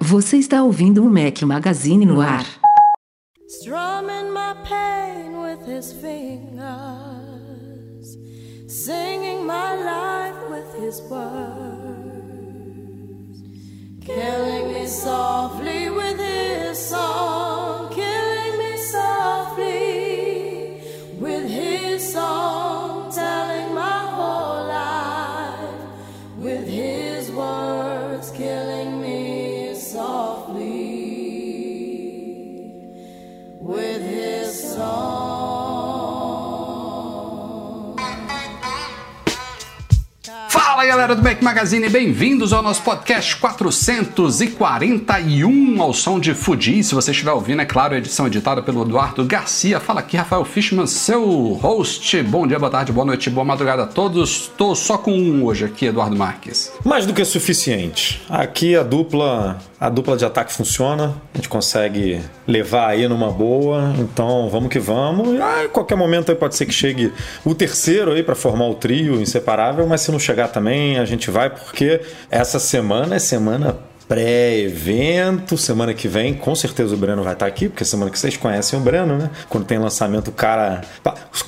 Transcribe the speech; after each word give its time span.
Você 0.00 0.36
está 0.36 0.62
ouvindo 0.62 1.04
o 1.04 1.08
Mac 1.08 1.40
Magazine 1.42 2.04
no 2.04 2.20
ar. 2.20 2.44
Strumming 3.48 4.30
my 4.30 4.54
pain 4.68 5.40
with 5.40 5.66
his 5.66 5.92
fingers, 5.92 6.51
singing 8.84 9.46
my 9.46 9.76
life 9.76 10.50
with 10.50 10.74
his 10.74 11.00
words, 11.02 11.22
killing 14.00 14.72
me 14.74 14.86
softly 14.88 15.88
with 15.88 16.18
his 16.18 16.78
song, 16.88 17.81
Fala 40.82 40.90
galera 40.90 41.14
do 41.14 41.22
Mac 41.22 41.40
Magazine, 41.40 41.88
bem-vindos 41.88 42.52
ao 42.52 42.60
nosso 42.60 42.82
podcast 42.82 43.36
441 43.36 45.80
ao 45.80 45.94
som 45.94 46.18
de 46.18 46.34
Fuji. 46.34 46.82
Se 46.82 46.92
você 46.92 47.12
estiver 47.12 47.30
ouvindo, 47.30 47.62
é 47.62 47.64
claro, 47.64 47.94
a 47.94 47.98
edição 47.98 48.26
editada 48.26 48.60
pelo 48.60 48.82
Eduardo 48.82 49.24
Garcia. 49.24 49.78
Fala 49.78 50.00
aqui, 50.00 50.16
Rafael 50.16 50.44
Fishman, 50.44 50.88
seu 50.88 51.52
host. 51.52 52.20
Bom 52.24 52.48
dia, 52.48 52.58
boa 52.58 52.68
tarde, 52.68 52.90
boa 52.90 53.06
noite, 53.06 53.30
boa 53.30 53.44
madrugada 53.44 53.84
a 53.84 53.86
todos. 53.86 54.50
Tô 54.58 54.74
só 54.74 54.98
com 54.98 55.12
um 55.12 55.44
hoje 55.44 55.66
aqui, 55.66 55.86
Eduardo 55.86 56.16
Marques. 56.16 56.72
Mais 56.84 57.06
do 57.06 57.14
que 57.14 57.24
suficiente. 57.24 58.20
Aqui 58.28 58.74
a 58.74 58.82
dupla, 58.82 59.60
a 59.82 59.88
dupla 59.88 60.16
de 60.16 60.24
ataque 60.24 60.52
funciona, 60.52 61.12
a 61.34 61.36
gente 61.36 61.48
consegue 61.48 62.22
levar 62.46 62.90
aí 62.90 63.08
numa 63.08 63.32
boa, 63.32 63.92
então 63.98 64.48
vamos 64.48 64.68
que 64.68 64.78
vamos. 64.78 65.40
Ah, 65.40 65.64
em 65.64 65.68
qualquer 65.68 65.96
momento 65.96 66.30
aí 66.30 66.38
pode 66.38 66.54
ser 66.54 66.66
que 66.66 66.72
chegue 66.72 67.12
o 67.44 67.52
terceiro 67.52 68.12
aí 68.12 68.22
para 68.22 68.36
formar 68.36 68.68
o 68.68 68.74
trio 68.76 69.20
inseparável, 69.20 69.84
mas 69.84 70.02
se 70.02 70.12
não 70.12 70.20
chegar 70.20 70.46
também, 70.46 71.00
a 71.00 71.04
gente 71.04 71.32
vai 71.32 71.50
porque 71.50 72.00
essa 72.30 72.60
semana 72.60 73.16
é 73.16 73.18
semana 73.18 73.76
pré-evento. 74.08 75.56
Semana 75.56 75.94
que 75.94 76.08
vem, 76.08 76.34
com 76.34 76.54
certeza 76.54 76.94
o 76.94 76.98
Breno 76.98 77.22
vai 77.22 77.32
estar 77.32 77.46
aqui, 77.46 77.68
porque 77.68 77.84
semana 77.84 78.10
que 78.10 78.18
vocês 78.18 78.36
conhecem 78.36 78.78
o 78.78 78.82
Breno, 78.82 79.16
né? 79.16 79.30
Quando 79.48 79.64
tem 79.64 79.78
lançamento, 79.78 80.28
o 80.28 80.32
cara 80.32 80.82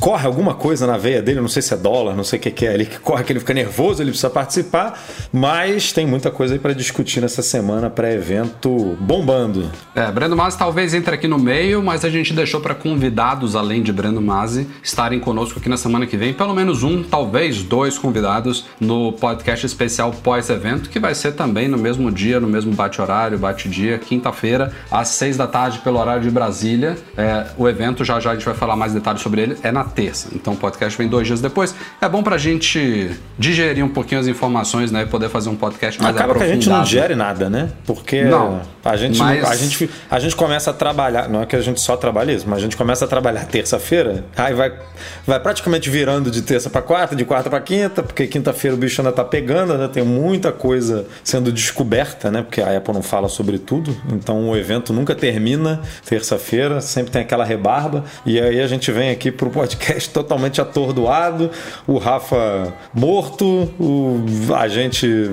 corre 0.01 0.27
alguma 0.27 0.55
coisa 0.55 0.87
na 0.87 0.97
veia 0.97 1.23
dele, 1.23 1.41
não 1.41 1.49
sei 1.49 1.63
se 1.63 1.73
é 1.73 1.77
dólar, 1.77 2.15
não 2.15 2.25
sei 2.25 2.39
o 2.39 2.43
que, 2.43 2.51
que 2.51 2.67
é 2.67 2.75
ali, 2.75 2.87
que 2.87 2.99
corre, 2.99 3.25
que 3.25 3.33
ele 3.33 3.41
fica 3.41 3.55
nervoso, 3.55 4.03
ele 4.03 4.11
precisa 4.11 4.31
participar. 4.31 5.03
Mas 5.33 5.93
tem 5.93 6.07
muita 6.07 6.31
coisa 6.31 6.55
aí 6.55 6.59
para 6.59 6.73
discutir 6.73 7.21
nessa 7.21 7.43
semana 7.43 7.91
pré-evento 7.91 8.97
bombando. 9.01 9.71
É, 9.95 10.11
Breno 10.11 10.37
Masi 10.37 10.59
talvez 10.59 10.95
entre 10.95 11.15
aqui 11.15 11.29
no 11.29 11.39
meio, 11.39 11.83
mas 11.83 12.05
a 12.05 12.11
gente 12.11 12.33
deixou 12.33 12.61
para 12.61 12.75
convidados, 12.75 13.57
além 13.57 13.83
de 13.83 13.93
Breno 13.93 14.21
Masi, 14.21 14.67
estarem 14.83 15.21
conosco 15.21 15.59
aqui 15.59 15.69
na 15.69 15.77
semana 15.77 16.07
que 16.07 16.17
vem. 16.17 16.33
Pelo 16.33 16.55
menos 16.55 16.83
um, 16.83 17.03
talvez 17.03 17.63
dois 17.63 17.99
convidados 17.99 18.67
no 18.81 19.13
podcast 19.13 19.65
especial 19.65 20.13
pós-evento, 20.13 20.89
que 20.91 20.99
vai 20.99 21.15
ser 21.15 21.33
também 21.33 21.69
no 21.69 21.79
mesmo 21.79 22.11
dia, 22.11 22.41
no 22.45 22.51
mesmo 22.53 22.73
bate-horário, 22.73 23.39
bate-dia, 23.39 23.99
quinta-feira, 23.99 24.73
às 24.91 25.09
seis 25.09 25.37
da 25.37 25.47
tarde, 25.47 25.79
pelo 25.81 25.99
horário 25.99 26.23
de 26.23 26.31
Brasília. 26.31 26.97
É, 27.17 27.47
o 27.57 27.69
evento, 27.69 28.05
já 28.05 28.21
já 28.21 28.31
a 28.31 28.35
gente 28.35 28.45
vai 28.45 28.55
falar 28.55 28.77
mais 28.77 28.93
detalhes 28.93 29.21
sobre 29.23 29.41
ele, 29.43 29.57
é 29.63 29.73
na 29.73 29.85
terça. 29.85 30.29
Então 30.35 30.53
o 30.53 30.57
podcast 30.57 30.97
vem 30.97 31.09
dois 31.09 31.27
dias 31.27 31.41
depois. 31.41 31.75
É 32.01 32.09
bom 32.09 32.23
pra 32.23 32.39
gente 32.39 33.11
digerir 33.39 33.85
um 33.85 33.89
pouquinho 33.89 34.21
as 34.21 34.27
informações, 34.27 34.91
né? 34.91 35.03
E 35.03 35.07
poder 35.07 35.29
fazer 35.29 35.49
um 35.49 35.57
podcast 35.57 36.01
mais 36.01 36.15
Acaba 36.15 36.35
que 36.35 36.39
a 36.41 36.43
aprofundado. 36.45 36.63
gente 36.63 36.69
não 36.71 36.83
digere 36.83 37.15
nada, 37.15 37.51
né? 37.51 37.71
Porque 37.87 38.23
Não, 38.25 38.61
a, 38.85 38.97
gente, 38.97 39.19
mas- 39.19 39.45
a, 39.45 39.57
gente, 39.57 39.91
a 40.11 40.19
gente 40.19 40.37
começa 40.37 40.71
a 40.71 40.75
trabalhar, 40.75 41.29
não 41.29 41.43
é 41.43 41.47
que 41.47 41.57
a 41.57 41.61
gente 41.61 41.81
só 41.81 41.97
trabalha 41.97 42.33
isso, 42.33 42.45
mas 42.49 42.59
a 42.59 42.63
gente 42.63 42.77
começa 42.77 43.05
a 43.05 43.09
trabalhar 43.09 43.45
terça-feira, 43.47 44.25
aí 44.37 44.55
vai, 44.55 44.73
vai 45.27 45.41
praticamente 45.41 45.89
virando 45.91 46.31
de 46.31 46.43
terça 46.43 46.69
para 46.71 46.83
quarta, 46.83 47.15
de 47.17 47.25
quarta 47.25 47.49
para 47.51 47.61
quinta, 47.61 48.03
porque 48.03 48.27
quinta-feira 48.27 48.75
o 48.77 48.79
bicho 48.79 49.01
ainda 49.01 49.13
tá 49.13 49.25
pegando, 49.25 49.77
né? 49.77 49.89
Tem 49.89 50.03
muita 50.05 50.53
coisa 50.53 51.07
sendo 51.23 51.51
descoberta, 51.53 52.31
né? 52.31 52.34
Porque 52.43 52.61
a 52.61 52.77
Apple 52.77 52.93
não 52.95 53.03
fala 53.03 53.29
sobre 53.29 53.59
tudo, 53.59 53.97
então 54.13 54.49
o 54.51 54.57
evento 54.57 54.93
nunca 54.93 55.15
termina 55.15 55.81
terça-feira, 56.05 56.81
sempre 56.81 57.11
tem 57.13 57.23
aquela 57.23 57.45
rebarba, 57.45 58.05
e 58.25 58.41
aí 58.41 58.61
a 58.61 58.67
gente 58.67 58.91
vem 58.93 59.11
aqui 59.11 59.31
pro 59.31 59.51
podcast 59.51 60.09
totalmente 60.15 60.61
atordoado, 60.61 61.51
o 61.87 61.99
Rafa 61.99 62.73
morto, 62.93 63.45
o, 63.79 64.25
a 64.57 64.69
gente 64.69 65.31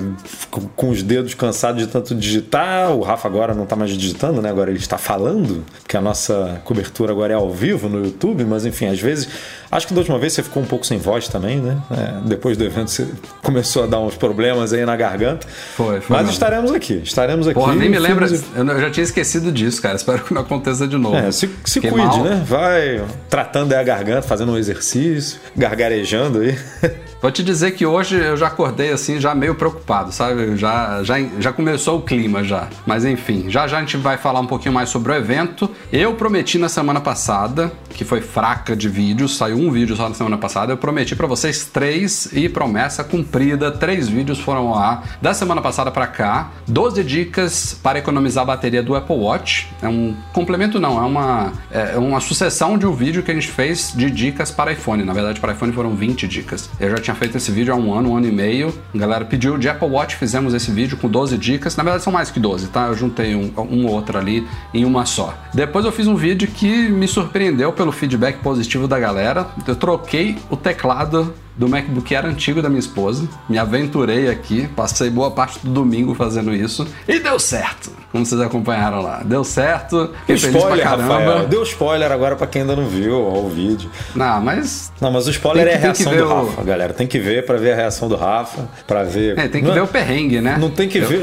com- 0.50 0.68
com 0.76 0.88
os 0.90 1.02
dedos 1.02 1.34
cansados 1.34 1.82
de 1.84 1.88
tanto 1.88 2.14
digitar, 2.14 2.90
o 2.92 3.00
Rafa 3.00 3.28
agora 3.28 3.54
não 3.54 3.66
tá 3.66 3.76
mais 3.76 3.90
digitando, 3.90 4.42
né? 4.42 4.50
Agora 4.50 4.70
ele 4.70 4.78
está 4.78 4.98
falando, 4.98 5.64
porque 5.80 5.96
a 5.96 6.00
nossa 6.00 6.60
cobertura 6.64 7.12
agora 7.12 7.32
é 7.32 7.36
ao 7.36 7.50
vivo 7.50 7.88
no 7.88 8.04
YouTube, 8.04 8.44
mas 8.44 8.66
enfim, 8.66 8.86
às 8.86 9.00
vezes. 9.00 9.28
Acho 9.72 9.86
que 9.86 9.94
da 9.94 10.00
última 10.00 10.18
vez 10.18 10.34
você 10.34 10.42
ficou 10.42 10.62
um 10.62 10.66
pouco 10.66 10.84
sem 10.84 10.98
voz 10.98 11.28
também, 11.28 11.58
né? 11.58 11.78
É, 11.90 12.20
depois 12.28 12.58
do 12.58 12.64
evento 12.64 12.90
você 12.90 13.08
começou 13.42 13.84
a 13.84 13.86
dar 13.86 14.00
uns 14.00 14.14
problemas 14.14 14.74
aí 14.74 14.84
na 14.84 14.94
garganta. 14.94 15.46
Foi, 15.74 15.98
foi 16.02 16.14
Mas 16.14 16.26
mesmo. 16.26 16.32
estaremos 16.32 16.72
aqui, 16.72 17.00
estaremos 17.02 17.48
aqui. 17.48 17.58
Porra, 17.58 17.74
nem 17.74 17.88
me 17.88 17.98
lembra. 17.98 18.28
Filmes 18.28 18.44
Eu 18.54 18.80
já 18.80 18.90
tinha 18.90 19.04
esquecido 19.04 19.50
disso, 19.50 19.80
cara. 19.80 19.96
Espero 20.02 20.22
que 20.24 20.34
não 20.34 20.42
aconteça 20.42 20.86
de 20.86 20.98
novo. 20.98 21.16
É, 21.16 21.32
se, 21.32 21.48
se 21.64 21.80
cuide, 21.80 21.96
mal. 21.96 22.22
né? 22.22 22.44
Vai 22.46 23.02
tratando 23.30 23.72
aí 23.72 23.78
a 23.78 23.82
garganta, 23.82 24.20
fazendo 24.20 24.52
um 24.52 24.58
exercício, 24.58 25.40
gargarejando 25.56 26.40
aí. 26.40 26.58
Vou 27.22 27.30
te 27.30 27.44
dizer 27.44 27.70
que 27.70 27.86
hoje 27.86 28.16
eu 28.16 28.36
já 28.36 28.48
acordei 28.48 28.90
assim, 28.90 29.20
já 29.20 29.32
meio 29.32 29.54
preocupado, 29.54 30.10
sabe? 30.10 30.56
Já, 30.56 31.04
já, 31.04 31.14
já 31.38 31.52
começou 31.52 32.00
o 32.00 32.02
clima 32.02 32.42
já. 32.42 32.66
Mas 32.84 33.04
enfim, 33.04 33.44
já 33.48 33.68
já 33.68 33.76
a 33.76 33.80
gente 33.80 33.96
vai 33.96 34.18
falar 34.18 34.40
um 34.40 34.46
pouquinho 34.46 34.74
mais 34.74 34.88
sobre 34.88 35.12
o 35.12 35.14
evento. 35.14 35.70
Eu 35.92 36.14
prometi 36.14 36.58
na 36.58 36.68
semana 36.68 37.00
passada, 37.00 37.70
que 37.90 38.04
foi 38.04 38.20
fraca 38.20 38.74
de 38.74 38.88
vídeos, 38.88 39.36
saiu 39.36 39.56
um 39.56 39.70
vídeo 39.70 39.94
só 39.94 40.08
na 40.08 40.16
semana 40.16 40.36
passada. 40.36 40.72
Eu 40.72 40.76
prometi 40.76 41.14
pra 41.14 41.28
vocês 41.28 41.64
três 41.64 42.28
e 42.32 42.48
promessa 42.48 43.04
cumprida. 43.04 43.70
Três 43.70 44.08
vídeos 44.08 44.40
foram 44.40 44.74
ar 44.74 45.16
da 45.22 45.32
semana 45.32 45.62
passada 45.62 45.92
pra 45.92 46.08
cá. 46.08 46.50
12 46.66 47.04
dicas 47.04 47.78
para 47.80 48.00
economizar 48.00 48.42
a 48.42 48.46
bateria 48.46 48.82
do 48.82 48.96
Apple 48.96 49.14
Watch. 49.14 49.68
É 49.80 49.88
um 49.88 50.16
complemento, 50.32 50.80
não, 50.80 51.00
é 51.00 51.06
uma, 51.06 51.52
é 51.70 51.96
uma 51.96 52.18
sucessão 52.18 52.76
de 52.76 52.84
um 52.84 52.92
vídeo 52.92 53.22
que 53.22 53.30
a 53.30 53.34
gente 53.34 53.46
fez 53.46 53.92
de 53.94 54.10
dicas 54.10 54.50
para 54.50 54.72
iPhone. 54.72 55.04
Na 55.04 55.12
verdade, 55.12 55.38
para 55.38 55.52
iPhone 55.52 55.72
foram 55.72 55.94
20 55.94 56.26
dicas. 56.26 56.68
Eu 56.80 56.90
já 56.90 56.96
tinha 56.96 57.11
feito 57.14 57.36
esse 57.36 57.50
vídeo 57.50 57.72
há 57.72 57.76
um 57.76 57.92
ano, 57.94 58.10
um 58.10 58.16
ano 58.16 58.26
e 58.26 58.32
meio. 58.32 58.72
A 58.94 58.98
galera 58.98 59.24
pediu 59.24 59.58
de 59.58 59.68
Apple 59.68 59.88
Watch, 59.88 60.16
fizemos 60.16 60.54
esse 60.54 60.70
vídeo 60.70 60.96
com 60.96 61.08
12 61.08 61.36
dicas. 61.38 61.76
Na 61.76 61.82
verdade, 61.82 62.04
são 62.04 62.12
mais 62.12 62.30
que 62.30 62.40
12, 62.40 62.68
tá? 62.68 62.86
Eu 62.86 62.94
juntei 62.94 63.34
um, 63.34 63.52
um 63.56 63.86
ou 63.86 63.92
outro 63.92 64.18
ali 64.18 64.46
em 64.72 64.84
uma 64.84 65.06
só. 65.06 65.36
Depois 65.54 65.84
eu 65.84 65.92
fiz 65.92 66.06
um 66.06 66.16
vídeo 66.16 66.48
que 66.48 66.88
me 66.88 67.06
surpreendeu 67.08 67.72
pelo 67.72 67.92
feedback 67.92 68.38
positivo 68.38 68.86
da 68.88 68.98
galera. 68.98 69.46
Eu 69.66 69.76
troquei 69.76 70.36
o 70.50 70.56
teclado 70.56 71.32
do 71.56 71.68
MacBook 71.68 72.14
Air 72.14 72.26
antigo 72.26 72.62
da 72.62 72.68
minha 72.68 72.80
esposa. 72.80 73.28
Me 73.48 73.58
aventurei 73.58 74.28
aqui, 74.28 74.68
passei 74.74 75.10
boa 75.10 75.30
parte 75.30 75.58
do 75.62 75.70
domingo 75.70 76.14
fazendo 76.14 76.54
isso 76.54 76.86
e 77.06 77.18
deu 77.18 77.38
certo. 77.38 77.90
Como 78.10 78.26
vocês 78.26 78.40
acompanharam 78.40 79.00
lá, 79.00 79.22
deu 79.24 79.42
certo. 79.42 80.10
Fiquei 80.26 80.36
spoiler. 80.36 80.86
Rafael. 80.86 81.46
Deu 81.48 81.62
spoiler 81.62 82.12
agora 82.12 82.36
pra 82.36 82.46
quem 82.46 82.62
ainda 82.62 82.76
não 82.76 82.86
viu 82.86 83.14
o 83.16 83.48
vídeo. 83.48 83.90
Não, 84.14 84.40
mas 84.40 84.92
Não, 85.00 85.10
mas 85.10 85.26
o 85.26 85.30
spoiler 85.30 85.64
Tem 85.64 85.72
é 85.72 85.76
a 85.76 85.92
que- 85.92 85.98
que 85.98 86.04
reação 86.10 86.16
do 86.28 86.32
o- 86.32 86.46
Rafa, 86.46 86.62
galera. 86.62 86.92
Tem 86.92 87.06
que 87.06 87.18
ver 87.18 87.46
pra 87.46 87.56
ver 87.56 87.72
a 87.72 87.76
reação 87.76 88.08
do 88.08 88.16
Rafa, 88.16 88.68
pra 88.86 89.02
ver. 89.02 89.38
é, 89.38 89.48
tem 89.48 89.62
que 89.62 89.66
Não- 89.68 89.74
ver 89.74 89.82
o 89.82 89.86
perrengue, 89.86 90.40
né? 90.40 90.56
Não 90.60 90.70
tem 90.70 90.88
que 90.88 91.00
ver. 91.00 91.22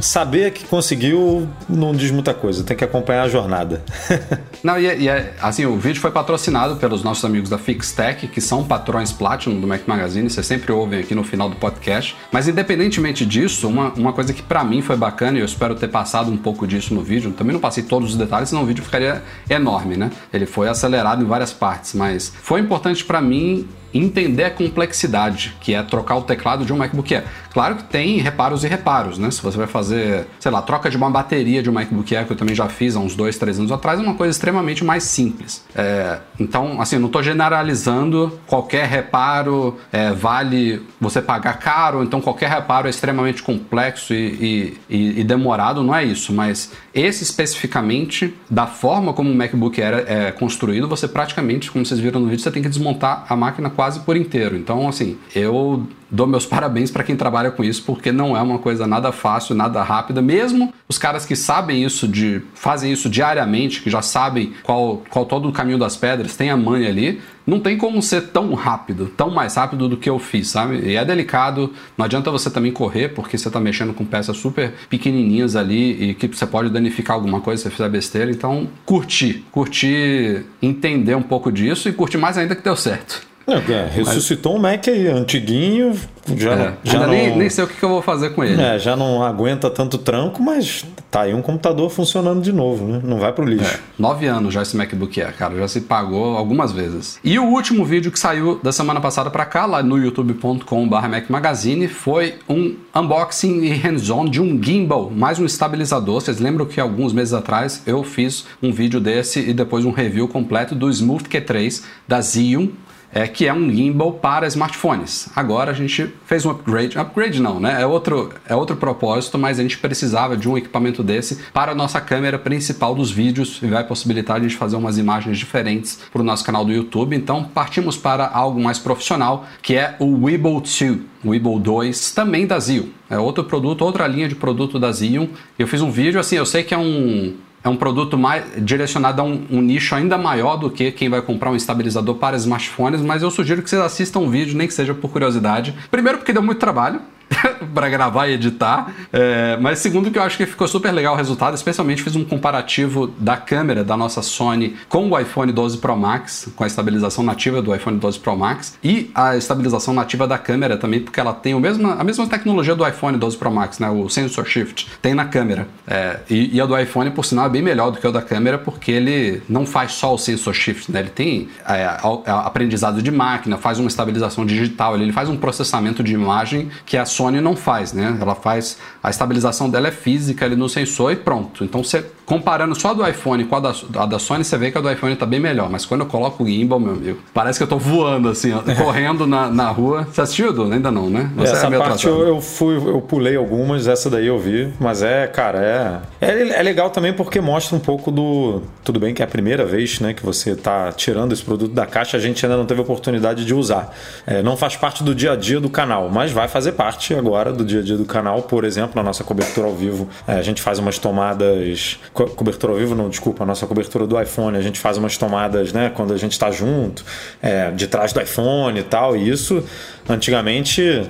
Saber 0.00 0.52
que 0.52 0.64
conseguiu 0.64 1.48
não 1.68 1.92
diz 1.94 2.10
muita 2.10 2.32
coisa, 2.34 2.64
tem 2.64 2.76
que 2.76 2.84
acompanhar 2.84 3.22
a 3.24 3.28
jornada. 3.28 3.82
Não, 4.62 4.78
e, 4.78 4.86
é- 4.86 4.96
e 4.98 5.08
é- 5.08 5.32
assim, 5.42 5.66
o 5.66 5.76
vídeo 5.76 6.00
foi 6.00 6.10
patrocinado 6.12 6.76
pelos 6.76 7.02
nossos 7.02 7.24
amigos 7.24 7.50
da 7.50 7.58
Fixtech, 7.58 8.28
que 8.28 8.40
são 8.40 8.62
patrões 8.64 9.10
Platinum 9.12 9.60
do 9.62 9.66
Mac 9.68 9.86
Magazine, 9.86 10.28
vocês 10.28 10.44
sempre 10.44 10.70
ouvem 10.72 11.00
aqui 11.00 11.14
no 11.14 11.24
final 11.24 11.48
do 11.48 11.56
podcast. 11.56 12.14
Mas 12.30 12.46
independentemente 12.46 13.24
disso, 13.24 13.66
uma, 13.68 13.92
uma 13.94 14.12
coisa 14.12 14.34
que 14.34 14.42
pra 14.42 14.62
mim 14.62 14.82
foi 14.82 14.96
bacana, 14.96 15.38
e 15.38 15.40
eu 15.40 15.46
espero 15.46 15.74
ter 15.74 15.88
passado 15.88 16.30
um 16.30 16.36
pouco 16.36 16.66
disso 16.66 16.94
no 16.94 17.02
vídeo, 17.02 17.32
também 17.32 17.54
não 17.54 17.60
passei 17.60 17.82
todos 17.82 18.10
os 18.10 18.16
detalhes, 18.16 18.50
senão 18.50 18.62
o 18.62 18.66
vídeo 18.66 18.84
ficaria 18.84 19.22
enorme, 19.48 19.96
né? 19.96 20.10
Ele 20.32 20.44
foi 20.44 20.68
acelerado 20.68 21.22
em 21.22 21.26
várias 21.26 21.52
partes, 21.52 21.94
mas 21.94 22.32
foi 22.42 22.60
importante 22.60 23.04
pra 23.04 23.22
mim 23.22 23.66
entender 23.94 24.44
a 24.44 24.50
complexidade 24.50 25.56
que 25.60 25.74
é 25.74 25.82
trocar 25.82 26.16
o 26.16 26.22
teclado 26.22 26.64
de 26.64 26.72
um 26.72 26.76
MacBook 26.76 27.14
Air. 27.14 27.24
Claro 27.52 27.76
que 27.76 27.84
tem 27.84 28.18
reparos 28.18 28.64
e 28.64 28.68
reparos, 28.68 29.18
né? 29.18 29.30
Se 29.30 29.42
você 29.42 29.58
vai 29.58 29.66
fazer, 29.66 30.26
sei 30.40 30.50
lá, 30.50 30.62
troca 30.62 30.88
de 30.88 30.96
uma 30.96 31.10
bateria 31.10 31.62
de 31.62 31.68
um 31.68 31.72
MacBook 31.72 32.14
Air, 32.16 32.26
que 32.26 32.32
eu 32.32 32.36
também 32.36 32.54
já 32.54 32.68
fiz 32.68 32.96
há 32.96 33.00
uns 33.00 33.14
dois, 33.14 33.36
três 33.36 33.58
anos 33.58 33.70
atrás, 33.70 34.00
é 34.00 34.02
uma 34.02 34.14
coisa 34.14 34.30
extremamente 34.30 34.82
mais 34.82 35.04
simples. 35.04 35.64
É, 35.74 36.18
então, 36.40 36.80
assim, 36.80 36.98
não 36.98 37.06
estou 37.06 37.22
generalizando, 37.22 38.40
qualquer 38.46 38.86
reparo 38.86 39.78
é, 39.92 40.10
vale 40.12 40.82
você 40.98 41.20
pagar 41.20 41.58
caro, 41.58 42.02
então 42.02 42.20
qualquer 42.20 42.48
reparo 42.48 42.86
é 42.86 42.90
extremamente 42.90 43.42
complexo 43.42 44.14
e, 44.14 44.78
e, 44.88 45.20
e, 45.20 45.24
demorado, 45.24 45.82
não 45.82 45.94
é 45.94 46.04
isso, 46.04 46.32
mas 46.32 46.72
esse 46.94 47.22
especificamente, 47.22 48.34
da 48.48 48.66
forma 48.66 49.12
como 49.12 49.30
o 49.30 49.34
MacBook 49.34 49.80
Air 49.82 50.04
é 50.06 50.32
construído, 50.32 50.88
você 50.88 51.06
praticamente, 51.06 51.70
como 51.70 51.84
vocês 51.84 52.00
viram 52.00 52.20
no 52.20 52.28
vídeo, 52.28 52.42
você 52.42 52.50
tem 52.50 52.62
que 52.62 52.68
desmontar 52.68 53.26
a 53.28 53.36
máquina 53.36 53.68
quase 53.68 53.81
por 54.00 54.16
inteiro. 54.16 54.56
Então, 54.56 54.88
assim, 54.88 55.18
eu 55.34 55.86
dou 56.10 56.26
meus 56.26 56.44
parabéns 56.46 56.90
para 56.90 57.02
quem 57.02 57.16
trabalha 57.16 57.50
com 57.50 57.64
isso, 57.64 57.82
porque 57.84 58.12
não 58.12 58.36
é 58.36 58.42
uma 58.42 58.58
coisa 58.58 58.86
nada 58.86 59.10
fácil, 59.10 59.54
nada 59.54 59.82
rápida. 59.82 60.20
Mesmo 60.20 60.72
os 60.88 60.98
caras 60.98 61.24
que 61.24 61.34
sabem 61.34 61.82
isso, 61.82 62.06
de 62.06 62.42
fazem 62.54 62.92
isso 62.92 63.08
diariamente, 63.08 63.80
que 63.80 63.88
já 63.88 64.02
sabem 64.02 64.52
qual, 64.62 65.02
qual 65.08 65.24
todo 65.24 65.48
o 65.48 65.52
caminho 65.52 65.78
das 65.78 65.96
pedras, 65.96 66.36
tem 66.36 66.50
a 66.50 66.56
manha 66.56 66.88
ali, 66.88 67.20
não 67.46 67.58
tem 67.58 67.76
como 67.76 68.00
ser 68.00 68.28
tão 68.28 68.54
rápido, 68.54 69.06
tão 69.16 69.30
mais 69.30 69.56
rápido 69.56 69.88
do 69.88 69.96
que 69.96 70.08
eu 70.08 70.18
fiz, 70.18 70.48
sabe? 70.48 70.78
E 70.84 70.96
é 70.96 71.04
delicado, 71.04 71.72
não 71.96 72.04
adianta 72.04 72.30
você 72.30 72.48
também 72.50 72.70
correr, 72.70 73.08
porque 73.08 73.36
você 73.36 73.48
está 73.48 73.58
mexendo 73.58 73.92
com 73.92 74.04
peças 74.04 74.36
super 74.36 74.72
pequenininhas 74.88 75.56
ali 75.56 76.10
e 76.10 76.14
que 76.14 76.28
você 76.28 76.46
pode 76.46 76.70
danificar 76.70 77.16
alguma 77.16 77.40
coisa 77.40 77.62
se 77.62 77.68
você 77.68 77.74
fizer 77.74 77.88
besteira. 77.88 78.30
Então, 78.30 78.68
curtir, 78.84 79.44
curtir, 79.50 80.44
entender 80.60 81.16
um 81.16 81.22
pouco 81.22 81.50
disso 81.50 81.88
e 81.88 81.92
curtir 81.92 82.18
mais 82.18 82.38
ainda 82.38 82.54
que 82.54 82.62
deu 82.62 82.76
certo. 82.76 83.31
É, 83.46 83.72
é, 83.72 83.90
ressuscitou 83.92 84.58
Mas... 84.58 84.60
um 84.60 84.76
Mac 84.76 84.88
aí, 84.88 85.08
antiguinho, 85.08 85.98
já, 86.36 86.52
é, 86.52 86.74
já 86.84 87.00
não, 87.00 87.08
nem, 87.08 87.36
nem, 87.36 87.50
sei 87.50 87.64
o 87.64 87.66
que 87.66 87.82
eu 87.82 87.88
vou 87.88 88.00
fazer 88.00 88.30
com 88.30 88.44
ele. 88.44 88.60
É, 88.60 88.78
já 88.78 88.94
não 88.94 89.22
aguenta 89.22 89.68
tanto 89.68 89.98
tranco, 89.98 90.40
mas 90.40 90.84
tá 91.10 91.22
aí 91.22 91.34
um 91.34 91.42
computador 91.42 91.90
funcionando 91.90 92.40
de 92.40 92.52
novo, 92.52 92.86
né? 92.86 93.00
Não 93.02 93.18
vai 93.18 93.32
pro 93.32 93.44
lixo. 93.44 93.74
É, 93.74 93.80
nove 93.98 94.26
anos 94.26 94.54
já 94.54 94.62
esse 94.62 94.76
MacBook 94.76 95.20
Air, 95.20 95.36
cara, 95.36 95.56
já 95.56 95.66
se 95.66 95.80
pagou 95.80 96.36
algumas 96.36 96.70
vezes. 96.70 97.18
E 97.24 97.38
o 97.38 97.44
último 97.44 97.84
vídeo 97.84 98.12
que 98.12 98.18
saiu 98.18 98.60
da 98.62 98.70
semana 98.70 99.00
passada 99.00 99.30
para 99.30 99.44
cá, 99.44 99.66
lá 99.66 99.82
no 99.82 99.98
youtube.com.br 99.98 101.08
Mac 101.08 101.28
Magazine, 101.28 101.88
foi 101.88 102.36
um 102.48 102.76
unboxing 102.94 103.62
e 103.64 103.72
hands-on 103.72 104.26
de 104.26 104.40
um 104.40 104.62
gimbal, 104.62 105.10
mais 105.10 105.40
um 105.40 105.44
estabilizador. 105.44 106.20
Vocês 106.20 106.38
lembram 106.38 106.66
que 106.66 106.80
alguns 106.80 107.12
meses 107.12 107.34
atrás 107.34 107.82
eu 107.84 108.04
fiz 108.04 108.46
um 108.62 108.72
vídeo 108.72 109.00
desse 109.00 109.40
e 109.40 109.52
depois 109.52 109.84
um 109.84 109.90
review 109.90 110.28
completo 110.28 110.74
do 110.74 110.88
Smooth 110.88 111.24
Q3 111.24 111.82
da 112.06 112.22
Xeon 112.22 112.68
é, 113.12 113.28
que 113.28 113.46
é 113.46 113.52
um 113.52 113.70
gimbal 113.70 114.12
para 114.12 114.46
smartphones. 114.46 115.28
Agora 115.36 115.70
a 115.70 115.74
gente 115.74 116.12
fez 116.24 116.46
um 116.46 116.50
upgrade, 116.50 116.98
upgrade 116.98 117.40
não, 117.40 117.60
né? 117.60 117.82
É 117.82 117.86
outro, 117.86 118.32
é 118.48 118.54
outro 118.56 118.76
propósito, 118.76 119.38
mas 119.38 119.58
a 119.58 119.62
gente 119.62 119.78
precisava 119.78 120.36
de 120.36 120.48
um 120.48 120.56
equipamento 120.56 121.02
desse 121.02 121.40
para 121.52 121.72
a 121.72 121.74
nossa 121.74 122.00
câmera 122.00 122.38
principal 122.38 122.94
dos 122.94 123.10
vídeos 123.10 123.60
e 123.62 123.66
vai 123.66 123.84
possibilitar 123.84 124.38
a 124.38 124.40
gente 124.40 124.56
fazer 124.56 124.76
umas 124.76 124.96
imagens 124.96 125.38
diferentes 125.38 126.00
para 126.12 126.22
o 126.22 126.24
nosso 126.24 126.44
canal 126.44 126.64
do 126.64 126.72
YouTube. 126.72 127.14
Então 127.14 127.44
partimos 127.44 127.96
para 127.96 128.26
algo 128.26 128.60
mais 128.60 128.78
profissional, 128.78 129.46
que 129.60 129.74
é 129.74 129.94
o 129.98 130.24
Weeble 130.24 130.60
2, 130.60 130.80
o 131.24 131.30
Weeble 131.30 131.60
2, 131.60 132.12
também 132.12 132.46
da 132.46 132.58
Zio. 132.58 132.92
É 133.10 133.18
outro 133.18 133.44
produto, 133.44 133.82
outra 133.82 134.06
linha 134.06 134.28
de 134.28 134.34
produto 134.34 134.78
da 134.78 134.90
Zio. 134.90 135.28
Eu 135.58 135.68
fiz 135.68 135.82
um 135.82 135.90
vídeo 135.90 136.18
assim, 136.18 136.36
eu 136.36 136.46
sei 136.46 136.62
que 136.62 136.72
é 136.72 136.78
um 136.78 137.36
é 137.64 137.68
um 137.68 137.76
produto 137.76 138.18
mais 138.18 138.44
direcionado 138.58 139.22
a 139.22 139.24
um, 139.24 139.46
um, 139.50 139.60
nicho 139.60 139.94
ainda 139.94 140.18
maior 140.18 140.56
do 140.56 140.70
que 140.70 140.90
quem 140.90 141.08
vai 141.08 141.22
comprar 141.22 141.50
um 141.50 141.56
estabilizador 141.56 142.16
para 142.16 142.36
smartphones, 142.36 143.00
mas 143.00 143.22
eu 143.22 143.30
sugiro 143.30 143.62
que 143.62 143.70
vocês 143.70 143.80
assistam 143.80 144.20
o 144.20 144.28
vídeo, 144.28 144.56
nem 144.56 144.66
que 144.66 144.74
seja 144.74 144.94
por 144.94 145.10
curiosidade. 145.10 145.74
Primeiro 145.90 146.18
porque 146.18 146.32
deu 146.32 146.42
muito 146.42 146.58
trabalho, 146.58 147.00
para 147.74 147.88
gravar 147.88 148.28
e 148.28 148.34
editar. 148.34 148.92
É, 149.12 149.56
mas 149.60 149.78
segundo 149.78 150.10
que 150.10 150.18
eu 150.18 150.22
acho 150.22 150.36
que 150.36 150.46
ficou 150.46 150.66
super 150.68 150.92
legal 150.92 151.14
o 151.14 151.16
resultado, 151.16 151.54
especialmente 151.54 152.02
fiz 152.02 152.16
um 152.16 152.24
comparativo 152.24 153.06
da 153.18 153.36
câmera 153.36 153.84
da 153.84 153.96
nossa 153.96 154.22
Sony 154.22 154.76
com 154.88 155.08
o 155.08 155.18
iPhone 155.18 155.52
12 155.52 155.78
Pro 155.78 155.96
Max, 155.96 156.50
com 156.54 156.64
a 156.64 156.66
estabilização 156.66 157.24
nativa 157.24 157.62
do 157.62 157.74
iPhone 157.74 157.98
12 157.98 158.18
Pro 158.18 158.36
Max 158.36 158.78
e 158.82 159.10
a 159.14 159.36
estabilização 159.36 159.94
nativa 159.94 160.26
da 160.26 160.38
câmera 160.38 160.76
também, 160.76 161.00
porque 161.00 161.20
ela 161.20 161.32
tem 161.32 161.54
o 161.54 161.60
mesmo, 161.60 161.90
a 161.90 162.04
mesma 162.04 162.26
tecnologia 162.26 162.74
do 162.74 162.86
iPhone 162.86 163.16
12 163.16 163.36
Pro 163.36 163.50
Max, 163.50 163.78
né? 163.78 163.88
O 163.90 164.08
sensor 164.08 164.46
shift 164.46 164.88
tem 165.00 165.14
na 165.14 165.24
câmera. 165.24 165.68
É, 165.86 166.20
e, 166.28 166.56
e 166.56 166.60
a 166.60 166.66
do 166.66 166.78
iPhone, 166.78 167.10
por 167.10 167.24
sinal, 167.24 167.46
é 167.46 167.48
bem 167.48 167.62
melhor 167.62 167.90
do 167.90 167.98
que 167.98 168.06
o 168.06 168.12
da 168.12 168.22
câmera, 168.22 168.58
porque 168.58 168.90
ele 168.90 169.42
não 169.48 169.66
faz 169.66 169.92
só 169.92 170.14
o 170.14 170.18
sensor 170.18 170.54
shift, 170.54 170.90
né? 170.90 171.00
Ele 171.00 171.10
tem 171.10 171.48
é, 171.66 171.86
aprendizado 172.26 173.02
de 173.02 173.10
máquina, 173.10 173.56
faz 173.56 173.78
uma 173.78 173.88
estabilização 173.88 174.44
digital, 174.44 174.96
ele 174.96 175.12
faz 175.12 175.28
um 175.28 175.36
processamento 175.36 176.02
de 176.02 176.12
imagem 176.12 176.70
que 176.84 176.96
a 176.96 177.04
Sony 177.04 177.21
Sony 177.22 177.40
não 177.40 177.54
faz, 177.54 177.92
né? 177.92 178.18
Ela 178.20 178.34
faz 178.34 178.78
a 179.02 179.08
estabilização 179.08 179.70
dela 179.70 179.88
é 179.88 179.92
física 179.92 180.44
ali 180.44 180.56
no 180.56 180.68
sensor 180.68 181.12
e 181.12 181.16
pronto. 181.16 181.62
Então 181.62 181.84
você 181.84 182.04
comparando 182.26 182.74
só 182.78 182.90
a 182.90 182.94
do 182.94 183.06
iPhone 183.06 183.44
com 183.44 183.56
a 183.56 183.60
da, 183.60 183.74
a 183.96 184.06
da 184.06 184.18
Sony, 184.18 184.44
você 184.44 184.56
vê 184.56 184.70
que 184.70 184.78
a 184.78 184.80
do 184.80 184.90
iPhone 184.90 185.14
tá 185.16 185.26
bem 185.26 185.38
melhor. 185.38 185.68
Mas 185.68 185.84
quando 185.84 186.00
eu 186.00 186.06
coloco 186.06 186.42
o 186.42 186.46
gimbal, 186.46 186.80
meu 186.80 186.92
amigo, 186.92 187.18
parece 187.34 187.58
que 187.58 187.62
eu 187.62 187.68
tô 187.68 187.78
voando 187.78 188.28
assim, 188.28 188.52
ó, 188.52 188.62
correndo 188.82 189.26
na, 189.26 189.48
na 189.50 189.68
rua. 189.68 190.06
Você 190.10 190.20
assistiu, 190.20 190.52
Du? 190.52 190.72
Ainda 190.72 190.90
não, 190.90 191.10
né? 191.10 191.30
Você 191.36 191.52
essa 191.52 191.66
é 191.66 191.78
parte 191.78 192.06
eu, 192.06 192.26
eu, 192.26 192.40
fui, 192.40 192.76
eu 192.76 193.00
pulei 193.00 193.36
algumas, 193.36 193.86
essa 193.86 194.08
daí 194.08 194.26
eu 194.26 194.38
vi, 194.38 194.72
mas 194.80 195.02
é, 195.02 195.26
cara, 195.26 196.02
é, 196.20 196.26
é, 196.26 196.60
é 196.60 196.62
legal 196.62 196.90
também 196.90 197.12
porque 197.12 197.40
mostra 197.40 197.76
um 197.76 197.80
pouco 197.80 198.10
do, 198.10 198.62
tudo 198.82 198.98
bem 198.98 199.14
que 199.14 199.22
é 199.22 199.24
a 199.24 199.28
primeira 199.28 199.64
vez, 199.64 200.00
né, 200.00 200.14
que 200.14 200.24
você 200.24 200.56
tá 200.56 200.90
tirando 200.92 201.32
esse 201.32 201.42
produto 201.42 201.72
da 201.72 201.86
caixa, 201.86 202.16
a 202.16 202.20
gente 202.20 202.44
ainda 202.44 202.56
não 202.56 202.66
teve 202.66 202.80
oportunidade 202.80 203.44
de 203.44 203.54
usar. 203.54 203.94
É, 204.26 204.42
não 204.42 204.56
faz 204.56 204.76
parte 204.76 205.04
do 205.04 205.14
dia 205.14 205.32
a 205.32 205.36
dia 205.36 205.60
do 205.60 205.68
canal, 205.68 206.08
mas 206.08 206.32
vai 206.32 206.48
fazer 206.48 206.72
parte 206.72 207.11
agora 207.18 207.52
do 207.52 207.64
dia 207.64 207.80
a 207.80 207.82
dia 207.82 207.96
do 207.96 208.04
canal. 208.04 208.42
Por 208.42 208.64
exemplo, 208.64 208.92
na 208.96 209.02
nossa 209.02 209.24
cobertura 209.24 209.66
ao 209.66 209.74
vivo, 209.74 210.08
é, 210.26 210.34
a 210.34 210.42
gente 210.42 210.60
faz 210.60 210.78
umas 210.78 210.98
tomadas 210.98 211.98
co 212.12 212.26
cobertura 212.26 212.72
ao 212.72 212.78
vivo, 212.78 212.94
não, 212.94 213.08
desculpa, 213.08 213.44
a 213.44 213.46
nossa 213.46 213.66
cobertura 213.66 214.06
do 214.06 214.20
iPhone, 214.20 214.56
a 214.56 214.62
gente 214.62 214.78
faz 214.78 214.96
umas 214.96 215.16
tomadas, 215.16 215.72
né, 215.72 215.90
quando 215.94 216.12
a 216.12 216.16
gente 216.16 216.32
está 216.32 216.50
junto, 216.50 217.04
é, 217.40 217.70
de 217.70 217.86
trás 217.86 218.12
do 218.12 218.20
iPhone 218.20 218.78
e 218.78 218.82
tal, 218.82 219.16
e 219.16 219.28
isso 219.28 219.62
Antigamente, 220.08 221.08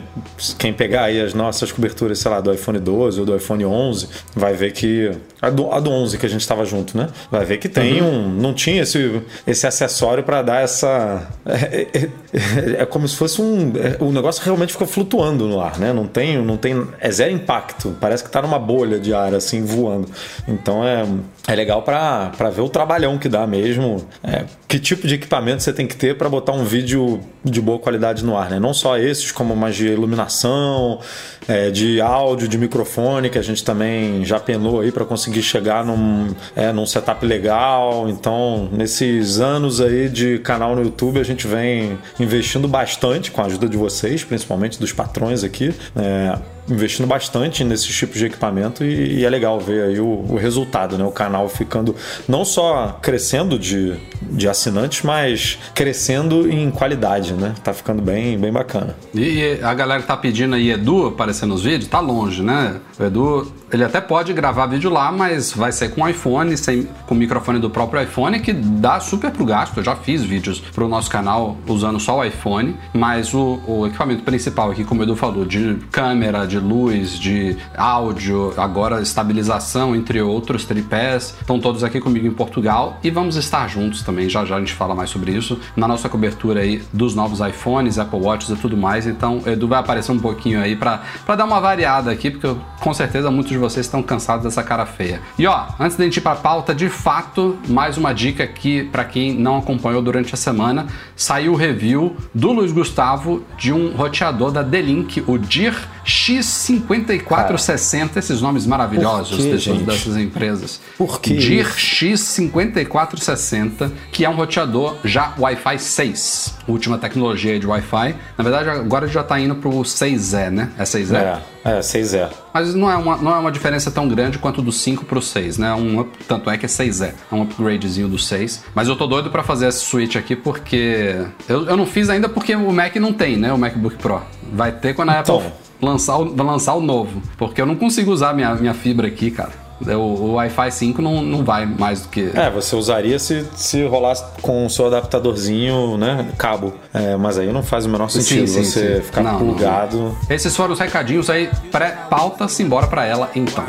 quem 0.59 0.73
pegar 0.73 1.05
aí 1.05 1.19
as 1.19 1.33
nossas 1.33 1.73
coberturas, 1.73 2.19
sei 2.19 2.31
lá, 2.31 2.41
do 2.41 2.53
iPhone 2.53 2.79
12 2.79 3.21
ou 3.21 3.27
do 3.27 3.35
iPhone 3.35 3.65
11, 3.65 4.09
vai 4.35 4.53
ver 4.53 4.73
que. 4.73 5.11
A 5.41 5.49
do, 5.49 5.73
a 5.73 5.81
do 5.81 5.91
11 5.91 6.19
que 6.19 6.27
a 6.27 6.29
gente 6.29 6.43
estava 6.43 6.65
junto, 6.65 6.97
né? 6.97 7.09
Vai 7.31 7.45
ver 7.45 7.57
que 7.57 7.71
tem 7.71 8.03
uhum. 8.03 8.27
um. 8.27 8.29
Não 8.29 8.53
tinha 8.53 8.83
esse, 8.83 9.23
esse 9.47 9.67
acessório 9.67 10.23
para 10.23 10.43
dar 10.43 10.63
essa. 10.63 11.27
É, 11.47 11.55
é, 11.55 12.09
é, 12.33 12.83
é, 12.83 12.87
como 12.87 13.09
se 13.09 13.17
fosse 13.17 13.41
um. 13.41 13.73
É, 13.77 13.97
o 13.99 14.13
negócio 14.13 14.45
realmente 14.45 14.73
fica 14.73 14.87
flutuando 14.87 15.49
no 15.49 15.59
ar, 15.61 15.79
né? 15.79 15.92
Não 15.93 16.07
tem. 16.07 16.43
Não 16.43 16.57
tem 16.57 16.87
é 17.01 17.11
zero 17.11 17.33
impacto. 17.33 17.97
Parece 18.01 18.25
que 18.25 18.31
tá 18.31 18.43
numa 18.43 18.59
bolha 18.59 18.99
de 18.99 19.13
ar, 19.15 19.35
assim, 19.35 19.65
voando. 19.65 20.09
Então 20.47 20.85
é, 20.85 21.07
é 21.47 21.55
legal 21.55 21.83
para 21.83 22.51
ver 22.51 22.63
o 22.63 22.69
trabalhão 22.69 23.19
que 23.19 23.29
dá 23.29 23.47
mesmo. 23.47 24.07
É, 24.23 24.45
que 24.69 24.79
tipo 24.79 25.07
de 25.07 25.15
equipamento 25.17 25.63
você 25.63 25.73
tem 25.73 25.87
que 25.87 25.97
ter 25.97 26.17
para 26.17 26.29
botar 26.29 26.53
um 26.53 26.65
vídeo 26.65 27.21
de 27.45 27.61
boa 27.61 27.79
qualidade 27.79 28.25
no 28.25 28.37
ar, 28.37 28.51
né? 28.51 28.59
Não 28.59 28.73
só 28.73 28.97
esses, 28.97 29.31
como 29.33 29.55
mais 29.55 29.77
de 29.77 29.89
iluminação, 29.89 31.01
é, 31.49 31.71
de 31.71 32.01
áudio, 32.01 32.49
de 32.49 32.57
microfone, 32.57 33.29
que 33.29 33.39
a 33.39 33.43
gente 33.43 33.65
também 33.65 34.25
já 34.25 34.39
penou 34.39 34.81
aí 34.81 34.93
para 34.93 35.05
conseguir 35.05 35.43
chegar 35.43 35.85
num, 35.85 36.35
é, 36.55 36.73
num 36.73 36.87
setup 36.87 37.25
legal. 37.27 38.09
Então, 38.09 38.69
nesses 38.73 39.41
anos 39.41 39.81
aí 39.81 40.09
de 40.09 40.39
canal 40.39 40.77
no 40.77 40.83
YouTube, 40.83 41.19
a 41.19 41.25
gente 41.25 41.47
vem 41.47 41.99
investindo 42.19 42.69
bastante 42.69 43.31
com 43.31 43.43
a 43.43 43.47
ajuda 43.47 43.69
de 43.69 43.77
vocês, 43.77 44.25
principalmente 44.25 44.79
dos 44.79 44.93
patrões 44.93 45.45
aqui. 45.45 45.75
Yeah. 45.97 46.43
Investindo 46.69 47.07
bastante 47.07 47.65
nesses 47.65 47.95
tipos 47.95 48.19
de 48.19 48.27
equipamento 48.27 48.85
e, 48.85 49.21
e 49.21 49.25
é 49.25 49.31
legal 49.31 49.59
ver 49.59 49.83
aí 49.83 50.01
o, 50.01 50.25
o, 50.29 50.37
resultado, 50.37 50.97
né? 50.97 51.05
O 51.05 51.11
canal 51.11 51.49
ficando 51.49 51.95
não 52.29 52.45
só 52.45 52.99
crescendo 53.03 53.59
de, 53.59 53.97
de 54.21 54.49
assinantes, 54.49 55.03
mas 55.03 55.59
crescendo 55.75 56.51
em 56.51 56.71
qualidade, 56.71 57.33
né? 57.35 57.55
Tá 57.63 57.73
ficando 57.73 58.03
bem, 58.03 58.39
bem 58.39 58.53
bacana. 58.53 58.97
E 59.15 59.59
a 59.63 59.75
galera 59.75 60.03
tá 60.03 60.17
pedindo 60.17 60.55
aí 60.55 60.71
Edu 60.71 61.09
aparecer 61.09 61.47
nos 61.47 61.63
vídeos, 61.63 61.89
tá 61.89 62.01
longe, 62.01 62.43
né? 62.43 62.81
O 62.99 63.05
Edu, 63.05 63.53
ele 63.73 63.85
até 63.85 64.01
pode 64.01 64.33
gravar 64.33 64.67
vídeo 64.67 64.91
lá, 64.91 65.11
mas 65.11 65.53
vai 65.53 65.73
ser 65.73 65.91
com 65.91 66.09
iPhone, 66.09 66.57
sem, 66.57 66.89
com 67.07 67.15
o 67.15 67.19
microfone 67.19 67.59
do 67.59 67.71
próprio 67.71 68.03
iPhone, 68.03 68.39
que 68.41 68.53
dá 68.53 69.01
super 69.01 69.31
pro 69.31 69.45
gasto. 69.45 69.79
Eu 69.79 69.85
já 69.85 69.97
fiz 69.97 70.23
vídeos 70.23 70.61
pro 70.61 70.89
nosso 70.89 71.11
canal 71.11 71.57
usando 71.67 71.99
só 71.99 72.19
o 72.19 72.25
iPhone, 72.25 72.77
mas 72.93 73.35
o, 73.35 73.61
o 73.67 73.87
equipamento 73.87 74.23
principal 74.23 74.71
aqui, 74.71 74.85
como 74.85 75.01
o 75.01 75.05
Edu 75.05 75.17
falou, 75.17 75.45
de 75.45 75.77
câmera, 75.91 76.47
de 76.53 76.59
luz, 76.59 77.19
de 77.19 77.57
áudio, 77.77 78.53
agora 78.59 79.01
estabilização, 79.01 79.97
entre 79.97 80.21
outros 80.21 80.65
tripés. 80.65 81.35
Estão 81.41 81.59
todos 81.59 81.83
aqui 81.83 81.99
comigo 81.99 82.27
em 82.27 82.31
Portugal 82.31 82.99
e 83.03 83.11
vamos 83.11 83.37
estar 83.37 83.67
juntos 83.69 84.03
também. 84.03 84.29
Já 84.29 84.45
já 84.45 84.57
a 84.57 84.59
gente 84.61 84.75
fala 84.75 84.95
mais 84.95 85.09
sobre 85.09 85.33
isso 85.33 85.59
na 85.75 85.89
nossa 85.89 86.09
cobertura 86.09 86.61
aí 86.61 86.83
dos 86.93 87.15
novos 87.15 87.41
iPhones, 87.41 87.99
Apple 87.99 88.21
Watches 88.21 88.51
e 88.51 88.57
tudo 88.57 88.77
mais. 88.77 89.07
Então, 89.07 89.41
Edu 89.47 89.67
vai 89.67 89.81
aparecer 89.81 90.13
um 90.13 90.19
pouquinho 90.19 90.61
aí 90.61 90.77
para 90.77 91.03
dar 91.27 91.45
uma 91.45 91.61
variada 91.61 92.11
aqui, 92.11 92.31
porque 92.31 92.47
eu, 92.47 92.61
com 92.81 92.93
certeza 92.93 93.31
muitos 93.31 93.51
de 93.51 93.59
vocês 93.59 93.87
estão 93.87 94.03
cansados 94.03 94.45
dessa 94.45 94.63
cara 94.63 94.85
feia. 94.85 95.21
E 95.39 95.47
ó, 95.47 95.67
antes 95.81 95.97
da 95.97 96.05
gente 96.05 96.19
ir 96.19 96.21
para 96.21 96.33
a 96.33 96.37
pauta, 96.37 96.75
de 96.75 96.89
fato, 96.91 97.59
mais 97.69 97.97
uma 97.97 98.13
dica 98.13 98.45
aqui 98.45 98.85
para 98.85 99.05
quem 99.05 99.33
não 99.35 99.59
acompanhou 99.59 100.03
durante 100.03 100.35
a 100.35 100.37
semana, 100.37 100.87
saiu 101.17 101.53
o 101.53 101.57
review 101.57 102.15
do 102.35 102.53
Luiz 102.53 102.73
Gustavo 102.73 103.43
de 103.57 103.73
um 103.73 103.95
roteador 103.95 104.51
da 104.51 104.63
D-Link, 104.63 105.23
o 105.27 105.39
DIR 105.39 105.75
X5460, 106.05 108.17
esses 108.17 108.41
nomes 108.41 108.67
maravilhosos 108.67 109.37
desses, 109.39 109.63
gente? 109.63 109.85
dessas 109.85 110.17
empresas. 110.17 110.81
Por 110.99 111.21
quê? 111.21 111.35
DIR 111.35 111.67
X5460, 111.67 113.91
que 114.11 114.25
é 114.25 114.31
um 114.31 114.35
roteador 114.35 114.97
já 115.05 115.33
Wi-Fi 115.39 115.79
6, 115.79 116.57
última 116.69 116.99
tecnologia 116.99 117.59
de 117.59 117.67
Wi-Fi. 117.67 118.15
Na 118.37 118.45
verdade, 118.45 118.69
agora 118.71 119.07
já 119.07 119.21
está 119.21 119.39
indo 119.39 119.55
pro 119.57 119.71
6E, 119.71 120.51
né? 120.51 120.71
É 120.79 120.83
6E? 120.85 121.15
É, 121.17 121.39
é, 121.65 121.79
6E. 121.81 122.29
Mas 122.53 122.75
não 122.75 122.91
é, 122.91 122.97
uma, 122.97 123.17
não 123.17 123.35
é 123.35 123.39
uma 123.39 123.51
diferença 123.53 123.91
tão 123.91 124.09
grande 124.09 124.39
quanto 124.39 124.61
do 124.63 124.73
5 124.73 125.05
pro 125.05 125.21
6, 125.23 125.59
né? 125.59 125.73
Um, 125.75 126.01
up- 126.01 126.19
tanto 126.27 126.51
é 126.51 126.59
que 126.59 126.67
é 126.67 126.69
6E. 126.69 127.13
É 127.31 127.35
um 127.35 127.43
upgradezinho 127.43 128.09
do 128.09 128.19
6. 128.19 128.65
Mas 128.75 128.89
eu 128.89 128.97
tô 128.97 129.07
doido 129.07 129.31
pra 129.31 129.43
fazer 129.43 129.69
esse 129.69 129.85
switch 129.85 130.17
aqui 130.17 130.35
porque. 130.37 131.17
Eu, 131.49 131.67
eu 131.67 131.77
não 131.77 131.87
fiz 131.87 132.09
ainda 132.11 132.29
porque 132.29 132.55
o 132.55 132.73
Mac 132.73 132.95
não 132.97 133.13
tem, 133.13 133.37
né? 133.37 133.53
O 133.53 133.59
MacBook 133.59 133.97
Pro. 133.97 134.21
Vai 134.53 134.73
ter 134.73 134.95
quando 134.95 135.11
a 135.11 135.21
Então. 135.21 135.37
Apple 135.39 135.53
lançar 135.83 136.17
o, 136.19 136.43
lançar 136.43 136.75
o 136.75 136.81
novo. 136.81 137.21
Porque 137.37 137.61
eu 137.61 137.67
não 137.67 137.77
consigo 137.77 138.11
usar 138.13 138.33
minha, 138.33 138.55
minha 138.55 138.73
fibra 138.75 139.09
aqui, 139.09 139.31
cara. 139.31 139.61
O, 139.85 139.97
o 139.97 140.33
Wi-Fi 140.35 140.71
5 140.71 141.03
não, 141.03 141.23
não 141.23 141.45
vai 141.45 141.67
mais 141.67 142.03
do 142.03 142.09
que. 142.09 142.31
É, 142.35 142.49
você 142.49 142.77
usaria 142.77 143.19
se, 143.19 143.45
se 143.57 143.85
rolasse 143.85 144.25
com 144.41 144.65
o 144.65 144.71
seu 144.71 144.87
adaptadorzinho, 144.87 145.99
né? 145.99 146.31
Cabo. 146.39 146.73
É, 146.95 147.17
mas 147.17 147.37
aí 147.37 147.53
não 147.53 147.65
faz 147.65 147.85
o 147.85 147.89
menor 147.89 148.09
sentido 148.09 148.47
sim, 148.47 148.63
você 148.63 148.97
sim. 148.99 149.03
ficar 149.03 149.25
Não, 149.25 149.33
não. 149.33 149.39
plugado. 149.41 150.17
Esses 150.31 150.55
foram 150.57 150.75
os 150.75 150.79
recadinhos 150.79 151.29
aí, 151.29 151.51
pré-pauta, 151.73 152.47
simbora 152.47 152.87
pra 152.87 153.05
ela 153.05 153.29
então. 153.35 153.65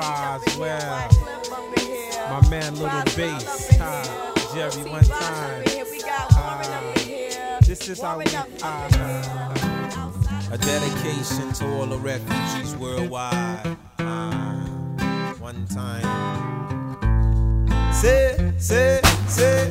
Ah, 0.00 0.38
Jerry 4.54 4.84
one 4.84 5.02
time. 5.02 5.64
Ah, 6.34 7.58
this 7.62 7.88
is 7.88 8.00
how 8.00 8.18
we 8.18 8.24
ah, 8.62 9.71
A 10.52 10.58
dedication 10.58 11.50
to 11.54 11.64
all 11.78 11.86
the 11.86 11.96
refugees 11.96 12.76
worldwide. 12.76 13.74
Ah, 13.98 14.62
one 15.40 15.64
time. 15.66 16.04
Say, 17.90 18.36
say, 18.58 19.00
say. 19.28 19.66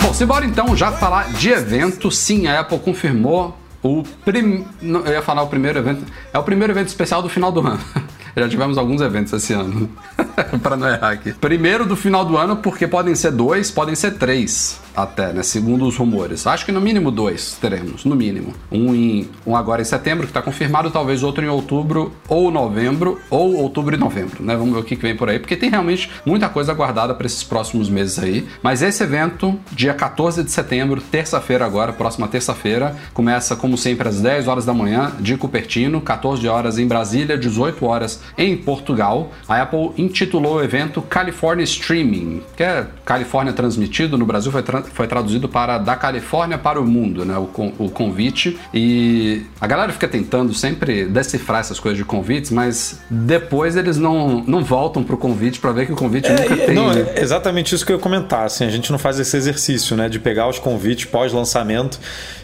Bom, 0.00 0.14
simbora 0.14 0.44
então 0.44 0.76
já 0.76 0.92
falar 0.92 1.32
de 1.32 1.48
evento. 1.48 2.08
Sim, 2.12 2.46
a 2.46 2.60
Apple 2.60 2.78
confirmou 2.78 3.58
o 3.82 4.04
prim... 4.24 4.64
Eu 4.80 5.12
ia 5.12 5.22
falar 5.22 5.42
o 5.42 5.48
primeiro 5.48 5.80
evento. 5.80 6.04
É 6.32 6.38
o 6.38 6.44
primeiro 6.44 6.72
evento 6.72 6.86
especial 6.86 7.20
do 7.20 7.28
final 7.28 7.50
do 7.50 7.66
ano. 7.66 7.80
Já 8.36 8.48
tivemos 8.48 8.78
alguns 8.78 9.00
eventos 9.00 9.32
esse 9.32 9.52
ano. 9.52 9.90
Pra 10.62 10.76
não 10.76 10.88
errar 10.88 11.10
aqui. 11.10 11.32
Primeiro 11.32 11.84
do 11.84 11.96
final 11.96 12.24
do 12.24 12.36
ano, 12.36 12.58
porque 12.58 12.86
podem 12.86 13.16
ser 13.16 13.32
dois, 13.32 13.72
podem 13.72 13.96
ser 13.96 14.12
três 14.12 14.80
até, 15.02 15.32
né? 15.32 15.42
Segundo 15.42 15.86
os 15.86 15.96
rumores. 15.96 16.46
Acho 16.46 16.66
que 16.66 16.72
no 16.72 16.80
mínimo 16.80 17.10
dois 17.10 17.56
teremos, 17.60 18.04
no 18.04 18.16
mínimo. 18.16 18.52
Um, 18.70 18.94
em, 18.94 19.28
um 19.46 19.54
agora 19.54 19.80
em 19.80 19.84
setembro, 19.84 20.26
que 20.26 20.32
tá 20.32 20.42
confirmado, 20.42 20.90
talvez 20.90 21.22
outro 21.22 21.44
em 21.44 21.48
outubro 21.48 22.12
ou 22.28 22.50
novembro, 22.50 23.20
ou 23.30 23.54
outubro 23.56 23.94
e 23.94 23.98
novembro, 23.98 24.42
né? 24.42 24.56
Vamos 24.56 24.74
ver 24.74 24.80
o 24.80 24.84
que 24.84 24.96
que 24.96 25.02
vem 25.02 25.16
por 25.16 25.28
aí, 25.28 25.38
porque 25.38 25.56
tem 25.56 25.70
realmente 25.70 26.10
muita 26.26 26.48
coisa 26.48 26.72
aguardada 26.72 27.14
para 27.14 27.26
esses 27.26 27.44
próximos 27.44 27.88
meses 27.88 28.18
aí. 28.18 28.46
Mas 28.62 28.82
esse 28.82 29.02
evento, 29.02 29.58
dia 29.70 29.94
14 29.94 30.42
de 30.42 30.50
setembro, 30.50 31.00
terça-feira 31.00 31.64
agora, 31.64 31.92
próxima 31.92 32.26
terça-feira, 32.26 32.96
começa 33.14 33.54
como 33.54 33.78
sempre 33.78 34.08
às 34.08 34.20
10 34.20 34.48
horas 34.48 34.64
da 34.64 34.74
manhã 34.74 35.12
de 35.20 35.36
Cupertino, 35.36 36.00
14 36.00 36.46
horas 36.48 36.78
em 36.78 36.86
Brasília, 36.88 37.38
18 37.38 37.84
horas 37.86 38.20
em 38.36 38.56
Portugal. 38.56 39.30
A 39.48 39.62
Apple 39.62 39.92
intitulou 39.96 40.56
o 40.56 40.62
evento 40.62 41.00
California 41.02 41.64
Streaming, 41.64 42.42
que 42.56 42.62
é 42.64 42.86
Califórnia 43.04 43.52
transmitido, 43.52 44.18
no 44.18 44.26
Brasil 44.26 44.50
foi, 44.50 44.62
foi 44.92 45.06
traduzido 45.06 45.48
para 45.48 45.78
da 45.78 45.96
Califórnia 45.96 46.58
para 46.58 46.80
o 46.80 46.86
mundo, 46.86 47.24
né? 47.24 47.36
O, 47.36 47.46
con- 47.46 47.72
o 47.78 47.88
convite. 47.90 48.58
E 48.72 49.42
a 49.60 49.66
galera 49.66 49.92
fica 49.92 50.08
tentando 50.08 50.52
sempre 50.54 51.04
decifrar 51.06 51.60
essas 51.60 51.78
coisas 51.80 51.96
de 51.98 52.04
convites, 52.04 52.50
mas 52.50 53.00
depois 53.10 53.76
eles 53.76 53.96
não, 53.96 54.42
não 54.46 54.62
voltam 54.64 55.02
pro 55.02 55.16
convite 55.16 55.58
para 55.58 55.72
ver 55.72 55.86
que 55.86 55.92
o 55.92 55.96
convite 55.96 56.28
nunca 56.30 56.54
É, 56.54 56.66
tem. 56.66 56.74
não, 56.74 56.90
é 56.92 57.20
exatamente 57.20 57.74
isso 57.74 57.84
que 57.84 57.92
eu 57.92 57.96
ia 57.96 58.02
comentar. 58.02 58.44
Assim, 58.46 58.64
a 58.64 58.70
gente 58.70 58.90
não 58.90 58.98
faz 58.98 59.18
esse 59.18 59.36
exercício, 59.36 59.96
né? 59.96 60.08
De 60.08 60.18
pegar 60.18 60.48
os 60.48 60.58
convites 60.58 61.04
pós-lançamento 61.06 61.98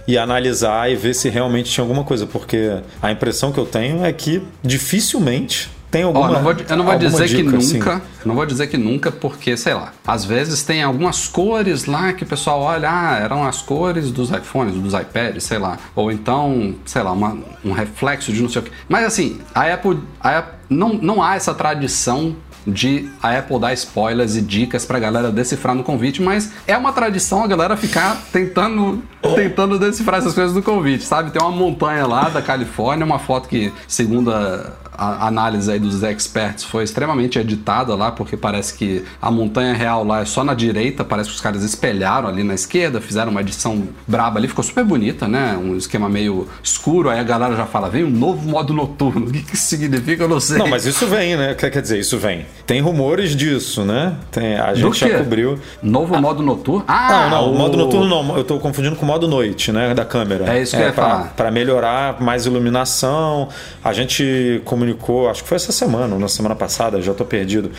e 0.06 0.18
analisar 0.18 0.90
e 0.90 0.96
ver 0.96 1.14
se 1.14 1.28
realmente 1.28 1.70
tinha 1.70 1.82
alguma 1.82 2.04
coisa. 2.04 2.26
Porque 2.26 2.78
a 3.02 3.10
impressão 3.10 3.52
que 3.52 3.58
eu 3.58 3.66
tenho 3.66 4.04
é 4.04 4.12
que 4.12 4.42
dificilmente 4.62 5.70
tem 5.94 6.02
alguma. 6.02 6.26
Ó, 6.26 6.32
não 6.32 6.42
vou- 6.42 6.52
eu 6.52 6.76
não 6.76 6.84
vou 6.84 6.98
dizer 6.98 7.28
que 7.28 7.42
dica, 7.42 7.56
assim. 7.56 7.78
nunca, 7.78 7.90
eu 7.92 8.26
não 8.26 8.34
vou 8.34 8.44
dizer 8.44 8.66
que 8.66 8.76
nunca, 8.76 9.12
porque, 9.12 9.56
sei 9.56 9.74
lá, 9.74 9.92
às 10.04 10.24
vezes 10.24 10.62
tem 10.64 10.82
algumas 10.82 11.28
cores 11.28 11.84
lá 11.84 12.12
que 12.12 12.24
o 12.24 12.26
pessoal 12.26 12.60
olha, 12.62 12.90
ah, 12.90 13.16
eram 13.20 13.44
as 13.46 13.62
cores 13.62 14.10
dos 14.10 14.30
iPhones, 14.30 14.74
dos 14.74 14.92
iPads, 14.92 15.44
sei 15.44 15.58
lá. 15.58 15.78
Ou 15.94 16.10
então, 16.10 16.74
sei 16.84 17.00
lá, 17.02 17.12
uma- 17.12 17.38
um 17.64 17.70
reflexo 17.70 18.32
de 18.32 18.42
não 18.42 18.48
sei 18.48 18.60
o 18.62 18.64
que. 18.64 18.72
Mas 18.88 19.04
assim, 19.04 19.38
a 19.54 19.72
Apple, 19.72 20.00
a 20.20 20.38
Apple 20.38 20.54
não, 20.68 20.94
não 20.94 21.22
há 21.22 21.36
essa 21.36 21.54
tradição 21.54 22.34
de 22.66 23.10
a 23.22 23.36
Apple 23.38 23.58
dar 23.60 23.74
spoilers 23.74 24.36
e 24.36 24.40
dicas 24.40 24.86
pra 24.86 24.98
galera 24.98 25.30
decifrar 25.30 25.74
no 25.74 25.84
convite, 25.84 26.22
mas 26.22 26.50
é 26.66 26.74
uma 26.76 26.92
tradição 26.94 27.44
a 27.44 27.46
galera 27.46 27.76
ficar 27.76 28.16
tentando, 28.32 29.02
tentando 29.36 29.78
decifrar 29.78 30.18
essas 30.20 30.32
coisas 30.34 30.54
do 30.54 30.62
convite, 30.62 31.04
sabe? 31.04 31.30
Tem 31.30 31.42
uma 31.42 31.50
montanha 31.50 32.06
lá 32.06 32.30
da 32.30 32.40
Califórnia, 32.40 33.04
uma 33.04 33.18
foto 33.18 33.50
que, 33.50 33.70
segundo 33.86 34.32
a, 34.32 34.72
a 34.96 35.26
análise 35.26 35.70
aí 35.70 35.78
dos 35.78 36.02
experts, 36.02 36.64
foi 36.64 36.84
extremamente 36.84 37.38
editada 37.38 37.94
lá, 37.94 38.12
porque 38.12 38.36
parece 38.36 38.74
que 38.74 39.04
a 39.20 39.30
montanha 39.30 39.72
real 39.74 40.04
lá 40.04 40.20
é 40.20 40.24
só 40.24 40.44
na 40.44 40.54
direita, 40.54 41.04
parece 41.04 41.28
que 41.30 41.34
os 41.34 41.40
caras 41.40 41.62
espelharam 41.62 42.28
ali 42.28 42.42
na 42.42 42.54
esquerda, 42.54 43.00
fizeram 43.00 43.30
uma 43.30 43.40
edição 43.40 43.88
braba 44.06 44.38
ali, 44.38 44.48
ficou 44.48 44.62
super 44.64 44.84
bonita, 44.84 45.26
né? 45.26 45.58
Um 45.60 45.76
esquema 45.76 46.08
meio 46.08 46.46
escuro, 46.62 47.10
aí 47.10 47.18
a 47.18 47.24
galera 47.24 47.56
já 47.56 47.66
fala, 47.66 47.88
vem 47.88 48.04
um 48.04 48.10
novo 48.10 48.48
modo 48.48 48.72
noturno, 48.72 49.26
o 49.28 49.32
que 49.32 49.42
que 49.42 49.56
significa, 49.56 50.24
eu 50.24 50.28
não 50.28 50.40
sei. 50.40 50.58
Não, 50.58 50.66
mas 50.68 50.84
isso 50.86 51.06
vem, 51.06 51.36
né? 51.36 51.54
Quer 51.54 51.70
quer 51.70 51.82
dizer, 51.82 51.98
isso 51.98 52.18
vem. 52.18 52.46
Tem 52.66 52.80
rumores 52.80 53.34
disso, 53.34 53.82
né? 53.84 54.14
Tem, 54.30 54.56
a 54.56 54.74
gente 54.74 54.98
já 54.98 55.18
cobriu. 55.18 55.58
Novo 55.82 56.20
modo 56.20 56.42
noturno? 56.42 56.84
Não, 56.86 56.94
Ah, 56.94 57.28
não, 57.30 57.48
o 57.48 57.54
o 57.54 57.58
modo 57.58 57.76
noturno 57.76 58.08
não, 58.08 58.36
eu 58.36 58.44
tô 58.44 58.58
confundindo 58.58 58.96
com 58.96 59.04
o 59.04 59.08
modo 59.08 59.26
noite, 59.28 59.72
né, 59.72 59.94
da 59.94 60.04
câmera. 60.04 60.52
É 60.52 60.62
isso 60.62 60.76
que 60.76 60.82
eu 60.82 60.86
ia 60.86 60.92
pra, 60.92 61.04
falar. 61.08 61.32
Pra 61.36 61.50
melhorar 61.50 62.20
mais 62.20 62.46
iluminação. 62.46 63.48
A 63.82 63.92
gente 63.92 64.60
comunicou, 64.64 64.83
acho 65.30 65.42
que 65.42 65.48
foi 65.48 65.56
essa 65.56 65.72
semana, 65.72 66.14
ou 66.14 66.20
na 66.20 66.28
semana 66.28 66.54
passada, 66.54 67.00
já 67.00 67.14
tô 67.14 67.24
perdido, 67.24 67.70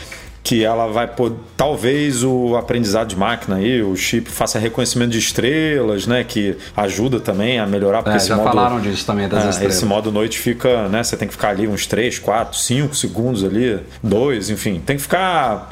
que 0.44 0.64
ela 0.64 0.86
vai 0.88 1.08
poder, 1.08 1.38
talvez 1.58 2.24
o 2.24 2.56
aprendizado 2.56 3.08
de 3.08 3.16
máquina 3.16 3.56
aí, 3.56 3.82
o 3.82 3.96
chip 3.96 4.30
faça 4.30 4.60
reconhecimento 4.60 5.10
de 5.10 5.18
estrelas, 5.18 6.06
né, 6.06 6.24
que 6.24 6.56
ajuda 6.78 7.20
também 7.20 7.60
a 7.60 7.66
melhorar, 7.66 8.04
porque 8.04 8.16
É, 8.16 8.18
esse 8.18 8.28
já 8.28 8.36
modo 8.36 8.50
falaram 8.50 8.80
disso 8.80 9.06
também 9.08 9.28
das 9.28 9.44
ah, 9.44 9.50
estrelas. 9.50 9.76
Esse 9.76 9.86
modo 9.86 10.12
noite 10.12 10.38
fica, 10.38 10.88
né? 10.88 11.04
Você 11.04 11.18
tem 11.18 11.28
que 11.28 11.34
ficar 11.34 11.50
ali 11.50 11.68
uns 11.68 11.88
3, 11.88 12.20
4, 12.20 12.60
5 12.60 12.96
segundos 12.96 13.44
ali, 13.44 13.80
2, 14.04 14.52
enfim. 14.52 14.80
Tem 14.86 14.98
que 14.98 15.02
ficar 15.02 15.70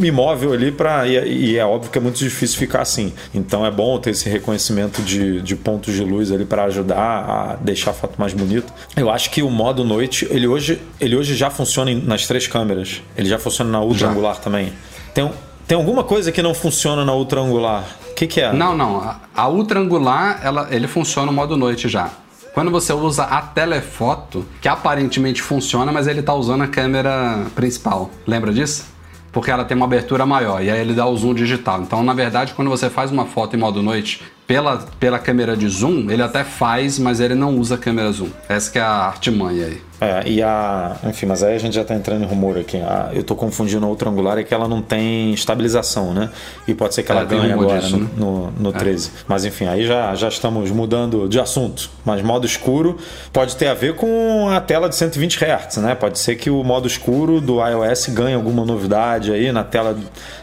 imóvel 0.00 0.52
ali 0.52 0.72
para 0.72 1.06
e, 1.06 1.52
e 1.52 1.56
é 1.58 1.64
óbvio 1.64 1.90
que 1.90 1.98
é 1.98 2.00
muito 2.00 2.18
difícil 2.18 2.58
ficar 2.58 2.82
assim. 2.82 3.12
Então 3.34 3.64
é 3.64 3.70
bom 3.70 3.98
ter 3.98 4.10
esse 4.10 4.28
reconhecimento 4.28 5.02
de, 5.02 5.40
de 5.42 5.56
pontos 5.56 5.94
de 5.94 6.02
luz 6.02 6.32
ali 6.32 6.44
para 6.44 6.64
ajudar 6.64 6.96
a 6.98 7.56
deixar 7.60 7.90
a 7.90 7.94
foto 7.94 8.14
mais 8.18 8.32
bonita. 8.32 8.72
Eu 8.96 9.10
acho 9.10 9.30
que 9.30 9.42
o 9.42 9.50
modo 9.50 9.84
noite, 9.84 10.26
ele 10.30 10.46
hoje, 10.46 10.80
ele 11.00 11.16
hoje 11.16 11.34
já 11.34 11.50
funciona 11.50 11.94
nas 11.94 12.26
três 12.26 12.46
câmeras. 12.46 13.02
Ele 13.16 13.28
já 13.28 13.38
funciona 13.38 13.70
na 13.70 13.80
ultra 13.80 14.08
angular 14.08 14.36
também. 14.38 14.72
Tem, 15.14 15.24
um- 15.24 15.32
tem 15.66 15.76
alguma 15.76 16.04
coisa 16.04 16.30
que 16.32 16.42
não 16.42 16.54
funciona 16.54 17.04
na 17.04 17.14
ultra 17.14 17.40
angular? 17.40 17.84
O 18.10 18.14
que, 18.14 18.26
que 18.26 18.40
é? 18.40 18.52
Não, 18.52 18.76
não. 18.76 19.00
A, 19.00 19.20
a 19.34 19.48
ultra 19.48 19.78
angular, 19.80 20.40
ela, 20.42 20.68
ele 20.70 20.86
funciona 20.88 21.26
no 21.26 21.32
modo 21.32 21.56
noite 21.56 21.88
já. 21.88 22.10
Quando 22.54 22.70
você 22.70 22.90
usa 22.92 23.24
a 23.24 23.42
telefoto, 23.42 24.46
que 24.62 24.68
aparentemente 24.68 25.42
funciona, 25.42 25.92
mas 25.92 26.06
ele 26.06 26.22
tá 26.22 26.32
usando 26.32 26.62
a 26.62 26.66
câmera 26.66 27.44
principal. 27.54 28.10
Lembra 28.26 28.50
disso? 28.52 28.84
Porque 29.32 29.50
ela 29.50 29.64
tem 29.64 29.76
uma 29.76 29.86
abertura 29.86 30.24
maior 30.24 30.62
e 30.62 30.70
aí 30.70 30.80
ele 30.80 30.94
dá 30.94 31.06
o 31.06 31.16
zoom 31.16 31.34
digital. 31.34 31.82
Então, 31.82 32.02
na 32.02 32.14
verdade, 32.14 32.54
quando 32.54 32.68
você 32.68 32.88
faz 32.88 33.10
uma 33.10 33.26
foto 33.26 33.54
em 33.54 33.58
modo 33.58 33.82
noite 33.82 34.22
pela, 34.46 34.78
pela 34.98 35.18
câmera 35.18 35.56
de 35.56 35.68
zoom, 35.68 36.10
ele 36.10 36.22
até 36.22 36.44
faz, 36.44 36.98
mas 36.98 37.20
ele 37.20 37.34
não 37.34 37.58
usa 37.58 37.76
câmera 37.76 38.10
zoom. 38.12 38.30
Essa 38.48 38.70
que 38.70 38.78
é 38.78 38.82
a 38.82 39.06
artimanha 39.06 39.66
aí. 39.66 39.82
É, 40.00 40.28
e 40.28 40.42
a. 40.42 40.96
Enfim, 41.04 41.24
mas 41.26 41.42
aí 41.42 41.54
a 41.54 41.58
gente 41.58 41.74
já 41.74 41.82
tá 41.84 41.94
entrando 41.94 42.22
em 42.22 42.26
rumor 42.26 42.58
aqui. 42.58 42.76
A, 42.76 43.10
eu 43.14 43.22
tô 43.24 43.34
confundindo 43.34 43.86
a 43.86 43.88
outra 43.88 44.10
angular, 44.10 44.36
é 44.36 44.44
que 44.44 44.52
ela 44.52 44.68
não 44.68 44.82
tem 44.82 45.32
estabilização, 45.32 46.12
né? 46.12 46.28
E 46.68 46.74
pode 46.74 46.94
ser 46.94 47.02
que 47.02 47.10
ela 47.10 47.22
É, 47.22 47.24
tem 47.24 47.38
ganhe 47.40 47.52
agora 47.52 47.78
disso, 47.80 47.96
no, 47.96 48.02
né? 48.04 48.10
no, 48.16 48.50
no 48.58 48.72
13. 48.72 49.10
Mas 49.26 49.44
enfim, 49.46 49.66
aí 49.66 49.86
já, 49.86 50.14
já 50.14 50.28
estamos 50.28 50.70
mudando 50.70 51.26
de 51.28 51.40
assunto. 51.40 51.88
Mas 52.04 52.20
modo 52.20 52.44
escuro 52.46 52.98
pode 53.32 53.56
ter 53.56 53.68
a 53.68 53.74
ver 53.74 53.94
com 53.94 54.48
a 54.50 54.60
tela 54.60 54.88
de 54.88 54.96
120 54.96 55.38
Hz, 55.42 55.76
né? 55.78 55.94
Pode 55.94 56.18
ser 56.18 56.36
que 56.36 56.50
o 56.50 56.62
modo 56.62 56.86
escuro 56.86 57.40
do 57.40 57.56
iOS 57.66 58.08
ganhe 58.10 58.34
alguma 58.34 58.66
novidade 58.66 59.32
aí 59.32 59.50
na 59.50 59.64
tela, 59.64 59.96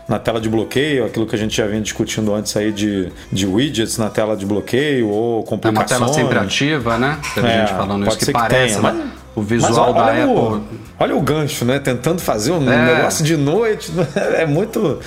na 0.08 0.18
tela 0.18 0.42
de 0.42 0.50
bloqueio, 0.50 1.06
aquilo 1.06 1.28
que 1.28 1.36
a 1.36 1.40
gente 1.40 1.56
já 1.56 1.68
vinha 1.68 1.82
discutindo 1.82 2.34
antes 2.34 2.58
aí 2.58 2.72
de, 2.72 3.12
de 3.32 3.46
widgets 3.46 4.00
na 4.00 4.10
tela 4.10 4.36
de 4.36 4.46
bloqueio 4.48 5.10
ou 5.10 5.34
É 5.36 5.38
uma 5.42 5.46
complicações. 5.46 5.90
tela 6.00 6.12
sempre 6.14 6.40
ativa, 6.40 6.98
né? 6.98 7.20
Teve 7.36 7.48
É, 7.48 7.60
gente 7.68 7.70
falando 7.78 8.08
isso 8.08 8.18
que 8.18 8.26
ser 8.26 8.34
que 8.34 8.40
parece, 8.40 8.80
tenha, 8.82 8.92
né? 8.94 9.04
mas- 9.04 9.23
O 9.36 9.40
Mas 9.42 9.50
visual 9.50 9.86
olha, 9.92 9.94
da 9.94 10.04
olha 10.06 10.24
Apple. 10.24 10.36
o, 10.38 10.64
olha 11.00 11.16
o 11.16 11.22
gancho, 11.22 11.66
né? 11.66 11.80
Tentando 11.80 12.22
fazer 12.22 12.52
um 12.52 12.72
É. 12.72 12.96
negócio 12.96 13.24
de 13.26 13.36
noite. 13.38 13.92
É 14.16 14.46
muito. 14.46 15.00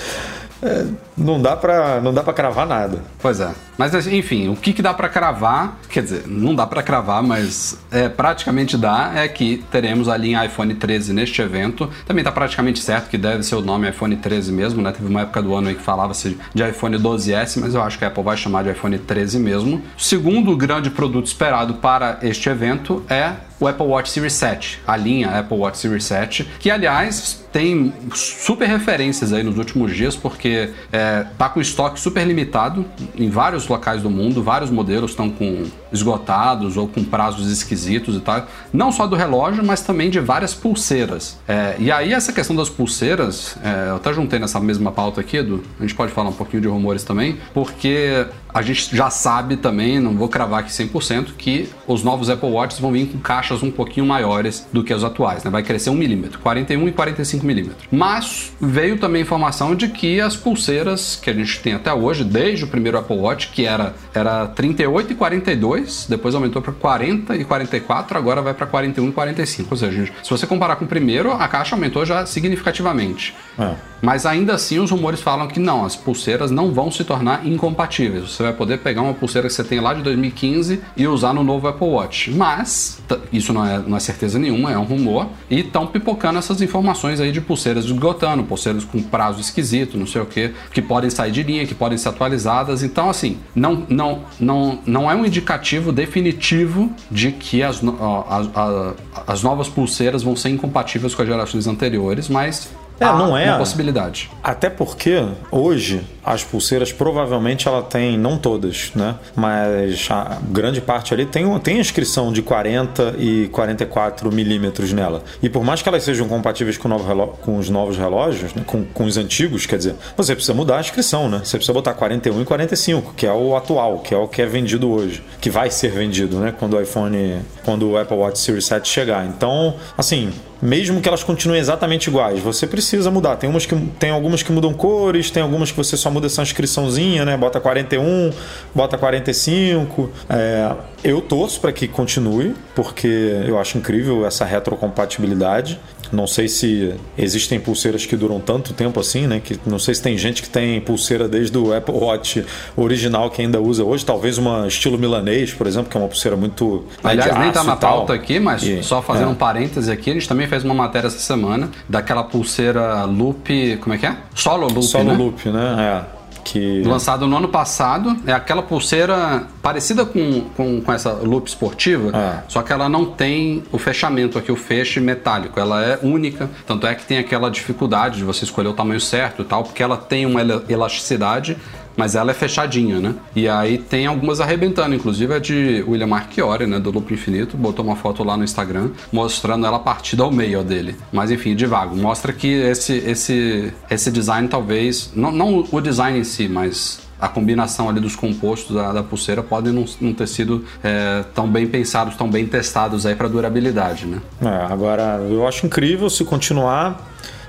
é, 0.63 0.87
não 1.17 1.41
dá 1.41 1.55
pra, 1.55 2.01
não 2.01 2.13
dá 2.15 2.23
pra 2.23 2.33
cravar 2.33 2.67
nada. 2.67 2.99
Pois 3.21 3.41
é. 3.41 3.51
Mas 3.79 3.95
enfim, 4.07 4.49
o 4.49 4.57
que, 4.57 4.73
que 4.73 4.81
dá 4.83 4.93
pra 4.95 5.07
cravar? 5.09 5.79
Quer 5.89 6.03
dizer, 6.03 6.23
não 6.27 6.55
dá 6.55 6.67
pra 6.67 6.83
cravar, 6.83 7.23
mas 7.23 7.79
é, 7.91 8.09
praticamente 8.09 8.77
dá. 8.77 9.13
É 9.15 9.29
que 9.29 9.63
teremos 9.71 10.09
a 10.09 10.17
linha 10.17 10.45
iPhone 10.45 10.75
13 10.75 11.13
neste 11.13 11.41
evento. 11.43 11.89
Também 12.07 12.25
tá 12.25 12.33
praticamente 12.33 12.81
certo 12.81 13.09
que 13.11 13.19
deve 13.19 13.43
ser 13.43 13.55
o 13.55 13.61
nome 13.61 13.89
iPhone 13.89 14.17
13 14.17 14.51
mesmo, 14.51 14.81
né? 14.83 14.93
Teve 14.93 15.07
uma 15.09 15.21
época 15.23 15.43
do 15.43 15.55
ano 15.55 15.69
aí 15.69 15.75
que 15.75 15.83
falava-se 15.83 16.39
de 16.55 16.69
iPhone 16.69 16.97
12S, 16.99 17.61
mas 17.61 17.75
eu 17.75 17.83
acho 17.83 17.99
que 17.99 18.05
a 18.05 18.09
Apple 18.09 18.23
vai 18.25 18.37
chamar 18.37 18.65
de 18.65 18.71
iPhone 18.71 18.99
13 18.99 19.39
mesmo. 19.39 19.83
O 19.97 20.01
segundo 20.03 20.57
grande 20.57 20.89
produto 20.91 21.27
esperado 21.27 21.75
para 21.75 22.19
este 22.23 22.49
evento 22.49 23.05
é 23.11 23.33
o 23.59 23.67
Apple 23.67 23.87
Watch 23.87 24.11
Series 24.11 24.35
7, 24.35 24.81
a 24.87 24.97
linha 24.97 25.31
Apple 25.39 25.57
Watch 25.57 25.79
Series 25.79 26.05
7, 26.05 26.47
que 26.59 26.71
aliás 26.71 27.45
tem 27.57 27.91
super 28.13 28.69
referências 28.69 29.33
aí 29.33 29.43
nos 29.43 29.57
últimos 29.57 29.97
dias, 29.97 30.15
porque 30.15 30.71
é, 30.93 31.25
tá 31.39 31.49
com 31.49 31.59
estoque 31.59 31.99
super 31.99 32.23
limitado 32.27 32.85
em 33.17 33.31
vários 33.31 33.67
locais 33.67 34.03
do 34.03 34.11
mundo, 34.11 34.43
vários 34.43 34.71
modelos 34.71 35.13
estão 35.13 35.31
com 35.31 35.65
esgotados 35.91 36.77
ou 36.77 36.87
com 36.87 37.03
prazos 37.03 37.51
esquisitos 37.51 38.15
e 38.15 38.21
tal. 38.21 38.47
Não 38.71 38.93
só 38.93 39.07
do 39.07 39.17
relógio, 39.17 39.65
mas 39.65 39.81
também 39.81 40.11
de 40.11 40.21
várias 40.21 40.53
pulseiras. 40.53 41.39
É, 41.49 41.77
e 41.79 41.91
aí 41.91 42.13
essa 42.13 42.31
questão 42.31 42.55
das 42.55 42.69
pulseiras, 42.69 43.57
é, 43.65 43.89
eu 43.89 43.97
até 43.97 44.13
juntei 44.13 44.39
nessa 44.39 44.61
mesma 44.61 44.93
pauta 44.93 45.23
aqui, 45.23 45.39
Edu, 45.39 45.65
a 45.79 45.83
gente 45.83 45.95
pode 45.95 46.13
falar 46.13 46.29
um 46.29 46.35
pouquinho 46.35 46.61
de 46.61 46.69
rumores 46.69 47.05
também, 47.05 47.39
porque 47.55 48.27
a 48.53 48.63
gente 48.63 48.95
já 48.95 49.11
sabe 49.11 49.57
também, 49.57 50.01
não 50.01 50.15
vou 50.15 50.29
cravar 50.29 50.61
aqui 50.61 50.71
100%, 50.71 51.35
que 51.37 51.69
os 51.87 52.03
novos 52.03 52.31
Apple 52.31 52.51
Watches 52.51 52.79
vão 52.79 52.93
vir 52.93 53.07
com 53.07 53.19
caixas 53.47 53.63
um 53.63 53.71
pouquinho 53.71 54.05
maiores 54.05 54.67
do 54.73 54.83
que 54.83 54.93
os 54.93 55.05
atuais, 55.05 55.45
né? 55.45 55.51
Vai 55.51 55.63
crescer 55.63 55.91
1 55.91 55.95
milímetro, 55.95 56.39
41 56.41 56.89
e 56.89 56.93
45 56.93 57.47
milímetros. 57.47 57.87
Mas 57.91 58.53
veio 58.61 58.99
também 58.99 59.23
informação 59.23 59.75
de 59.75 59.89
que 59.89 60.21
as 60.21 60.37
pulseiras 60.37 61.17
que 61.17 61.31
a 61.31 61.33
gente 61.33 61.61
tem 61.61 61.75
até 61.75 61.93
hoje, 61.93 62.25
desde 62.25 62.65
o 62.65 62.69
primeiro 62.69 62.99
Apple 62.99 63.17
Watch, 63.17 63.49
que 63.49 63.65
era, 63.65 63.95
era 64.13 64.47
38 64.49 65.13
e 65.13 65.15
42, 65.15 66.07
depois 66.09 66.35
aumentou 66.35 66.61
para 66.61 66.73
40 66.73 67.37
e 67.37 67.45
44, 67.45 68.19
agora 68.19 68.43
vai 68.43 68.55
para 68.55 68.67
41 68.67 69.09
e 69.09 69.13
45. 69.13 69.69
Ou 69.71 69.77
seja, 69.77 69.93
gente, 69.93 70.13
se 70.23 70.31
você 70.31 70.47
comparar 70.47 70.77
com 70.77 70.85
o 70.85 70.89
primeiro, 70.89 71.33
a 71.33 71.47
caixa 71.47 71.77
aumentou 71.77 72.05
já 72.05 72.27
significativamente. 72.27 73.35
É. 73.59 73.75
Mas 74.03 74.27
ainda 74.27 74.55
assim, 74.55 74.79
os 74.79 74.91
rumores 74.91 75.21
falam 75.21 75.49
que 75.49 75.59
não, 75.59 75.85
as 75.85 75.97
pulseiras 75.97 76.51
não 76.51 76.73
vão 76.73 76.91
se 76.91 77.03
tornar 77.05 77.47
incompatíveis. 77.47 78.31
Você 78.31 78.43
vai 78.43 78.53
poder 78.53 78.79
pegar 78.79 79.03
uma 79.03 79.15
pulseira 79.15 79.49
que 79.49 79.55
você 79.55 79.65
tem 79.65 79.81
lá 79.81 79.95
de 79.95 80.03
2015 80.03 80.81
e 80.97 81.07
usar 81.07 81.33
no 81.33 81.43
novo 81.43 81.67
Apple 81.67 81.89
Watch. 81.89 82.31
Mas, 82.31 83.01
isso 83.37 83.53
não 83.53 83.65
é, 83.65 83.79
não 83.79 83.97
é 83.97 84.01
certeza 84.01 84.39
nenhuma, 84.39 84.73
é 84.73 84.79
um 84.79 84.85
rumor. 84.85 85.29
E 85.51 85.61
estão 85.61 85.87
pipocando 85.87 86.39
essas 86.39 86.61
informações 86.63 87.21
aí 87.21 87.31
de 87.33 87.41
pulseiras 87.41 87.85
esgotando, 87.85 88.43
pulseiras 88.45 88.85
com 88.85 89.03
prazo 89.03 89.41
esquisito, 89.41 89.97
não 89.97 90.07
sei 90.07 90.21
o 90.23 90.27
que, 90.27 90.53
que 90.73 90.81
podem 90.83 91.11
sair 91.11 91.31
de 91.33 91.43
linha, 91.43 91.67
que 91.67 91.75
podem 91.75 91.97
ser 91.99 92.09
atualizadas. 92.09 92.83
Então, 92.83 93.09
assim, 93.11 93.39
não, 93.55 93.85
não, 93.89 94.21
não, 94.41 94.79
não 94.87 95.11
é 95.11 95.15
um 95.15 95.25
indicativo 95.25 95.93
definitivo 95.93 96.91
de 97.11 97.33
que 97.33 97.63
as, 97.63 97.81
no- 97.83 97.97
ó, 98.01 98.25
a- 98.29 98.61
a- 98.61 98.95
as 99.27 99.43
novas 99.43 99.69
pulseiras 99.69 100.23
vão 100.23 100.35
ser 100.37 100.49
incompatíveis 100.51 101.15
com 101.15 101.23
as 101.23 101.29
gerações 101.29 101.67
anteriores, 101.67 102.29
mas 102.29 102.69
É, 102.99 103.05
há 103.05 103.13
não 103.15 103.37
é. 103.37 103.49
uma 103.51 103.59
possibilidade. 103.59 104.31
Até 104.43 104.71
porque 104.71 105.23
hoje 105.51 106.01
as 106.25 106.43
pulseiras 106.43 106.93
provavelmente 106.93 107.69
ela 107.69 107.83
tem, 107.83 108.19
não 108.19 108.37
todas, 108.37 108.91
né? 108.95 109.15
Mas 109.35 110.09
a 110.11 110.39
grande 110.49 110.81
parte 110.81 111.13
ali 111.15 111.25
tem, 111.27 111.57
tem 111.61 111.77
a 111.77 111.81
inscrição 111.81 112.33
de 112.33 112.43
40 112.43 113.15
e 113.19 113.49
44 113.49 114.33
milímetros 114.33 114.93
nela. 114.93 115.23
E 115.43 115.49
por 115.49 115.63
mais 115.63 115.83
que 115.83 115.89
elas 115.89 116.03
sejam 116.03 116.27
compatíveis 116.27 116.77
com, 116.79 116.89
novo 116.89 117.07
reló- 117.07 117.27
com 117.29 117.59
os 117.59 117.69
novos 117.71 117.97
relógios, 117.97 118.55
né? 118.55 118.63
com, 118.67 118.85
com 118.85 119.05
os 119.05 119.17
antigos, 119.17 119.67
quer 119.67 119.77
dizer, 119.77 119.95
você 120.17 120.35
precisa 120.35 120.55
mudar 120.55 120.79
a 120.79 120.81
inscrição, 120.81 121.29
né? 121.29 121.41
Você 121.45 121.57
precisa 121.59 121.73
botar 121.73 121.95
41 121.95 122.43
e 122.43 122.45
45, 122.45 123.15
que 123.15 123.27
é 123.27 123.33
o 123.33 123.55
atual, 123.57 123.99
que 124.01 124.13
é 124.15 124.17
o 124.17 124.27
que 124.27 124.43
é 124.43 124.47
vendido 124.47 124.91
hoje, 124.91 125.23
que 125.41 125.51
vai 125.51 125.71
ser 125.71 125.91
vendido, 125.93 126.39
né? 126.39 126.53
Quando 126.59 126.75
o 126.77 126.81
iPhone, 126.81 127.41
quando 127.65 127.89
o 127.91 127.97
Apple 127.99 128.17
Watch 128.17 128.39
Series 128.41 128.65
7 128.67 128.89
chegar. 128.89 129.25
Então, 129.27 129.75
assim, 129.97 130.33
mesmo 130.67 131.01
que 131.01 131.09
elas 131.09 131.23
continuem 131.23 131.61
exatamente 131.61 132.09
iguais, 132.09 132.41
você 132.41 132.67
precisa 132.67 133.09
mudar. 133.09 133.37
Tem, 133.37 133.49
umas 133.49 133.65
que, 133.65 133.77
tem 134.01 134.11
algumas 134.11 134.43
que 134.43 134.51
mudam 134.51 134.75
cores, 134.75 135.31
tem 135.31 135.41
algumas 135.41 135.71
que 135.71 135.77
você 135.77 135.97
só 135.97 136.11
muda 136.11 136.27
essa 136.27 136.43
inscriçãozinha, 136.43 137.25
né? 137.25 137.37
Bota 137.37 137.61
41, 137.61 138.33
bota 138.75 138.99
45. 138.99 140.11
É, 140.29 140.73
eu 141.05 141.21
torço 141.21 141.61
para 141.61 141.73
que 141.73 141.87
continue, 141.87 142.57
porque 142.75 143.07
eu 143.47 143.61
acho 143.61 143.79
incrível 143.79 144.27
essa 144.27 144.45
retrocompatibilidade. 144.45 145.79
Não 146.13 146.27
sei 146.27 146.49
se 146.49 146.95
existem 147.17 147.59
pulseiras 147.61 148.05
que 148.07 148.17
duram 148.17 148.41
tanto 148.41 148.73
tempo 148.73 148.99
assim, 149.01 149.27
né? 149.27 149.41
Que 149.43 149.59
não 149.67 149.79
sei 149.79 149.95
se 149.95 150.03
tem 150.03 150.17
gente 150.17 150.43
que 150.43 150.49
tem 150.49 150.81
pulseira 150.81 151.29
desde 151.29 151.57
o 151.57 151.73
Apple 151.75 151.95
Watch 151.95 152.45
original 152.77 153.31
que 153.31 153.43
ainda 153.43 153.61
usa 153.61 153.85
hoje. 153.85 154.05
Talvez 154.05 154.39
uma 154.39 154.67
estilo 154.67 154.99
milanês, 154.99 155.53
por 155.53 155.67
exemplo, 155.67 155.91
que 155.91 155.97
é 155.97 156.01
uma 156.01 156.09
pulseira 156.09 156.37
muito. 156.37 156.85
Aliás, 157.03 157.39
nem 157.39 157.53
tá 157.53 157.65
na 157.65 157.77
pauta 157.77 158.13
aqui, 158.13 158.39
mas 158.39 158.63
E- 158.63 158.83
só 158.83 159.01
fazendo 159.03 159.29
é. 159.29 159.33
um 159.33 159.35
parêntese 159.35 159.91
aqui, 159.91 160.11
a 160.11 160.15
gente 160.15 160.29
também 160.29 160.47
fez 160.47 160.65
uma 160.65 160.75
matéria 160.75 161.07
essa 161.09 161.19
semana 161.19 161.71
daquela 161.89 162.25
pulseira 162.25 163.05
Loop, 163.05 163.79
como 163.81 163.95
é 163.95 163.99
que 163.99 164.07
é? 164.07 164.17
Solo 164.35 164.67
Loop, 164.69 164.83
Solo 164.85 165.05
né? 165.05 165.15
loop, 165.15 165.49
né? 165.49 166.03
É. 166.13 166.16
Que. 166.47 166.83
Lançado 166.85 167.27
no 167.27 167.37
ano 167.37 167.49
passado, 167.49 168.17
é 168.25 168.33
aquela 168.33 168.63
pulseira 168.63 169.43
parecida 169.61 170.07
com, 170.07 170.43
com, 170.57 170.81
com 170.81 170.93
essa 170.93 171.11
Loop 171.13 171.49
esportiva, 171.49 172.17
É. 172.17 172.45
só 172.49 172.63
que 172.63 172.73
ela 172.73 172.89
não 172.89 173.05
tem 173.05 173.65
o 173.73 173.79
fechamento 173.79 174.39
aqui, 174.39 174.53
o 174.53 174.57
feixe 174.57 175.01
metálico. 175.01 175.59
Ela 175.59 175.85
é 175.85 175.99
única, 176.03 176.49
tanto 176.65 176.87
é 176.87 176.95
que 176.95 177.05
tem 177.05 177.19
aquela 177.19 177.51
dificuldade 177.51 178.19
de 178.19 178.25
você 178.25 178.45
escolher 178.45 178.69
o 178.69 178.73
tamanho 178.73 179.01
certo 179.01 179.43
e 179.43 179.45
tal, 179.45 179.65
porque 179.65 179.83
ela 179.83 179.97
tem 179.97 180.25
uma 180.25 180.41
ela- 180.41 180.63
elasticidade, 180.69 181.57
mas 181.97 182.15
ela 182.15 182.31
é 182.31 182.35
fechadinha, 182.35 183.01
né? 183.01 183.15
E 183.35 183.49
aí 183.49 183.79
tem 183.79 184.07
algumas 184.07 184.41
arrebentando, 184.41 184.95
inclusive 184.95 185.35
a 185.35 185.39
de 185.39 185.85
William 185.87 186.07
Marchiori, 186.07 186.67
né, 186.67 186.79
do 186.79 186.91
Loop 186.91 187.13
Infinito, 187.13 187.57
botou 187.57 187.85
uma 187.85 187.97
foto 187.97 188.23
lá 188.23 188.37
no 188.37 188.45
Instagram 188.45 188.91
mostrando 189.13 189.67
ela 189.67 189.79
partida 189.79 190.23
ao 190.23 190.31
meio 190.31 190.63
dele. 190.63 190.97
Mas 191.13 191.31
enfim, 191.31 191.55
de 191.55 191.67
vago, 191.67 191.97
mostra 191.97 192.33
que 192.33 192.49
esse 192.49 192.95
esse 192.97 193.73
esse 193.91 194.11
design 194.11 194.49
talvez, 194.49 195.13
não, 195.15 195.33
não 195.33 195.65
o 195.71 195.81
design 195.81 196.19
em 196.19 196.25
si, 196.25 196.49
mas 196.49 197.07
a 197.21 197.29
combinação 197.29 197.89
ali 197.89 198.01
dos 198.01 198.15
compostos 198.15 198.75
da, 198.77 198.93
da 198.93 199.03
pulseira 199.03 199.43
podem 199.43 199.73
não, 199.73 199.85
não 200.01 200.13
ter 200.13 200.29
sido 200.29 200.65
é, 200.83 201.25
tão 201.35 201.49
bem 201.49 201.67
pensados, 201.67 202.15
tão 202.15 202.29
bem 202.29 202.47
testados 202.47 203.07
aí 203.07 203.15
para 203.15 203.29
durabilidade, 203.29 204.07
né? 204.07 204.21
É, 204.43 204.73
agora, 204.73 205.19
eu 205.31 205.47
acho 205.47 205.67
incrível 205.67 206.11
se 206.11 206.25
continuar. 206.25 207.01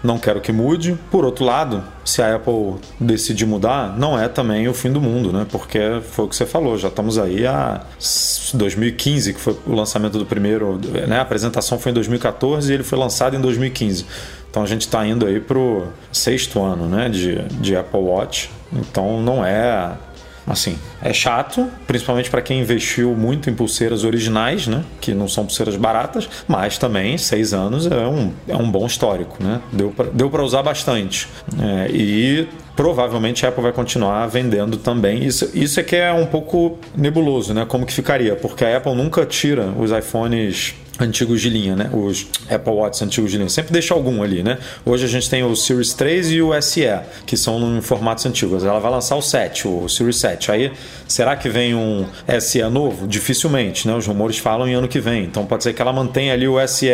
Não 0.04 0.18
quero 0.18 0.40
que 0.40 0.52
mude. 0.52 0.98
Por 1.10 1.26
outro 1.26 1.44
lado, 1.44 1.84
se 2.06 2.22
a 2.22 2.36
Apple 2.36 2.76
decidir 3.00 3.46
mudar, 3.46 3.98
não 3.98 4.18
é 4.18 4.28
também 4.28 4.68
o 4.68 4.74
fim 4.74 4.92
do 4.92 5.02
mundo, 5.02 5.34
né? 5.34 5.46
Porque 5.50 5.80
foi 6.12 6.26
o 6.26 6.28
que 6.28 6.36
você 6.36 6.46
falou, 6.46 6.78
já 6.78 6.88
estamos 6.88 7.18
aí 7.18 7.46
a 7.46 7.82
2015, 8.54 9.34
que 9.34 9.40
foi 9.40 9.58
o 9.66 9.74
lançamento 9.74 10.18
do 10.18 10.26
primeiro, 10.26 10.80
né? 11.08 11.18
A 11.18 11.22
apresentação 11.22 11.80
foi 11.80 11.92
em 11.92 11.96
2014 11.96 12.72
e 12.72 12.76
ele 12.76 12.84
foi 12.84 12.98
lançado 12.98 13.36
em 13.36 13.42
2015. 13.42 14.06
Então 14.50 14.64
a 14.64 14.66
gente 14.66 14.82
está 14.82 15.06
indo 15.06 15.26
aí 15.26 15.40
pro 15.40 15.88
sexto 16.12 16.62
ano, 16.62 16.88
né? 16.88 17.10
De, 17.10 17.42
de 17.60 17.76
Apple 17.76 18.00
Watch. 18.00 18.50
Então 18.72 19.22
não 19.22 19.46
é 19.46 19.94
Assim, 20.48 20.78
é 21.02 21.12
chato, 21.12 21.68
principalmente 21.86 22.30
para 22.30 22.42
quem 22.42 22.62
investiu 22.62 23.14
muito 23.14 23.50
em 23.50 23.54
pulseiras 23.54 24.06
originais, 24.06 24.66
né? 24.66 24.84
Que 25.02 25.14
não 25.14 25.28
são 25.28 25.46
pulseiras 25.46 25.76
baratas, 25.76 26.30
mas 26.48 26.78
também 26.78 27.18
seis 27.18 27.54
anos 27.54 27.86
é 27.86 28.08
um, 28.08 28.32
é 28.48 28.56
um 28.56 28.72
bom 28.72 28.86
histórico, 28.88 29.44
né? 29.44 29.62
Deu 29.74 29.92
para 29.92 30.06
deu 30.06 30.32
usar 30.44 30.64
bastante. 30.64 31.28
É, 31.60 31.92
e 31.92 32.48
provavelmente 32.78 33.46
a 33.46 33.50
Apple 33.50 33.64
vai 33.64 33.74
continuar 33.74 34.26
vendendo 34.28 34.78
também. 34.78 35.26
Isso, 35.26 35.50
isso 35.54 35.80
é 35.80 35.84
que 35.84 35.96
é 35.96 36.14
um 36.14 36.26
pouco 36.26 36.78
nebuloso, 36.96 37.54
né? 37.54 37.66
Como 37.66 37.86
que 37.86 37.92
ficaria? 37.92 38.36
Porque 38.36 38.64
a 38.64 38.78
Apple 38.78 38.96
nunca 38.96 39.26
tira 39.26 39.74
os 39.78 39.92
iPhones 39.92 40.76
antigos 41.00 41.42
de 41.42 41.50
linha, 41.50 41.76
né? 41.76 41.90
Os 41.94 42.28
Apple 42.50 42.74
Watch 42.74 43.04
antigos 43.04 43.32
de 43.32 43.38
linha. 43.38 43.50
Sempre 43.50 43.72
deixa 43.74 43.94
algum 43.94 44.22
ali, 44.24 44.44
né? 44.44 44.58
Hoje 44.86 45.06
a 45.06 45.08
gente 45.08 45.30
tem 45.30 45.44
o 45.44 45.56
Series 45.56 45.94
3 45.94 46.32
e 46.32 46.42
o 46.42 46.60
SE, 46.62 46.88
que 47.26 47.36
são 47.38 47.78
em 47.78 47.82
formatos 47.82 48.26
antigos. 48.26 48.64
Ela 48.64 48.80
vai 48.80 48.92
lançar 48.92 49.16
o 49.16 49.22
7, 49.22 49.68
o 49.68 49.88
Series 49.88 50.18
7. 50.18 50.52
Aí, 50.52 50.72
será 51.08 51.36
que 51.36 51.50
vem 51.50 51.76
um 51.76 52.06
SE 52.40 52.62
novo? 52.64 53.08
Dificilmente, 53.08 53.88
né? 53.88 53.96
Os 53.96 54.06
rumores 54.08 54.38
falam 54.38 54.68
em 54.68 54.74
ano 54.74 54.88
que 54.88 55.00
vem. 55.00 55.24
Então 55.24 55.46
pode 55.46 55.64
ser 55.64 55.74
que 55.74 55.82
ela 55.82 55.94
mantenha 55.94 56.34
ali 56.34 56.48
o 56.48 56.56
SE 56.68 56.88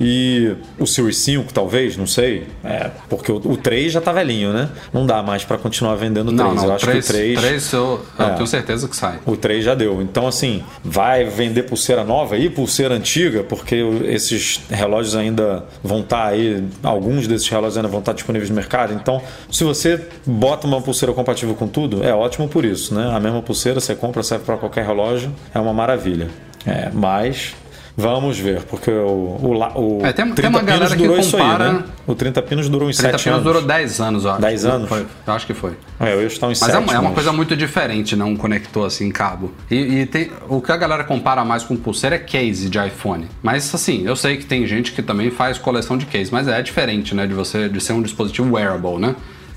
e 0.00 0.54
o 0.78 0.86
Series 0.86 1.18
5, 1.18 1.52
talvez, 1.52 1.96
não 1.96 2.06
sei. 2.06 2.46
É, 2.64 2.90
porque 3.08 3.30
o, 3.30 3.36
o 3.36 3.56
3 3.56 3.92
já 3.92 4.00
tá 4.00 4.12
velhinho, 4.12 4.52
né? 4.52 4.68
Não 4.92 5.06
dá 5.06 5.22
mais 5.22 5.44
para 5.44 5.58
continuar 5.58 5.94
vendendo 5.96 6.28
o 6.30 6.36
3. 6.36 6.38
Não, 6.48 6.54
não, 6.54 6.64
eu 6.64 6.72
acho 6.74 6.84
3, 6.86 7.04
que 7.04 7.10
o 7.10 7.14
3. 7.14 7.40
3 7.40 7.72
eu, 7.72 8.06
eu 8.18 8.26
É. 8.26 8.30
tenho 8.30 8.46
certeza 8.46 8.88
que 8.88 8.96
sai. 8.96 9.18
O 9.26 9.36
3 9.36 9.64
já 9.64 9.74
deu. 9.74 10.00
Então, 10.02 10.26
assim, 10.26 10.62
vai 10.82 11.24
vender 11.24 11.64
pulseira 11.64 12.04
nova 12.04 12.36
e 12.36 12.48
pulseira 12.50 12.94
antiga, 12.94 13.33
porque 13.42 13.82
o- 13.82 14.04
esses 14.08 14.60
relógios 14.70 15.16
ainda 15.16 15.64
vão 15.82 16.00
estar 16.00 16.26
aí, 16.28 16.62
alguns 16.82 17.26
desses 17.26 17.48
relógios 17.48 17.76
ainda 17.76 17.88
vão 17.88 18.00
estar 18.00 18.12
disponíveis 18.12 18.48
no 18.50 18.54
mercado. 18.56 18.92
Então, 18.94 19.20
se 19.50 19.64
você 19.64 20.00
bota 20.24 20.66
uma 20.66 20.80
pulseira 20.80 21.12
compatível 21.12 21.54
com 21.54 21.66
tudo, 21.66 22.04
é 22.04 22.14
ótimo 22.14 22.46
por 22.48 22.64
isso, 22.64 22.94
né? 22.94 23.10
A 23.12 23.18
mesma 23.18 23.42
pulseira 23.42 23.80
você 23.80 23.94
compra, 23.94 24.22
serve 24.22 24.44
para 24.44 24.56
qualquer 24.56 24.84
relógio, 24.86 25.32
é 25.54 25.58
uma 25.58 25.72
maravilha. 25.72 26.28
É, 26.66 26.90
mas. 26.92 27.54
Vamos 27.96 28.36
ver, 28.40 28.62
porque 28.62 28.90
o, 28.90 29.38
o, 29.40 29.98
o 30.00 30.04
É, 30.04 30.12
tem- 30.12 30.24
tem 30.26 30.34
30 30.34 30.48
uma 30.48 30.62
galera 30.62 30.86
pinos 30.86 30.94
que 30.94 31.02
durou 31.06 31.18
isso 31.20 31.36
aí, 31.36 31.42
compara- 31.42 31.72
né? 31.74 31.84
O 32.06 32.14
30 32.16 32.42
pinos 32.42 32.68
durou 32.68 32.88
uns 32.88 32.96
30 32.96 33.12
7 33.12 33.22
pinos 33.24 33.38
anos. 33.38 33.44
durou 33.52 33.62
10 33.68 34.00
anos, 34.00 34.24
eu 34.24 34.30
acho. 34.32 34.40
10 34.40 34.64
anos? 34.64 34.88
Foi, 34.88 35.06
eu 35.26 35.32
acho 35.32 35.46
que 35.46 35.54
foi. 35.54 35.72
É, 36.00 36.12
eu 36.12 36.20
ia 36.22 36.26
estar 36.26 36.48
uns 36.48 36.60
Mas 36.60 36.72
7, 36.72 36.74
é, 36.74 36.78
uma- 36.80 36.92
é 36.92 36.98
uma 36.98 37.02
mas- 37.04 37.14
coisa 37.14 37.32
muito 37.32 37.56
diferente, 37.56 38.16
né? 38.16 38.24
Um 38.24 38.34
conector 38.36 38.84
assim, 38.86 39.10
cabo. 39.12 39.52
E, 39.70 39.76
e 40.00 40.06
tem, 40.06 40.28
o 40.48 40.60
que 40.60 40.72
a 40.72 40.76
galera 40.76 41.04
compara 41.04 41.44
mais 41.44 41.62
com 41.62 41.76
pulseira 41.76 42.16
é 42.16 42.18
case 42.18 42.68
de 42.68 42.78
iPhone. 42.84 43.28
Mas 43.40 43.72
assim, 43.72 44.04
eu 44.04 44.16
sei 44.16 44.38
que 44.38 44.44
tem 44.44 44.66
gente 44.66 44.90
que 44.90 45.00
também 45.00 45.30
faz 45.30 45.56
coleção 45.56 45.96
de 45.96 46.06
case, 46.06 46.32
mas 46.32 46.48
é 46.48 46.60
diferente, 46.62 47.14
né? 47.14 47.28
De 47.28 47.32
você 47.34 47.68
de 47.68 47.80
ser 47.80 47.92
um 47.92 48.02
dispositivo 48.02 48.54
wearable, 48.56 48.98
né? 48.98 49.14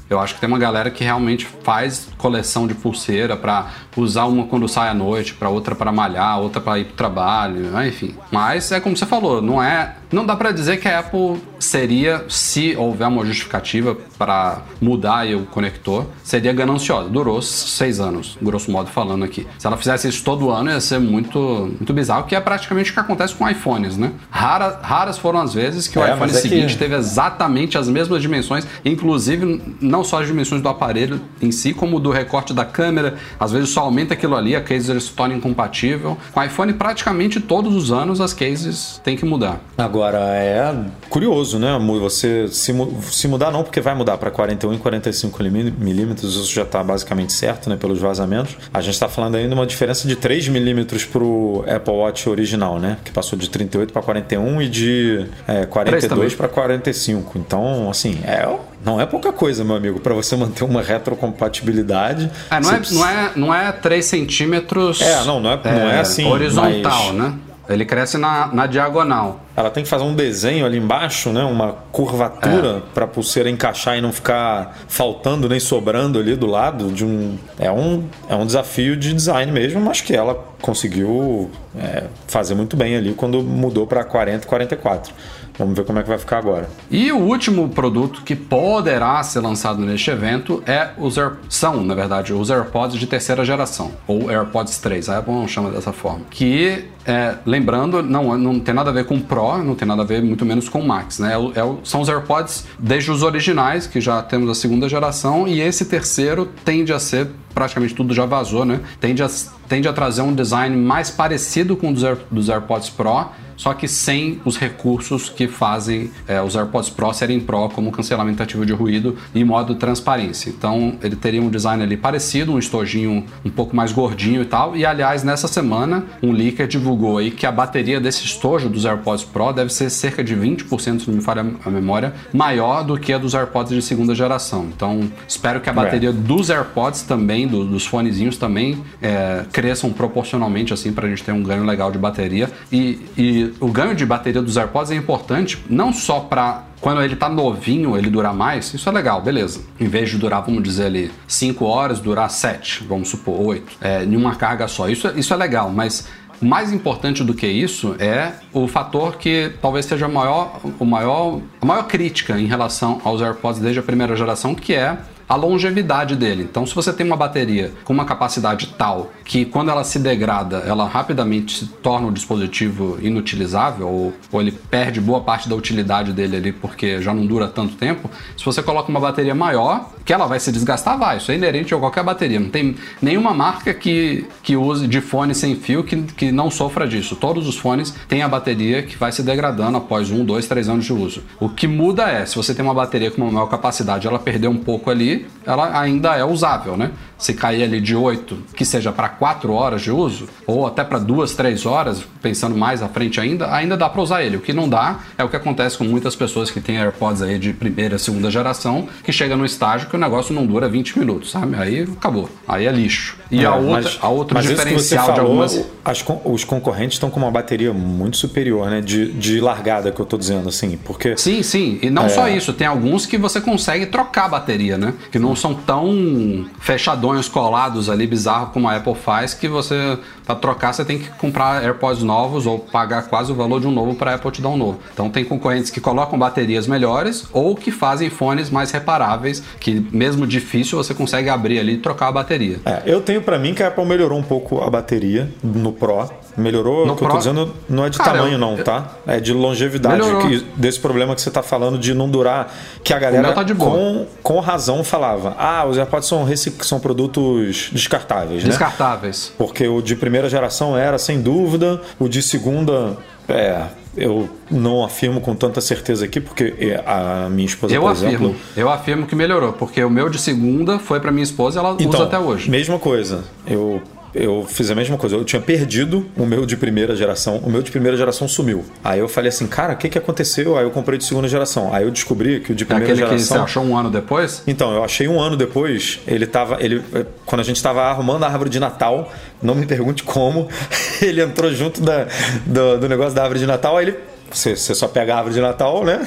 Eu 0.09 0.19
acho 0.19 0.35
que 0.35 0.39
tem 0.39 0.47
uma 0.47 0.57
galera 0.57 0.89
que 0.89 1.03
realmente 1.03 1.45
faz 1.63 2.07
coleção 2.17 2.65
de 2.67 2.73
pulseira 2.73 3.35
pra 3.35 3.67
usar 3.95 4.25
uma 4.25 4.45
quando 4.45 4.67
sai 4.67 4.89
à 4.89 4.93
noite, 4.93 5.33
pra 5.33 5.49
outra 5.49 5.75
pra 5.75 5.91
malhar, 5.91 6.39
outra 6.39 6.61
pra 6.61 6.79
ir 6.79 6.85
pro 6.85 6.95
trabalho, 6.95 7.71
né? 7.71 7.87
enfim. 7.89 8.15
Mas 8.31 8.71
é 8.71 8.79
como 8.79 8.95
você 8.95 9.05
falou, 9.05 9.41
não 9.41 9.61
é, 9.61 9.95
não 10.11 10.25
dá 10.25 10.35
pra 10.35 10.51
dizer 10.51 10.77
que 10.77 10.87
a 10.87 10.99
Apple 10.99 11.41
seria, 11.59 12.25
se 12.29 12.75
houver 12.77 13.07
uma 13.07 13.25
justificativa 13.25 13.97
para 14.17 14.61
mudar 14.81 15.19
aí 15.19 15.35
o 15.35 15.45
conector, 15.45 16.05
seria 16.23 16.53
gananciosa. 16.53 17.09
Durou 17.09 17.41
seis 17.41 17.99
anos, 17.99 18.37
grosso 18.41 18.71
modo 18.71 18.89
falando 18.89 19.25
aqui. 19.25 19.45
Se 19.57 19.65
ela 19.67 19.75
fizesse 19.77 20.07
isso 20.07 20.23
todo 20.23 20.49
ano, 20.49 20.69
ia 20.69 20.79
ser 20.79 20.99
muito, 20.99 21.39
muito 21.39 21.93
bizarro, 21.93 22.25
que 22.25 22.35
é 22.35 22.39
praticamente 22.39 22.91
o 22.91 22.93
que 22.93 22.99
acontece 22.99 23.33
com 23.35 23.49
iPhones, 23.49 23.97
né? 23.97 24.11
Rara, 24.29 24.79
raras 24.81 25.17
foram 25.17 25.39
as 25.41 25.53
vezes 25.53 25.87
que 25.87 25.97
o 25.97 26.01
É, 26.03 26.07
iPhone 26.13 26.19
mas 26.31 26.37
é 26.37 26.41
que- 26.41 26.49
seguinte 26.49 26.77
teve 26.77 26.95
exatamente 26.95 27.77
as 27.77 27.89
mesmas 27.89 28.21
dimensões, 28.21 28.65
inclusive 28.85 29.61
não 29.81 30.03
só 30.03 30.21
as 30.21 30.27
dimensões 30.27 30.61
do 30.61 30.69
aparelho 30.69 31.19
em 31.41 31.51
si, 31.51 31.73
como 31.73 31.99
do 31.99 32.11
recorte 32.11 32.53
da 32.53 32.65
câmera. 32.65 33.15
Às 33.39 33.51
vezes 33.51 33.69
só 33.69 33.81
aumenta 33.81 34.13
aquilo 34.13 34.35
ali, 34.35 34.55
a 34.55 34.61
case 34.61 34.99
se 35.01 35.11
torna 35.11 35.33
incompatível. 35.35 36.17
Com 36.31 36.39
o 36.39 36.43
iPhone, 36.43 36.73
praticamente 36.73 37.39
todos 37.39 37.75
os 37.75 37.91
anos 37.91 38.21
as 38.21 38.33
cases 38.33 39.01
têm 39.03 39.15
que 39.17 39.25
mudar. 39.25 39.59
Agora 39.77 39.96
é 40.03 40.75
curioso, 41.09 41.57
né? 41.59 41.77
Você 41.99 42.47
se, 42.49 42.73
se 43.09 43.27
mudar 43.27 43.51
não, 43.51 43.63
porque 43.63 43.79
vai 43.81 43.93
mudar 43.95 44.17
para 44.17 44.29
41 44.31 44.73
e 44.73 44.77
45 44.77 45.43
milí- 45.43 45.73
milímetros, 45.77 46.35
isso 46.35 46.53
já 46.53 46.63
está 46.63 46.83
basicamente 46.83 47.33
certo, 47.33 47.69
né? 47.69 47.75
Pelos 47.75 47.99
vazamentos. 47.99 48.55
A 48.73 48.81
gente 48.81 48.93
está 48.93 49.07
falando 49.07 49.35
ainda 49.35 49.53
uma 49.55 49.65
diferença 49.65 50.07
de 50.07 50.15
3 50.15 50.47
milímetros 50.47 51.05
pro 51.05 51.63
Apple 51.67 51.93
Watch 51.93 52.29
original, 52.29 52.79
né? 52.79 52.97
Que 53.03 53.11
passou 53.11 53.37
de 53.37 53.49
38 53.49 53.91
para 53.93 54.01
41 54.01 54.61
e 54.61 54.69
de 54.69 55.25
é, 55.47 55.65
42 55.65 56.35
para 56.35 56.47
45. 56.47 57.37
Então, 57.37 57.89
assim, 57.89 58.19
é 58.23 58.47
não 58.85 59.01
é 59.01 59.05
pouca 59.05 59.33
coisa, 59.33 59.63
meu 59.65 59.75
amigo, 59.75 59.99
para 59.99 60.13
você 60.13 60.35
manter 60.37 60.63
uma 60.63 60.81
retrocompatibilidade. 60.81 62.29
É, 62.49 62.59
não, 62.59 62.71
é, 62.71 62.77
precisa- 62.77 62.99
não, 62.99 63.07
é, 63.09 63.31
não 63.35 63.53
é 63.53 63.71
3 63.71 64.05
centímetros. 64.05 65.01
É, 65.01 65.23
não, 65.25 65.39
não 65.39 65.51
é- 65.51 65.59
não 65.63 65.89
é 65.89 65.99
assim, 65.99 66.25
Horizontal, 66.25 67.13
mas- 67.13 67.15
né? 67.15 67.33
Ele 67.69 67.85
cresce 67.85 68.17
na, 68.17 68.47
na 68.47 68.65
diagonal. 68.65 69.41
Ela 69.55 69.69
tem 69.69 69.83
que 69.83 69.89
fazer 69.89 70.03
um 70.03 70.15
desenho 70.15 70.65
ali 70.65 70.77
embaixo, 70.77 71.31
né? 71.31 71.43
Uma 71.43 71.73
curvatura 71.91 72.81
para 72.93 73.05
a 73.05 73.07
pulseira 73.07 73.49
encaixar 73.49 73.97
e 73.97 74.01
não 74.01 74.13
ficar 74.13 74.77
faltando 74.87 75.49
nem 75.49 75.59
sobrando 75.59 76.19
ali 76.19 76.35
do 76.35 76.45
lado 76.45 76.91
de 76.91 77.03
um. 77.03 77.37
É 77.59 77.71
um, 77.71 78.05
é 78.29 78.35
um 78.35 78.45
desafio 78.45 78.95
de 78.95 79.13
design 79.13 79.51
mesmo, 79.51 79.81
mas 79.81 79.99
que 79.99 80.15
ela 80.15 80.45
conseguiu 80.61 81.51
é, 81.77 82.03
fazer 82.27 82.55
muito 82.55 82.77
bem 82.77 82.95
ali 82.95 83.13
quando 83.13 83.41
mudou 83.41 83.85
para 83.85 84.03
40 84.03 84.45
e 84.45 84.47
44. 84.47 85.13
Vamos 85.57 85.75
ver 85.75 85.85
como 85.85 85.97
é 85.99 86.03
que 86.03 86.09
vai 86.09 86.17
ficar 86.17 86.37
agora. 86.37 86.69
E 86.91 87.11
o 87.11 87.17
último 87.17 87.67
produto 87.69 88.21
que 88.23 88.35
poderá 88.35 89.21
ser 89.23 89.39
lançado 89.39 89.79
neste 89.81 90.09
evento 90.11 90.61
é 90.65 90.89
os 90.97 91.17
Air... 91.17 91.33
são, 91.49 91.83
na 91.83 91.95
verdade, 91.95 92.33
os 92.33 92.49
AirPods 92.49 92.97
de 92.99 93.07
terceira 93.07 93.43
geração, 93.43 93.91
ou 94.07 94.29
AirPods 94.29 94.77
3, 94.79 95.09
a 95.09 95.17
Apple 95.19 95.47
chama 95.47 95.71
dessa 95.71 95.91
forma. 95.91 96.21
Que, 96.29 96.85
é, 97.05 97.35
lembrando, 97.45 98.03
não, 98.03 98.37
não 98.37 98.59
tem 98.59 98.73
nada 98.73 98.89
a 98.89 98.93
ver 98.93 99.05
com 99.05 99.19
Pro, 99.19 99.57
não 99.63 99.73
tem 99.75 99.87
nada 99.87 100.01
a 100.03 100.05
ver 100.05 100.21
muito 100.21 100.45
menos 100.45 100.69
com 100.69 100.81
Max, 100.81 101.19
né? 101.19 101.33
É 101.33 101.59
é 101.59 101.75
são 101.83 102.01
os 102.01 102.09
AirPods 102.09 102.65
desde 102.77 103.09
os 103.11 103.23
originais, 103.23 103.87
que 103.87 103.99
já 103.99 104.21
temos 104.21 104.49
a 104.49 104.53
segunda 104.55 104.87
geração, 104.87 105.47
e 105.47 105.59
esse 105.61 105.85
terceiro 105.85 106.47
tende 106.63 106.93
a 106.93 106.99
ser, 106.99 107.29
praticamente 107.53 107.95
tudo 107.95 108.13
já 108.13 108.25
vazou, 108.25 108.63
né? 108.65 108.79
Tende 108.99 109.23
a, 109.23 109.27
tende 109.67 109.87
a 109.87 109.93
trazer 109.93 110.21
um 110.21 110.33
design 110.35 110.75
mais 110.77 111.09
parecido 111.09 111.75
com 111.75 111.89
o 111.89 111.93
dos, 111.93 112.03
Air- 112.03 112.17
dos 112.29 112.47
AirPods 112.49 112.89
Pro, 112.89 113.25
só 113.57 113.73
que 113.73 113.87
sem 113.87 114.39
os 114.45 114.55
recursos 114.57 115.29
que 115.29 115.47
fazem 115.47 116.09
é, 116.27 116.41
os 116.41 116.55
AirPods 116.55 116.89
Pro 116.89 117.11
serem 117.11 117.39
Pro, 117.41 117.67
como 117.69 117.91
cancelamento 117.91 118.41
ativo 118.41 118.65
de 118.65 118.71
ruído 118.71 119.17
e 119.35 119.43
modo 119.43 119.75
transparência. 119.75 120.49
Então 120.49 120.95
ele 121.03 121.15
teria 121.15 121.41
um 121.41 121.49
design 121.49 121.81
ali 121.83 121.97
parecido, 121.97 122.53
um 122.53 122.59
estojinho 122.59 123.25
um 123.43 123.49
pouco 123.49 123.75
mais 123.75 123.91
gordinho 123.91 124.41
e 124.41 124.45
tal. 124.45 124.77
E 124.77 124.85
aliás, 124.85 125.23
nessa 125.23 125.47
semana, 125.47 126.05
um 126.21 126.31
leaker 126.31 126.67
divulgou 126.67 127.17
aí 127.17 127.31
que 127.31 127.45
a 127.45 127.51
bateria 127.51 127.99
desse 127.99 128.23
estojo 128.25 128.69
dos 128.69 128.85
AirPods 128.85 129.23
Pro 129.25 129.51
deve 129.51 129.73
ser 129.73 129.89
cerca 129.89 130.23
de 130.23 130.35
20%, 130.35 130.99
se 131.01 131.07
não 131.09 131.15
me 131.17 131.21
falha 131.21 131.43
a 131.65 131.69
memória, 131.69 132.13
maior 132.31 132.83
do 132.83 132.97
que 132.97 133.11
a 133.11 133.17
dos 133.17 133.33
AirPods 133.33 133.73
de 133.73 133.81
segunda 133.81 134.13
geração. 134.13 134.67
Então 134.75 135.01
espero 135.27 135.59
que 135.59 135.69
a 135.69 135.73
bateria 135.73 136.13
dos 136.13 136.49
AirPods 136.51 137.01
também, 137.01 137.47
do- 137.47 137.65
dos 137.65 137.85
fonezinhos 137.87 138.37
também, 138.37 138.77
é, 139.01 139.45
cresçam 139.51 139.91
proporcionalmente 139.91 140.73
assim 140.73 140.93
para 140.93 141.07
a 141.07 141.09
gente 141.09 141.23
ter 141.23 141.31
um 141.31 141.41
ganho 141.41 141.63
legal 141.65 141.91
de 141.91 141.97
bateria. 141.97 142.49
E, 142.71 142.99
e 143.17 143.46
o 143.59 143.67
ganho 143.67 143.95
de 143.95 144.05
bateria 144.05 144.41
dos 144.41 144.57
AirPods 144.57 144.91
é 144.91 144.95
importante 144.95 145.63
não 145.69 145.91
só 145.93 146.21
para 146.21 146.63
quando 146.79 147.01
ele 147.01 147.15
tá 147.15 147.27
novinho, 147.27 147.97
ele 147.97 148.09
durar 148.09 148.33
mais, 148.33 148.73
isso 148.73 148.87
é 148.87 148.91
legal, 148.91 149.21
beleza. 149.21 149.61
Em 149.79 149.87
vez 149.87 150.09
de 150.09 150.17
durar, 150.17 150.43
vamos 150.43 150.61
dizer 150.61 150.85
ali, 150.85 151.11
5 151.27 151.65
horas, 151.65 151.99
durar 151.99 152.29
7, 152.29 152.85
vamos 152.87 153.09
supor, 153.09 153.41
8, 153.41 153.77
é, 153.81 154.03
em 154.03 154.15
uma 154.15 154.35
carga 154.35 154.67
só. 154.67 154.87
Isso, 154.87 155.07
isso 155.15 155.33
é 155.33 155.37
legal, 155.37 155.71
mas 155.71 156.07
mais 156.39 156.71
importante 156.71 157.23
do 157.23 157.33
que 157.33 157.47
isso 157.47 157.95
é 157.97 158.33
o 158.53 158.67
fator 158.67 159.17
que 159.17 159.53
talvez 159.61 159.85
seja 159.85 160.07
maior, 160.07 160.59
o 160.79 160.85
maior, 160.85 161.41
a 161.59 161.65
maior 161.65 161.83
crítica 161.87 162.39
em 162.39 162.45
relação 162.45 163.01
aos 163.03 163.21
AirPods 163.21 163.59
desde 163.59 163.79
a 163.79 163.83
primeira 163.83 164.15
geração, 164.15 164.53
que 164.53 164.73
é 164.73 164.97
a 165.27 165.35
longevidade 165.35 166.15
dele. 166.15 166.43
Então, 166.43 166.65
se 166.65 166.73
você 166.73 166.93
tem 166.93 167.05
uma 167.05 167.17
bateria 167.17 167.71
com 167.83 167.93
uma 167.93 168.05
capacidade 168.05 168.73
tal 168.77 169.11
que 169.25 169.45
quando 169.45 169.69
ela 169.69 169.83
se 169.83 169.99
degrada, 169.99 170.57
ela 170.59 170.87
rapidamente 170.87 171.59
se 171.59 171.65
torna 171.67 172.07
o 172.07 172.11
dispositivo 172.11 172.97
inutilizável 173.01 173.87
ou, 173.87 174.13
ou 174.31 174.41
ele 174.41 174.51
perde 174.51 175.01
boa 175.01 175.21
parte 175.21 175.49
da 175.49 175.55
utilidade 175.55 176.13
dele 176.13 176.37
ali 176.37 176.51
porque 176.51 177.01
já 177.01 177.13
não 177.13 177.25
dura 177.25 177.47
tanto 177.47 177.75
tempo, 177.75 178.09
se 178.37 178.45
você 178.45 178.63
coloca 178.63 178.89
uma 178.89 178.99
bateria 178.99 179.35
maior, 179.35 179.91
que 180.05 180.13
ela 180.13 180.25
vai 180.25 180.39
se 180.39 180.51
desgastar, 180.51 180.97
vai. 180.97 181.17
Isso 181.17 181.31
é 181.31 181.35
inerente 181.35 181.73
a 181.73 181.77
qualquer 181.77 182.03
bateria. 182.03 182.39
Não 182.39 182.49
tem 182.49 182.75
nenhuma 183.01 183.33
marca 183.33 183.73
que, 183.73 184.25
que 184.41 184.55
use 184.55 184.87
de 184.87 185.01
fone 185.01 185.35
sem 185.35 185.55
fio 185.55 185.83
que, 185.83 186.01
que 186.03 186.31
não 186.31 186.49
sofra 186.49 186.87
disso. 186.87 187.15
Todos 187.17 187.47
os 187.47 187.57
fones 187.57 187.93
têm 188.07 188.21
a 188.21 188.27
bateria 188.29 188.83
que 188.83 188.95
vai 188.95 189.11
se 189.11 189.21
degradando 189.21 189.77
após 189.77 190.09
um, 190.09 190.23
dois, 190.23 190.47
três 190.47 190.69
anos 190.69 190.85
de 190.85 190.93
uso. 190.93 191.23
O 191.39 191.49
que 191.49 191.67
muda 191.67 192.09
é, 192.09 192.25
se 192.25 192.37
você 192.37 192.55
tem 192.55 192.63
uma 192.63 192.73
bateria 192.73 193.11
com 193.11 193.21
uma 193.21 193.31
maior 193.31 193.47
capacidade, 193.47 194.07
ela 194.07 194.19
perder 194.19 194.47
um 194.47 194.57
pouco 194.57 194.89
ali, 194.89 195.16
ela 195.45 195.79
ainda 195.79 196.15
é 196.15 196.23
usável, 196.23 196.75
né? 196.77 196.91
Se 197.17 197.33
cair 197.33 197.63
ali 197.63 197.81
de 197.81 197.95
8, 197.95 198.37
que 198.55 198.63
seja 198.63 198.91
para 198.91 199.09
4 199.09 199.51
horas 199.51 199.81
de 199.81 199.91
uso, 199.91 200.27
ou 200.45 200.67
até 200.67 200.83
para 200.83 200.99
2, 200.99 201.33
3 201.33 201.65
horas, 201.65 202.03
pensando 202.21 202.55
mais 202.55 202.83
à 202.83 202.87
frente 202.87 203.19
ainda, 203.19 203.51
ainda 203.51 203.75
dá 203.75 203.89
para 203.89 204.01
usar 204.01 204.23
ele. 204.23 204.37
O 204.37 204.39
que 204.41 204.53
não 204.53 204.69
dá 204.69 204.99
é 205.17 205.23
o 205.23 205.29
que 205.29 205.35
acontece 205.35 205.77
com 205.77 205.83
muitas 205.83 206.15
pessoas 206.15 206.51
que 206.51 206.61
têm 206.61 206.77
AirPods 206.77 207.23
aí 207.23 207.39
de 207.39 207.53
primeira, 207.53 207.97
segunda 207.97 208.29
geração, 208.29 208.87
que 209.03 209.11
chega 209.11 209.35
no 209.35 209.45
estágio 209.45 209.89
que 209.89 209.95
o 209.95 209.99
negócio 209.99 210.33
não 210.35 210.45
dura 210.45 210.69
20 210.69 210.99
minutos, 210.99 211.31
sabe? 211.31 211.55
Aí 211.55 211.81
acabou. 211.91 212.29
Aí 212.47 212.67
é 212.67 212.71
lixo. 212.71 213.17
E 213.31 213.39
a 213.39 213.49
É, 213.49 213.49
outra, 213.49 213.71
mas- 213.71 213.99
a 214.01 214.07
outro 214.09 214.39
diferencial 214.41 215.05
de 215.07 215.15
falou, 215.15 215.31
algumas. 215.31 215.65
as 215.83 216.05
os 216.23 216.43
concorrentes 216.43 216.95
estão 216.95 217.09
com 217.09 217.19
uma 217.19 217.31
bateria 217.31 217.73
muito 217.73 218.15
superior, 218.17 218.69
né? 218.69 218.79
De, 218.79 219.11
de 219.13 219.39
largada 219.41 219.91
que 219.91 219.99
eu 219.99 220.05
tô 220.05 220.17
dizendo, 220.17 220.49
assim. 220.49 220.77
Porque 220.83 221.17
Sim, 221.17 221.41
sim. 221.41 221.79
E 221.81 221.89
não 221.89 222.05
É. 222.05 222.09
só 222.09 222.27
isso, 222.29 222.53
tem 222.53 222.67
alguns 222.67 223.05
que 223.07 223.17
você 223.17 223.41
consegue 223.41 223.87
trocar 223.87 224.25
a 224.25 224.29
bateria, 224.29 224.77
né? 224.77 224.93
Que 225.11 225.19
não 225.19 225.35
são 225.35 225.53
tão 225.53 226.45
fechadões 226.59 227.27
colados 227.27 227.89
ali, 227.89 228.05
bizarro 228.07 228.47
como 228.47 228.67
a 228.67 228.75
Apple 228.75 228.95
faz, 228.95 229.33
que 229.33 229.47
você, 229.47 229.97
pra 230.25 230.35
trocar, 230.35 230.73
você 230.73 230.83
tem 230.83 230.99
que 230.99 231.09
comprar 231.11 231.63
AirPods 231.63 232.03
novos 232.03 232.45
ou 232.45 232.59
pagar 232.59 233.07
quase 233.07 233.31
o 233.31 233.35
valor 233.35 233.59
de 233.61 233.67
um 233.67 233.71
novo 233.71 233.95
pra 233.95 234.15
Apple 234.15 234.31
te 234.31 234.41
dar 234.41 234.49
um 234.49 234.57
novo. 234.57 234.79
Então 234.93 235.09
tem 235.09 235.23
concorrentes 235.23 235.71
que 235.71 235.79
colocam 235.79 236.17
baterias 236.17 236.67
melhores 236.67 237.27
ou 237.31 237.55
que 237.55 237.71
fazem 237.71 238.09
fones 238.09 238.49
mais 238.49 238.71
reparáveis, 238.71 239.43
que 239.59 239.85
mesmo 239.91 240.27
difícil 240.27 240.77
você 240.77 240.93
consegue 240.93 241.29
abrir 241.29 241.59
ali 241.59 241.73
e 241.73 241.77
trocar 241.77 242.07
a 242.07 242.11
bateria. 242.11 242.59
É, 242.65 242.83
eu 242.85 243.01
tenho 243.01 243.21
pra 243.21 243.39
mim 243.39 243.53
que 243.53 243.63
a 243.63 243.67
Apple 243.67 243.85
melhorou 243.85 244.19
um 244.19 244.23
pouco 244.23 244.61
a 244.61 244.69
bateria 244.69 245.31
no 245.43 245.71
Pro. 245.71 246.09
Melhorou, 246.37 246.85
No 246.85 246.93
o 246.93 246.95
que 246.95 247.03
eu 247.03 247.07
tô 247.07 247.13
Pro- 247.13 247.17
dizendo 247.17 247.53
não 247.67 247.83
é 247.85 247.89
de 247.89 247.97
Cara, 247.97 248.11
tamanho 248.19 248.33
eu- 248.35 248.37
não, 248.37 248.57
tá? 248.57 248.91
É 249.07 249.19
de 249.19 249.33
longevidade, 249.33 250.01
que- 250.21 250.45
desse 250.55 250.79
problema 250.79 251.15
que 251.15 251.21
você 251.21 251.31
tá 251.31 251.41
falando 251.41 251.77
de 251.79 251.93
não 251.95 252.07
durar, 252.07 252.53
que 252.83 252.93
a 252.93 252.99
galera 252.99 253.33
tá 253.33 253.43
com, 253.55 254.05
com 254.21 254.39
razão 254.39 254.83
falava, 254.83 255.35
ah, 255.39 255.65
os 255.65 255.77
AirPods 255.77 256.07
são, 256.07 256.23
recic- 256.23 256.63
são 256.63 256.79
produtos 256.79 257.69
descartáveis, 257.71 258.43
né? 258.43 258.49
Descartáveis. 258.49 259.31
Porque 259.37 259.67
o 259.67 259.81
de 259.81 259.95
primeira 259.95 260.29
geração 260.29 260.77
era, 260.77 260.97
sem 260.99 261.19
dúvida, 261.21 261.81
o 261.99 262.07
de 262.07 262.21
segunda, 262.21 262.95
é, 263.27 263.63
eu 263.95 264.29
não 264.51 264.83
afirmo 264.85 265.19
com 265.19 265.33
tanta 265.35 265.59
certeza 265.59 266.05
aqui, 266.05 266.21
porque 266.21 266.53
é, 266.59 266.83
a 266.85 267.27
minha 267.31 267.47
esposa, 267.47 267.73
Eu 267.73 267.81
por 267.81 267.91
afirmo, 267.93 268.09
exemplo, 268.27 268.35
eu 268.55 268.69
afirmo 268.69 269.07
que 269.07 269.15
melhorou, 269.15 269.53
porque 269.53 269.83
o 269.83 269.89
meu 269.89 270.07
de 270.07 270.19
segunda 270.19 270.77
foi 270.77 270.99
pra 270.99 271.11
minha 271.11 271.23
esposa 271.23 271.57
e 271.57 271.59
ela 271.59 271.75
Então, 271.79 271.89
usa 271.89 272.03
até 272.03 272.19
hoje. 272.19 272.47
Mesma 272.49 272.77
coisa. 272.77 273.23
Eu, 273.47 273.81
eu 274.23 274.45
fiz 274.47 274.69
a 274.69 274.75
mesma 274.75 274.97
coisa. 274.97 275.15
Eu 275.15 275.23
tinha 275.23 275.41
perdido 275.41 276.05
o 276.17 276.25
meu 276.25 276.45
de 276.45 276.57
primeira 276.57 276.95
geração. 276.95 277.37
O 277.37 277.49
meu 277.49 277.61
de 277.61 277.71
primeira 277.71 277.97
geração 277.97 278.27
sumiu. 278.27 278.65
Aí 278.83 278.99
eu 278.99 279.07
falei 279.07 279.29
assim, 279.29 279.47
cara, 279.47 279.73
o 279.73 279.77
que, 279.77 279.89
que 279.89 279.97
aconteceu? 279.97 280.57
Aí 280.57 280.63
eu 280.63 280.71
comprei 280.71 280.97
de 280.97 281.05
segunda 281.05 281.27
geração. 281.27 281.73
Aí 281.73 281.83
eu 281.83 281.91
descobri 281.91 282.39
que 282.39 282.51
o 282.51 282.55
de 282.55 282.65
primeira 282.65 282.93
aquele 282.93 283.07
que 283.07 283.13
você 283.13 283.25
geração. 283.25 283.43
achou 283.43 283.63
um 283.63 283.77
ano 283.77 283.89
depois? 283.89 284.43
Então, 284.47 284.73
eu 284.73 284.83
achei 284.83 285.07
um 285.07 285.19
ano 285.19 285.35
depois, 285.35 285.99
ele 286.07 286.25
tava. 286.25 286.57
Ele, 286.59 286.83
quando 287.25 287.41
a 287.41 287.43
gente 287.43 287.61
tava 287.61 287.83
arrumando 287.83 288.23
a 288.23 288.27
árvore 288.27 288.49
de 288.49 288.59
Natal, 288.59 289.11
não 289.41 289.55
me 289.55 289.65
pergunte 289.65 290.03
como, 290.03 290.47
ele 291.01 291.21
entrou 291.21 291.51
junto 291.53 291.81
da, 291.81 292.07
do, 292.45 292.79
do 292.79 292.89
negócio 292.89 293.13
da 293.13 293.21
árvore 293.21 293.39
de 293.39 293.45
Natal, 293.45 293.77
aí 293.77 293.85
ele. 293.85 293.97
Você, 294.29 294.57
você 294.57 294.75
só 294.75 294.89
pega 294.89 295.13
a 295.13 295.17
árvore 295.17 295.35
de 295.35 295.41
Natal, 295.41 295.85
né? 295.85 296.05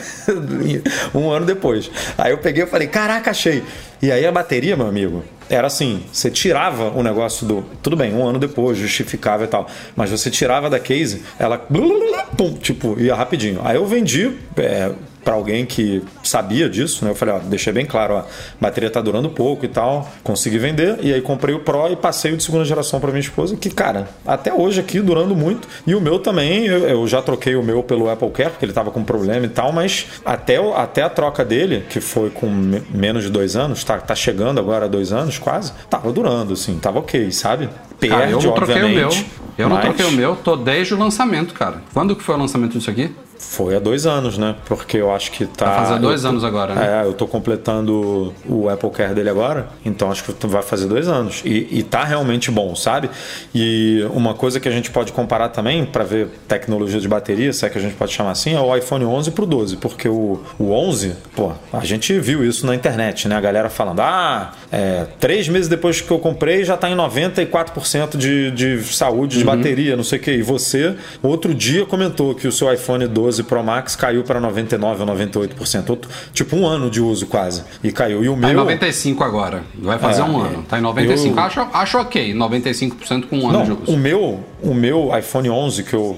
um 1.15 1.31
ano 1.31 1.47
depois. 1.47 1.91
Aí 2.19 2.33
eu 2.33 2.39
peguei 2.39 2.65
e 2.65 2.67
falei, 2.67 2.87
caraca, 2.87 3.31
achei. 3.31 3.63
E 4.03 4.13
aí 4.13 4.27
a 4.27 4.31
bateria, 4.31 4.77
meu 4.77 4.87
amigo, 4.87 5.25
era 5.51 5.67
assim: 5.67 6.03
você 6.13 6.31
tirava 6.31 6.91
o 6.91 7.03
negócio 7.03 7.47
do. 7.47 7.63
Tudo 7.83 7.97
bem, 7.97 8.15
um 8.15 8.27
ano 8.27 8.39
depois, 8.39 8.79
justificável 8.79 9.47
e 9.47 9.49
tal. 9.49 9.67
Mas 9.97 10.11
você 10.11 10.31
tirava 10.31 10.71
da 10.71 10.79
case, 10.79 11.23
ela. 11.39 11.67
Tipo, 12.63 12.99
ia 12.99 13.15
rapidinho. 13.15 13.61
Aí 13.63 13.77
eu 13.77 13.85
vendi. 13.85 14.39
É, 14.57 14.93
para 15.25 15.35
alguém 15.35 15.67
que 15.67 16.03
sabia 16.23 16.69
disso, 16.69 17.05
né? 17.05 17.11
Eu 17.11 17.15
falei, 17.15 17.35
ó, 17.35 17.39
deixei 17.39 17.73
bem 17.73 17.85
claro, 17.85 18.15
ó, 18.15 18.19
a 18.21 18.25
bateria 18.61 18.89
tá 18.91 19.01
durando 19.01 19.29
pouco 19.31 19.65
e 19.65 19.69
tal, 19.69 20.09
consegui 20.25 20.59
vender 20.59 20.99
e 21.03 21.13
aí 21.13 21.21
comprei 21.21 21.55
o 21.55 21.61
Pro 21.61 21.89
e 21.93 21.97
passei 21.97 22.33
o 22.33 22.37
de 22.37 22.43
segunda 22.43 22.65
geração 22.65 22.99
para 23.01 23.11
minha 23.11 23.21
esposa, 23.21 23.57
que 23.57 23.69
cara, 23.71 24.09
até 24.27 24.53
hoje 24.53 24.81
aqui 24.81 25.01
durando 25.01 25.37
muito. 25.37 25.69
E 25.87 25.95
o 25.95 26.01
meu 26.01 26.19
também, 26.19 26.67
eu, 26.67 26.89
eu 26.89 27.07
já 27.07 27.21
troquei 27.21 27.55
o 27.55 27.63
meu 27.63 27.83
pelo 27.83 28.09
Apple 28.09 28.31
Care 28.31 28.51
porque 28.51 28.65
ele 28.65 28.73
tava 28.73 28.91
com 28.91 29.05
problema 29.05 29.45
e 29.45 29.49
tal, 29.49 29.73
mas 29.73 30.07
até, 30.25 30.57
até 30.77 31.03
a 31.03 31.09
troca 31.11 31.45
dele, 31.45 31.85
que 31.89 32.01
foi 32.01 32.31
com 32.31 32.47
me- 32.49 32.83
menos 32.91 33.25
de 33.25 33.31
dois 33.31 33.57
anos, 33.57 33.85
tá, 33.85 33.99
tá 33.99 34.15
chegando 34.15 34.59
agora 34.59 34.87
a 34.87 34.89
dois 34.89 35.13
anos 35.13 35.39
quase, 35.39 35.73
tava 35.89 36.11
durando, 36.13 36.55
assim, 36.55 36.79
tava 36.79 36.99
ok, 36.99 37.31
sabe? 37.31 37.69
Perde, 37.99 38.15
Cara, 38.17 38.31
eu 38.31 38.41
não 38.41 38.53
troquei 38.53 38.75
o 38.83 38.89
meu. 38.89 39.07
obviamente, 39.09 39.27
Eu 39.59 39.69
não 39.69 39.77
mas 39.77 39.85
troquei 39.85 40.07
o 40.07 40.13
meu, 40.13 40.35
tô 40.37 40.57
desde 40.57 40.95
o 40.95 40.99
lançamento, 40.99 41.53
cara. 41.53 41.83
Quando 41.93 42.17
que 42.17 42.23
foi 42.23 42.35
o 42.35 42.39
lançamento 42.39 42.79
disso 42.79 42.91
aqui? 42.91 43.15
Foi 43.43 43.75
há 43.75 43.79
dois 43.79 44.07
anos, 44.07 44.37
né? 44.37 44.55
Porque 44.67 44.99
eu 44.99 45.11
acho 45.13 45.31
que 45.33 45.47
tá. 45.47 45.65
Vai 45.67 45.87
fazer 45.87 45.99
dois 46.01 46.23
tô- 46.23 46.29
anos 46.29 46.45
agora, 46.45 46.75
né? 46.75 47.01
É, 47.03 47.07
eu 47.07 47.15
tô 47.15 47.27
completando 47.27 48.35
o 48.47 48.69
Apple 48.69 48.91
Care 48.91 49.15
dele 49.15 49.31
agora, 49.31 49.69
então 49.85 50.11
acho 50.11 50.23
que 50.25 50.47
vai 50.47 50.63
fazer 50.63 50.87
dois 50.87 51.09
anos. 51.09 51.41
E, 51.45 51.67
e 51.71 51.83
tá 51.83 52.05
realmente 52.05 52.51
bom, 52.51 52.77
sabe? 52.77 53.09
E 53.55 54.07
uma 54.13 54.35
coisa 54.35 54.61
que 54.61 54.69
a 54.69 54.71
gente 54.73 54.91
pode 54.91 55.11
comparar 55.13 55.49
também, 55.49 55.87
para 55.87 56.05
ver 56.05 56.29
tecnologia 56.47 57.01
de 57.01 57.09
bateria, 57.09 57.53
se 57.53 57.65
é 57.65 57.71
que 57.71 57.79
a 57.79 57.81
gente 57.81 57.95
pode 57.95 58.13
chamar 58.13 58.33
assim, 58.33 58.55
é 58.55 58.61
o 58.61 58.77
iPhone 58.77 59.05
11 59.07 59.31
pro 59.31 59.47
12. 59.47 59.77
Porque 59.79 60.07
o, 60.09 60.41
o 60.59 60.71
11, 60.73 61.15
pô, 61.35 61.53
a 61.73 61.85
gente 61.85 62.19
viu 62.21 62.45
isso 62.45 62.67
na 62.67 62.75
internet, 62.75 63.27
né? 63.27 63.37
A 63.37 63.41
galera 63.41 63.71
falando, 63.71 64.01
ah, 64.01 64.53
é, 64.71 65.07
três 65.19 65.49
meses 65.49 65.67
depois 65.67 66.01
que 66.01 66.11
eu 66.11 66.19
comprei 66.19 66.63
já 66.63 66.77
tá 66.77 66.91
em 66.91 66.95
94% 66.97 68.17
de, 68.17 68.51
de 68.51 68.83
saúde 68.85 69.21
Uhum. 69.37 69.41
de 69.41 69.45
bateria, 69.45 69.97
não 69.97 70.05
sei 70.05 70.19
o 70.19 70.23
que. 70.23 70.31
E 70.33 70.43
você, 70.43 70.95
outro 71.23 71.55
dia, 71.55 71.85
comentou 71.87 72.35
que 72.35 72.47
o 72.49 72.53
seu 72.53 72.73
iPhone 72.73 73.07
12 73.07 73.30
Pro 73.45 73.63
Max 73.63 73.95
caiu 73.95 74.25
para 74.25 74.41
99% 74.41 75.01
ou 75.01 75.07
98%. 75.07 75.91
Outro, 75.91 76.11
tipo 76.33 76.57
um 76.57 76.67
ano 76.67 76.91
de 76.91 77.01
uso 77.01 77.27
quase. 77.27 77.63
E 77.85 77.93
caiu. 77.93 78.25
E 78.25 78.29
o 78.29 78.33
Tá 78.33 78.49
em 78.51 78.55
meu. 78.55 78.65
95 78.65 79.23
agora. 79.23 79.63
Vai 79.79 79.99
fazer 79.99 80.23
É, 80.23 80.25
um 80.25 80.41
ano. 80.41 80.63
Tá 80.69 80.79
em 80.79 80.83
95. 80.83 81.39
eu- 81.39 81.43
Acho, 81.45 81.61
acho 81.73 81.99
ok. 81.99 82.35
95% 82.35 83.29
com 83.29 83.39
um 83.39 83.49
ano 83.51 83.63
de 83.65 83.71
Não, 83.71 83.83
uso. 83.83 83.93
o 83.93 83.97
meu, 83.97 84.41
o 84.63 84.75
meu 84.75 85.11
iPhone 85.17 85.49
11 85.51 85.85
que 85.85 85.95
eu 85.95 86.17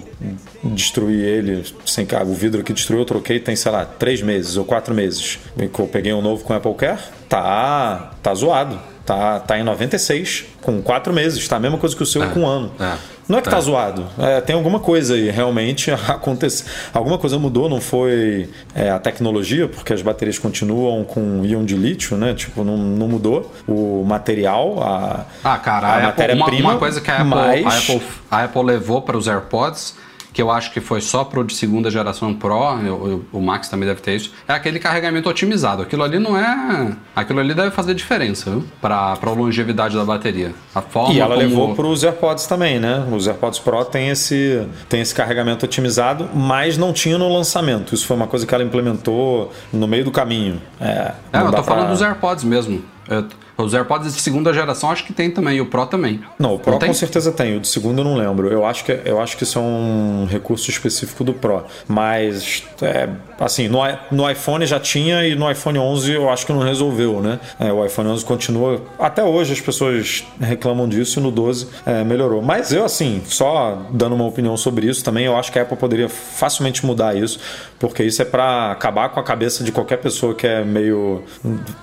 destruí 0.64 1.20
ele 1.20 1.64
sem 1.84 2.06
carga, 2.06 2.30
o 2.30 2.34
vidro 2.34 2.62
que 2.62 2.72
destruiu 2.72 3.00
eu 3.02 3.06
troquei 3.06 3.38
tem, 3.40 3.56
sei 3.56 3.72
lá, 3.72 3.84
três 3.84 4.22
meses 4.22 4.56
ou 4.56 4.64
quatro 4.64 4.94
meses. 4.94 5.38
Que 5.56 5.80
Eu 5.80 5.86
peguei 5.86 6.12
um 6.12 6.22
novo 6.22 6.44
com 6.44 6.52
Apple 6.54 6.74
Care, 6.74 6.98
tá, 7.28 8.12
tá 8.22 8.34
zoado. 8.34 8.78
Tá, 9.04 9.40
tá 9.40 9.58
em 9.58 9.64
96, 9.64 10.44
com 10.60 10.80
quatro 10.80 11.12
meses. 11.12 11.46
Tá 11.48 11.56
a 11.56 11.60
mesma 11.60 11.76
coisa 11.78 11.94
que 11.96 12.02
o 12.02 12.06
seu 12.06 12.22
É, 12.22 12.26
com 12.28 12.40
um 12.40 12.46
ano. 12.46 12.70
é, 12.78 12.92
Não 13.28 13.38
é 13.38 13.42
que 13.42 13.48
é. 13.48 13.50
tá 13.50 13.60
zoado. 13.60 14.06
É, 14.18 14.40
tem 14.40 14.54
alguma 14.54 14.78
coisa 14.78 15.14
aí, 15.14 15.28
realmente 15.28 15.90
acontece. 16.08 16.64
Alguma 16.94 17.18
coisa 17.18 17.36
mudou, 17.38 17.68
não 17.68 17.80
foi 17.80 18.48
é, 18.74 18.90
a 18.90 18.98
tecnologia, 19.00 19.66
porque 19.66 19.92
as 19.92 20.02
baterias 20.02 20.38
continuam 20.38 21.02
com 21.04 21.44
íon 21.44 21.64
de 21.64 21.74
lítio, 21.74 22.16
né? 22.16 22.32
Tipo, 22.34 22.62
não, 22.62 22.76
não 22.76 23.08
mudou 23.08 23.52
o 23.66 24.04
material, 24.06 24.80
a, 24.82 25.26
Ah, 25.42 25.58
cara, 25.58 25.86
a 25.86 25.90
a 25.90 25.94
Apple, 25.94 26.02
uma, 26.02 26.06
matéria-prima. 26.08 26.70
uma 26.70 26.78
coisa 26.78 27.00
que 27.00 27.10
a 27.10 27.14
Apple, 27.16 27.28
mas... 27.28 27.66
a, 27.66 27.78
Apple, 27.78 28.02
a 28.30 28.44
Apple 28.44 28.62
levou 28.62 29.02
para 29.02 29.16
os 29.16 29.26
AirPods, 29.26 29.94
que 30.32 30.40
eu 30.40 30.50
acho 30.50 30.72
que 30.72 30.80
foi 30.80 31.00
só 31.00 31.24
pro 31.24 31.44
de 31.44 31.54
segunda 31.54 31.90
geração 31.90 32.32
Pro, 32.34 32.78
eu- 32.84 33.08
eu- 33.08 33.24
o 33.32 33.40
Max 33.40 33.68
também 33.68 33.86
deve 33.88 34.00
ter 34.00 34.16
isso, 34.16 34.32
é 34.48 34.52
aquele 34.52 34.78
carregamento 34.78 35.28
otimizado. 35.28 35.82
Aquilo 35.82 36.02
ali 36.02 36.18
não 36.18 36.36
é. 36.36 36.92
Aquilo 37.14 37.40
ali 37.40 37.52
deve 37.54 37.70
fazer 37.70 37.94
diferença, 37.94 38.50
viu? 38.50 38.64
Para 38.80 39.16
a 39.20 39.30
longevidade 39.30 39.96
da 39.96 40.04
bateria. 40.04 40.52
A 40.74 40.80
forma 40.80 41.12
E 41.14 41.20
ela 41.20 41.34
como... 41.34 41.46
levou 41.48 41.74
para 41.74 41.86
os 41.86 42.02
AirPods 42.02 42.46
também, 42.46 42.78
né? 42.80 43.06
Os 43.12 43.26
AirPods 43.28 43.58
Pro 43.58 43.84
tem 43.84 44.08
esse, 44.08 44.66
tem 44.88 45.00
esse 45.00 45.14
carregamento 45.14 45.64
otimizado, 45.66 46.28
mas 46.34 46.78
não 46.78 46.92
tinha 46.92 47.18
no 47.18 47.32
lançamento. 47.32 47.94
Isso 47.94 48.06
foi 48.06 48.16
uma 48.16 48.26
coisa 48.26 48.46
que 48.46 48.54
ela 48.54 48.64
implementou 48.64 49.52
no 49.72 49.86
meio 49.86 50.04
do 50.04 50.10
caminho. 50.10 50.60
É, 50.80 51.12
É, 51.32 51.40
eu 51.40 51.50
tô 51.52 51.62
falando 51.62 51.84
pra- 51.84 51.90
dos 51.92 52.02
AirPods 52.02 52.44
mesmo. 52.44 52.82
Eu- 53.08 53.26
os 53.64 53.74
AirPods 53.74 54.14
de 54.14 54.20
segunda 54.20 54.52
geração 54.52 54.90
acho 54.90 55.04
que 55.04 55.12
tem 55.12 55.30
também, 55.30 55.56
e 55.56 55.60
o 55.60 55.66
Pro 55.66 55.86
também. 55.86 56.20
Não, 56.38 56.54
o 56.54 56.58
Pro 56.58 56.78
tem? 56.78 56.88
com 56.88 56.94
certeza 56.94 57.32
tem. 57.32 57.56
O 57.56 57.60
de 57.60 57.68
segundo 57.68 58.00
eu 58.00 58.04
não 58.04 58.16
lembro. 58.16 58.48
Eu 58.48 58.64
acho 58.64 58.84
que, 58.84 58.98
eu 59.04 59.20
acho 59.20 59.36
que 59.36 59.44
isso 59.44 59.58
é 59.58 59.62
um 59.62 60.26
recurso 60.28 60.70
específico 60.70 61.24
do 61.24 61.32
Pro. 61.32 61.64
Mas, 61.88 62.64
é, 62.80 63.08
assim, 63.38 63.68
no, 63.68 63.80
no 64.10 64.30
iPhone 64.30 64.64
já 64.66 64.78
tinha 64.78 65.26
e 65.26 65.34
no 65.34 65.50
iPhone 65.50 65.78
11 65.78 66.12
eu 66.12 66.30
acho 66.30 66.46
que 66.46 66.52
não 66.52 66.60
resolveu, 66.60 67.20
né? 67.20 67.38
É, 67.58 67.72
o 67.72 67.84
iPhone 67.84 68.08
11 68.08 68.24
continua... 68.24 68.82
Até 68.98 69.22
hoje 69.22 69.52
as 69.52 69.60
pessoas 69.60 70.24
reclamam 70.40 70.88
disso 70.88 71.20
e 71.20 71.22
no 71.22 71.30
12 71.30 71.68
é, 71.86 72.04
melhorou. 72.04 72.42
Mas 72.42 72.72
eu, 72.72 72.84
assim, 72.84 73.22
só 73.26 73.86
dando 73.90 74.14
uma 74.14 74.24
opinião 74.24 74.56
sobre 74.56 74.86
isso 74.86 75.04
também, 75.04 75.26
eu 75.26 75.36
acho 75.36 75.50
que 75.52 75.58
a 75.58 75.62
Apple 75.62 75.76
poderia 75.76 76.08
facilmente 76.08 76.84
mudar 76.84 77.16
isso, 77.16 77.38
porque 77.78 78.02
isso 78.02 78.20
é 78.22 78.24
para 78.24 78.72
acabar 78.72 79.08
com 79.10 79.20
a 79.20 79.22
cabeça 79.22 79.64
de 79.64 79.72
qualquer 79.72 79.98
pessoa 79.98 80.34
que 80.34 80.46
é 80.46 80.64
meio... 80.64 81.22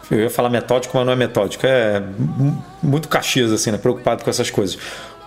Eu 0.09 0.19
ia 0.21 0.29
falar 0.29 0.49
metódico, 0.49 0.97
mas 0.97 1.05
não 1.05 1.13
é 1.13 1.15
metódico. 1.15 1.65
É 1.69 2.01
mu- 2.17 2.63
muito 2.81 3.07
caxias, 3.07 3.51
assim, 3.51 3.71
né? 3.71 3.77
Preocupado 3.77 4.23
com 4.23 4.29
essas 4.29 4.49
coisas. 4.49 4.77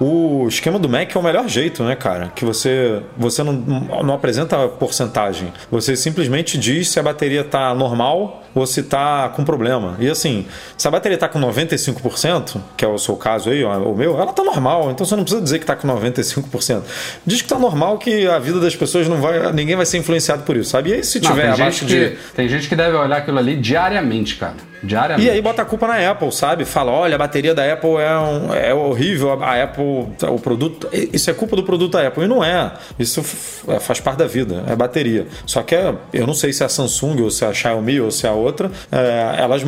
O 0.00 0.48
esquema 0.48 0.80
do 0.80 0.88
Mac 0.88 1.14
é 1.14 1.18
o 1.18 1.22
melhor 1.22 1.46
jeito, 1.48 1.84
né, 1.84 1.94
cara? 1.94 2.32
Que 2.34 2.44
você, 2.44 3.02
você 3.16 3.42
não, 3.44 3.52
não 3.52 4.14
apresenta 4.14 4.66
porcentagem. 4.66 5.52
Você 5.70 5.94
simplesmente 5.94 6.58
diz 6.58 6.88
se 6.88 6.98
a 6.98 7.02
bateria 7.02 7.44
tá 7.44 7.72
normal 7.74 8.42
ou 8.52 8.66
se 8.66 8.82
tá 8.82 9.28
com 9.28 9.44
problema. 9.44 9.94
E 10.00 10.08
assim, 10.10 10.46
se 10.76 10.88
a 10.88 10.90
bateria 10.90 11.16
tá 11.16 11.28
com 11.28 11.38
95%, 11.40 12.56
que 12.76 12.84
é 12.84 12.88
o 12.88 12.98
seu 12.98 13.16
caso 13.16 13.50
aí, 13.50 13.62
ó, 13.62 13.78
o 13.78 13.96
meu, 13.96 14.18
ela 14.20 14.32
tá 14.32 14.42
normal. 14.42 14.90
Então 14.90 15.06
você 15.06 15.14
não 15.14 15.22
precisa 15.22 15.42
dizer 15.42 15.58
que 15.60 15.66
tá 15.66 15.76
com 15.76 15.86
95%. 15.86 16.82
Diz 17.24 17.42
que 17.42 17.48
tá 17.48 17.58
normal 17.58 17.98
que 17.98 18.26
a 18.26 18.38
vida 18.40 18.58
das 18.58 18.74
pessoas 18.74 19.06
não 19.06 19.18
vai. 19.18 19.52
ninguém 19.52 19.76
vai 19.76 19.86
ser 19.86 19.98
influenciado 19.98 20.42
por 20.42 20.56
isso, 20.56 20.70
sabe? 20.70 20.90
E 20.90 20.94
aí 20.94 21.04
se 21.04 21.20
Não, 21.20 21.30
tiver 21.30 21.48
abaixo 21.50 21.80
gente 21.80 21.86
de. 21.86 22.10
que, 22.10 22.16
tem 22.34 22.48
gente 22.48 22.68
que 22.68 22.74
deve 22.74 22.96
olhar 22.96 23.18
aquilo 23.18 23.38
ali 23.38 23.56
diariamente, 23.56 24.36
cara. 24.36 24.71
Diariamente. 24.82 25.26
E 25.28 25.30
aí 25.30 25.40
bota 25.40 25.62
a 25.62 25.64
culpa 25.64 25.86
na 25.86 26.10
Apple, 26.10 26.32
sabe? 26.32 26.64
Fala, 26.64 26.90
olha, 26.92 27.14
a 27.14 27.18
bateria 27.18 27.54
da 27.54 27.72
Apple 27.72 27.90
é, 27.96 28.18
um- 28.18 28.52
é 28.54 28.74
horrível, 28.74 29.32
a 29.42 29.62
Apple, 29.62 29.84
o 30.28 30.38
produto. 30.40 30.88
Isso 31.12 31.30
é 31.30 31.34
culpa 31.34 31.54
do 31.56 31.62
produto 31.62 31.92
da 31.92 32.06
Apple. 32.08 32.24
E 32.24 32.26
não 32.28 32.42
é. 32.42 32.72
Isso 32.98 33.20
é, 33.68 33.78
faz 33.78 34.00
parte 34.00 34.18
da 34.18 34.26
vida, 34.26 34.64
é 34.66 34.74
bateria. 34.74 35.26
Só 35.46 35.62
que 35.62 35.74
é- 35.74 35.94
eu 36.12 36.26
não 36.26 36.34
sei 36.34 36.52
se 36.52 36.62
é 36.62 36.66
a 36.66 36.68
Samsung, 36.68 37.20
ou 37.22 37.30
se 37.30 37.44
é 37.44 37.48
a 37.48 37.52
Xiaomi, 37.54 38.00
ou 38.00 38.10
se 38.10 38.26
é 38.26 38.30
a 38.30 38.32
outra, 38.32 38.70
é, 38.90 39.36
elas 39.38 39.62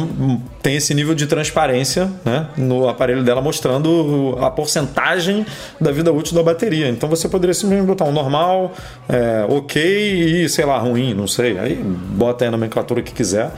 têm 0.63 0.77
esse 0.77 0.93
nível 0.95 1.15
de 1.15 1.27
transparência 1.27 2.11
né, 2.25 2.49
no 2.57 2.89
aparelho 2.89 3.23
dela 3.23 3.41
mostrando 3.41 4.37
a 4.41 4.51
porcentagem 4.51 5.45
da 5.81 5.93
vida 5.93 6.13
útil 6.13 6.35
da 6.35 6.43
bateria. 6.43 6.89
Então 6.89 7.09
você 7.09 7.29
poderia 7.29 7.55
simplesmente 7.55 7.87
botar 7.87 8.05
um 8.05 8.13
normal, 8.13 8.73
é, 9.09 9.45
ok 9.49 10.45
e 10.45 10.49
sei 10.49 10.65
lá, 10.65 10.79
ruim, 10.79 11.15
não 11.15 11.27
sei. 11.27 11.59
Aí 11.59 11.75
bota 11.77 12.45
aí 12.45 12.49
a 12.49 12.51
nomenclatura 12.51 13.03
que 13.03 13.13
quiser, 13.13 13.51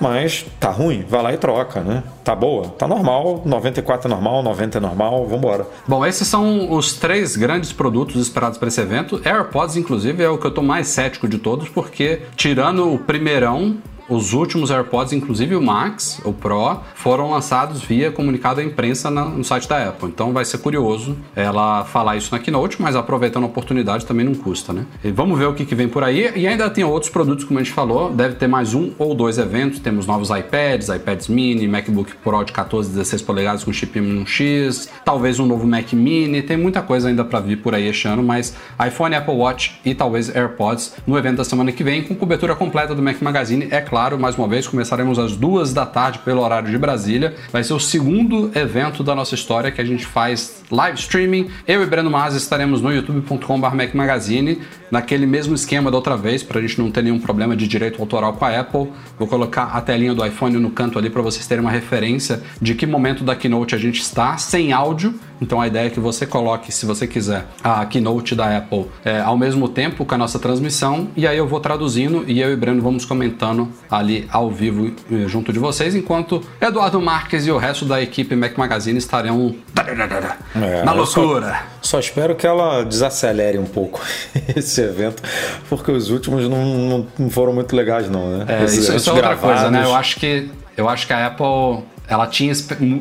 mas 0.00 0.44
tá 0.60 0.70
ruim, 0.70 0.93
vai 1.02 1.22
lá 1.22 1.32
e 1.32 1.36
troca, 1.36 1.80
né? 1.80 2.02
Tá 2.22 2.34
boa? 2.34 2.68
Tá 2.68 2.86
normal, 2.86 3.42
94 3.44 4.08
é 4.08 4.10
normal, 4.10 4.42
90 4.42 4.78
é 4.78 4.80
normal, 4.80 5.26
vambora. 5.26 5.66
Bom, 5.86 6.04
esses 6.04 6.26
são 6.26 6.72
os 6.72 6.94
três 6.94 7.36
grandes 7.36 7.72
produtos 7.72 8.20
esperados 8.20 8.58
para 8.58 8.68
esse 8.68 8.80
evento. 8.80 9.20
AirPods, 9.24 9.76
inclusive, 9.76 10.22
é 10.22 10.28
o 10.28 10.38
que 10.38 10.46
eu 10.46 10.50
tô 10.50 10.62
mais 10.62 10.88
cético 10.88 11.28
de 11.28 11.38
todos, 11.38 11.68
porque 11.68 12.22
tirando 12.36 12.92
o 12.92 12.98
primeirão, 12.98 13.76
os 14.08 14.32
últimos 14.32 14.70
AirPods, 14.70 15.12
inclusive 15.12 15.56
o 15.56 15.62
Max, 15.62 16.20
o 16.24 16.32
Pro, 16.32 16.80
foram 16.94 17.30
lançados 17.30 17.82
via 17.82 18.10
comunicado 18.10 18.60
à 18.60 18.64
imprensa 18.64 19.10
no 19.10 19.44
site 19.44 19.68
da 19.68 19.88
Apple. 19.88 20.08
Então 20.08 20.32
vai 20.32 20.44
ser 20.44 20.58
curioso 20.58 21.16
ela 21.34 21.84
falar 21.84 22.16
isso 22.16 22.32
na 22.32 22.38
Keynote, 22.38 22.80
mas 22.80 22.96
aproveitando 22.96 23.44
a 23.44 23.46
oportunidade 23.46 24.04
também 24.04 24.24
não 24.24 24.34
custa, 24.34 24.72
né? 24.72 24.86
E 25.02 25.10
vamos 25.10 25.38
ver 25.38 25.46
o 25.46 25.54
que, 25.54 25.64
que 25.64 25.74
vem 25.74 25.88
por 25.88 26.02
aí. 26.02 26.32
E 26.36 26.46
ainda 26.46 26.68
tem 26.70 26.84
outros 26.84 27.10
produtos, 27.10 27.44
como 27.44 27.58
a 27.58 27.62
gente 27.62 27.72
falou, 27.72 28.10
deve 28.10 28.34
ter 28.34 28.46
mais 28.46 28.74
um 28.74 28.92
ou 28.98 29.14
dois 29.14 29.38
eventos. 29.38 29.78
Temos 29.78 30.06
novos 30.06 30.30
iPads, 30.30 30.88
iPads 30.88 31.28
mini, 31.28 31.66
MacBook 31.66 32.14
Pro 32.16 32.44
de 32.44 32.52
14 32.52 32.90
e 32.90 32.92
16 32.92 33.22
polegadas 33.22 33.64
com 33.64 33.72
chip 33.72 33.98
M1X, 33.98 34.88
talvez 35.04 35.38
um 35.38 35.46
novo 35.46 35.66
Mac 35.66 35.92
mini. 35.92 36.42
Tem 36.42 36.56
muita 36.56 36.82
coisa 36.82 37.08
ainda 37.08 37.24
para 37.24 37.40
vir 37.40 37.56
por 37.58 37.74
aí 37.74 37.88
este 37.88 38.06
ano, 38.08 38.22
mas 38.22 38.54
iPhone, 38.86 39.14
Apple 39.14 39.34
Watch 39.34 39.80
e 39.84 39.94
talvez 39.94 40.34
AirPods 40.34 40.94
no 41.06 41.16
evento 41.16 41.36
da 41.36 41.44
semana 41.44 41.72
que 41.72 41.82
vem, 41.82 42.02
com 42.02 42.14
cobertura 42.14 42.54
completa 42.54 42.94
do 42.94 43.02
Mac 43.02 43.20
Magazine. 43.22 43.68
É 43.70 43.80
claro, 43.80 43.93
mais 43.94 44.36
uma 44.36 44.48
vez, 44.48 44.66
começaremos 44.66 45.20
às 45.20 45.36
duas 45.36 45.72
da 45.72 45.86
tarde 45.86 46.18
pelo 46.18 46.42
horário 46.42 46.68
de 46.68 46.76
Brasília. 46.76 47.36
Vai 47.52 47.62
ser 47.62 47.74
o 47.74 47.78
segundo 47.78 48.50
evento 48.52 49.04
da 49.04 49.14
nossa 49.14 49.36
história 49.36 49.70
que 49.70 49.80
a 49.80 49.84
gente 49.84 50.04
faz 50.04 50.64
live 50.68 50.98
streaming. 50.98 51.48
Eu 51.64 51.80
e 51.80 51.86
Breno 51.86 52.10
Mas 52.10 52.34
estaremos 52.34 52.80
no 52.80 52.92
youtube.com.br 52.92 53.94
Magazine, 53.94 54.58
naquele 54.90 55.26
mesmo 55.26 55.54
esquema 55.54 55.92
da 55.92 55.96
outra 55.96 56.16
vez, 56.16 56.42
para 56.42 56.58
a 56.58 56.60
gente 56.60 56.80
não 56.80 56.90
ter 56.90 57.04
nenhum 57.04 57.20
problema 57.20 57.54
de 57.54 57.68
direito 57.68 58.00
autoral 58.00 58.32
com 58.32 58.44
a 58.44 58.58
Apple. 58.58 58.90
Vou 59.16 59.28
colocar 59.28 59.66
a 59.66 59.80
telinha 59.80 60.12
do 60.12 60.26
iPhone 60.26 60.56
no 60.56 60.70
canto 60.70 60.98
ali 60.98 61.08
para 61.08 61.22
vocês 61.22 61.46
terem 61.46 61.62
uma 61.62 61.70
referência 61.70 62.42
de 62.60 62.74
que 62.74 62.86
momento 62.86 63.22
da 63.22 63.36
keynote 63.36 63.76
a 63.76 63.78
gente 63.78 64.00
está, 64.00 64.36
sem 64.36 64.72
áudio. 64.72 65.14
Então 65.40 65.60
a 65.60 65.66
ideia 65.66 65.86
é 65.86 65.90
que 65.90 66.00
você 66.00 66.26
coloque, 66.26 66.72
se 66.72 66.86
você 66.86 67.06
quiser, 67.06 67.46
a 67.62 67.84
keynote 67.86 68.34
da 68.34 68.56
Apple 68.56 68.86
é, 69.04 69.20
ao 69.20 69.36
mesmo 69.36 69.68
tempo 69.68 70.04
com 70.04 70.14
a 70.14 70.18
nossa 70.18 70.38
transmissão, 70.38 71.08
e 71.16 71.26
aí 71.26 71.36
eu 71.36 71.46
vou 71.46 71.60
traduzindo 71.60 72.24
e 72.26 72.40
eu 72.40 72.52
e 72.52 72.56
Breno 72.56 72.80
vamos 72.80 73.04
comentando 73.04 73.68
ali 73.90 74.26
ao 74.30 74.50
vivo 74.50 74.92
eh, 75.10 75.26
junto 75.28 75.52
de 75.52 75.58
vocês, 75.58 75.94
enquanto 75.94 76.42
Eduardo 76.60 77.00
Marques 77.00 77.46
e 77.46 77.50
o 77.50 77.58
resto 77.58 77.84
da 77.84 78.00
equipe 78.02 78.34
Mac 78.36 78.56
Magazine 78.56 78.98
estarão 78.98 79.54
É, 80.56 80.82
na 80.84 80.94
eu 80.94 81.06
só- 81.06 81.20
loucura. 81.20 81.62
Só 81.82 81.98
espero 81.98 82.34
que 82.34 82.46
ela 82.46 82.82
desacelere 82.84 83.58
um 83.58 83.66
pouco 83.66 84.00
esse 84.56 84.80
evento, 84.80 85.22
porque 85.68 85.90
os 85.90 86.10
últimos 86.10 86.48
não, 86.48 87.06
não- 87.18 87.30
foram 87.30 87.52
muito 87.52 87.74
legais, 87.74 88.08
não, 88.08 88.38
né? 88.38 88.44
É, 88.48 88.64
isso, 88.64 88.94
isso 88.94 89.10
é 89.10 89.12
outra 89.12 89.36
coisa, 89.36 89.64
né? 89.70 89.78
gravados. 89.80 89.90
Eu 89.90 89.94
acho 89.96 90.16
que 90.20 90.50
eu 90.76 90.88
acho 90.88 91.06
que 91.06 91.12
a 91.12 91.26
Apple 91.26 91.84
ela 92.08 92.26
tinha 92.26 92.52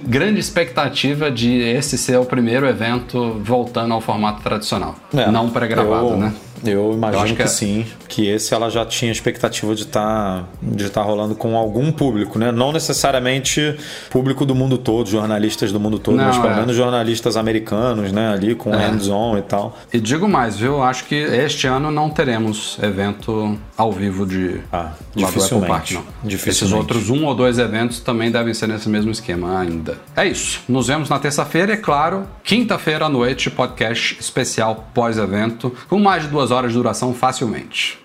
grande 0.06 0.40
expectativa 0.40 1.30
de 1.32 1.58
esse 1.60 1.98
ser 1.98 2.18
o 2.18 2.26
primeiro 2.26 2.66
evento 2.68 3.40
voltando 3.44 3.94
ao 3.94 4.00
formato 4.00 4.42
tradicional, 4.42 4.96
É, 5.14 5.30
não 5.30 5.50
pré-gravado, 5.50 6.10
eu, 6.10 6.18
né? 6.18 6.34
Eu 6.66 6.94
imagino 6.94 7.24
acho 7.24 7.34
que, 7.34 7.38
que 7.38 7.44
é- 7.44 7.48
sim, 7.48 7.86
que 8.08 8.28
esse 8.28 8.54
ela 8.54 8.70
já 8.70 8.86
tinha 8.86 9.12
expectativa 9.12 9.74
de 9.76 9.84
estar 9.84 10.48
de 10.62 10.90
tá 10.90 11.02
rolando 11.02 11.36
com 11.36 11.58
algum 11.58 11.92
público, 11.92 12.38
né? 12.40 12.52
Não 12.52 12.72
necessariamente 12.72 13.76
público 14.10 14.46
do 14.46 14.56
mundo 14.56 14.78
todo, 14.78 15.10
jornalistas 15.10 15.72
do 15.72 15.80
mundo 15.80 16.00
todo, 16.00 16.18
Não, 16.18 16.26
mas 16.26 16.38
pelo 16.38 16.54
é. 16.54 16.56
menos 16.58 16.76
jornalistas 16.76 17.36
americanos, 17.38 18.12
né? 18.12 18.32
Ali 18.34 18.56
com 18.56 18.72
hands-on 18.72 19.38
e 19.38 19.42
tal. 19.42 19.78
E 19.92 20.00
digo 20.00 20.28
mais, 20.28 20.58
viu? 20.58 20.82
Acho 20.82 21.06
que 21.06 21.16
este 21.16 21.68
ano 21.68 21.92
não 21.92 22.10
teremos 22.10 22.78
evento 22.82 23.58
ao 23.78 23.92
vivo 23.92 24.26
de 24.26 24.62
Ah, 24.72 24.92
dificilmente. 25.16 25.68
Park, 25.68 25.92
não. 25.92 26.04
Dificilmente. 26.24 26.50
Esses 26.50 26.72
outros 26.72 27.10
um 27.10 27.26
ou 27.26 27.36
dois 27.36 27.58
eventos 27.60 28.00
também 28.00 28.32
devem 28.32 28.54
ser 28.54 28.68
nesse 28.68 28.88
mesmo 28.90 29.12
esquema 29.12 29.60
ainda. 29.60 29.98
É 30.16 30.26
isso. 30.26 30.62
Nos 30.68 30.88
vemos 30.88 31.10
na 31.10 31.20
terça-feira 31.20 31.74
e, 31.74 31.78
claro, 31.78 32.26
quinta-feira 32.44 33.06
à 33.06 33.10
noite, 33.10 33.50
podcast 33.50 34.18
especial 34.20 34.88
pós-evento, 34.94 35.74
com 35.90 36.00
mais 36.00 36.24
de 36.24 36.30
duas 36.30 36.52
horas 36.54 36.72
de 36.72 36.78
duração 36.78 37.14
facilmente. 37.14 38.04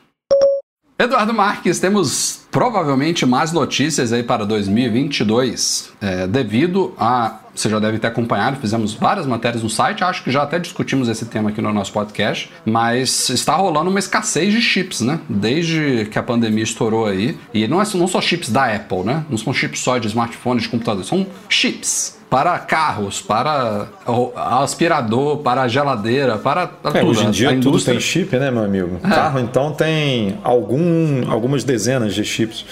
Eduardo 1.01 1.33
Marques, 1.33 1.79
temos 1.79 2.41
provavelmente 2.51 3.25
mais 3.25 3.53
notícias 3.53 4.13
aí 4.13 4.25
para 4.25 4.45
2022, 4.45 5.93
é, 6.01 6.27
devido 6.27 6.93
a. 6.99 7.39
Você 7.55 7.69
já 7.69 7.79
deve 7.79 8.01
ter 8.01 8.09
acompanhado, 8.09 8.57
fizemos 8.61 8.95
várias 8.95 9.25
matérias 9.25 9.63
no 9.63 9.71
site, 9.71 10.03
acho 10.03 10.25
que 10.25 10.31
já 10.31 10.43
até 10.43 10.59
discutimos 10.59 11.09
esse 11.09 11.27
tema 11.27 11.51
aqui 11.51 11.61
no 11.61 11.73
nosso 11.73 11.93
podcast, 11.93 12.51
mas 12.65 13.29
está 13.31 13.55
rolando 13.55 13.91
uma 13.91 13.99
escassez 14.01 14.53
de 14.53 14.61
chips, 14.61 15.01
né? 15.01 15.21
Desde 15.29 16.09
que 16.11 16.19
a 16.19 16.23
pandemia 16.23 16.65
estourou 16.65 17.07
aí. 17.07 17.39
E 17.55 17.69
não, 17.69 17.81
é, 17.81 17.85
não 17.95 18.09
só 18.09 18.21
chips 18.21 18.49
da 18.51 18.75
Apple, 18.75 19.05
né? 19.05 19.25
Não 19.31 19.39
são 19.39 19.55
chips 19.55 19.81
só 19.81 19.99
de 19.99 20.09
smartphones, 20.09 20.65
de 20.65 20.69
computador, 20.69 21.05
são 21.05 21.25
chips 21.49 22.18
para 22.31 22.59
carros, 22.59 23.23
para 23.23 23.87
aspirador, 24.37 25.39
para 25.39 25.67
geladeira, 25.67 26.37
para, 26.37 26.67
para 26.67 26.99
É, 26.99 27.01
tudo. 27.01 27.11
hoje 27.11 27.25
em 27.27 27.31
dia 27.31 27.59
tudo 27.61 27.81
tem 27.81 27.99
chip, 27.99 28.37
né, 28.37 28.51
meu 28.51 28.65
amigo? 28.65 29.01
É. 29.03 29.09
Carro, 29.09 29.39
então, 29.41 29.73
tem 29.73 30.39
algum, 30.45 31.31
algumas 31.31 31.65
dezenas 31.65 32.15
de 32.15 32.25
chips. 32.25 32.65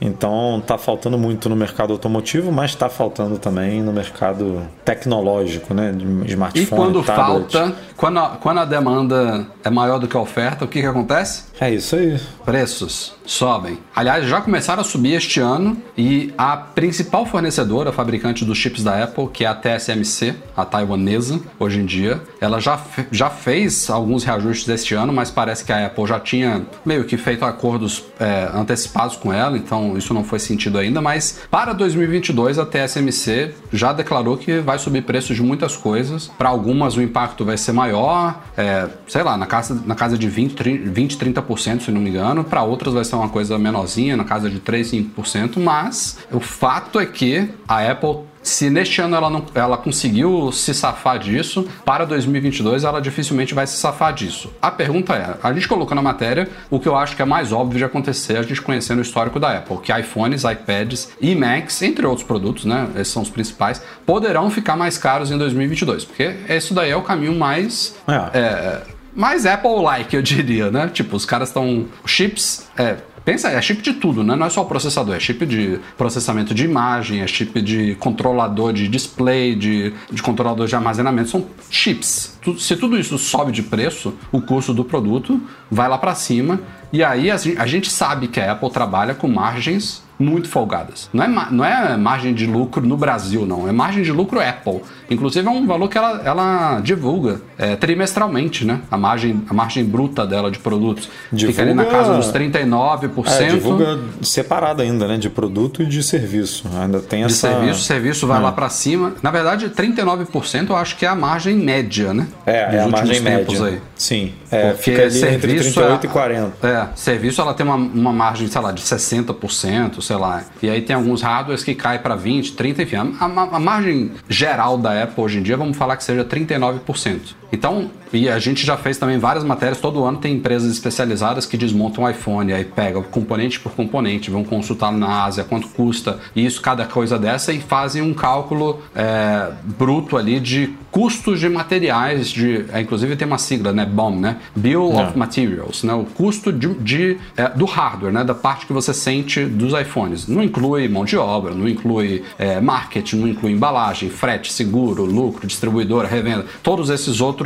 Então, 0.00 0.62
tá 0.66 0.76
faltando 0.78 1.16
muito 1.18 1.48
no 1.48 1.56
mercado 1.56 1.92
automotivo, 1.92 2.50
mas 2.52 2.74
tá 2.74 2.88
faltando 2.88 3.38
também 3.38 3.82
no 3.82 3.92
mercado 3.92 4.62
tecnológico, 4.84 5.72
né? 5.74 5.92
De 5.92 6.04
E 6.04 6.30
smartphone, 6.30 6.66
quando 6.66 7.02
tablet. 7.02 7.52
falta, 7.52 7.74
quando 7.96 8.18
a, 8.18 8.28
quando 8.40 8.58
a 8.58 8.64
demanda 8.64 9.46
é 9.62 9.70
maior 9.70 9.98
do 9.98 10.08
que 10.08 10.16
a 10.16 10.20
oferta, 10.20 10.64
o 10.64 10.68
que, 10.68 10.80
que 10.80 10.86
acontece? 10.86 11.44
É 11.60 11.70
isso 11.70 11.94
aí. 11.96 12.18
Preços 12.44 13.14
sobem. 13.26 13.78
Aliás, 13.94 14.26
já 14.26 14.40
começaram 14.40 14.82
a 14.82 14.84
subir 14.84 15.14
este 15.14 15.40
ano 15.40 15.76
e 15.96 16.32
a 16.36 16.56
principal 16.56 17.24
fornecedora, 17.24 17.92
fabricante 17.92 18.44
dos 18.44 18.58
chips 18.58 18.82
da 18.84 19.02
Apple, 19.02 19.28
que 19.28 19.44
é 19.44 19.48
a 19.48 19.54
TSMC, 19.54 20.34
a 20.56 20.64
taiwanesa, 20.64 21.40
hoje 21.58 21.80
em 21.80 21.86
dia, 21.86 22.20
ela 22.40 22.60
já, 22.60 22.78
já 23.10 23.30
fez 23.30 23.88
alguns 23.88 24.24
reajustes 24.24 24.68
este 24.68 24.94
ano, 24.94 25.12
mas 25.12 25.30
parece 25.30 25.64
que 25.64 25.72
a 25.72 25.86
Apple 25.86 26.06
já 26.06 26.20
tinha 26.20 26.66
meio 26.84 27.04
que 27.04 27.16
feito 27.16 27.44
acordos 27.44 28.04
é, 28.20 28.50
antecipados 28.54 29.16
com 29.16 29.32
ela, 29.32 29.56
então 29.56 29.83
isso 29.96 30.14
não 30.14 30.24
foi 30.24 30.38
sentido 30.38 30.78
ainda. 30.78 31.00
Mas 31.00 31.40
para 31.50 31.72
2022, 31.72 32.58
a 32.58 32.66
TSMC 32.66 33.54
já 33.72 33.92
declarou 33.92 34.36
que 34.36 34.58
vai 34.60 34.78
subir 34.78 35.02
preços 35.02 35.36
de 35.36 35.42
muitas 35.42 35.76
coisas. 35.76 36.30
Para 36.38 36.48
algumas, 36.48 36.96
o 36.96 37.02
impacto 37.02 37.44
vai 37.44 37.56
ser 37.56 37.72
maior, 37.72 38.42
é, 38.56 38.88
sei 39.06 39.22
lá, 39.22 39.36
na 39.36 39.46
casa, 39.46 39.82
na 39.86 39.94
casa 39.94 40.16
de 40.16 40.28
20, 40.28 40.54
30, 40.54 40.90
20 40.90 41.18
30%, 41.18 41.80
se 41.80 41.90
não 41.90 42.00
me 42.00 42.10
engano. 42.10 42.44
Para 42.44 42.62
outras, 42.62 42.94
vai 42.94 43.04
ser 43.04 43.16
uma 43.16 43.28
coisa 43.28 43.58
menorzinha, 43.58 44.16
na 44.16 44.24
casa 44.24 44.50
de 44.50 44.60
3, 44.60 44.90
5%. 44.90 45.58
Mas 45.58 46.18
o 46.30 46.40
fato 46.40 46.98
é 46.98 47.06
que 47.06 47.48
a 47.66 47.90
Apple 47.90 48.20
se 48.44 48.68
neste 48.68 49.00
ano 49.00 49.16
ela, 49.16 49.30
não, 49.30 49.44
ela 49.54 49.76
conseguiu 49.76 50.52
se 50.52 50.74
safar 50.74 51.18
disso, 51.18 51.66
para 51.84 52.04
2022 52.04 52.84
ela 52.84 53.00
dificilmente 53.00 53.54
vai 53.54 53.66
se 53.66 53.76
safar 53.78 54.12
disso. 54.12 54.52
A 54.60 54.70
pergunta 54.70 55.14
é: 55.14 55.36
a 55.42 55.52
gente 55.52 55.66
colocou 55.66 55.94
na 55.94 56.02
matéria 56.02 56.48
o 56.70 56.78
que 56.78 56.86
eu 56.86 56.94
acho 56.94 57.16
que 57.16 57.22
é 57.22 57.24
mais 57.24 57.52
óbvio 57.52 57.78
de 57.78 57.84
acontecer, 57.84 58.36
a 58.36 58.42
gente 58.42 58.60
conhecendo 58.60 58.98
o 58.98 59.02
histórico 59.02 59.40
da 59.40 59.56
Apple, 59.56 59.78
que 59.78 59.92
iPhones, 59.92 60.44
iPads 60.44 61.08
e 61.20 61.34
Macs, 61.34 61.80
entre 61.82 62.06
outros 62.06 62.26
produtos, 62.26 62.66
né? 62.66 62.88
Esses 62.96 63.08
são 63.08 63.22
os 63.22 63.30
principais, 63.30 63.82
poderão 64.04 64.50
ficar 64.50 64.76
mais 64.76 64.98
caros 64.98 65.30
em 65.30 65.38
2022, 65.38 66.04
porque 66.04 66.36
isso 66.48 66.74
daí 66.74 66.90
é 66.90 66.96
o 66.96 67.02
caminho 67.02 67.34
mais. 67.34 67.96
É. 68.06 68.38
é, 68.38 68.82
mais 69.16 69.46
Apple-like, 69.46 70.14
eu 70.14 70.22
diria, 70.22 70.70
né? 70.70 70.90
Tipo, 70.92 71.16
os 71.16 71.24
caras 71.24 71.48
estão. 71.48 71.86
Chips. 72.04 72.68
É, 72.76 72.96
Pensa, 73.24 73.48
é 73.48 73.60
chip 73.62 73.80
de 73.80 73.94
tudo, 73.94 74.22
né? 74.22 74.36
Não 74.36 74.46
é 74.46 74.50
só 74.50 74.62
o 74.62 74.66
processador, 74.66 75.14
é 75.14 75.20
chip 75.20 75.46
de 75.46 75.80
processamento 75.96 76.54
de 76.54 76.64
imagem, 76.64 77.22
é 77.22 77.26
chip 77.26 77.60
de 77.62 77.94
controlador 77.94 78.72
de 78.72 78.86
display, 78.86 79.54
de, 79.54 79.94
de 80.10 80.22
controlador 80.22 80.66
de 80.66 80.74
armazenamento, 80.74 81.30
são 81.30 81.46
chips. 81.70 82.38
Se 82.58 82.76
tudo 82.76 82.98
isso 82.98 83.16
sobe 83.16 83.50
de 83.50 83.62
preço, 83.62 84.12
o 84.30 84.42
custo 84.42 84.74
do 84.74 84.84
produto 84.84 85.40
vai 85.70 85.88
lá 85.88 85.96
para 85.96 86.14
cima. 86.14 86.60
E 86.92 87.02
aí 87.02 87.30
a 87.30 87.66
gente 87.66 87.90
sabe 87.90 88.28
que 88.28 88.38
a 88.38 88.52
Apple 88.52 88.70
trabalha 88.70 89.14
com 89.14 89.26
margens 89.26 90.02
muito 90.24 90.48
folgadas. 90.48 91.08
Não 91.12 91.22
é, 91.24 91.28
não 91.50 91.64
é 91.64 91.96
margem 91.96 92.32
de 92.34 92.46
lucro 92.46 92.86
no 92.86 92.96
Brasil, 92.96 93.44
não. 93.46 93.68
É 93.68 93.72
margem 93.72 94.02
de 94.02 94.10
lucro 94.12 94.40
Apple. 94.40 94.80
Inclusive 95.10 95.46
é 95.46 95.50
um 95.50 95.66
valor 95.66 95.88
que 95.88 95.98
ela, 95.98 96.22
ela 96.24 96.80
divulga 96.80 97.40
é, 97.58 97.76
trimestralmente, 97.76 98.64
né? 98.64 98.80
A 98.90 98.96
margem, 98.96 99.42
a 99.48 99.54
margem 99.54 99.84
bruta 99.84 100.26
dela 100.26 100.50
de 100.50 100.58
produtos. 100.58 101.08
Fica 101.36 101.62
ali 101.62 101.74
na 101.74 101.84
Divulga- 101.84 102.04
casa 102.04 102.14
dos 102.16 102.32
39%. 102.32 103.40
É, 103.40 103.48
divulga 103.48 103.98
separado 104.22 104.82
ainda, 104.82 105.06
né? 105.06 105.16
De 105.18 105.28
produto 105.28 105.82
e 105.82 105.86
de 105.86 106.02
serviço. 106.02 106.64
Ainda 106.80 107.00
tem 107.00 107.20
de 107.20 107.26
essa. 107.26 107.48
serviço, 107.50 107.80
serviço 107.80 108.26
vai 108.26 108.40
lá 108.40 108.50
para 108.52 108.68
cima. 108.70 109.12
Na 109.22 109.30
verdade, 109.30 109.68
39% 109.70 110.70
eu 110.70 110.76
acho 110.76 110.96
que 110.96 111.04
é 111.04 111.08
a 111.08 111.14
margem 111.14 111.56
média, 111.56 112.14
né? 112.14 112.26
É, 112.46 112.66
Dos 112.66 112.74
é 112.74 112.80
a 112.82 112.88
margem 112.88 113.22
tempos 113.22 113.60
média. 113.60 113.74
aí. 113.76 113.80
Sim. 113.96 114.32
É, 114.50 114.70
Porque 114.70 114.82
fica 114.82 115.02
ali 115.02 115.06
entre 115.18 115.20
serviço 115.20 115.72
38 115.74 116.04
é- 116.04 116.06
e 116.06 116.12
40. 116.12 116.66
É, 116.68 116.88
serviço 116.96 117.40
ela 117.40 117.52
tem 117.54 117.66
uma, 117.66 117.76
uma 117.76 118.12
margem, 118.12 118.46
sei 118.48 118.60
lá, 118.60 118.72
de 118.72 118.82
60%, 118.82 120.00
sei 120.00 120.13
sei 120.13 120.13
lá. 120.16 120.44
E 120.62 120.68
aí 120.68 120.82
tem 120.82 120.94
alguns 120.96 121.22
hardwares 121.22 121.62
que 121.62 121.74
caem 121.74 122.00
para 122.00 122.14
20, 122.14 122.52
30, 122.52 122.82
enfim. 122.82 122.96
A, 122.96 123.24
a, 123.24 123.56
a 123.56 123.60
margem 123.60 124.12
geral 124.28 124.78
da 124.78 125.02
Apple 125.02 125.22
hoje 125.22 125.38
em 125.38 125.42
dia, 125.42 125.56
vamos 125.56 125.76
falar 125.76 125.96
que 125.96 126.04
seja 126.04 126.24
39%. 126.24 127.20
Então, 127.54 127.88
e 128.12 128.28
a 128.28 128.38
gente 128.38 128.66
já 128.66 128.76
fez 128.76 128.98
também 128.98 129.18
várias 129.18 129.44
matérias, 129.44 129.80
todo 129.80 130.04
ano 130.04 130.18
tem 130.18 130.34
empresas 130.34 130.70
especializadas 130.72 131.46
que 131.46 131.56
desmontam 131.56 132.04
o 132.04 132.10
iPhone, 132.10 132.52
aí 132.52 132.64
pega 132.64 133.00
componente 133.00 133.60
por 133.60 133.72
componente, 133.72 134.30
vão 134.30 134.42
consultar 134.44 134.92
na 134.92 135.24
Ásia 135.24 135.44
quanto 135.44 135.68
custa 135.68 136.18
isso, 136.34 136.60
cada 136.60 136.84
coisa 136.84 137.18
dessa, 137.18 137.52
e 137.52 137.60
fazem 137.60 138.02
um 138.02 138.12
cálculo 138.12 138.80
é, 138.94 139.52
bruto 139.78 140.16
ali 140.16 140.40
de 140.40 140.70
custos 140.90 141.40
de 141.40 141.48
materiais, 141.48 142.28
de, 142.28 142.66
é, 142.72 142.80
inclusive 142.80 143.16
tem 143.16 143.26
uma 143.26 143.38
sigla, 143.38 143.72
né, 143.72 143.84
BOM, 143.84 144.16
né, 144.20 144.36
Bill 144.54 144.92
É. 144.92 145.02
of 145.02 145.18
Materials, 145.18 145.82
né, 145.82 145.92
o 145.92 146.04
custo 146.04 146.52
de, 146.52 146.72
de, 146.74 147.18
é, 147.36 147.48
do 147.48 147.64
hardware, 147.64 148.12
né, 148.12 148.22
da 148.22 148.34
parte 148.34 148.66
que 148.66 148.72
você 148.72 148.94
sente 148.94 149.44
dos 149.44 149.72
iPhones. 149.72 150.28
Não 150.28 150.42
inclui 150.42 150.88
mão 150.88 151.04
de 151.04 151.16
obra, 151.16 151.52
não 151.52 151.68
inclui 151.68 152.22
é, 152.38 152.60
marketing, 152.60 153.16
não 153.16 153.28
inclui 153.28 153.52
embalagem, 153.52 154.08
frete, 154.08 154.52
seguro, 154.52 155.04
lucro, 155.04 155.46
distribuidora, 155.48 156.06
revenda, 156.06 156.46
todos 156.62 156.90
esses 156.90 157.20
outros 157.20 157.43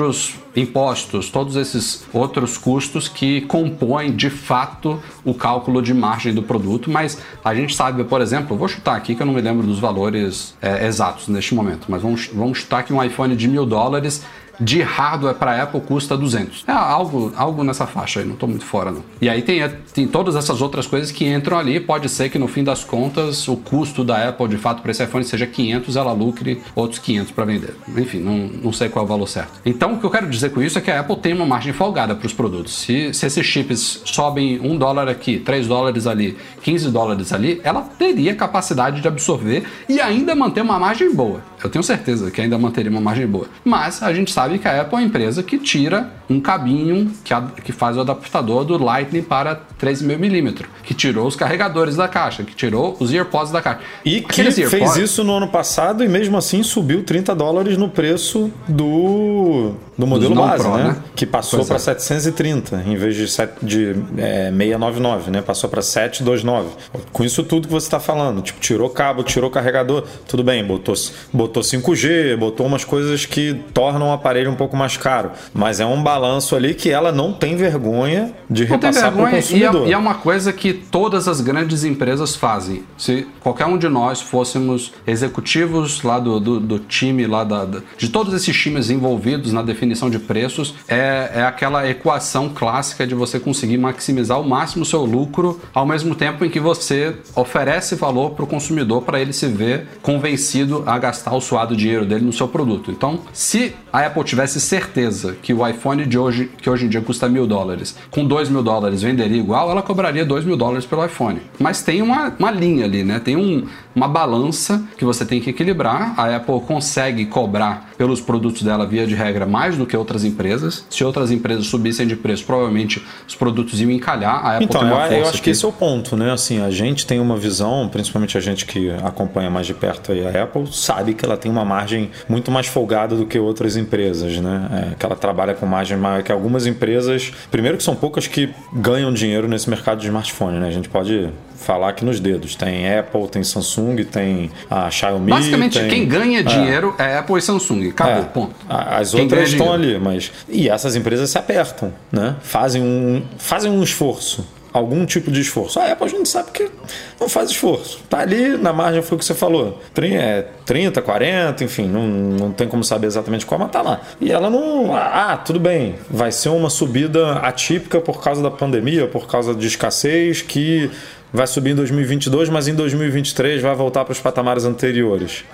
impostos, 0.55 1.31
todos 1.31 1.57
esses 1.57 2.05
outros 2.13 2.59
custos 2.59 3.09
que 3.09 3.43
compõem 3.43 4.15
de 4.15 4.31
fato 4.31 5.01
o 5.25 5.33
cálculo 5.33 5.81
de 5.81 5.95
margem 5.95 6.35
do 6.35 6.43
produto, 6.43 6.91
mas 6.91 7.19
a 7.45 7.55
gente 7.55 7.75
sabe, 7.75 8.05
por 8.05 8.21
exemplo, 8.21 8.57
vou 8.57 8.69
chutar 8.69 8.97
aqui 8.97 9.15
que 9.15 9.23
eu 9.23 9.27
não 9.27 9.35
me 9.35 9.41
lembro 9.41 9.67
dos 9.67 9.79
valores 9.79 10.55
é, 10.61 10.87
exatos 10.87 11.29
neste 11.29 11.55
momento, 11.55 11.87
mas 11.89 12.03
vamos, 12.03 12.31
vamos 12.33 12.59
chutar 12.59 12.83
que 12.83 12.93
um 12.93 13.03
iPhone 13.03 13.35
de 13.37 13.49
mil 13.49 13.65
dólares 13.65 14.25
de 14.61 14.83
hardware 14.83 15.35
para 15.35 15.63
Apple 15.63 15.81
custa 15.81 16.17
200. 16.17 16.65
É 16.67 16.73
algo, 16.73 17.33
algo 17.37 17.63
nessa 17.65 17.87
faixa 17.87 18.21
aí, 18.21 18.27
não 18.27 18.35
estou 18.35 18.49
muito 18.49 18.65
fora 18.65 18.91
não. 18.91 19.03
E 19.21 19.29
aí 19.29 19.43
tem, 19.43 19.61
tem 19.93 20.07
todas 20.07 20.37
essas 20.37 20.61
outras 20.61 20.87
coisas 20.87 21.11
que 21.11 21.27
entram 21.27 21.59
ali, 21.59 21.81
pode 21.81 22.09
ser 22.09 22.29
que 22.29 22.39
no 22.39 22.49
fim 22.49 22.65
das 22.65 22.85
contas 22.85 23.47
o 23.49 23.57
custo 23.57 24.05
da 24.05 24.29
Apple 24.29 24.49
de 24.49 24.59
fato 24.59 24.83
para 24.83 24.91
esse 24.91 25.03
iPhone 25.03 25.25
seja 25.25 25.47
500, 25.47 25.97
ela 25.97 26.13
lucre 26.13 26.61
outros 26.75 26.99
500 26.99 27.33
para 27.33 27.45
vender. 27.45 27.77
Enfim, 27.97 28.21
não, 28.21 28.37
não 28.63 28.73
sei 28.73 28.89
qual 28.89 29.05
é 29.05 29.07
o 29.07 29.09
valor 29.09 29.27
certo. 29.27 29.61
Então 29.65 29.95
o 29.95 29.99
que 29.99 30.05
eu 30.05 30.11
quero 30.11 30.29
dizer 30.29 30.51
com 30.51 30.63
isso 30.63 30.79
é 30.79 30.81
que 30.81 30.91
a 30.91 31.01
Apple 31.01 31.17
tem 31.17 31.33
uma 31.33 31.47
margem 31.47 31.73
folgada 31.73 32.15
para 32.15 32.27
os 32.27 32.33
produtos. 32.33 32.75
Se, 32.75 33.13
se 33.13 33.27
esses 33.27 33.47
chips 33.47 34.03
sobem 34.05 34.61
1 34.61 34.77
dólar 34.77 35.09
aqui, 35.09 35.39
3 35.39 35.67
dólares 35.67 36.07
ali, 36.07 36.37
15 36.63 36.91
dólares 36.91 37.33
ali, 37.33 37.61
ela 37.63 37.83
teria 37.83 38.35
capacidade 38.35 39.01
de 39.01 39.09
absorver 39.09 39.65
e 39.89 40.01
ainda 40.01 40.35
manter 40.35 40.63
uma 40.63 40.79
margem 40.79 41.15
boa. 41.15 41.43
Eu 41.63 41.69
tenho 41.69 41.83
certeza 41.83 42.31
que 42.31 42.41
ainda 42.41 42.57
manteria 42.57 42.91
uma 42.91 43.01
margem 43.01 43.27
boa. 43.27 43.47
Mas 43.65 44.03
a 44.03 44.13
gente 44.13 44.31
sabe 44.31 44.48
que 44.57 44.69
a 44.69 44.81
Apple 44.83 44.95
é 44.95 45.01
uma 45.01 45.07
empresa 45.07 45.43
que 45.43 45.59
tira 45.59 46.11
um 46.31 46.39
cabinho 46.41 47.11
que, 47.25 47.35
a- 47.35 47.43
que 47.65 47.73
faz 47.73 47.97
o 47.97 48.01
adaptador 48.03 48.65
do 48.65 48.79
Lightning 48.83 49.23
para 49.23 49.61
13,5mm, 49.83 50.65
que 50.85 50.95
tirou 50.95 51.27
os 51.27 51.35
carregadores 51.35 51.97
da 51.97 52.07
caixa, 52.07 52.45
que 52.45 52.55
tirou 52.55 52.97
os 53.01 53.13
AirPods 53.13 53.51
da 53.53 53.61
caixa. 53.61 53.81
E 54.05 54.21
que 54.21 54.29
fez 54.71 54.83
isso 54.97 55.25
no 55.25 55.35
ano 55.35 55.49
passado 55.49 56.05
e 56.05 56.09
mesmo 56.09 56.37
assim 56.37 56.63
subiu 56.63 57.03
30 57.03 57.35
dólares 57.35 57.77
no 57.77 57.89
preço 57.89 58.51
do, 58.69 59.73
do 59.99 60.07
modelo 60.07 60.35
base, 60.35 60.63
Pro, 60.63 60.77
né? 60.77 60.85
né? 60.85 60.97
Que 61.17 61.27
passou 61.27 61.59
Pois 61.59 61.69
é. 61.69 61.73
para 61.73 61.79
730 61.81 62.85
em 62.87 62.95
vez 62.97 63.17
de, 63.17 63.27
set- 63.27 63.53
de 63.61 63.97
é, 64.17 64.51
699, 64.57 65.31
né? 65.33 65.43
Passou 65.43 65.69
para 65.69 65.83
729. 65.83 66.69
Com 67.13 67.25
isso 67.25 67.43
tudo 67.43 67.67
que 67.67 67.73
você 67.75 67.87
está 67.89 67.99
falando, 67.99 68.41
tipo, 68.41 68.61
tirou 68.61 68.89
cabo, 68.91 69.23
tirou 69.25 69.51
carregador, 69.51 70.05
tudo 70.29 70.45
bem, 70.45 70.65
botou, 70.65 70.95
botou 71.33 71.63
5G, 71.63 72.37
botou 72.37 72.65
umas 72.67 72.85
coisas 72.85 73.27
que 73.27 73.55
tornam 73.75 74.11
o 74.11 74.13
aparelho 74.13 74.51
um 74.51 74.55
pouco 74.55 74.77
mais 74.77 74.97
caro. 74.97 75.33
Mas 75.53 75.81
é 75.81 75.85
um 75.87 76.01
balanço 76.01 76.55
ali 76.55 76.75
que 76.75 76.91
ela 76.91 77.11
não 77.11 77.33
tem 77.33 77.57
vergonha 77.57 78.33
de 78.49 78.63
Não 78.65 78.71
repassar 78.71 79.11
para 79.13 79.21
o 79.21 79.25
vergonha, 79.25 79.39
e 79.39 79.43
consumidor. 79.43 79.87
é, 79.87 79.91
e 79.91 79.93
é 79.93 79.99
uma 79.99 80.15
coisa 80.15 80.53
que 80.53 80.73
todas 80.73 81.27
as 81.27 81.41
grandes 81.41 81.83
empresas 81.83 82.37
fazem. 82.37 82.85
Se 82.97 83.27
qualquer 83.41 83.67
um 83.67 83.77
de 83.77 83.89
nós 83.89 84.21
fôssemos 84.21 84.93
executivos 85.07 86.03
lá 86.03 86.19
do, 86.21 86.39
do, 86.39 86.61
do 86.61 86.79
time, 86.79 87.27
lá 87.27 87.43
da, 87.43 87.65
da- 87.65 87.81
de 87.97 88.09
todos 88.09 88.33
esses 88.33 88.57
times 88.57 88.91
envolvidos 88.91 89.53
na 89.53 89.61
definição 89.63 89.88
de 89.89 90.19
preços, 90.19 90.75
é, 90.87 91.31
é 91.35 91.43
aquela 91.43 91.89
equação 91.89 92.49
clássica 92.49 93.07
de 93.07 93.15
você 93.15 93.39
conseguir 93.39 93.79
maximizar 93.79 94.37
ao 94.37 94.45
máximo 94.45 94.85
seu 94.85 95.05
lucro, 95.05 95.61
ao 95.75 95.87
mesmo 95.87 96.15
tempo 96.15 96.45
em 96.45 96.51
que 96.51 96.61
você 96.61 97.15
oferece 97.35 97.95
valor 97.95 98.31
para 98.31 98.45
o 98.45 98.47
consumidor 98.47 99.03
para 99.03 99.21
ele 99.21 99.33
se 99.33 99.47
ver 99.47 99.87
convencido 100.03 100.83
a 100.87 100.99
gastar 100.99 101.35
o 101.35 101.41
suado 101.41 101.77
dinheiro 101.77 102.05
dele 102.05 102.25
no 102.25 102.33
seu 102.33 102.49
produto. 102.49 102.91
Então, 102.91 103.21
se 103.33 103.75
a 103.93 104.07
Apple 104.07 104.25
tivesse 104.25 104.61
certeza 104.61 105.37
que 105.43 105.53
o 105.53 105.67
iPhone 105.67 106.05
de 106.07 106.19
hoje, 106.19 106.51
que 106.61 106.69
hoje 106.69 106.87
em 106.87 106.89
dia 106.89 107.01
custa 107.01 107.29
mil 107.29 107.47
dólares, 107.47 107.97
com 108.11 108.25
dois 108.25 108.49
mil 108.49 108.63
dólares 108.63 109.03
venderia 109.03 109.39
igual, 109.39 109.71
ela 109.71 109.83
cobraria 109.83 110.25
dois 110.25 110.45
mil 110.45 110.57
dólares 110.57 110.87
pelo 110.87 111.05
iPhone. 111.05 111.41
Mas 111.59 111.83
tem 111.83 112.03
uma, 112.03 112.35
uma 112.39 112.51
linha 112.51 112.85
ali, 112.85 113.05
né? 113.05 113.19
Tem 113.19 113.37
um, 113.37 113.67
uma 113.95 114.09
balança 114.09 114.85
que 114.97 115.05
você 115.05 115.25
tem 115.25 115.41
que 115.41 115.51
equilibrar. 115.51 116.15
A 116.17 116.37
Apple 116.37 116.61
consegue 116.61 117.27
cobrar 117.27 117.88
pelos 117.99 118.21
produtos 118.21 118.63
dela, 118.63 118.87
via 118.87 119.07
de 119.07 119.15
regra, 119.15 119.45
mais 119.45 119.77
do 119.77 119.85
que 119.85 119.97
outras 119.97 120.25
empresas. 120.25 120.87
Se 120.89 121.03
outras 121.05 121.31
empresas 121.33 121.67
subissem 121.67 122.07
de 122.07 122.15
preço, 122.17 122.45
provavelmente 122.45 123.05
os 123.27 123.35
produtos 123.35 123.81
iam 123.81 123.91
encalhar. 123.91 124.37
A 124.47 124.53
Apple 124.55 124.65
Então, 124.67 124.81
tem 124.81 124.89
eu, 124.89 124.95
uma 124.97 125.07
eu 125.07 125.11
força 125.17 125.31
acho 125.33 125.43
que 125.43 125.51
esse 125.51 125.65
é 125.65 125.69
o 125.69 125.73
ponto, 125.73 126.17
né? 126.17 126.31
Assim, 126.33 126.63
a 126.63 126.71
gente 126.71 127.05
tem 127.05 127.19
uma 127.19 127.37
visão, 127.37 127.89
principalmente 127.91 128.39
a 128.39 128.41
gente 128.41 128.65
que 128.65 128.89
acompanha 129.05 129.51
mais 129.51 129.67
de 129.67 129.75
perto 129.75 130.13
a 130.13 130.43
Apple, 130.45 130.69
sabe 130.73 131.13
que 131.13 131.25
ela 131.25 131.37
tem 131.37 131.51
uma 131.51 131.65
margem 131.65 132.11
muito 132.29 132.51
mais 132.53 132.67
folgada 132.69 133.17
do 133.17 133.27
que 133.27 133.39
outras 133.39 133.77
empresas, 133.77 134.39
né? 134.39 134.93
É, 134.93 134.95
que 134.95 135.05
ela 135.05 135.17
trabalha 135.17 135.55
com 135.55 135.67
margem 135.67 135.97
maior 135.99 136.23
que 136.23 136.31
algumas 136.31 136.67
empresas. 136.67 137.33
Primeiro 137.51 137.77
que 137.77 137.83
são 137.83 137.97
poucas 137.97 138.29
que 138.29 138.51
ganham 138.73 139.13
dinheiro 139.13 139.49
nesse 139.49 139.69
mercado 139.69 139.99
de 140.01 140.07
smartphone, 140.07 140.59
né? 140.61 140.69
A 140.69 140.73
gente 140.73 140.89
pode 140.89 141.29
falar 141.57 141.89
aqui 141.89 142.05
nos 142.05 142.21
dedos. 142.21 142.55
Tem 142.55 142.97
Apple, 142.97 143.27
tem 143.29 143.43
Samsung, 143.43 144.05
tem 144.05 144.51
a 144.71 144.89
Xiaomi. 144.89 145.31
Basicamente, 145.33 145.79
tem- 145.81 145.89
quem 145.89 146.07
ganha 146.07 146.39
É. 146.41 146.43
dinheiro 146.45 146.95
é 146.99 147.19
Apple 147.19 147.37
e 147.37 147.43
Samsung. 147.43 147.88
Acabou, 147.91 148.23
É. 148.23 148.27
ponto. 148.27 148.55
As 148.69 149.11
Quem 149.13 149.23
outras 149.23 149.51
estão 149.51 149.67
dinheiro. 149.79 149.97
ali, 149.97 150.05
mas. 150.05 150.33
E 150.49 150.69
essas 150.69 150.97
empresas 150.97 151.31
se 151.31 151.39
apertam, 151.39 151.93
né? 152.13 152.37
Fazem 152.43 152.83
um, 152.83 153.23
fazem 153.39 153.71
um 153.71 153.83
esforço. 153.83 154.47
Algum 154.71 155.07
tipo 155.07 155.31
de 155.33 155.41
esforço. 155.41 155.81
A 155.81 155.91
Apple 155.91 156.05
a 156.07 156.09
gente 156.09 156.29
sabe 156.29 156.51
que 156.53 156.71
não 157.19 157.27
faz 157.29 157.51
esforço. 157.51 158.01
Tá 158.09 158.19
ali 158.21 158.57
na 158.59 158.71
margem, 158.71 159.01
foi 159.01 159.17
o 159.17 159.19
que 159.19 159.25
você 159.25 159.35
falou. 159.35 159.81
Tri- 159.95 160.15
é, 160.15 160.47
30, 160.67 161.01
40, 161.01 161.65
enfim, 161.65 161.87
não, 161.89 162.07
não 162.07 162.53
tem 162.53 162.69
como 162.69 162.85
saber 162.85 163.07
exatamente 163.07 163.47
qual, 163.47 163.59
mas 163.59 163.71
tá 163.71 163.81
lá. 163.81 164.03
E 164.21 164.31
ela 164.31 164.51
não. 164.51 164.95
Ah, 164.95 165.39
tudo 165.43 165.59
bem. 165.59 165.95
Vai 166.11 166.31
ser 166.31 166.51
uma 166.51 166.69
subida 166.69 167.33
atípica 167.39 167.99
por 167.99 168.23
causa 168.23 168.43
da 168.43 168.51
pandemia, 168.51 169.09
por 169.09 169.27
causa 169.27 169.55
de 169.55 169.67
escassez, 169.67 170.43
que 170.43 170.91
vai 171.33 171.47
subir 171.47 171.71
em 171.71 171.75
2022, 171.75 172.49
mas 172.51 172.69
em 172.69 172.75
2023 172.75 173.61
vai 173.63 173.75
voltar 173.75 174.05
para 174.05 174.13
os 174.13 174.21
patamares 174.21 174.65
anteriores 174.65 175.45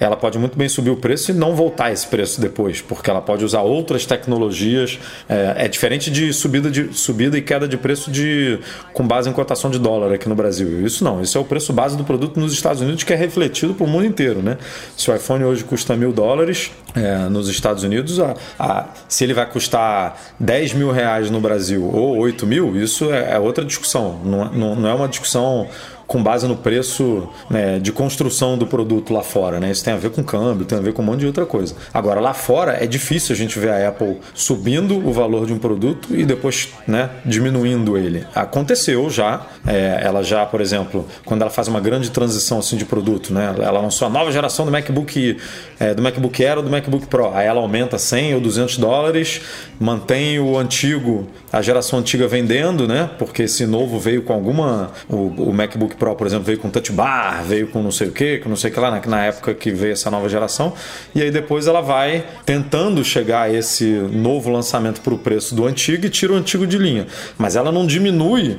ela 0.00 0.16
pode 0.16 0.38
muito 0.38 0.56
bem 0.56 0.68
subir 0.68 0.90
o 0.90 0.96
preço 0.96 1.30
e 1.30 1.34
não 1.34 1.54
voltar 1.56 1.92
esse 1.92 2.06
preço 2.06 2.40
depois, 2.40 2.80
porque 2.80 3.10
ela 3.10 3.20
pode 3.20 3.44
usar 3.44 3.62
outras 3.62 4.06
tecnologias. 4.06 4.98
É, 5.28 5.64
é 5.64 5.68
diferente 5.68 6.10
de 6.10 6.32
subida, 6.32 6.70
de 6.70 6.92
subida 6.96 7.36
e 7.36 7.42
queda 7.42 7.66
de 7.66 7.76
preço 7.76 8.10
de, 8.10 8.58
com 8.92 9.06
base 9.06 9.28
em 9.28 9.32
cotação 9.32 9.70
de 9.70 9.78
dólar 9.78 10.12
aqui 10.12 10.28
no 10.28 10.34
Brasil. 10.34 10.84
Isso 10.86 11.02
não, 11.02 11.20
isso 11.20 11.36
é 11.36 11.40
o 11.40 11.44
preço 11.44 11.72
base 11.72 11.96
do 11.96 12.04
produto 12.04 12.38
nos 12.38 12.52
Estados 12.52 12.80
Unidos 12.80 13.02
que 13.04 13.12
é 13.12 13.16
refletido 13.16 13.74
para 13.74 13.84
o 13.84 13.88
mundo 13.88 14.06
inteiro. 14.06 14.40
Né? 14.42 14.56
Se 14.96 15.10
o 15.10 15.14
iPhone 15.16 15.44
hoje 15.44 15.64
custa 15.64 15.96
mil 15.96 16.12
dólares 16.12 16.70
é, 16.94 17.28
nos 17.28 17.48
Estados 17.48 17.82
Unidos, 17.82 18.20
a, 18.20 18.34
a- 18.58 18.86
se 19.08 19.24
ele 19.24 19.34
vai 19.34 19.46
custar 19.46 20.16
10 20.38 20.74
mil 20.74 20.90
reais 20.90 21.30
no 21.30 21.40
Brasil 21.40 21.84
ou 21.84 22.16
8 22.18 22.46
mil, 22.46 22.76
isso 22.76 23.12
é, 23.12 23.34
é 23.34 23.38
outra 23.38 23.64
discussão. 23.64 24.20
Não, 24.24 24.42
é- 24.44 24.50
não, 24.54 24.76
não 24.76 24.88
é 24.88 24.94
uma 24.94 25.08
discussão 25.08 25.68
com 26.08 26.22
base 26.22 26.48
no 26.48 26.56
preço 26.56 27.28
né, 27.50 27.78
de 27.78 27.92
construção 27.92 28.56
do 28.56 28.66
produto 28.66 29.12
lá 29.12 29.22
fora. 29.22 29.60
Né? 29.60 29.70
Isso 29.70 29.84
tem 29.84 29.92
a 29.92 29.96
ver 29.96 30.10
com 30.10 30.24
câmbio, 30.24 30.64
tem 30.64 30.78
a 30.78 30.80
ver 30.80 30.94
com 30.94 31.02
um 31.02 31.04
monte 31.04 31.20
de 31.20 31.26
outra 31.26 31.44
coisa. 31.44 31.76
Agora, 31.92 32.18
lá 32.18 32.32
fora 32.32 32.82
é 32.82 32.86
difícil 32.86 33.34
a 33.34 33.36
gente 33.36 33.58
ver 33.58 33.70
a 33.70 33.88
Apple 33.88 34.16
subindo 34.34 34.96
o 35.06 35.12
valor 35.12 35.46
de 35.46 35.52
um 35.52 35.58
produto 35.58 36.16
e 36.16 36.24
depois 36.24 36.70
né, 36.86 37.10
diminuindo 37.26 37.98
ele. 37.98 38.26
Aconteceu 38.34 39.10
já, 39.10 39.46
é, 39.66 40.00
ela 40.02 40.22
já, 40.22 40.46
por 40.46 40.62
exemplo, 40.62 41.06
quando 41.26 41.42
ela 41.42 41.50
faz 41.50 41.68
uma 41.68 41.78
grande 41.78 42.10
transição 42.10 42.58
assim, 42.58 42.78
de 42.78 42.86
produto, 42.86 43.32
né? 43.32 43.54
ela 43.58 43.80
lançou 43.80 44.08
a 44.08 44.10
nova 44.10 44.32
geração 44.32 44.64
do 44.64 44.72
MacBook, 44.72 45.36
é, 45.78 45.92
do 45.92 46.00
MacBook 46.00 46.42
Air 46.42 46.56
ou 46.56 46.62
do 46.62 46.70
MacBook 46.70 47.06
Pro. 47.06 47.34
Aí 47.34 47.46
ela 47.46 47.60
aumenta 47.60 47.98
100 47.98 48.36
ou 48.36 48.40
200 48.40 48.78
dólares, 48.78 49.42
mantém 49.78 50.38
o 50.38 50.56
antigo, 50.56 51.28
a 51.52 51.60
geração 51.60 51.98
antiga 51.98 52.26
vendendo, 52.26 52.88
né? 52.88 53.10
porque 53.18 53.42
esse 53.42 53.66
novo 53.66 53.98
veio 53.98 54.22
com 54.22 54.32
alguma. 54.32 54.92
O, 55.08 55.50
o 55.50 55.52
MacBook 55.52 55.97
Pro, 55.98 56.14
por 56.14 56.26
exemplo, 56.26 56.44
veio 56.44 56.58
com 56.58 56.70
touch 56.70 56.92
bar, 56.92 57.42
veio 57.44 57.68
com 57.68 57.82
não 57.82 57.90
sei 57.90 58.08
o 58.08 58.12
que, 58.12 58.38
com 58.38 58.48
não 58.48 58.56
sei 58.56 58.70
o 58.70 58.74
que 58.74 58.80
lá, 58.80 58.90
na, 58.90 59.00
na 59.06 59.24
época 59.24 59.54
que 59.54 59.70
veio 59.70 59.92
essa 59.92 60.10
nova 60.10 60.28
geração. 60.28 60.72
E 61.14 61.22
aí 61.22 61.30
depois 61.30 61.66
ela 61.66 61.80
vai 61.80 62.24
tentando 62.44 63.04
chegar 63.04 63.42
a 63.42 63.52
esse 63.52 63.84
novo 64.12 64.50
lançamento 64.50 65.00
para 65.00 65.14
o 65.14 65.18
preço 65.18 65.54
do 65.54 65.66
antigo 65.66 66.06
e 66.06 66.10
tira 66.10 66.32
o 66.32 66.36
antigo 66.36 66.66
de 66.66 66.78
linha. 66.78 67.06
Mas 67.36 67.56
ela 67.56 67.72
não 67.72 67.86
diminui 67.86 68.58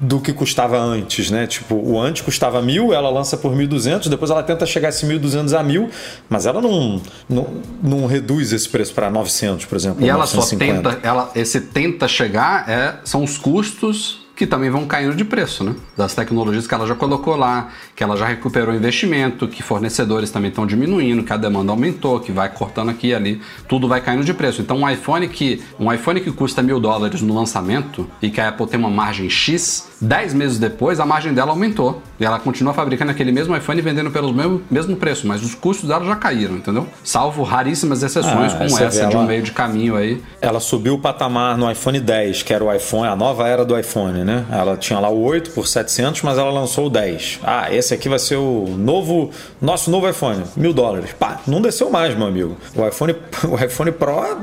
do 0.00 0.20
que 0.20 0.32
custava 0.32 0.78
antes, 0.78 1.30
né? 1.30 1.46
Tipo, 1.46 1.76
o 1.76 2.00
antes 2.00 2.22
custava 2.22 2.60
mil, 2.60 2.92
ela 2.92 3.10
lança 3.10 3.36
por 3.36 3.52
1.200, 3.52 4.08
depois 4.08 4.30
ela 4.30 4.42
tenta 4.42 4.66
chegar 4.66 4.88
esse 4.88 5.06
1.200 5.06 5.58
a 5.58 5.62
mil, 5.62 5.90
mas 6.28 6.46
ela 6.46 6.60
não, 6.60 7.00
não, 7.28 7.48
não 7.82 8.06
reduz 8.06 8.52
esse 8.52 8.68
preço 8.68 8.92
para 8.94 9.10
900, 9.10 9.66
por 9.66 9.76
exemplo. 9.76 10.04
E 10.04 10.08
ela 10.08 10.26
só 10.26 10.38
950. 10.38 10.90
tenta, 10.90 11.06
ela, 11.06 11.30
esse 11.34 11.60
tenta 11.60 12.08
chegar 12.08 12.68
é, 12.68 12.96
são 13.04 13.22
os 13.22 13.38
custos 13.38 14.21
que 14.42 14.46
também 14.48 14.70
vão 14.70 14.84
caindo 14.88 15.14
de 15.14 15.24
preço, 15.24 15.62
né? 15.62 15.72
Das 15.96 16.16
tecnologias 16.16 16.66
que 16.66 16.74
ela 16.74 16.84
já 16.84 16.96
colocou 16.96 17.36
lá, 17.36 17.68
que 17.94 18.02
ela 18.02 18.16
já 18.16 18.26
recuperou 18.26 18.74
investimento, 18.74 19.46
que 19.46 19.62
fornecedores 19.62 20.32
também 20.32 20.48
estão 20.48 20.66
diminuindo, 20.66 21.22
que 21.22 21.32
a 21.32 21.36
demanda 21.36 21.70
aumentou, 21.70 22.18
que 22.18 22.32
vai 22.32 22.48
cortando 22.48 22.88
aqui 22.88 23.08
e 23.08 23.14
ali, 23.14 23.40
tudo 23.68 23.86
vai 23.86 24.00
caindo 24.00 24.24
de 24.24 24.34
preço. 24.34 24.60
Então 24.60 24.78
um 24.78 24.90
iPhone 24.90 25.28
que 25.28 25.62
um 25.78 25.92
iPhone 25.92 26.20
que 26.20 26.32
custa 26.32 26.60
mil 26.60 26.80
dólares 26.80 27.22
no 27.22 27.32
lançamento 27.32 28.10
e 28.20 28.30
que 28.30 28.40
a 28.40 28.48
Apple 28.48 28.66
tem 28.66 28.80
uma 28.80 28.90
margem 28.90 29.30
X, 29.30 29.91
10 30.02 30.34
meses 30.34 30.58
depois 30.58 30.98
a 30.98 31.06
margem 31.06 31.32
dela 31.32 31.50
aumentou 31.52 32.02
e 32.18 32.24
ela 32.24 32.38
continua 32.40 32.74
fabricando 32.74 33.12
aquele 33.12 33.30
mesmo 33.30 33.56
iPhone 33.56 33.78
e 33.78 33.82
vendendo 33.82 34.10
pelo 34.10 34.34
mesmo, 34.34 34.60
mesmo 34.68 34.96
preço, 34.96 35.26
mas 35.28 35.42
os 35.44 35.54
custos 35.54 35.88
dela 35.88 36.04
já 36.04 36.16
caíram, 36.16 36.56
entendeu? 36.56 36.88
Salvo 37.04 37.44
raríssimas 37.44 38.02
exceções 38.02 38.52
Ah, 38.52 38.56
como 38.56 38.78
essa 38.78 39.06
de 39.06 39.16
um 39.16 39.24
meio 39.24 39.42
de 39.42 39.52
caminho 39.52 39.94
aí. 39.94 40.20
Ela 40.40 40.58
subiu 40.58 40.94
o 40.94 40.98
patamar 40.98 41.56
no 41.56 41.70
iPhone 41.70 42.00
10, 42.00 42.42
que 42.42 42.52
era 42.52 42.64
o 42.64 42.72
iPhone, 42.74 43.06
a 43.06 43.14
nova 43.14 43.46
era 43.46 43.64
do 43.64 43.78
iPhone, 43.78 44.24
né? 44.24 44.44
Ela 44.50 44.76
tinha 44.76 44.98
lá 44.98 45.08
o 45.08 45.22
8 45.22 45.52
por 45.52 45.68
700, 45.68 46.22
mas 46.22 46.36
ela 46.36 46.50
lançou 46.50 46.86
o 46.86 46.90
10. 46.90 47.38
Ah, 47.44 47.72
esse 47.72 47.94
aqui 47.94 48.08
vai 48.08 48.18
ser 48.18 48.36
o 48.36 48.66
novo, 48.76 49.30
nosso 49.60 49.88
novo 49.88 50.08
iPhone, 50.08 50.42
mil 50.56 50.72
dólares. 50.72 51.12
Pá, 51.12 51.40
não 51.46 51.62
desceu 51.62 51.90
mais, 51.90 52.16
meu 52.16 52.26
amigo. 52.26 52.56
O 52.74 52.86
iPhone, 52.86 53.14
o 53.48 53.64
iPhone 53.64 53.92
Pro, 53.92 54.38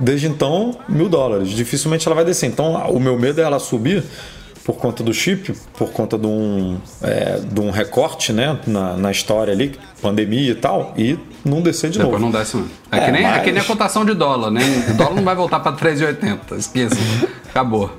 desde 0.00 0.26
então, 0.26 0.76
mil 0.88 1.08
dólares. 1.08 1.50
Dificilmente 1.50 2.08
ela 2.08 2.14
vai 2.16 2.24
descer. 2.24 2.46
Então, 2.46 2.74
o 2.90 2.98
meu 2.98 3.16
medo 3.16 3.40
é 3.40 3.44
ela 3.44 3.60
subir 3.60 4.02
por 4.66 4.76
conta 4.78 5.04
do 5.04 5.14
chip, 5.14 5.54
por 5.78 5.92
conta 5.92 6.18
de 6.18 6.26
um, 6.26 6.76
é, 7.00 7.38
de 7.38 7.60
um 7.60 7.70
recorte 7.70 8.32
né, 8.32 8.58
na, 8.66 8.96
na 8.96 9.10
história 9.12 9.52
ali, 9.52 9.78
pandemia 10.02 10.50
e 10.50 10.54
tal, 10.56 10.92
e 10.98 11.16
não 11.44 11.62
descer 11.62 11.88
de 11.88 11.98
Depois 11.98 12.20
novo. 12.20 12.32
não 12.32 12.36
desce. 12.36 12.56
É, 12.90 12.98
É, 12.98 13.04
que 13.06 13.12
nem, 13.12 13.24
é 13.24 13.30
mas- 13.30 13.42
que 13.44 13.52
nem 13.52 13.62
a 13.62 13.64
cotação 13.64 14.04
de 14.04 14.12
dólar, 14.12 14.50
né? 14.50 14.60
O 14.90 14.94
dólar 14.94 15.14
não 15.14 15.22
vai 15.22 15.36
voltar 15.36 15.60
para 15.60 15.70
3,80. 15.76 16.58
Esqueça. 16.58 16.96
Acabou. 17.48 17.90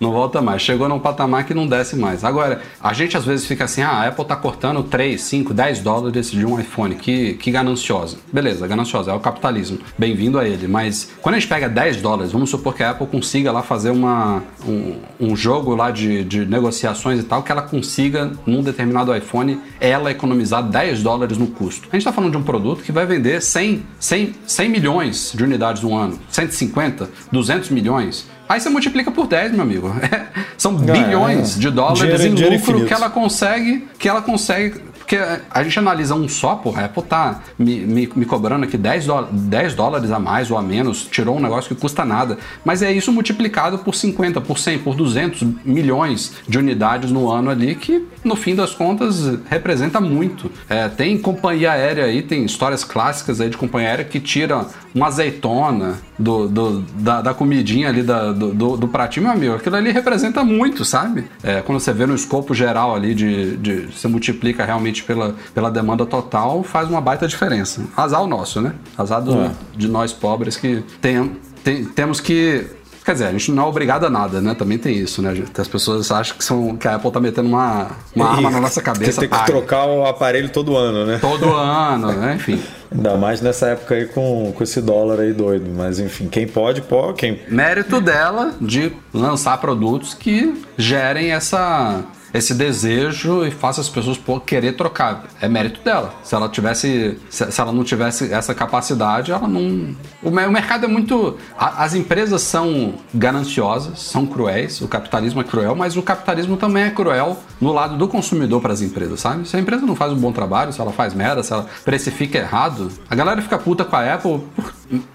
Não 0.00 0.12
volta 0.12 0.40
mais. 0.40 0.62
Chegou 0.62 0.88
num 0.88 0.98
patamar 0.98 1.44
que 1.44 1.54
não 1.54 1.66
desce 1.66 1.96
mais. 1.96 2.24
Agora, 2.24 2.60
a 2.80 2.92
gente 2.92 3.16
às 3.16 3.24
vezes 3.24 3.46
fica 3.46 3.64
assim: 3.64 3.82
ah, 3.82 3.90
a 3.90 4.08
Apple 4.08 4.24
tá 4.24 4.36
cortando 4.36 4.82
3, 4.82 5.20
5, 5.20 5.54
10 5.54 5.80
dólares 5.80 6.30
de 6.30 6.44
um 6.44 6.58
iPhone. 6.58 6.94
Que, 6.94 7.34
que 7.34 7.50
gananciosa. 7.50 8.16
Beleza, 8.32 8.66
gananciosa, 8.66 9.10
é 9.10 9.14
o 9.14 9.20
capitalismo. 9.20 9.78
Bem-vindo 9.98 10.38
a 10.38 10.46
ele. 10.46 10.66
Mas 10.66 11.10
quando 11.20 11.36
a 11.36 11.38
gente 11.38 11.48
pega 11.48 11.68
10 11.68 12.00
dólares, 12.00 12.32
vamos 12.32 12.50
supor 12.50 12.74
que 12.74 12.82
a 12.82 12.90
Apple 12.90 13.06
consiga 13.06 13.52
lá 13.52 13.62
fazer 13.62 13.90
uma, 13.90 14.42
um, 14.66 14.96
um 15.20 15.36
jogo 15.36 15.74
lá 15.74 15.90
de, 15.90 16.24
de 16.24 16.44
negociações 16.44 17.20
e 17.20 17.22
tal, 17.22 17.42
que 17.42 17.52
ela 17.52 17.62
consiga, 17.62 18.32
num 18.46 18.62
determinado 18.62 19.14
iPhone, 19.14 19.60
ela 19.80 20.10
economizar 20.10 20.62
10 20.62 21.02
dólares 21.02 21.38
no 21.38 21.46
custo. 21.46 21.88
A 21.90 21.96
gente 21.96 22.02
está 22.02 22.12
falando 22.12 22.32
de 22.32 22.38
um 22.38 22.42
produto 22.42 22.82
que 22.82 22.92
vai 22.92 23.06
vender 23.06 23.40
100, 23.40 23.82
100, 23.98 24.34
100 24.46 24.68
milhões 24.68 25.32
de 25.34 25.44
unidades 25.44 25.82
no 25.82 25.96
ano, 25.96 26.18
150, 26.28 27.08
200 27.30 27.70
milhões. 27.70 28.26
Aí 28.48 28.60
você 28.60 28.68
multiplica 28.68 29.10
por 29.10 29.26
10, 29.26 29.52
meu 29.52 29.62
amigo. 29.62 29.94
São 30.58 30.74
bilhões 30.74 31.56
é. 31.56 31.60
de 31.60 31.70
dólares 31.70 32.00
Dinheiro- 32.00 32.22
em 32.24 32.34
dinheiro 32.34 32.56
lucro 32.56 32.84
que 32.86 32.92
ela 32.92 33.08
consegue, 33.10 33.88
que 33.98 34.08
ela 34.08 34.20
consegue. 34.22 34.80
Porque 35.04 35.18
a 35.50 35.62
gente 35.62 35.78
analisa 35.78 36.14
um 36.14 36.26
só, 36.28 36.54
porra, 36.56 36.82
a 36.82 36.84
Apple 36.86 37.02
tá 37.02 37.42
me, 37.58 37.80
me, 37.80 38.10
me 38.16 38.24
cobrando 38.24 38.64
aqui 38.64 38.78
10, 38.78 39.04
dó- 39.06 39.28
10 39.30 39.74
dólares 39.74 40.10
a 40.10 40.18
mais 40.18 40.50
ou 40.50 40.56
a 40.56 40.62
menos, 40.62 41.04
tirou 41.04 41.36
um 41.36 41.40
negócio 41.40 41.74
que 41.74 41.78
custa 41.80 42.06
nada. 42.06 42.38
Mas 42.64 42.82
é 42.82 42.90
isso 42.90 43.12
multiplicado 43.12 43.78
por 43.78 43.94
50, 43.94 44.40
por 44.40 44.58
100, 44.58 44.78
por 44.78 44.94
200 44.96 45.42
milhões 45.64 46.32
de 46.48 46.58
unidades 46.58 47.10
no 47.10 47.30
ano 47.30 47.50
ali, 47.50 47.74
que 47.74 48.06
no 48.24 48.34
fim 48.34 48.54
das 48.54 48.72
contas 48.74 49.38
representa 49.50 50.00
muito. 50.00 50.50
É, 50.70 50.88
tem 50.88 51.18
companhia 51.18 51.72
aérea 51.72 52.04
aí, 52.06 52.22
tem 52.22 52.44
histórias 52.44 52.82
clássicas 52.82 53.40
aí 53.42 53.50
de 53.50 53.58
companhia 53.58 53.90
aérea 53.90 54.04
que 54.06 54.18
tira 54.18 54.64
uma 54.94 55.08
azeitona 55.08 55.98
do, 56.18 56.48
do- 56.48 56.80
da, 56.94 57.20
da 57.20 57.34
comidinha 57.34 57.88
ali 57.88 58.02
da- 58.02 58.32
do, 58.32 58.54
do, 58.54 58.76
do 58.78 58.88
pratinho, 58.88 59.24
meu 59.26 59.32
amigo. 59.34 59.54
Aquilo 59.54 59.76
ali 59.76 59.90
representa 59.90 60.42
muito, 60.42 60.84
sabe? 60.84 61.24
É, 61.42 61.60
quando 61.60 61.78
você 61.78 61.92
vê 61.92 62.06
no 62.06 62.14
escopo 62.14 62.54
geral 62.54 62.94
ali 62.94 63.14
de, 63.14 63.56
de 63.58 63.74
você 63.92 64.08
multiplica 64.08 64.64
realmente 64.64 64.93
pela, 65.02 65.34
pela 65.52 65.70
demanda 65.70 66.06
total, 66.06 66.62
faz 66.62 66.88
uma 66.88 67.00
baita 67.00 67.26
diferença. 67.26 67.82
Azar 67.96 68.22
o 68.22 68.26
nosso, 68.26 68.60
né? 68.60 68.72
Azar 68.96 69.20
do- 69.22 69.34
É. 69.40 69.50
de 69.76 69.88
nós 69.88 70.12
pobres 70.12 70.56
que 70.56 70.82
tem, 71.00 71.32
tem- 71.62 71.84
temos 71.84 72.20
que. 72.20 72.66
Quer 73.04 73.12
dizer, 73.12 73.26
a 73.26 73.32
gente 73.32 73.52
não 73.52 73.64
é 73.64 73.66
obrigado 73.66 74.06
a 74.06 74.08
nada, 74.10 74.40
né? 74.40 74.54
Também 74.54 74.78
tem 74.78 74.96
isso, 74.96 75.20
né? 75.20 75.34
As 75.58 75.68
pessoas 75.68 76.10
acham 76.10 76.38
que, 76.38 76.42
são, 76.44 76.74
que 76.74 76.88
a 76.88 76.94
Apple 76.94 77.10
tá 77.10 77.20
metendo 77.20 77.50
uma, 77.50 77.88
uma 78.16 78.30
arma 78.30 78.50
na 78.50 78.58
nossa 78.62 78.80
cabeça. 78.80 79.20
Tem 79.20 79.28
que 79.28 79.34
paga. 79.36 79.44
trocar 79.44 79.84
o 79.84 80.06
aparelho 80.06 80.48
todo 80.48 80.74
ano, 80.74 81.04
né? 81.04 81.18
Todo 81.20 81.52
ano, 81.52 82.10
né? 82.12 82.36
Enfim. 82.36 82.58
Ainda 82.90 83.14
mais 83.18 83.42
nessa 83.42 83.66
época 83.66 83.94
aí 83.94 84.06
com, 84.06 84.50
com 84.56 84.62
esse 84.64 84.80
dólar 84.80 85.20
aí 85.20 85.34
doido. 85.34 85.70
Mas 85.76 85.98
enfim, 85.98 86.28
quem 86.28 86.46
pode, 86.46 86.80
pode. 86.80 87.18
Quem... 87.18 87.40
mérito 87.50 88.00
dela 88.00 88.54
de 88.58 88.90
lançar 89.12 89.58
produtos 89.60 90.14
que 90.14 90.62
gerem 90.78 91.30
essa 91.32 92.00
esse 92.34 92.52
desejo 92.52 93.46
e 93.46 93.50
faça 93.50 93.80
as 93.80 93.88
pessoas 93.88 94.18
pô, 94.18 94.38
querer 94.40 94.72
trocar. 94.76 95.24
É 95.40 95.48
mérito 95.48 95.80
dela. 95.82 96.12
Se 96.22 96.34
ela 96.34 96.48
tivesse, 96.48 97.16
se, 97.30 97.44
ela 97.60 97.72
não 97.72 97.84
tivesse 97.84 98.32
essa 98.32 98.52
capacidade, 98.54 99.30
ela 99.32 99.46
não. 99.48 99.94
O, 100.22 100.30
me- 100.30 100.44
o 100.46 100.50
mercado 100.52 100.84
é 100.84 100.88
muito. 100.88 101.36
as 101.56 101.94
empresas 101.94 102.42
são 102.42 102.94
gananciosas, 103.14 104.00
são 104.00 104.26
cruéis. 104.26 104.80
O 104.80 104.88
capitalismo 104.88 105.40
é 105.40 105.44
cruel, 105.44 105.74
mas 105.76 105.96
o 105.96 106.02
capitalismo 106.02 106.56
também 106.56 106.82
é 106.84 106.90
cruel 106.90 107.38
no 107.60 107.72
lado 107.72 107.96
do 107.96 108.08
consumidor 108.08 108.60
para 108.60 108.72
as 108.72 108.82
empresas, 108.82 109.20
sabe? 109.20 109.48
Se 109.48 109.56
a 109.56 109.60
empresa 109.60 109.86
não 109.86 109.94
faz 109.96 110.12
um 110.12 110.16
bom 110.16 110.32
trabalho, 110.32 110.72
se 110.72 110.80
ela 110.80 110.92
faz 110.92 111.14
merda, 111.14 111.42
se 111.42 111.52
ela 111.52 111.66
precifica 111.84 112.38
errado, 112.38 112.90
a 113.08 113.14
galera 113.14 113.40
fica 113.40 113.56
puta 113.56 113.84
com 113.84 113.94
a 113.96 114.14
Apple, 114.14 114.40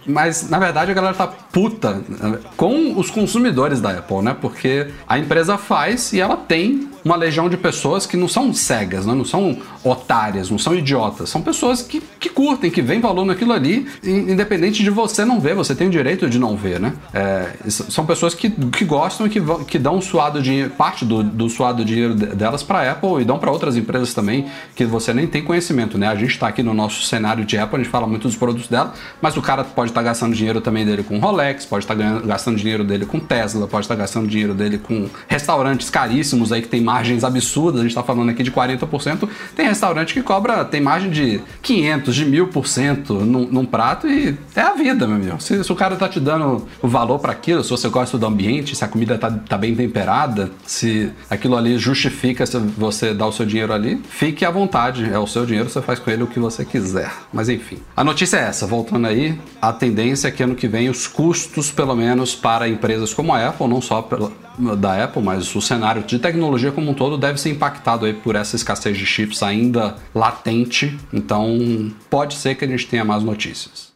mas 0.05 0.49
na 0.49 0.59
verdade 0.59 0.91
a 0.91 0.93
galera 0.93 1.13
tá 1.13 1.27
puta 1.27 2.01
eh, 2.21 2.39
com 2.57 2.97
os 2.97 3.09
consumidores 3.09 3.81
da 3.81 3.91
Apple, 3.91 4.21
né? 4.21 4.35
Porque 4.39 4.87
a 5.07 5.17
empresa 5.17 5.57
faz 5.57 6.13
e 6.13 6.19
ela 6.19 6.35
tem 6.37 6.87
uma 7.03 7.15
legião 7.15 7.47
de 7.49 7.55
pessoas 7.55 8.05
que 8.05 8.17
não 8.17 8.27
são 8.27 8.53
cegas, 8.53 9.05
né? 9.05 9.13
não 9.15 9.23
são 9.23 9.57
otárias, 9.85 10.49
não 10.49 10.57
são 10.57 10.75
idiotas, 10.75 11.29
são 11.29 11.41
pessoas 11.41 11.81
que, 11.81 12.01
que 12.19 12.27
curtem, 12.29 12.69
que 12.69 12.81
veem 12.81 12.99
valor 12.99 13.23
naquilo 13.25 13.53
ali, 13.53 13.87
in- 14.03 14.31
independente 14.33 14.83
de 14.83 14.89
você 14.89 15.23
não 15.23 15.39
ver, 15.39 15.55
você 15.55 15.73
tem 15.73 15.87
o 15.87 15.89
direito 15.89 16.29
de 16.29 16.37
não 16.37 16.57
ver, 16.57 16.77
né? 16.79 16.93
É, 17.13 17.53
são 17.69 18.05
pessoas 18.05 18.33
que, 18.33 18.49
que 18.49 18.83
gostam 18.83 19.27
e 19.27 19.29
que, 19.29 19.39
que 19.65 19.79
dão 19.79 20.01
suado 20.01 20.41
dinheiro, 20.41 20.71
parte 20.71 21.05
do, 21.05 21.23
do 21.23 21.49
suado 21.49 21.85
dinheiro 21.85 22.13
de- 22.13 22.25
delas 22.27 22.63
para 22.63 22.91
Apple 22.91 23.21
e 23.21 23.25
dão 23.25 23.39
para 23.39 23.49
outras 23.49 23.77
empresas 23.77 24.13
também 24.13 24.47
que 24.75 24.83
você 24.83 25.13
nem 25.13 25.25
tem 25.25 25.41
conhecimento, 25.41 25.97
né? 25.97 26.07
A 26.07 26.15
gente 26.15 26.31
está 26.31 26.49
aqui 26.49 26.61
no 26.61 26.73
nosso 26.73 27.03
cenário 27.03 27.45
de 27.45 27.57
Apple, 27.57 27.77
a 27.79 27.83
gente 27.83 27.91
fala 27.91 28.05
muito 28.07 28.27
dos 28.27 28.35
produtos 28.35 28.67
dela, 28.67 28.93
mas 29.21 29.37
o 29.37 29.41
cara 29.41 29.63
pode 29.75 29.91
estar 29.91 30.01
gastando 30.01 30.35
dinheiro 30.35 30.61
também 30.61 30.85
dele 30.85 31.03
com 31.03 31.19
Rolex, 31.19 31.65
pode 31.65 31.83
estar 31.85 31.95
ganhando- 31.95 32.25
gastando 32.27 32.57
dinheiro 32.57 32.83
dele 32.83 33.05
com 33.05 33.19
Tesla, 33.19 33.67
pode 33.67 33.85
estar 33.85 33.95
gastando 33.95 34.27
dinheiro 34.27 34.53
dele 34.53 34.77
com 34.77 35.07
restaurantes 35.27 35.89
caríssimos 35.89 36.51
aí 36.51 36.61
que 36.61 36.67
tem 36.67 36.81
margens 36.81 37.23
absurdas, 37.23 37.79
a 37.81 37.83
gente 37.83 37.91
está 37.91 38.03
falando 38.03 38.29
aqui 38.29 38.43
de 38.43 38.51
40%, 38.51 39.27
tem 39.55 39.67
restaurante 39.67 40.13
que 40.13 40.21
cobra, 40.21 40.63
tem 40.65 40.81
margem 40.81 41.09
de 41.09 41.41
500, 41.61 42.15
de 42.15 42.25
1000% 42.25 43.09
num, 43.09 43.45
num 43.45 43.65
prato 43.65 44.07
e 44.07 44.37
é 44.55 44.61
a 44.61 44.73
vida, 44.73 45.07
meu 45.07 45.15
amigo. 45.17 45.41
Se, 45.41 45.63
se 45.63 45.71
o 45.71 45.75
cara 45.75 45.95
tá 45.95 46.07
te 46.09 46.19
dando 46.19 46.67
o 46.81 46.87
valor 46.87 47.19
para 47.19 47.31
aquilo, 47.31 47.63
se 47.63 47.69
você 47.69 47.87
gosta 47.89 48.17
do 48.17 48.25
ambiente, 48.25 48.75
se 48.75 48.83
a 48.83 48.87
comida 48.87 49.17
tá, 49.17 49.31
tá 49.31 49.57
bem 49.57 49.75
temperada, 49.75 50.51
se 50.65 51.11
aquilo 51.29 51.55
ali 51.55 51.77
justifica 51.77 52.45
se 52.45 52.57
você 52.57 53.13
dar 53.13 53.27
o 53.27 53.31
seu 53.31 53.45
dinheiro 53.45 53.73
ali, 53.73 54.01
fique 54.09 54.45
à 54.45 54.51
vontade, 54.51 55.09
é 55.11 55.17
o 55.19 55.27
seu 55.27 55.45
dinheiro, 55.45 55.69
você 55.69 55.81
faz 55.81 55.99
com 55.99 56.09
ele 56.09 56.23
o 56.23 56.27
que 56.27 56.39
você 56.39 56.65
quiser. 56.65 57.11
Mas 57.31 57.49
enfim, 57.49 57.77
a 57.95 58.03
notícia 58.03 58.37
é 58.37 58.41
essa, 58.41 58.65
voltando 58.65 59.07
aí, 59.07 59.37
a 59.61 59.73
tendência 59.73 60.27
é 60.27 60.31
que 60.31 60.41
ano 60.41 60.55
que 60.55 60.67
vem 60.67 60.89
os 60.89 61.07
custos, 61.07 61.71
pelo 61.71 61.95
menos 61.95 62.35
para 62.35 62.67
empresas 62.67 63.13
como 63.13 63.33
a 63.33 63.47
Apple, 63.47 63.67
não 63.67 63.81
só 63.81 64.01
pela, 64.01 64.31
da 64.77 65.03
Apple, 65.03 65.21
mas 65.21 65.53
o 65.55 65.61
cenário 65.61 66.03
de 66.03 66.19
tecnologia 66.19 66.71
como 66.71 66.91
um 66.91 66.93
todo 66.93 67.17
deve 67.17 67.39
ser 67.39 67.49
impactado 67.49 68.05
aí 68.05 68.13
por 68.13 68.35
essa 68.35 68.55
escassez 68.55 68.97
de 68.97 69.05
chips 69.05 69.43
ainda 69.43 69.95
latente. 70.13 70.97
Então, 71.11 71.91
pode 72.09 72.35
ser 72.35 72.55
que 72.55 72.65
a 72.65 72.67
gente 72.67 72.87
tenha 72.87 73.03
mais 73.03 73.23
notícias. 73.23 73.89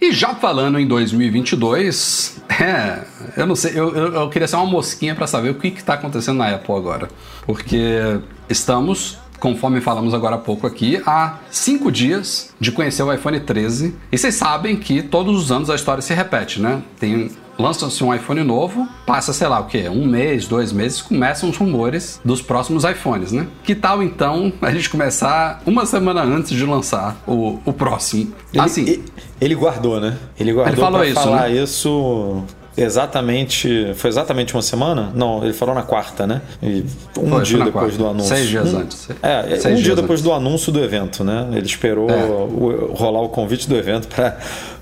E 0.00 0.12
já 0.12 0.32
falando 0.34 0.78
em 0.78 0.86
2022, 0.86 2.40
é, 2.60 3.04
eu 3.36 3.46
não 3.46 3.56
sei, 3.56 3.72
eu, 3.72 3.94
eu, 3.94 4.14
eu 4.14 4.30
queria 4.30 4.46
ser 4.46 4.56
uma 4.56 4.66
mosquinha 4.66 5.14
para 5.14 5.26
saber 5.26 5.50
o 5.50 5.54
que 5.54 5.68
está 5.68 5.94
acontecendo 5.94 6.38
na 6.38 6.54
Apple 6.54 6.74
agora. 6.74 7.08
Porque 7.44 8.20
estamos, 8.48 9.18
conforme 9.40 9.80
falamos 9.80 10.14
agora 10.14 10.36
há 10.36 10.38
pouco 10.38 10.66
aqui, 10.66 11.00
há 11.06 11.38
cinco 11.50 11.90
dias 11.90 12.54
de 12.58 12.72
conhecer 12.72 13.02
o 13.02 13.12
iPhone 13.12 13.38
13. 13.40 13.94
E 14.10 14.18
vocês 14.18 14.34
sabem 14.34 14.76
que 14.76 15.02
todos 15.02 15.36
os 15.36 15.52
anos 15.52 15.70
a 15.70 15.74
história 15.74 16.02
se 16.02 16.14
repete, 16.14 16.60
né? 16.60 16.82
Tem 16.98 17.30
lança-se 17.58 18.04
um 18.04 18.14
iPhone 18.14 18.42
novo, 18.44 18.88
passa, 19.04 19.32
sei 19.32 19.48
lá, 19.48 19.58
o 19.58 19.64
quê? 19.64 19.88
Um 19.88 20.06
mês, 20.06 20.46
dois 20.46 20.72
meses, 20.72 21.02
começam 21.02 21.50
os 21.50 21.56
rumores 21.56 22.20
dos 22.24 22.40
próximos 22.40 22.84
iPhones, 22.84 23.32
né? 23.32 23.48
Que 23.64 23.74
tal 23.74 24.02
então 24.02 24.52
a 24.62 24.70
gente 24.70 24.88
começar 24.88 25.60
uma 25.66 25.84
semana 25.84 26.22
antes 26.22 26.50
de 26.56 26.64
lançar 26.64 27.20
o, 27.26 27.58
o 27.64 27.72
próximo? 27.72 28.32
Ele, 28.52 28.62
assim, 28.62 28.82
ele, 28.82 29.04
ele 29.40 29.54
guardou, 29.56 30.00
né? 30.00 30.16
Ele 30.38 30.52
guardou 30.52 30.72
Ele 30.72 30.80
falou 30.80 31.00
pra 31.00 31.08
isso, 31.08 31.20
falar 31.20 31.48
né? 31.48 31.62
isso 31.62 32.44
exatamente. 32.82 33.92
Foi 33.94 34.08
exatamente 34.10 34.54
uma 34.54 34.62
semana? 34.62 35.10
Não, 35.14 35.42
ele 35.44 35.52
falou 35.52 35.74
na 35.74 35.82
quarta, 35.82 36.26
né? 36.26 36.40
E 36.62 36.84
um 37.18 37.28
Foi, 37.30 37.42
dia 37.42 37.56
foi 37.58 37.66
depois 37.66 37.72
quarta. 37.72 37.96
do 37.98 38.06
anúncio. 38.08 38.36
Seis 38.36 38.48
dias 38.48 38.72
Um- 38.74 38.78
antes. 38.78 39.08
É, 39.22 39.56
Seis 39.56 39.78
um 39.78 39.82
dia 39.82 39.94
depois 39.96 40.20
antes. 40.20 40.22
do 40.22 40.32
anúncio 40.32 40.72
do 40.72 40.82
evento, 40.82 41.22
né? 41.24 41.48
Ele 41.52 41.66
esperou 41.66 42.10
É. 42.10 42.24
o- 42.24 42.92
rolar 42.94 43.20
o 43.22 43.28
convite 43.28 43.68
do 43.68 43.76
evento 43.76 44.08
para 44.08 44.36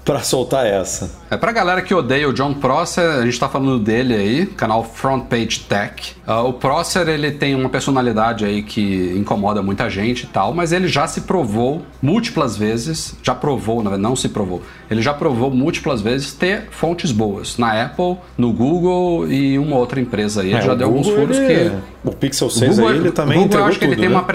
para 0.07 0.21
soltar 0.21 0.65
essa. 0.65 1.11
É 1.29 1.37
pra 1.37 1.51
galera 1.51 1.83
que 1.83 1.93
odeia 1.93 2.29
o 2.29 2.33
John 2.33 2.55
Prosser, 2.55 3.05
a 3.05 3.25
gente 3.27 3.39
tá 3.41 3.49
falando 3.49 3.79
dele 3.81 4.15
aí, 4.15 4.47
canal 4.47 4.85
Front 4.85 5.25
Page 5.25 5.61
Tech. 5.69 6.15
Uh, 6.27 6.49
o 6.49 6.53
Prosser, 6.53 7.09
ele 7.09 7.33
tem 7.33 7.57
uma 7.57 7.69
personalidade 7.69 8.45
aí 8.45 8.63
que 8.63 9.13
incomoda 9.17 9.61
muita 9.63 9.91
gente 9.91 10.23
e 10.23 10.27
tal, 10.29 10.55
mas 10.55 10.73
ele 10.73 10.87
já 10.87 11.09
se 11.09 11.23
provou 11.23 11.83
múltiplas 12.01 12.57
vezes, 12.57 13.17
já 13.21 13.35
provou, 13.35 13.79
verdade, 13.83 14.01
não 14.01 14.15
se 14.15 14.29
provou, 14.29 14.63
ele 14.89 15.03
já 15.03 15.13
provou 15.13 15.51
múltiplas 15.51 16.01
vezes 16.01 16.33
ter 16.33 16.69
fontes 16.71 17.11
boas 17.11 17.59
na 17.59 17.83
Apple, 17.85 18.17
no 18.39 18.53
Google 18.53 19.27
e 19.29 19.59
uma 19.59 19.77
outra 19.77 20.01
empresa 20.01 20.43
aí. 20.43 20.49
Ele 20.51 20.57
É, 20.59 20.63
já 20.63 20.75
deu 20.77 20.87
alguns 20.87 21.07
Google, 21.09 21.23
furos 21.23 21.39
ele- 21.39 21.71
que 21.71 21.77
O 22.07 22.13
Pixel 22.13 22.47
o 22.47 22.51
6 22.51 22.79
aí, 22.79 22.87
ele 22.97 23.11
também 23.11 23.39
Google, 23.39 23.41
eu 23.41 23.45
entregou 23.47 23.69
acho 23.69 23.79
que 23.79 23.85
ele 23.85 23.93
tudo, 23.97 24.01
tem, 24.01 24.09
né? 24.09 24.15
uma 24.17 24.27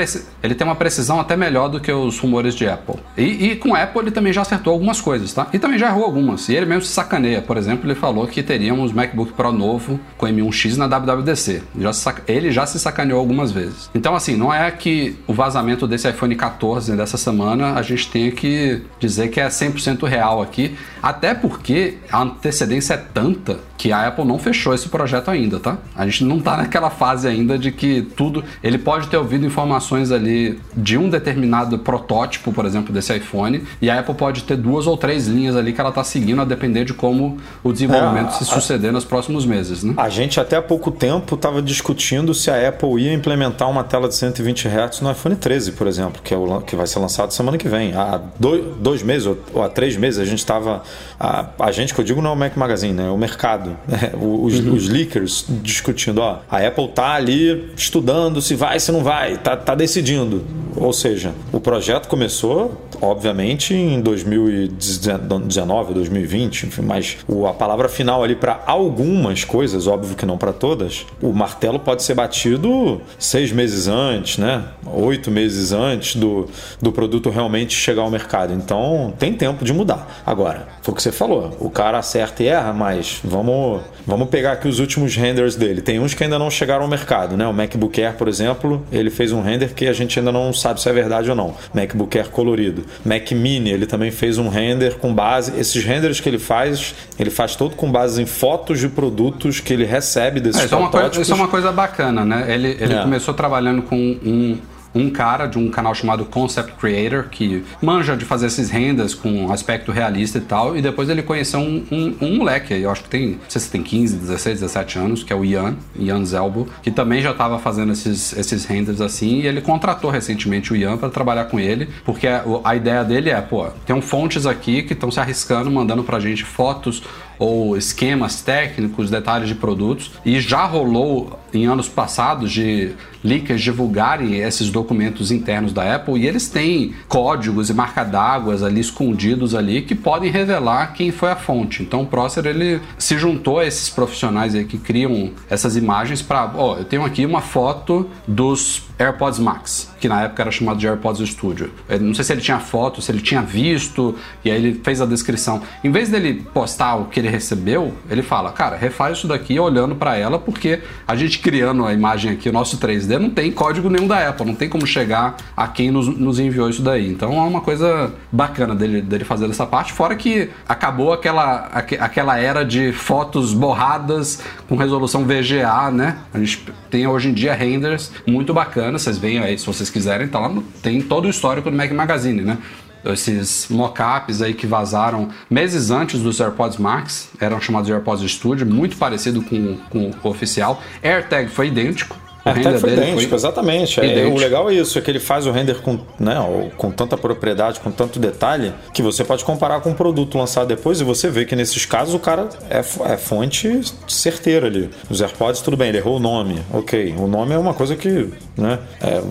ele 0.44 0.56
tem 0.56 0.68
uma 0.68 0.76
precisão 0.76 1.20
até 1.20 1.36
melhor 1.38 1.70
do 1.70 1.80
que 1.80 1.92
os 1.92 2.20
rumores 2.20 2.54
de 2.54 2.68
Apple. 2.68 2.96
E, 3.18 3.52
e 3.52 3.56
com 3.56 3.74
Apple 3.74 4.02
ele 4.02 4.12
também 4.12 4.34
já 4.34 4.42
acertou 4.42 4.74
algumas 4.74 5.00
coisas, 5.00 5.32
tá? 5.34 5.48
E 5.54 5.58
também 5.60 5.80
já 5.80 5.88
errou 5.88 6.04
algumas. 6.04 6.50
E 6.50 6.56
ele 6.56 6.66
mesmo 6.66 6.84
se 6.84 6.92
sacaneia. 6.92 7.42
Por 7.42 7.58
exemplo, 7.58 7.88
ele 7.90 7.96
falou 7.96 8.28
que 8.28 8.44
teríamos 8.44 8.92
MacBook 8.92 9.34
Pro 9.34 9.52
novo 9.52 10.00
com 10.18 10.26
M1X 10.28 10.76
na 10.76 10.88
WWDC. 10.88 11.64
Já 11.80 11.94
saca- 11.94 12.24
Ele 12.28 12.52
já 12.52 12.66
se 12.66 12.80
sacaneou 12.80 13.20
algumas 13.20 13.52
vezes. 13.52 13.90
Então, 13.96 14.16
assim, 14.16 14.36
não 14.36 14.54
é 14.54 14.70
que 14.72 15.18
o 15.26 15.34
vazamento 15.34 15.88
desse 15.88 16.10
iPhone 16.10 16.36
14 16.36 16.96
dessa 16.96 17.18
semana 17.18 17.74
a 17.76 17.82
gente 17.82 18.10
tenha 18.10 18.32
que 18.32 18.82
dizer 19.00 19.30
que 19.30 19.40
é 19.40 19.48
100% 19.48 20.06
real 20.08 20.42
aqui. 20.42 20.76
Até 21.02 21.34
porque 21.34 21.98
a 22.12 22.22
antecedência 22.22 22.96
é 22.96 22.98
tanta 22.98 23.60
que 23.78 23.92
a 23.92 24.08
Apple 24.08 24.26
não 24.26 24.38
fechou 24.38 24.74
esse 24.76 24.88
projeto 24.90 25.32
ainda, 25.32 25.60
tá? 25.60 25.78
A 25.96 26.06
gente 26.06 26.24
não 26.24 26.40
tá 26.40 26.58
naquela 26.58 26.90
fase 26.92 27.28
ainda 27.28 27.58
de 27.62 27.72
que 27.72 28.02
tudo. 28.16 28.44
Ele 28.64 28.78
pode 28.78 29.08
ter 29.08 29.18
ouvido 29.18 29.46
informações 29.46 30.12
ali 30.12 30.60
de 30.76 30.98
um 30.98 31.10
determinado 31.10 31.80
protótipo, 31.80 32.52
por 32.52 32.66
exemplo, 32.66 32.94
desse 32.94 33.16
iPhone, 33.16 33.64
e 33.82 33.90
a 33.90 34.00
Apple 34.00 34.16
pode 34.16 34.44
ter 34.44 34.58
duas 34.58 34.88
ou 34.88 34.98
três 34.98 35.28
linhas 35.28 35.56
ali 35.56 35.72
que 35.72 35.80
ela 35.80 35.92
tá 35.92 36.04
seguindo 36.04 36.42
a 36.42 36.46
depender 36.46 36.84
de 36.84 36.94
como 36.94 37.38
o 37.64 37.72
desenvolvimento 37.72 38.30
É, 38.30 38.32
se 38.32 38.44
a- 38.44 38.48
suceder 38.48 38.92
nos 38.92 39.06
próximos 39.06 39.46
meses, 39.46 39.84
né? 39.84 39.94
A 39.98 40.10
gente 40.10 40.40
até 40.40 40.58
há 40.58 40.62
pouco 40.62 40.92
tempo 40.92 41.36
estava 41.36 41.62
discutindo 41.62 42.34
se 42.34 42.50
a 42.50 42.68
Apple 42.68 43.02
ia 43.02 43.14
implementar 43.14 43.70
uma 43.70 43.84
tela 43.84 44.08
de 44.08 44.16
120 44.16 44.68
Hz 44.68 45.02
no 45.02 45.12
iPhone 45.12 45.36
13, 45.36 45.74
por 45.74 45.88
exemplo, 45.88 46.22
que, 46.24 46.34
é 46.34 46.38
o, 46.38 46.62
que 46.62 46.76
vai 46.76 46.88
ser 46.88 47.00
lançado 47.00 47.32
semana 47.32 47.58
que 47.58 47.68
vem. 47.68 47.94
Há 47.94 48.20
dois, 48.40 48.64
dois 48.80 49.04
meses 49.04 49.28
ou, 49.28 49.38
ou 49.54 49.64
há 49.64 49.70
três 49.70 49.96
meses 49.96 50.20
a 50.20 50.26
gente 50.26 50.40
estava. 50.40 50.82
A, 51.20 51.46
a 51.60 51.72
gente, 51.72 51.94
que 51.94 52.02
eu 52.02 52.06
digo, 52.06 52.22
não 52.22 52.32
é 52.32 52.34
o 52.34 52.38
Mac 52.38 52.56
Magazine, 52.58 52.94
né? 52.94 53.08
é 53.08 53.10
o 53.12 53.18
mercado. 53.18 53.78
né? 53.88 54.12
Os, 54.20 54.60
os 54.60 54.88
leakers 54.90 55.46
discutindo: 55.62 56.20
ó, 56.20 56.40
a 56.50 56.58
Apple 56.66 56.88
tá 56.90 57.14
ali 57.14 57.51
estudando 57.76 58.42
se 58.42 58.56
vai, 58.56 58.80
se 58.80 58.92
não 58.92 59.04
vai, 59.04 59.38
tá, 59.38 59.56
tá 59.56 59.76
decidindo. 59.76 60.44
Ou 60.76 60.94
seja, 60.94 61.34
o 61.52 61.60
projeto 61.60 62.08
começou, 62.08 62.82
obviamente, 63.02 63.74
em 63.74 64.00
2019, 64.00 65.94
2020, 65.94 66.68
enfim, 66.68 66.82
mas 66.82 67.18
a 67.48 67.54
palavra 67.54 67.90
final 67.90 68.24
ali 68.24 68.36
para 68.36 68.64
algumas 68.66 69.44
coisas, 69.44 69.86
óbvio 69.86 70.16
que 70.16 70.26
não 70.26 70.38
para 70.38 70.54
todas, 70.54 71.06
o 71.22 71.34
martelo 71.34 71.80
pode 71.80 72.04
ser 72.04 72.14
batido 72.14 73.02
seis 73.20 73.52
meses 73.52 73.88
antes, 73.88 74.38
né? 74.38 74.64
Oito 74.86 75.30
meses 75.30 75.72
antes 75.74 76.16
do, 76.16 76.48
do 76.82 76.92
produto 76.92 77.30
realmente 77.30 77.74
chegar 77.74 78.04
ao 78.04 78.10
mercado. 78.10 78.54
Então 78.54 79.14
tem 79.20 79.34
tempo 79.34 79.66
de 79.66 79.74
mudar. 79.74 80.22
Agora, 80.26 80.68
foi 80.82 80.94
o 80.94 80.96
que 80.96 81.04
você 81.04 81.12
falou, 81.12 81.56
o 81.60 81.70
cara 81.70 81.98
acerta 82.00 82.44
e 82.44 82.48
erra, 82.48 82.72
mas 82.72 83.20
vamos, 83.24 83.82
vamos 84.08 84.30
pegar 84.30 84.54
aqui 84.54 84.68
os 84.68 84.80
últimos 84.80 85.16
renders 85.16 85.56
dele. 85.56 85.82
Tem 85.82 86.00
uns 86.00 86.14
que 86.14 86.24
ainda 86.24 86.40
não 86.40 86.50
chegaram 86.50 86.84
ao 86.84 86.90
mercado, 86.90 87.36
né? 87.36 87.41
O 87.48 87.54
MacBook 87.54 88.02
Air, 88.02 88.14
por 88.16 88.28
exemplo, 88.28 88.86
ele 88.92 89.10
fez 89.10 89.32
um 89.32 89.42
render 89.42 89.74
que 89.74 89.88
a 89.88 89.94
gente 89.94 90.18
ainda 90.20 90.32
não 90.32 90.52
sabe 90.54 90.82
se 90.82 90.90
é 90.90 90.94
verdade 90.94 91.30
ou 91.30 91.36
não. 91.36 91.56
MacBook 91.74 92.18
Air 92.18 92.30
colorido. 92.30 92.84
Mac 93.06 93.32
Mini, 93.32 93.70
ele 93.72 93.86
também 93.86 94.12
fez 94.12 94.38
um 94.38 94.50
render 94.50 94.96
com 94.96 95.14
base. 95.14 95.54
Esses 95.60 95.84
renders 95.84 96.20
que 96.20 96.28
ele 96.30 96.40
faz, 96.40 96.94
ele 97.20 97.30
faz 97.30 97.56
todo 97.56 97.76
com 97.76 97.92
base 97.92 98.22
em 98.22 98.26
fotos 98.26 98.80
de 98.80 98.88
produtos 98.90 99.60
que 99.60 99.74
ele 99.74 99.86
recebe 99.86 100.40
desses 100.40 100.62
É, 100.62 100.66
isso, 100.66 100.76
é 100.76 100.78
uma 100.78 100.90
coisa, 100.90 101.22
isso 101.22 101.32
é 101.32 101.36
uma 101.36 101.48
coisa 101.48 101.72
bacana, 101.72 102.26
né? 102.26 102.46
Ele, 102.54 102.78
ele 102.80 102.94
É. 102.94 103.02
começou 103.02 103.34
trabalhando 103.34 103.82
com 103.84 103.96
um, 103.98 104.58
um 104.94 105.10
cara 105.10 105.46
de 105.46 105.58
um 105.58 105.70
canal 105.70 105.96
chamado 105.96 106.26
Concept 106.26 106.74
Creator, 106.74 107.26
que 107.30 107.64
manja 107.82 108.16
de 108.16 108.26
fazer 108.26 108.48
esses 108.48 108.70
rendas 108.70 109.14
com 109.14 109.52
aspecto 109.52 109.92
realista 109.92 110.38
e 110.38 110.42
tal, 110.42 110.78
e 110.78 110.82
depois 110.82 111.10
ele 111.10 111.24
conheceu 111.24 111.60
um, 111.60 111.84
um, 111.92 112.16
um 112.22 112.36
moleque, 112.38 112.74
eu 112.74 112.92
acho 112.92 113.04
que 113.04 113.10
tem, 113.10 113.30
não 113.30 113.50
sei 113.50 113.62
se 113.62 113.70
tem 113.70 113.82
15, 113.82 114.18
16, 114.18 114.60
17 114.60 115.00
anos, 115.00 115.24
que 115.24 115.32
é 115.32 115.36
o 115.36 115.46
Ian, 115.46 115.76
Ian 115.98 116.26
Zelbo, 116.26 116.68
que 116.82 116.92
também 116.92 117.22
já 117.22 117.32
estava 117.32 117.58
fazendo 117.60 117.92
esses, 117.92 118.34
esses 118.34 118.66
renders 118.66 119.02
assim, 119.02 119.42
e 119.42 119.48
ele 119.48 119.62
contratou 119.62 120.10
recentemente 120.10 120.74
o 120.74 120.76
Ian 120.76 120.98
para 120.98 121.10
trabalhar 121.10 121.46
com 121.46 121.60
ele, 121.60 121.90
porque 122.06 122.28
a, 122.28 122.44
a 122.64 122.76
ideia 122.76 123.04
dele 123.04 123.30
é, 123.30 123.42
pô, 123.42 123.68
tem 123.86 124.00
fontes 124.02 124.46
aqui 124.46 124.84
que 124.84 124.94
estão 124.94 125.12
se 125.12 125.20
arriscando, 125.20 125.72
mandando 125.72 126.04
pra 126.04 126.20
gente 126.20 126.44
fotos 126.44 127.04
ou 127.42 127.76
esquemas 127.76 128.42
técnicos, 128.42 129.10
detalhes 129.10 129.48
de 129.48 129.56
produtos, 129.56 130.12
e 130.24 130.40
já 130.40 130.64
rolou 130.64 131.40
em 131.52 131.66
anos 131.66 131.90
passados 131.90 132.52
de 132.52 132.94
leakers 133.24 133.62
divulgarem 133.62 134.36
esses 134.36 134.70
documentos 134.70 135.32
internos 135.32 135.74
da 135.74 135.96
Apple 135.96 136.20
e 136.20 136.28
eles 136.28 136.48
têm 136.48 136.94
códigos 137.08 137.70
e 137.70 137.74
marca 137.74 138.04
d'água 138.04 138.54
ali 138.66 138.82
escondidos 138.82 139.56
ali 139.56 139.82
que 139.82 139.96
podem 139.96 140.32
revelar 140.32 140.94
quem 140.94 141.12
foi 141.12 141.32
a 141.32 141.36
fonte. 141.36 141.84
Então 141.84 142.02
o 142.02 142.06
Prosser 142.06 142.46
ele 142.46 142.82
se 142.98 143.18
juntou 143.18 143.60
a 143.60 143.66
esses 143.66 143.90
profissionais 143.90 144.56
aí 144.56 144.66
que 144.66 144.78
criam 144.78 145.32
essas 145.50 145.76
imagens 145.76 146.22
para, 146.22 146.52
ó, 146.56 146.78
eu 146.78 146.86
tenho 146.86 147.06
aqui 147.06 147.26
uma 147.26 147.42
foto 147.42 148.10
dos 148.28 148.84
AirPods 149.02 149.40
Max, 149.40 149.92
que 150.00 150.08
na 150.08 150.22
época 150.24 150.44
era 150.44 150.52
chamado 150.52 150.78
de 150.78 150.88
AirPods 150.88 151.28
Studio. 151.28 151.72
Eu 151.90 152.00
não 152.00 152.14
sei 152.14 152.24
se 152.24 152.34
ele 152.34 152.42
tinha 152.42 152.60
foto, 152.60 153.02
se 153.02 153.12
ele 153.12 153.22
tinha 153.22 153.42
visto, 153.42 154.16
e 154.46 154.52
aí 154.52 154.58
ele 154.58 154.82
fez 154.84 155.02
a 155.02 155.06
descrição. 155.06 155.62
Em 155.84 155.92
vez 155.92 156.10
dele 156.10 156.46
postar 156.54 156.96
o 156.96 157.06
que 157.06 157.20
ele 157.20 157.30
recebeu, 157.30 157.94
ele 158.10 158.22
fala, 158.22 158.52
cara, 158.52 158.78
refaz 158.78 159.18
isso 159.18 159.28
daqui 159.28 159.60
olhando 159.60 159.96
para 159.96 160.16
ela, 160.16 160.38
porque 160.38 160.82
a 161.08 161.16
gente 161.16 161.40
criando 161.40 161.86
a 161.86 161.94
imagem 161.94 162.32
aqui, 162.32 162.50
o 162.50 162.54
nosso 162.54 162.78
3D, 162.78 163.11
não 163.20 163.30
tem 163.30 163.52
código 163.52 163.90
nenhum 163.90 164.08
da 164.08 164.28
Apple, 164.30 164.46
não 164.46 164.56
tem 164.56 164.68
como 164.70 164.86
chegar 164.86 165.36
a 165.56 165.68
quem 165.68 165.92
nos, 165.92 166.08
nos 166.08 166.40
enviou 166.40 166.70
isso 166.70 166.82
daí. 166.82 167.08
Então 167.10 167.34
é 167.34 167.42
uma 167.42 167.62
coisa 167.62 168.14
bacana 168.32 168.76
dele, 168.76 169.02
dele 169.02 169.24
fazer 169.24 169.50
essa 169.50 169.66
parte, 169.66 169.94
fora 169.94 170.16
que 170.16 170.50
acabou 170.68 171.14
aquela, 171.14 171.70
aque- 171.74 171.98
aquela 172.00 172.38
era 172.40 172.64
de 172.66 172.92
fotos 172.92 173.54
borradas 173.54 174.42
com 174.68 174.76
resolução 174.76 175.24
VGA, 175.26 175.92
né? 175.92 176.18
A 176.34 176.40
gente 176.40 176.66
tem 176.90 177.08
hoje 177.08 177.30
em 177.30 177.34
dia 177.34 177.54
renders 177.54 178.12
muito 178.28 178.54
bacanas, 178.54 179.02
vocês 179.02 179.18
veem 179.18 179.40
aí 179.40 179.58
se 179.58 179.66
vocês 179.66 179.90
quiserem, 179.90 180.28
tá 180.28 180.40
lá 180.40 180.50
no- 180.50 180.62
tem 180.62 181.02
todo 181.02 181.26
o 181.26 181.30
histórico 181.30 181.70
do 181.72 181.76
Mac 181.78 181.92
Magazine, 181.92 182.42
né? 182.42 182.58
Esses 183.04 183.66
mockups 183.68 184.44
aí 184.44 184.54
que 184.54 184.68
vazaram 184.68 185.30
meses 185.50 185.90
antes 185.90 186.22
dos 186.22 186.40
AirPods 186.40 186.78
Max, 186.78 187.30
eram 187.40 187.60
chamados 187.60 187.88
de 187.88 187.94
AirPods 187.94 188.30
Studio, 188.32 188.64
muito 188.68 188.96
parecido 188.96 189.42
com, 189.42 189.76
com 189.90 190.12
o 190.24 190.30
oficial. 190.30 190.80
AirTag 191.04 191.50
foi 191.50 191.70
idêntico. 191.70 192.16
O 192.46 192.50
até 192.50 192.78
foi 192.78 192.94
idêntico, 192.94 193.36
exatamente. 193.36 194.00
É, 194.00 194.26
o 194.26 194.36
legal 194.36 194.70
é 194.70 194.74
isso, 194.74 194.98
é 194.98 195.02
que 195.02 195.12
ele 195.12 195.20
faz 195.20 195.46
o 195.46 195.52
render 195.52 195.82
com, 195.82 196.00
né, 196.20 196.36
com 196.78 196.92
tanta 196.92 197.16
propriedade, 197.16 197.80
com 197.80 197.92
tanto 197.92 198.20
detalhe, 198.20 198.74
que 198.94 199.02
você 199.02 199.24
pode 199.24 199.46
comparar 199.46 199.80
com 199.82 199.92
um 199.92 199.94
produto 199.94 200.38
lançado 200.38 200.68
depois 200.68 201.00
e 201.00 201.04
você 201.04 201.30
vê 201.30 201.46
que 201.46 201.56
nesses 201.56 201.86
casos 201.86 202.14
o 202.14 202.20
cara 202.20 202.50
é, 202.70 202.80
é 202.80 203.18
fonte 203.18 203.82
certeira 204.08 204.68
ali. 204.68 204.90
Os 205.10 205.22
AirPods, 205.22 205.62
tudo 205.62 205.78
bem, 205.78 205.90
ele 205.90 206.00
errou 206.00 206.18
o 206.18 206.20
nome. 206.20 206.62
Ok, 206.74 207.16
o 207.18 207.28
nome 207.28 207.54
é 207.54 207.58
uma 207.58 207.74
coisa 207.74 207.96
que 207.96 208.30
né, 208.58 208.80
é, 209.02 209.22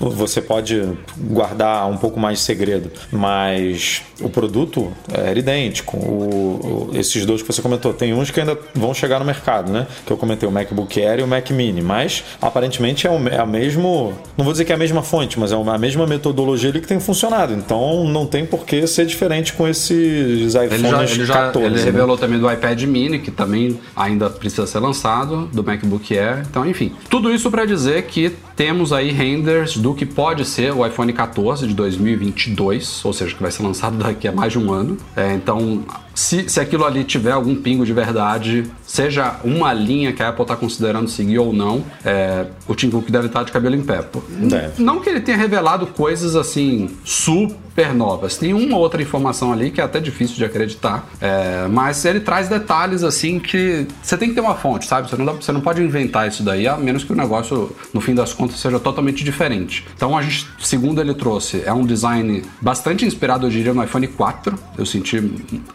você 0.00 0.40
pode 0.40 0.82
guardar 1.18 1.88
um 1.88 1.96
pouco 1.96 2.18
mais 2.18 2.38
de 2.38 2.44
segredo, 2.44 2.90
mas 3.12 4.02
o 4.20 4.28
produto 4.28 4.90
era 5.12 5.38
idêntico. 5.38 5.96
O- 5.96 6.88
o- 6.92 6.96
esses 6.98 7.24
dois 7.26 7.42
que 7.42 7.52
você 7.52 7.60
comentou, 7.62 7.92
tem 7.92 8.12
uns 8.14 8.30
que 8.30 8.40
ainda 8.40 8.58
vão 8.74 8.94
chegar 8.94 9.18
no 9.18 9.24
mercado, 9.24 9.70
né? 9.72 9.86
Que 10.06 10.12
eu 10.12 10.16
comentei, 10.16 10.48
o 10.48 10.52
MacBook 10.52 11.00
Air 11.00 11.20
e 11.20 11.22
o 11.22 11.26
Mac 11.28 11.50
Mini, 11.50 11.82
mas 11.82 12.24
aparentemente 12.40 13.06
é 13.06 13.10
o, 13.10 13.28
é 13.28 13.38
a 13.38 13.46
mesmo, 13.46 14.12
não 14.36 14.44
vou 14.44 14.52
dizer 14.52 14.64
que 14.64 14.72
é 14.72 14.74
a 14.74 14.78
mesma 14.78 15.02
fonte, 15.02 15.38
mas 15.38 15.52
é 15.52 15.54
a 15.56 15.78
mesma 15.78 16.06
metodologia 16.06 16.70
ali 16.70 16.80
que 16.80 16.86
tem 16.88 16.98
funcionado. 17.00 17.52
Então 17.52 18.04
não 18.04 18.26
tem 18.26 18.44
por 18.46 18.64
que 18.64 18.86
ser 18.86 19.04
diferente 19.06 19.52
com 19.52 19.68
esses 19.68 20.54
iPhones 20.54 20.72
Ele 20.72 20.88
já, 20.88 21.02
ele, 21.04 21.24
já 21.26 21.34
14. 21.34 21.66
ele 21.66 21.76
né? 21.76 21.84
revelou 21.84 22.16
também 22.16 22.38
do 22.38 22.50
iPad 22.50 22.82
mini, 22.84 23.18
que 23.18 23.30
também 23.30 23.78
ainda 23.94 24.30
precisa 24.30 24.66
ser 24.66 24.78
lançado, 24.78 25.48
do 25.52 25.62
MacBook 25.62 26.16
Air. 26.18 26.42
Então, 26.48 26.66
enfim, 26.68 26.92
tudo 27.08 27.32
isso 27.32 27.50
para 27.50 27.64
dizer 27.64 28.02
que 28.04 28.30
temos 28.56 28.92
aí 28.92 29.10
renders 29.10 29.76
do 29.76 29.89
que 29.94 30.06
pode 30.06 30.44
ser 30.44 30.72
o 30.72 30.86
iPhone 30.86 31.12
14 31.12 31.66
de 31.66 31.74
2022, 31.74 33.04
ou 33.04 33.12
seja, 33.12 33.34
que 33.34 33.42
vai 33.42 33.50
ser 33.50 33.62
lançado 33.62 33.96
daqui 33.96 34.28
a 34.28 34.32
mais 34.32 34.52
de 34.52 34.58
um 34.58 34.72
ano. 34.72 34.96
É, 35.16 35.34
então, 35.34 35.84
se, 36.20 36.48
se 36.50 36.60
aquilo 36.60 36.84
ali 36.84 37.02
tiver 37.02 37.32
algum 37.32 37.54
pingo 37.56 37.86
de 37.86 37.94
verdade, 37.94 38.70
seja 38.86 39.36
uma 39.42 39.72
linha 39.72 40.12
que 40.12 40.22
a 40.22 40.28
Apple 40.28 40.42
está 40.42 40.54
considerando 40.54 41.08
seguir 41.08 41.38
ou 41.38 41.50
não, 41.50 41.82
é, 42.04 42.44
o 42.68 42.74
Tim 42.74 42.90
Cook 42.90 43.08
deve 43.10 43.28
estar 43.28 43.42
de 43.42 43.50
cabelo 43.50 43.74
em 43.74 43.80
pé. 43.82 44.04
Deve. 44.28 44.82
Não 44.82 45.00
que 45.00 45.08
ele 45.08 45.20
tenha 45.20 45.38
revelado 45.38 45.86
coisas 45.86 46.36
assim 46.36 46.90
super 47.04 47.94
novas. 47.94 48.36
Tem 48.36 48.52
uma 48.52 48.76
outra 48.76 49.00
informação 49.00 49.50
ali 49.50 49.70
que 49.70 49.80
é 49.80 49.84
até 49.84 49.98
difícil 49.98 50.36
de 50.36 50.44
acreditar, 50.44 51.08
é, 51.22 51.66
mas 51.70 52.04
ele 52.04 52.20
traz 52.20 52.48
detalhes 52.48 53.02
assim 53.02 53.38
que 53.38 53.86
você 54.02 54.18
tem 54.18 54.28
que 54.28 54.34
ter 54.34 54.42
uma 54.42 54.54
fonte, 54.56 54.84
sabe? 54.86 55.08
Você 55.08 55.16
não, 55.16 55.24
dá- 55.24 55.32
você 55.32 55.52
não 55.52 55.62
pode 55.62 55.82
inventar 55.82 56.28
isso 56.28 56.42
daí, 56.42 56.68
a 56.68 56.76
menos 56.76 57.02
que 57.02 57.12
o 57.12 57.16
negócio, 57.16 57.74
no 57.94 58.00
fim 58.02 58.14
das 58.14 58.34
contas, 58.34 58.60
seja 58.60 58.78
totalmente 58.78 59.24
diferente. 59.24 59.86
Então 59.96 60.18
a 60.18 60.20
gente, 60.22 60.46
segundo 60.58 61.00
ele 61.00 61.14
trouxe, 61.14 61.62
é 61.64 61.72
um 61.72 61.86
design 61.86 62.42
bastante 62.60 63.06
inspirado, 63.06 63.46
eu 63.46 63.50
diria, 63.50 63.72
no 63.72 63.82
iPhone 63.82 64.06
4. 64.06 64.58
Eu 64.76 64.84
senti 64.84 65.22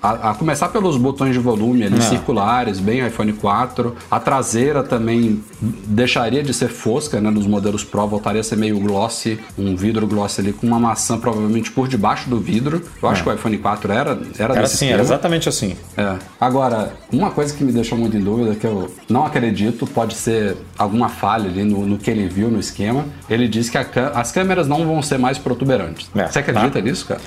a, 0.04 0.30
a 0.32 0.35
começar 0.36 0.70
pelos 0.70 0.98
botões 0.98 1.34
de 1.34 1.40
volume 1.40 1.84
ali, 1.84 1.98
É. 1.98 2.02
circulares, 2.02 2.80
bem 2.80 3.06
iPhone 3.06 3.34
4. 3.34 3.96
A 4.10 4.20
traseira 4.20 4.84
também 4.84 5.44
deixaria 5.60 6.44
de 6.44 6.54
ser 6.54 6.70
fosca, 6.70 7.20
né? 7.20 7.30
Nos 7.30 7.46
modelos 7.48 7.84
Pro, 7.84 8.08
voltaria 8.08 8.42
a 8.42 8.44
ser 8.44 8.56
meio 8.58 8.80
glossy, 8.80 9.40
um 9.58 9.76
vidro 9.76 10.06
glossy 10.08 10.42
ali 10.42 10.54
com 10.54 10.66
uma 10.68 10.80
maçã 10.80 11.18
provavelmente 11.18 11.72
por 11.72 11.88
debaixo 11.88 12.30
do 12.30 12.40
vidro. 12.40 12.82
Eu 13.02 13.10
acho 13.10 13.24
que 13.24 13.30
o 13.30 13.34
iPhone 13.34 13.58
4 13.58 13.92
era, 13.92 14.12
era, 14.12 14.20
Era 14.40 14.54
desse 14.62 14.76
assim, 14.76 14.88
era 14.90 15.02
exatamente 15.02 15.50
assim. 15.50 15.76
É. 15.98 16.16
Agora, 16.40 16.94
uma 17.12 17.32
coisa 17.32 17.54
que 17.54 17.64
me 17.64 17.72
deixou 17.72 17.98
muito 17.98 18.16
em 18.16 18.22
dúvida, 18.22 18.56
que 18.56 18.66
eu 18.66 18.92
não 19.10 19.26
acredito, 19.26 19.86
pode 19.88 20.14
ser 20.16 20.56
alguma 20.78 21.10
falha 21.10 21.50
ali 21.50 21.64
no, 21.64 21.86
no 21.86 21.98
que 21.98 22.10
ele 22.10 22.28
viu 22.28 22.50
no 22.50 22.60
esquema. 22.60 23.06
Ele 23.30 23.48
disse 23.48 23.72
que 23.72 23.78
a 23.78 23.86
as 24.14 24.32
câmeras 24.32 24.68
não 24.68 24.86
vão 24.86 25.02
ser 25.02 25.18
mais 25.18 25.38
protuberantes. 25.38 26.10
É, 26.16 26.28
Você 26.28 26.40
acredita 26.40 26.70
tá. 26.70 26.82
nisso, 26.82 27.06
cara? 27.06 27.22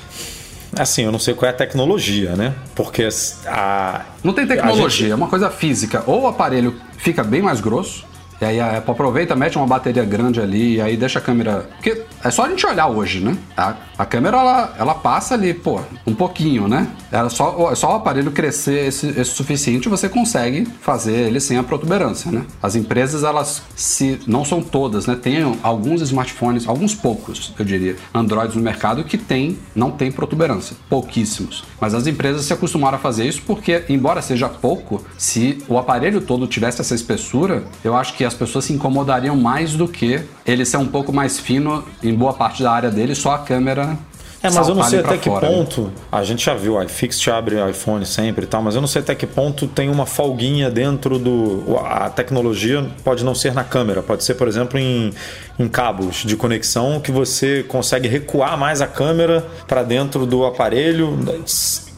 Assim, 0.79 1.05
eu 1.05 1.13
não 1.13 1.19
sei 1.19 1.35
qual 1.35 1.49
é 1.49 1.53
a 1.53 1.57
tecnologia, 1.57 2.37
né? 2.37 2.55
Porque 2.75 3.09
a. 3.47 4.03
Não 4.23 4.33
tem 4.33 4.47
tecnologia, 4.47 4.89
gente- 4.89 5.11
é 5.11 5.15
uma 5.15 5.29
coisa 5.29 5.51
física. 5.51 6.03
Ou 6.07 6.23
o 6.23 6.27
aparelho 6.27 6.75
fica 6.97 7.23
bem 7.25 7.43
mais 7.43 7.61
grosso, 7.61 8.05
e 8.41 8.45
aí 8.45 8.61
a 8.61 8.79
Apple 8.79 8.93
aproveita, 8.93 9.35
mete 9.35 9.57
uma 9.57 9.67
bateria 9.67 10.05
grande 10.05 10.41
ali, 10.41 10.77
e 10.77 10.81
aí 10.81 10.97
deixa 10.97 11.19
a 11.19 11.23
câmera. 11.23 11.69
Porque 11.77 12.03
é 12.23 12.31
só 12.31 12.45
a 12.45 12.49
gente 12.49 12.65
olhar 12.67 12.87
hoje, 12.89 13.21
né? 13.21 13.37
A, 13.57 13.75
a 13.99 14.07
câmera 14.07 14.37
ela, 14.37 14.75
ela 14.79 14.95
passa 14.95 15.35
ali, 15.35 15.53
pô, 15.53 15.81
um 16.07 16.15
pouquinho, 16.15 16.69
né? 16.69 16.89
É 17.11 17.29
só, 17.29 17.73
é 17.73 17.75
só 17.75 17.93
o 17.93 17.97
aparelho 17.97 18.31
crescer 18.31 18.87
esse, 18.87 19.09
esse 19.09 19.33
suficiente 19.33 19.89
você 19.89 20.09
consegue 20.09 20.67
fazer 20.81 21.27
ele 21.27 21.41
sem 21.41 21.59
a 21.59 21.63
protuberância, 21.63 22.31
né? 22.31 22.45
As 22.63 22.77
empresas, 22.77 23.25
elas 23.25 23.63
se. 23.75 24.21
não 24.27 24.45
são 24.45 24.63
todas, 24.63 25.07
né? 25.07 25.17
Tem 25.17 25.43
alguns 25.63 26.01
smartphones, 26.01 26.69
alguns 26.69 26.95
poucos, 26.95 27.53
eu 27.59 27.65
diria, 27.65 27.97
Androids 28.15 28.55
no 28.55 28.63
mercado 28.63 29.03
que 29.03 29.19
tem, 29.19 29.59
não 29.75 29.91
tem 29.91 30.13
protuberância. 30.13 30.77
Pouquíssimos. 30.89 31.65
Mas 31.81 31.95
as 31.95 32.07
empresas 32.07 32.45
se 32.45 32.53
acostumaram 32.53 32.97
a 32.97 33.01
fazer 33.01 33.27
isso 33.27 33.43
porque, 33.47 33.85
embora 33.89 34.23
seja 34.23 34.49
pouco, 34.49 35.05
se 35.17 35.59
o 35.69 35.79
aparelho 35.79 36.21
todo 36.21 36.47
tivesse 36.47 36.81
essa 36.81 36.95
espessura, 36.95 37.65
eu 37.83 37.97
acho 37.97 38.15
que 38.15 38.25
as 38.25 38.35
pessoas 38.35 38.67
se 38.67 38.73
incomodariam 38.73 39.37
mais 39.37 39.73
do 39.73 39.89
que 39.89 40.21
ele 40.47 40.65
ser 40.65 40.77
um 40.77 40.87
pouco 40.87 41.13
mais 41.13 41.39
fino 41.39 41.85
em 42.03 42.15
boa 42.15 42.33
parte 42.33 42.63
da 42.63 42.73
área 42.73 42.91
dele, 42.91 43.15
só 43.15 43.33
a 43.33 43.39
câmera. 43.39 43.88
É, 44.43 44.51
mas 44.51 44.69
eu 44.69 44.75
não 44.75 44.85
sei 44.85 45.01
até 45.01 45.17
que 45.17 45.29
fora, 45.29 45.49
né? 45.49 45.57
ponto. 45.57 45.93
A 46.13 46.23
gente 46.23 46.45
já 46.45 46.55
viu, 46.55 46.75
o 46.77 46.83
iFixit 46.83 47.31
abre 47.31 47.57
o 47.57 47.69
iPhone 47.69 48.07
sempre 48.07 48.45
e 48.45 48.49
tal, 48.49 48.63
mas 48.63 48.75
eu 48.75 48.81
não 48.81 48.89
sei 48.89 49.03
até 49.03 49.15
que 49.15 49.27
ponto 49.27 49.67
tem 49.67 49.89
uma 49.89 50.07
folguinha 50.07 50.71
dentro 50.71 51.19
do. 51.19 51.77
A 51.85 52.09
tecnologia 52.09 52.87
pode 53.03 53.25
não 53.25 53.35
ser 53.35 53.53
na 53.53 53.65
câmera, 53.65 54.03
pode 54.03 54.23
ser, 54.23 54.35
por 54.35 54.47
exemplo, 54.47 54.79
em, 54.79 55.13
em 55.59 55.69
cabos 55.69 56.23
de 56.25 56.37
conexão 56.37 57.01
que 57.01 57.11
você 57.11 57.65
consegue 57.65 58.07
recuar 58.07 58.57
mais 58.57 58.81
a 58.81 58.87
câmera 58.87 59.45
para 59.67 59.83
dentro 59.83 60.25
do 60.25 60.45
aparelho, 60.45 61.19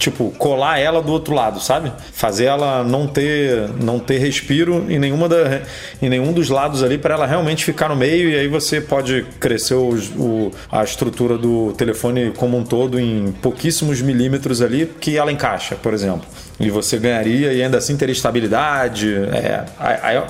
tipo, 0.00 0.30
colar 0.38 0.78
ela 0.78 1.02
do 1.02 1.12
outro 1.12 1.34
lado, 1.34 1.60
sabe? 1.60 1.92
Fazer 2.12 2.46
ela 2.46 2.82
não 2.82 3.06
ter, 3.06 3.68
não 3.80 3.98
ter 4.00 4.16
respiro 4.18 4.86
em, 4.88 4.98
nenhuma 4.98 5.28
da, 5.28 5.60
em 6.00 6.08
nenhum 6.08 6.32
dos 6.32 6.48
lados 6.48 6.82
ali 6.82 6.96
para 6.96 7.14
ela 7.14 7.26
realmente 7.26 7.64
ficar 7.66 7.90
no 7.90 7.94
meio 7.94 8.30
e 8.30 8.34
aí 8.34 8.48
você 8.48 8.80
pode 8.80 9.26
crescer 9.38 9.74
os- 9.74 10.08
o, 10.16 10.50
a 10.72 10.82
estrutura 10.82 11.36
do 11.36 11.72
telefone 11.76 12.32
como 12.34 12.56
um 12.56 12.64
todo 12.64 12.98
em 12.98 13.30
pouquíssimos 13.42 14.00
milímetros 14.00 14.62
ali 14.62 14.90
que 14.98 15.18
ela 15.18 15.30
encaixa, 15.30 15.76
por 15.76 15.92
exemplo. 15.92 16.22
E 16.58 16.70
você 16.70 16.96
ganharia 16.98 17.52
e 17.52 17.62
ainda 17.62 17.76
assim 17.76 17.94
teria 17.94 18.12
estabilidade. 18.14 19.14
É, 19.14 19.64
aí- 19.78 19.98
aí 20.16 20.22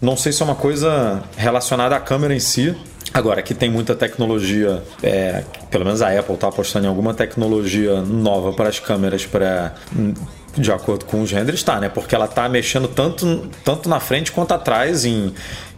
não 0.00 0.16
sei 0.16 0.32
se 0.32 0.42
é 0.42 0.44
uma 0.44 0.56
coisa 0.56 1.22
relacionada 1.36 1.94
à 1.94 2.00
câmera 2.00 2.34
em 2.34 2.40
si, 2.40 2.74
Agora, 3.14 3.42
que 3.42 3.54
tem 3.54 3.70
muita 3.70 3.94
tecnologia, 3.94 4.82
é, 5.02 5.44
pelo 5.70 5.84
menos 5.84 6.00
a 6.00 6.18
Apple 6.18 6.34
está 6.34 6.48
apostando 6.48 6.86
em 6.86 6.88
alguma 6.88 7.12
tecnologia 7.12 8.00
nova 8.00 8.52
para 8.52 8.68
as 8.68 8.78
câmeras 8.78 9.26
para 9.26 9.74
de 10.56 10.70
acordo 10.70 11.04
com 11.04 11.22
os 11.22 11.30
renders, 11.30 11.62
tá, 11.62 11.80
né? 11.80 11.88
Porque 11.88 12.14
ela 12.14 12.28
tá 12.28 12.48
mexendo 12.48 12.88
tanto, 12.88 13.48
tanto 13.64 13.88
na 13.88 13.98
frente 13.98 14.30
quanto 14.30 14.52
atrás 14.52 15.04
em, 15.04 15.32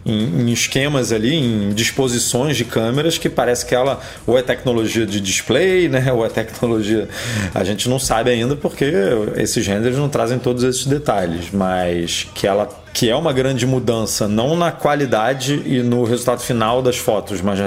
em, 0.05 0.41
em 0.41 0.51
esquemas 0.51 1.11
ali, 1.11 1.33
em 1.33 1.69
disposições 1.73 2.57
de 2.57 2.65
câmeras 2.65 3.17
que 3.17 3.29
parece 3.29 3.65
que 3.65 3.73
ela 3.73 4.01
ou 4.27 4.37
é 4.37 4.41
tecnologia 4.41 5.05
de 5.05 5.19
display, 5.19 5.87
né? 5.87 6.11
Ou 6.11 6.25
é 6.25 6.29
tecnologia. 6.29 7.07
A 7.53 7.63
gente 7.63 7.87
não 7.89 7.99
sabe 7.99 8.29
ainda 8.29 8.55
porque 8.55 8.91
esses 9.37 9.65
renders 9.65 9.97
não 9.97 10.09
trazem 10.09 10.39
todos 10.39 10.63
esses 10.63 10.85
detalhes, 10.85 11.51
mas 11.51 12.27
que 12.33 12.45
ela 12.45 12.69
que 12.95 13.09
é 13.09 13.15
uma 13.15 13.33
grande 13.33 13.65
mudança, 13.67 14.25
não 14.25 14.55
na 14.55 14.71
qualidade 14.71 15.61
e 15.65 15.83
no 15.83 16.05
resultado 16.05 16.39
final 16.39 16.81
das 16.81 16.95
fotos, 16.95 17.41
mas 17.41 17.59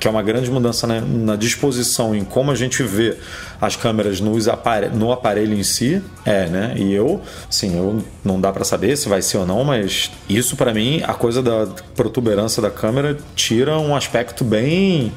que 0.00 0.08
é 0.08 0.10
uma 0.10 0.24
grande 0.24 0.50
mudança 0.50 0.88
na, 0.88 1.00
na 1.00 1.36
disposição, 1.36 2.12
em 2.12 2.24
como 2.24 2.50
a 2.50 2.56
gente 2.56 2.82
vê 2.82 3.16
as 3.60 3.76
câmeras 3.76 4.20
nos 4.20 4.48
apare 4.48 4.88
no 4.88 5.12
aparelho 5.12 5.54
em 5.54 5.62
si, 5.62 6.02
é, 6.26 6.46
né? 6.46 6.74
E 6.76 6.92
eu, 6.92 7.20
sim, 7.48 7.76
eu 7.76 8.02
não 8.24 8.40
dá 8.40 8.52
para 8.52 8.64
saber 8.64 8.96
se 8.96 9.08
vai 9.08 9.22
ser 9.22 9.36
ou 9.36 9.46
não, 9.46 9.62
mas 9.62 10.10
isso 10.28 10.56
para 10.56 10.74
mim, 10.74 11.00
a 11.06 11.14
coisa 11.14 11.40
da 11.40 11.68
protuberância 11.94 12.60
da 12.60 12.68
câmera 12.68 13.16
tira 13.36 13.78
um 13.78 13.94
aspecto 13.94 14.42
bem, 14.42 15.12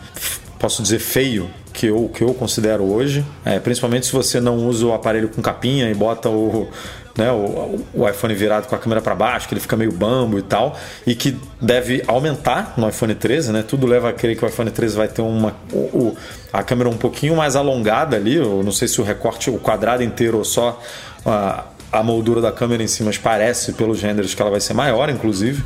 posso 0.59 0.83
dizer, 0.83 0.99
feio 0.99 1.49
que 1.73 1.87
eu, 1.87 2.11
que 2.13 2.23
eu 2.23 2.35
considero 2.35 2.83
hoje, 2.83 3.25
é, 3.43 3.59
principalmente 3.59 4.05
se 4.05 4.13
você 4.13 4.39
não 4.39 4.67
usa 4.67 4.85
o 4.85 4.93
aparelho 4.93 5.27
com 5.27 5.41
capinha 5.41 5.89
e 5.89 5.95
bota 5.95 6.29
o 6.29 6.69
né, 7.17 7.31
o, 7.31 7.79
o 7.93 8.09
iPhone 8.09 8.33
virado 8.33 8.67
com 8.67 8.75
a 8.75 8.77
câmera 8.77 9.01
para 9.01 9.15
baixo, 9.15 9.47
que 9.47 9.53
ele 9.53 9.61
fica 9.61 9.77
meio 9.77 9.91
bambo 9.91 10.37
e 10.37 10.41
tal, 10.41 10.77
e 11.07 11.15
que 11.15 11.37
deve 11.61 12.03
aumentar 12.07 12.73
no 12.77 12.87
iPhone 12.89 13.15
13, 13.15 13.51
né? 13.51 13.63
Tudo 13.65 13.87
leva 13.87 14.09
a 14.09 14.13
crer 14.13 14.37
que 14.37 14.43
o 14.43 14.47
iPhone 14.47 14.69
13 14.69 14.97
vai 14.97 15.07
ter 15.07 15.21
uma 15.21 15.55
o, 15.71 16.15
a 16.51 16.63
câmera 16.63 16.89
um 16.89 16.97
pouquinho 16.97 17.35
mais 17.35 17.55
alongada 17.55 18.15
ali, 18.15 18.35
eu 18.35 18.61
não 18.63 18.71
sei 18.71 18.87
se 18.87 18.99
o 18.99 19.03
recorte, 19.03 19.49
o 19.49 19.57
quadrado 19.57 20.03
inteiro 20.03 20.37
ou 20.37 20.45
só 20.45 20.81
a, 21.25 21.65
a 21.91 22.03
moldura 22.03 22.41
da 22.41 22.51
câmera 22.51 22.83
em 22.83 22.87
si, 22.87 23.03
mas 23.03 23.17
parece 23.17 23.73
pelos 23.73 24.01
renders 24.01 24.33
que 24.33 24.41
ela 24.41 24.51
vai 24.51 24.59
ser 24.59 24.73
maior, 24.73 25.09
inclusive. 25.09 25.63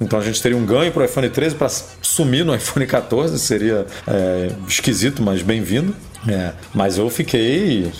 Então 0.00 0.18
a 0.18 0.22
gente 0.22 0.40
teria 0.40 0.56
um 0.56 0.64
ganho 0.64 0.90
para 0.92 1.02
o 1.02 1.04
iPhone 1.04 1.28
13 1.28 1.54
para 1.56 1.68
sumir 1.68 2.44
no 2.44 2.54
iPhone 2.54 2.86
14, 2.86 3.38
seria 3.38 3.86
é, 4.06 4.50
esquisito, 4.66 5.22
mas 5.22 5.42
bem-vindo. 5.42 5.94
É, 6.28 6.52
mas 6.74 6.98
eu 6.98 7.08
fiquei 7.08 7.90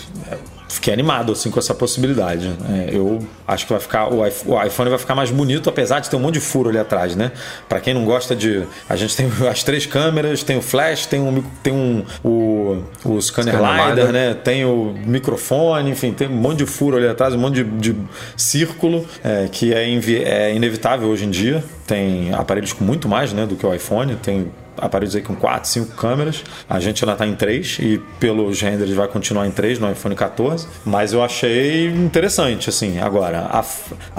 fiquei 0.71 0.93
animado 0.93 1.33
assim 1.33 1.51
com 1.51 1.59
essa 1.59 1.75
possibilidade. 1.75 2.55
É, 2.69 2.91
eu 2.97 3.19
acho 3.47 3.67
que 3.67 3.73
vai 3.73 3.81
ficar 3.81 4.09
o 4.09 4.27
iPhone, 4.27 4.89
vai 4.89 4.99
ficar 4.99 5.15
mais 5.15 5.31
bonito, 5.31 5.69
apesar 5.69 5.99
de 6.01 6.09
ter 6.09 6.17
um 6.17 6.21
monte 6.21 6.35
de 6.35 6.41
furo 6.41 6.69
ali 6.69 6.79
atrás, 6.79 7.17
né? 7.17 7.33
Para 7.69 7.81
quem 7.81 7.93
não 7.93 8.05
gosta 8.05 8.37
de, 8.37 8.65
a 8.89 8.97
gente 8.97 9.17
tem 9.17 9.29
as 9.51 9.63
três 9.63 9.85
câmeras, 9.85 10.43
tem 10.43 10.57
o 10.57 10.63
flash, 10.63 11.07
tem 11.07 11.21
um 11.21 11.43
tem 11.63 11.73
um 11.73 12.05
o, 12.25 12.83
o 13.05 13.21
scanner, 13.21 13.55
Scanner 13.55 13.89
LiDAR, 13.89 14.13
né? 14.13 14.35
Tem 14.35 14.65
o 14.65 14.95
microfone, 15.05 15.91
enfim, 15.91 16.13
tem 16.13 16.29
um 16.29 16.37
monte 16.37 16.59
de 16.59 16.67
furo 16.67 16.97
ali 16.97 17.09
atrás, 17.09 17.35
um 17.35 17.39
monte 17.39 17.65
de, 17.65 17.93
de 17.93 17.97
círculo 18.37 19.05
é, 19.25 19.49
que 19.51 19.75
é, 19.75 19.85
é 19.85 20.55
inevitável 20.55 21.09
hoje 21.09 21.25
em 21.25 21.31
dia. 21.31 21.65
Tem 21.87 22.33
aparelhos 22.33 22.73
com 22.73 22.85
muito 22.85 23.09
mais, 23.09 23.33
né, 23.33 23.45
do 23.47 23.57
que 23.57 23.67
o 23.67 23.75
iPhone. 23.75 24.15
Tem 24.17 24.53
aparelhos 24.81 25.15
aí 25.17 25.23
com 25.23 25.35
4, 25.35 25.69
5 25.69 25.97
câmeras. 25.97 26.43
A 26.69 26.81
gente 26.81 27.05
ainda 27.05 27.13
está 27.13 27.27
em 27.27 27.35
3 27.35 27.79
e 27.81 27.99
pelos 28.19 28.61
renders 28.61 28.91
vai 28.93 29.09
continuar 29.09 29.47
em 29.47 29.51
3 29.51 29.79
no 29.79 29.91
iPhone 29.91 30.15
14. 30.15 30.67
Mas 30.85 31.13
eu 31.13 31.23
achei 31.23 31.87
interessante, 31.87 32.69
assim. 32.69 32.99
Agora, 33.01 33.49
a, 33.51 33.65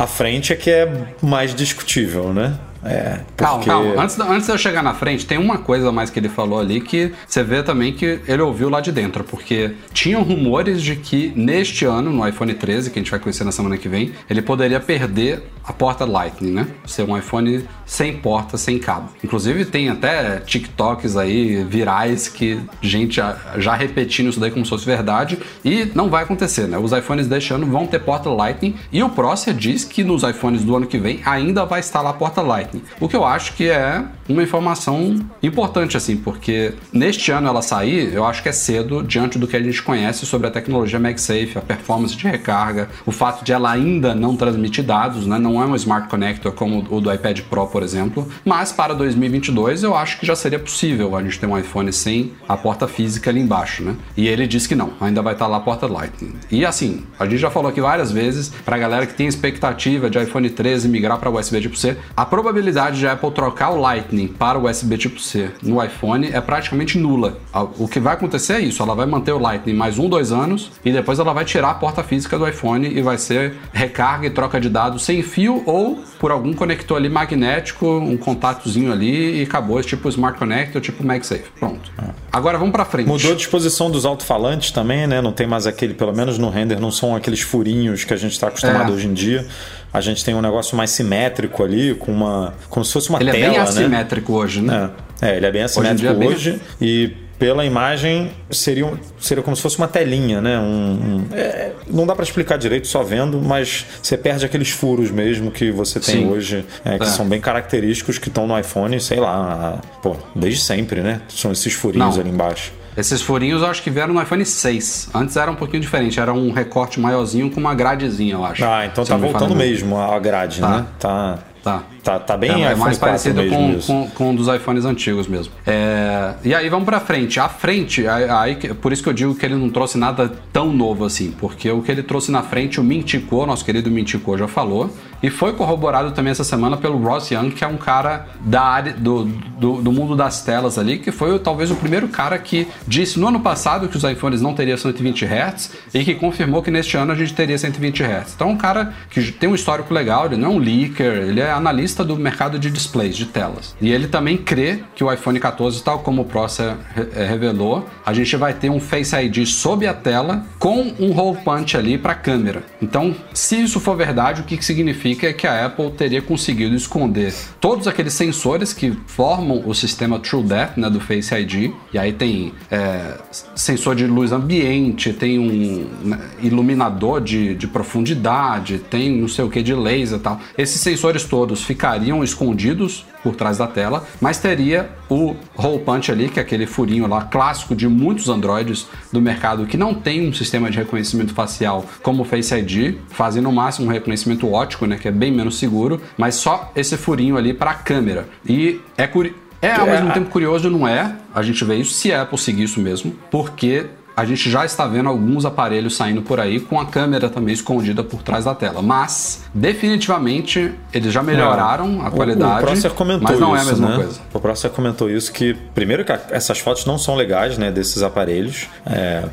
a 0.03 0.07
frente 0.07 0.53
é 0.53 0.55
que 0.55 0.69
é 0.69 0.91
mais 1.21 1.53
discutível, 1.53 2.33
né? 2.33 2.57
É, 2.83 3.21
Calma, 3.37 3.55
porque... 3.57 3.69
calma. 3.69 4.01
Antes, 4.01 4.19
antes 4.19 4.45
de 4.47 4.53
eu 4.53 4.57
chegar 4.57 4.81
na 4.81 4.93
frente, 4.93 5.25
tem 5.25 5.37
uma 5.37 5.57
coisa 5.57 5.89
a 5.89 5.91
mais 5.91 6.09
que 6.09 6.19
ele 6.19 6.29
falou 6.29 6.59
ali 6.59 6.81
que 6.81 7.11
você 7.27 7.43
vê 7.43 7.61
também 7.61 7.93
que 7.93 8.19
ele 8.27 8.41
ouviu 8.41 8.69
lá 8.69 8.81
de 8.81 8.91
dentro, 8.91 9.23
porque 9.23 9.71
tinham 9.93 10.23
rumores 10.23 10.81
de 10.81 10.95
que 10.95 11.31
neste 11.35 11.85
ano, 11.85 12.11
no 12.11 12.27
iPhone 12.27 12.53
13, 12.53 12.89
que 12.89 12.99
a 12.99 13.01
gente 13.01 13.11
vai 13.11 13.19
conhecer 13.19 13.43
na 13.43 13.51
semana 13.51 13.77
que 13.77 13.87
vem, 13.87 14.11
ele 14.29 14.41
poderia 14.41 14.79
perder 14.79 15.43
a 15.63 15.71
porta 15.71 16.05
Lightning, 16.05 16.51
né? 16.51 16.67
Ser 16.85 17.03
um 17.03 17.17
iPhone 17.17 17.65
sem 17.85 18.17
porta, 18.17 18.57
sem 18.57 18.79
cabo. 18.79 19.09
Inclusive 19.23 19.65
tem 19.65 19.89
até 19.89 20.39
TikToks 20.39 21.15
aí 21.15 21.63
virais 21.63 22.27
que 22.27 22.59
gente 22.81 23.17
já, 23.17 23.37
já 23.57 23.75
repetindo 23.75 24.29
isso 24.29 24.39
daí 24.39 24.49
como 24.49 24.65
se 24.65 24.69
fosse 24.69 24.85
verdade 24.85 25.37
e 25.63 25.91
não 25.93 26.09
vai 26.09 26.23
acontecer, 26.23 26.67
né? 26.67 26.77
Os 26.77 26.91
iPhones 26.91 27.27
deste 27.27 27.53
ano 27.53 27.67
vão 27.67 27.85
ter 27.85 27.99
porta 27.99 28.29
Lightning 28.29 28.75
e 28.91 29.03
o 29.03 29.09
Prócer 29.09 29.53
diz 29.53 29.83
que 29.83 30.03
nos 30.03 30.23
iPhones 30.23 30.63
do 30.63 30.75
ano 30.75 30.87
que 30.87 30.97
vem 30.97 31.21
ainda 31.25 31.65
vai 31.65 31.79
estar 31.79 32.01
lá 32.01 32.09
a 32.09 32.13
porta 32.13 32.41
Lightning. 32.41 32.70
O 32.99 33.07
que 33.07 33.15
eu 33.15 33.25
acho 33.25 33.53
que 33.53 33.69
é 33.69 34.03
uma 34.29 34.43
informação 34.43 35.19
importante, 35.43 35.97
assim, 35.97 36.15
porque 36.15 36.73
neste 36.91 37.31
ano 37.31 37.47
ela 37.47 37.61
sair, 37.61 38.13
eu 38.13 38.25
acho 38.25 38.41
que 38.41 38.49
é 38.49 38.51
cedo 38.51 39.03
diante 39.03 39.37
do 39.37 39.47
que 39.47 39.55
a 39.55 39.61
gente 39.61 39.81
conhece 39.81 40.25
sobre 40.25 40.47
a 40.47 40.51
tecnologia 40.51 40.99
MagSafe, 40.99 41.53
a 41.57 41.61
performance 41.61 42.15
de 42.15 42.27
recarga, 42.27 42.89
o 43.05 43.11
fato 43.11 43.43
de 43.43 43.51
ela 43.51 43.71
ainda 43.71 44.15
não 44.15 44.35
transmitir 44.35 44.83
dados, 44.83 45.27
né? 45.27 45.37
Não 45.37 45.61
é 45.61 45.65
um 45.65 45.75
Smart 45.75 46.07
Connector 46.07 46.51
como 46.53 46.85
o 46.89 47.01
do 47.01 47.13
iPad 47.13 47.41
Pro, 47.41 47.67
por 47.67 47.83
exemplo. 47.83 48.27
Mas 48.45 48.71
para 48.71 48.93
2022 48.93 49.83
eu 49.83 49.95
acho 49.95 50.19
que 50.19 50.25
já 50.25 50.35
seria 50.35 50.59
possível 50.59 51.15
a 51.15 51.23
gente 51.23 51.39
ter 51.39 51.45
um 51.45 51.57
iPhone 51.57 51.91
sem 51.91 52.31
a 52.47 52.55
porta 52.55 52.87
física 52.87 53.29
ali 53.29 53.39
embaixo, 53.39 53.83
né? 53.83 53.95
E 54.15 54.27
ele 54.27 54.47
disse 54.47 54.67
que 54.67 54.75
não, 54.75 54.93
ainda 54.99 55.21
vai 55.21 55.33
estar 55.33 55.47
lá 55.47 55.57
a 55.57 55.61
porta 55.61 55.87
Lightning. 55.87 56.33
E 56.49 56.65
assim, 56.65 57.03
a 57.19 57.25
gente 57.25 57.39
já 57.39 57.49
falou 57.49 57.69
aqui 57.69 57.81
várias 57.81 58.11
vezes, 58.11 58.49
pra 58.63 58.77
galera 58.77 59.05
que 59.05 59.13
tem 59.13 59.27
expectativa 59.27 60.09
de 60.09 60.21
iPhone 60.21 60.49
13 60.49 60.87
migrar 60.87 61.17
para 61.19 61.29
USB 61.29 61.59
tipo 61.61 61.75
C, 61.75 61.97
a 62.15 62.25
probabilidade 62.25 62.60
probabilidade 62.61 62.99
de 62.99 63.07
a 63.07 63.13
Apple 63.13 63.31
trocar 63.31 63.71
o 63.71 63.79
Lightning 63.79 64.27
para 64.27 64.57
o 64.57 64.69
USB 64.69 64.97
tipo 64.97 65.19
C 65.19 65.49
no 65.63 65.83
iPhone 65.83 66.29
é 66.31 66.39
praticamente 66.39 66.97
nula. 66.97 67.37
O 67.77 67.87
que 67.87 67.99
vai 67.99 68.13
acontecer 68.13 68.53
é 68.53 68.59
isso: 68.59 68.83
ela 68.83 68.93
vai 68.93 69.05
manter 69.05 69.31
o 69.31 69.39
Lightning 69.39 69.73
mais 69.73 69.97
um, 69.97 70.07
dois 70.07 70.31
anos 70.31 70.71
e 70.85 70.91
depois 70.91 71.17
ela 71.17 71.33
vai 71.33 71.43
tirar 71.43 71.71
a 71.71 71.73
porta 71.73 72.03
física 72.03 72.37
do 72.37 72.47
iPhone 72.47 72.87
e 72.87 73.01
vai 73.01 73.17
ser 73.17 73.55
recarga 73.73 74.27
e 74.27 74.29
troca 74.29 74.59
de 74.59 74.69
dados 74.69 75.03
sem 75.03 75.23
fio 75.23 75.63
ou 75.65 75.99
por 76.21 76.29
algum 76.29 76.53
conector 76.53 76.97
ali 76.97 77.09
magnético, 77.09 77.87
um 77.97 78.15
contatozinho 78.15 78.91
ali 78.91 79.39
e 79.39 79.41
acabou. 79.41 79.79
É 79.79 79.83
tipo 79.83 80.07
Smart 80.07 80.37
Connect 80.37 80.77
ou 80.77 80.79
tipo 80.81 81.03
MagSafe. 81.03 81.45
Pronto. 81.59 81.91
Agora 82.31 82.59
vamos 82.59 82.71
pra 82.71 82.85
frente. 82.85 83.07
Mudou 83.07 83.31
a 83.31 83.35
disposição 83.35 83.89
dos 83.89 84.05
alto-falantes 84.05 84.69
também, 84.69 85.07
né? 85.07 85.19
Não 85.19 85.31
tem 85.31 85.47
mais 85.47 85.65
aquele, 85.65 85.95
pelo 85.95 86.13
menos 86.15 86.37
no 86.37 86.51
render, 86.51 86.79
não 86.79 86.91
são 86.91 87.15
aqueles 87.15 87.41
furinhos 87.41 88.03
que 88.03 88.13
a 88.13 88.17
gente 88.17 88.33
está 88.33 88.49
acostumado 88.49 88.91
É. 88.91 88.95
hoje 88.95 89.07
em 89.07 89.13
dia. 89.15 89.47
A 89.91 89.99
gente 89.99 90.23
tem 90.23 90.35
um 90.35 90.41
negócio 90.43 90.77
mais 90.77 90.91
simétrico 90.91 91.63
ali, 91.63 91.95
com 91.95 92.11
uma. 92.11 92.53
como 92.69 92.85
se 92.85 92.93
fosse 92.93 93.09
uma 93.09 93.19
Ele 93.19 93.31
é 93.31 93.33
tela, 93.33 93.47
bem 93.47 93.57
né? 93.57 93.63
assimétrico 93.63 94.33
hoje, 94.33 94.61
né? 94.61 94.91
É, 95.23 95.31
é, 95.31 95.37
ele 95.37 95.45
é 95.47 95.51
bem 95.51 95.61
em 95.63 95.65
assimétrico 95.65 96.11
é 96.11 96.15
bem- 96.15 96.29
hoje 96.29 96.61
e 96.79 97.13
pela 97.41 97.65
imagem 97.65 98.29
seria, 98.51 98.85
um- 98.85 98.95
seria 99.19 99.41
como 99.43 99.55
se 99.55 99.63
fosse 99.63 99.75
uma 99.79 99.87
telinha, 99.87 100.39
né? 100.39 100.59
Um, 100.59 100.61
um- 100.61 101.27
é, 101.33 101.71
não 101.89 102.05
dá 102.05 102.13
para 102.13 102.23
explicar 102.23 102.55
direito 102.55 102.87
só 102.87 103.01
vendo, 103.01 103.41
mas 103.41 103.83
você 103.99 104.15
perde 104.15 104.45
aqueles 104.45 104.69
furos 104.69 105.09
mesmo 105.09 105.49
que 105.49 105.71
você 105.71 105.99
tem 105.99 106.17
Sim. 106.21 106.29
hoje, 106.29 106.63
é, 106.85 106.99
que 106.99 107.03
É. 107.05 107.07
são 107.07 107.27
bem 107.27 107.41
característicos 107.41 108.19
que 108.19 108.27
estão 108.27 108.45
no 108.45 108.55
iPhone, 108.59 108.99
sei 109.01 109.19
lá, 109.19 109.79
pô, 110.03 110.15
desde 110.35 110.61
sempre, 110.61 111.01
né? 111.01 111.19
São 111.29 111.51
esses 111.51 111.73
furinhos 111.73 112.13
Não. 112.15 112.21
ali 112.21 112.29
embaixo. 112.29 112.71
Esses 112.95 113.23
furinhos 113.23 113.63
eu 113.63 113.69
acho 113.69 113.81
que 113.81 113.89
vieram 113.89 114.13
no 114.13 114.21
iPhone 114.21 114.45
6. 114.45 115.09
Antes 115.11 115.35
era 115.35 115.49
um 115.49 115.55
pouquinho 115.55 115.81
diferente, 115.81 116.19
era 116.19 116.31
um 116.31 116.51
recorte 116.51 116.99
maiorzinho 116.99 117.49
com 117.49 117.59
uma 117.59 117.73
gradezinha, 117.73 118.35
eu 118.35 118.45
acho. 118.45 118.63
Ah, 118.63 118.85
então 118.85 119.03
tá 119.03 119.17
voltando 119.17 119.55
mesmo 119.55 119.97
a 119.97 120.19
grade, 120.19 120.59
Tá. 120.61 120.69
né? 120.69 120.85
Tá, 120.99 121.39
Tá. 121.63 121.83
tá, 122.03 122.19
tá 122.19 122.35
bem 122.35 122.65
É, 122.65 122.71
é 122.71 122.75
mais 122.75 122.97
4 122.97 122.99
parecido 122.99 123.47
com, 123.47 123.79
com, 123.79 124.09
com 124.09 124.29
um 124.31 124.35
dos 124.35 124.47
iPhones 124.47 124.83
antigos 124.83 125.27
mesmo. 125.27 125.53
É, 125.65 126.33
e 126.43 126.55
aí 126.55 126.67
vamos 126.69 126.85
pra 126.85 126.99
frente. 126.99 127.39
A 127.39 127.47
frente, 127.47 128.07
aí, 128.07 128.55
por 128.75 128.91
isso 128.91 129.03
que 129.03 129.09
eu 129.09 129.13
digo 129.13 129.35
que 129.35 129.45
ele 129.45 129.55
não 129.55 129.69
trouxe 129.69 129.97
nada 129.97 130.31
tão 130.51 130.73
novo 130.73 131.05
assim, 131.05 131.31
porque 131.31 131.69
o 131.69 131.81
que 131.81 131.91
ele 131.91 132.01
trouxe 132.01 132.31
na 132.31 132.41
frente, 132.41 132.79
o 132.79 132.83
Mintico, 132.83 133.45
nosso 133.45 133.63
querido 133.63 133.91
Mintico 133.91 134.37
já 134.37 134.47
falou, 134.47 134.91
e 135.21 135.29
foi 135.29 135.53
corroborado 135.53 136.11
também 136.11 136.31
essa 136.31 136.43
semana 136.43 136.77
pelo 136.77 136.97
Ross 136.97 137.29
Young, 137.29 137.51
que 137.51 137.63
é 137.63 137.67
um 137.67 137.77
cara 137.77 138.27
da 138.39 138.61
área 138.61 138.93
do, 138.93 139.25
do, 139.25 139.81
do 139.81 139.91
mundo 139.91 140.15
das 140.15 140.43
telas 140.43 140.79
ali, 140.79 140.97
que 140.97 141.11
foi 141.11 141.37
talvez 141.37 141.69
o 141.69 141.75
primeiro 141.75 142.07
cara 142.07 142.37
que 142.39 142.67
disse 142.87 143.19
no 143.19 143.27
ano 143.27 143.39
passado 143.39 143.87
que 143.87 143.95
os 143.95 144.03
iPhones 144.03 144.41
não 144.41 144.55
teriam 144.55 144.77
120 144.77 145.25
Hz 145.25 145.71
e 145.93 146.03
que 146.03 146.15
confirmou 146.15 146.63
que 146.63 146.71
neste 146.71 146.97
ano 146.97 147.11
a 147.11 147.15
gente 147.15 147.33
teria 147.33 147.57
120 147.57 148.01
Hz. 148.01 148.33
Então, 148.35 148.49
é 148.49 148.51
um 148.51 148.57
cara 148.57 148.93
que 149.09 149.31
tem 149.31 149.47
um 149.47 149.53
histórico 149.53 149.93
legal, 149.93 150.25
ele 150.25 150.37
não 150.37 150.49
é 150.49 150.51
um 150.53 150.57
leaker, 150.57 151.17
ele 151.17 151.39
é 151.39 151.50
analista 151.51 152.03
do 152.03 152.15
mercado 152.17 152.57
de 152.57 152.69
displays, 152.69 153.15
de 153.15 153.25
telas. 153.25 153.75
E 153.81 153.91
ele 153.91 154.07
também 154.07 154.37
crê 154.37 154.79
que 154.95 155.03
o 155.03 155.11
iPhone 155.11 155.39
14, 155.39 155.83
tal 155.83 155.99
como 155.99 156.21
o 156.21 156.25
re- 156.25 157.09
eh, 157.15 157.25
revelou, 157.25 157.87
a 158.05 158.13
gente 158.13 158.35
vai 158.35 158.53
ter 158.53 158.69
um 158.69 158.79
Face 158.79 159.15
ID 159.15 159.45
sob 159.45 159.85
a 159.87 159.93
tela 159.93 160.45
com 160.59 160.93
um 160.99 161.17
hole 161.17 161.37
punch 161.43 161.77
ali 161.77 161.97
para 161.97 162.13
câmera. 162.15 162.63
Então, 162.81 163.15
se 163.33 163.61
isso 163.61 163.79
for 163.79 163.95
verdade, 163.95 164.41
o 164.41 164.43
que 164.43 164.61
significa 164.63 165.27
é 165.27 165.33
que 165.33 165.45
a 165.47 165.65
Apple 165.65 165.91
teria 165.91 166.21
conseguido 166.21 166.75
esconder 166.75 167.33
todos 167.59 167.87
aqueles 167.87 168.13
sensores 168.13 168.73
que 168.73 168.91
formam 169.07 169.63
o 169.65 169.73
sistema 169.73 170.19
TrueDepth 170.19 170.77
né, 170.77 170.89
do 170.89 170.99
Face 170.99 171.33
ID. 171.33 171.71
E 171.93 171.97
aí 171.97 172.13
tem 172.13 172.53
é, 172.69 173.15
sensor 173.55 173.95
de 173.95 174.05
luz 174.07 174.31
ambiente, 174.31 175.13
tem 175.13 175.37
um 175.39 175.87
né, 176.03 176.19
iluminador 176.41 177.21
de, 177.21 177.55
de 177.55 177.67
profundidade, 177.67 178.79
tem 178.79 179.19
não 179.21 179.27
sei 179.27 179.45
o 179.45 179.49
que 179.49 179.61
de 179.61 179.73
laser 179.73 180.17
e 180.17 180.21
tal. 180.21 180.39
Esses 180.57 180.81
sensores 180.81 181.23
todos 181.23 181.40
ficariam 181.63 182.23
escondidos 182.23 183.05
por 183.23 183.35
trás 183.35 183.57
da 183.57 183.67
tela, 183.67 184.05
mas 184.19 184.39
teria 184.39 184.89
o 185.09 185.35
hole 185.55 185.79
punch 185.79 186.11
ali, 186.11 186.27
que 186.29 186.39
é 186.39 186.41
aquele 186.41 186.65
furinho 186.65 187.07
lá 187.07 187.23
clássico 187.23 187.75
de 187.75 187.87
muitos 187.87 188.29
Androids 188.29 188.87
do 189.11 189.21
mercado 189.21 189.65
que 189.65 189.77
não 189.77 189.93
tem 189.93 190.27
um 190.27 190.33
sistema 190.33 190.71
de 190.71 190.77
reconhecimento 190.77 191.33
facial 191.33 191.85
como 192.01 192.23
o 192.23 192.25
Face 192.25 192.53
ID, 192.55 192.95
fazem 193.09 193.41
no 193.41 193.51
máximo 193.51 193.87
um 193.87 193.91
reconhecimento 193.91 194.51
óptico, 194.51 194.85
né, 194.85 194.97
que 194.97 195.07
é 195.07 195.11
bem 195.11 195.31
menos 195.31 195.57
seguro, 195.59 196.01
mas 196.17 196.35
só 196.35 196.71
esse 196.75 196.97
furinho 196.97 197.37
ali 197.37 197.53
para 197.53 197.71
a 197.71 197.75
câmera. 197.75 198.27
E 198.45 198.79
é 198.97 199.05
curioso. 199.07 199.39
É 199.61 199.73
ao 199.75 199.87
É, 199.87 199.91
mesmo 199.91 200.11
tempo 200.11 200.31
curioso, 200.31 200.71
não 200.71 200.87
é? 200.87 201.15
A 201.35 201.43
gente 201.43 201.63
vê 201.63 201.75
isso 201.75 201.93
se 201.93 202.11
a 202.11 202.23
Apple 202.23 202.37
seguir 202.39 202.63
isso 202.63 202.79
mesmo, 202.79 203.13
porque 203.29 203.85
a 204.15 204.25
gente 204.25 204.49
já 204.49 204.65
está 204.65 204.85
vendo 204.87 205.07
alguns 205.09 205.45
aparelhos 205.45 205.95
saindo 205.95 206.21
por 206.21 206.39
aí 206.39 206.59
com 206.59 206.79
a 206.79 206.85
câmera 206.85 207.29
também 207.29 207.53
escondida 207.53 208.03
por 208.03 208.21
trás 208.21 208.45
da 208.45 208.53
tela. 208.53 208.81
Mas, 208.81 209.43
definitivamente, 209.53 210.73
eles 210.93 211.13
já 211.13 211.21
melhoraram 211.23 212.01
a 212.03 212.07
O- 212.09 212.11
qualidade, 212.11 212.63
O 212.63 212.67
Prosser 212.67 212.91
comentou 212.91 213.23
mas 213.29 213.39
não 213.39 213.55
isso, 213.55 213.57
é 213.57 213.67
a 213.67 213.71
mesma 213.71 213.89
né? 213.89 213.95
coisa. 213.95 214.19
O 214.33 214.39
Prosser 214.39 214.69
comentou 214.71 215.09
isso 215.09 215.31
que 215.31 215.53
primeiro 215.73 216.03
que 216.05 216.11
a- 216.11 216.19
essas 216.29 216.59
fotos 216.59 216.85
não 216.85 216.97
são 216.97 217.15
legais, 217.15 217.57
né, 217.57 217.71
desses 217.71 218.01
aparelhos. 218.03 218.67
É, 218.85 219.23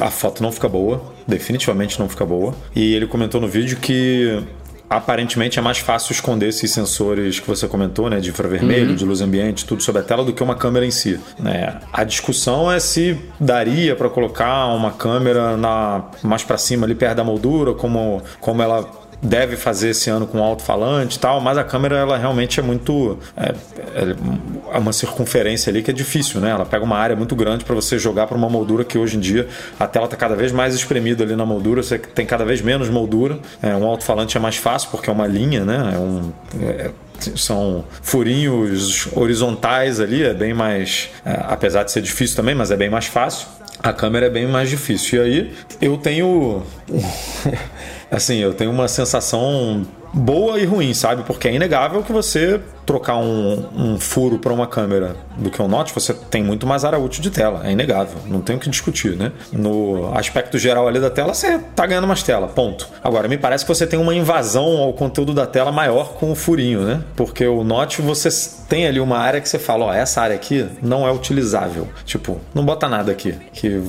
a 0.00 0.10
foto 0.10 0.42
não 0.42 0.52
fica 0.52 0.68
boa, 0.68 1.02
definitivamente 1.26 1.98
não 1.98 2.08
fica 2.08 2.24
boa. 2.24 2.54
E 2.74 2.94
ele 2.94 3.06
comentou 3.06 3.40
no 3.40 3.48
vídeo 3.48 3.78
que 3.78 4.42
aparentemente 4.90 5.56
é 5.56 5.62
mais 5.62 5.78
fácil 5.78 6.12
esconder 6.12 6.48
esses 6.48 6.70
sensores 6.72 7.38
que 7.38 7.46
você 7.46 7.68
comentou, 7.68 8.10
né, 8.10 8.18
de 8.18 8.30
infravermelho, 8.30 8.96
de 8.96 9.04
luz 9.04 9.20
ambiente, 9.20 9.64
tudo 9.64 9.82
sobre 9.82 10.02
a 10.02 10.04
tela 10.04 10.24
do 10.24 10.32
que 10.32 10.42
uma 10.42 10.56
câmera 10.56 10.84
em 10.84 10.90
si. 10.90 11.18
né? 11.38 11.78
A 11.92 12.02
discussão 12.02 12.70
é 12.70 12.80
se 12.80 13.16
daria 13.38 13.94
para 13.94 14.10
colocar 14.10 14.66
uma 14.66 14.90
câmera 14.90 15.56
na 15.56 16.04
mais 16.22 16.42
para 16.42 16.58
cima 16.58 16.86
ali 16.86 16.94
perto 16.96 17.16
da 17.16 17.24
moldura, 17.24 17.72
como 17.72 18.20
como 18.40 18.62
ela 18.62 18.99
deve 19.22 19.56
fazer 19.56 19.90
esse 19.90 20.08
ano 20.08 20.26
com 20.26 20.42
alto-falante 20.42 21.16
e 21.16 21.20
tal, 21.20 21.40
mas 21.40 21.58
a 21.58 21.64
câmera 21.64 21.96
ela 21.96 22.16
realmente 22.16 22.58
é 22.58 22.62
muito 22.62 23.18
é, 23.36 23.54
é 24.72 24.78
uma 24.78 24.92
circunferência 24.92 25.70
ali 25.70 25.82
que 25.82 25.90
é 25.90 25.94
difícil, 25.94 26.40
né? 26.40 26.50
Ela 26.50 26.64
pega 26.64 26.84
uma 26.84 26.96
área 26.96 27.14
muito 27.14 27.36
grande 27.36 27.64
para 27.64 27.74
você 27.74 27.98
jogar 27.98 28.26
para 28.26 28.36
uma 28.36 28.48
moldura 28.48 28.84
que 28.84 28.96
hoje 28.96 29.16
em 29.16 29.20
dia 29.20 29.48
a 29.78 29.86
tela 29.86 30.06
está 30.06 30.16
cada 30.16 30.34
vez 30.34 30.52
mais 30.52 30.74
espremida 30.74 31.24
ali 31.24 31.36
na 31.36 31.44
moldura, 31.44 31.82
você 31.82 31.98
tem 31.98 32.24
cada 32.24 32.44
vez 32.44 32.62
menos 32.62 32.88
moldura. 32.88 33.38
É, 33.62 33.74
um 33.74 33.86
alto-falante 33.86 34.36
é 34.36 34.40
mais 34.40 34.56
fácil 34.56 34.88
porque 34.90 35.10
é 35.10 35.12
uma 35.12 35.26
linha, 35.26 35.64
né? 35.64 35.92
É 35.94 35.98
um 35.98 36.32
é, 36.62 36.90
são 37.36 37.84
furinhos 38.00 39.08
horizontais 39.14 40.00
ali, 40.00 40.22
é 40.22 40.32
bem 40.32 40.54
mais. 40.54 41.10
é, 41.24 41.38
apesar 41.48 41.82
de 41.82 41.92
ser 41.92 42.00
difícil 42.00 42.36
também, 42.36 42.54
mas 42.54 42.70
é 42.70 42.76
bem 42.76 42.88
mais 42.88 43.06
fácil. 43.06 43.46
A 43.82 43.92
câmera 43.92 44.26
é 44.26 44.30
bem 44.30 44.46
mais 44.46 44.68
difícil. 44.68 45.18
E 45.18 45.22
aí 45.22 45.54
eu 45.80 45.96
tenho. 45.96 46.62
assim, 48.10 48.38
eu 48.38 48.52
tenho 48.54 48.70
uma 48.70 48.88
sensação 48.88 49.86
boa 50.12 50.58
e 50.58 50.64
ruim, 50.64 50.92
sabe? 50.92 51.22
Porque 51.22 51.48
é 51.48 51.54
inegável 51.54 52.02
que 52.02 52.12
você 52.12 52.60
trocar 52.84 53.16
um, 53.16 53.66
um 53.76 54.00
furo 54.00 54.38
para 54.38 54.52
uma 54.52 54.66
câmera 54.66 55.14
do 55.36 55.50
que 55.50 55.62
um 55.62 55.68
Note, 55.68 55.94
você 55.94 56.12
tem 56.12 56.42
muito 56.42 56.66
mais 56.66 56.84
área 56.84 56.98
útil 56.98 57.22
de 57.22 57.30
tela. 57.30 57.62
É 57.64 57.70
inegável. 57.70 58.18
Não 58.26 58.40
tem 58.40 58.56
o 58.56 58.58
que 58.58 58.68
discutir, 58.68 59.16
né? 59.16 59.30
No 59.52 60.12
aspecto 60.16 60.58
geral 60.58 60.88
ali 60.88 60.98
da 60.98 61.10
tela, 61.10 61.32
você 61.32 61.58
tá 61.76 61.86
ganhando 61.86 62.08
mais 62.08 62.22
tela, 62.22 62.48
ponto. 62.48 62.88
Agora, 63.02 63.28
me 63.28 63.38
parece 63.38 63.64
que 63.64 63.68
você 63.68 63.86
tem 63.86 63.98
uma 63.98 64.14
invasão 64.14 64.78
ao 64.78 64.92
conteúdo 64.92 65.32
da 65.32 65.46
tela 65.46 65.70
maior 65.70 66.14
com 66.14 66.32
o 66.32 66.34
furinho, 66.34 66.80
né? 66.80 67.00
Porque 67.14 67.46
o 67.46 67.62
Note, 67.62 68.02
você 68.02 68.28
tem 68.68 68.86
ali 68.86 68.98
uma 68.98 69.18
área 69.18 69.40
que 69.40 69.48
você 69.48 69.58
fala, 69.58 69.86
ó, 69.86 69.94
essa 69.94 70.20
área 70.20 70.34
aqui 70.34 70.66
não 70.82 71.06
é 71.06 71.12
utilizável. 71.12 71.86
Tipo, 72.04 72.40
não 72.52 72.64
bota 72.64 72.88
nada 72.88 73.12
aqui. 73.12 73.36
Que 73.52 73.80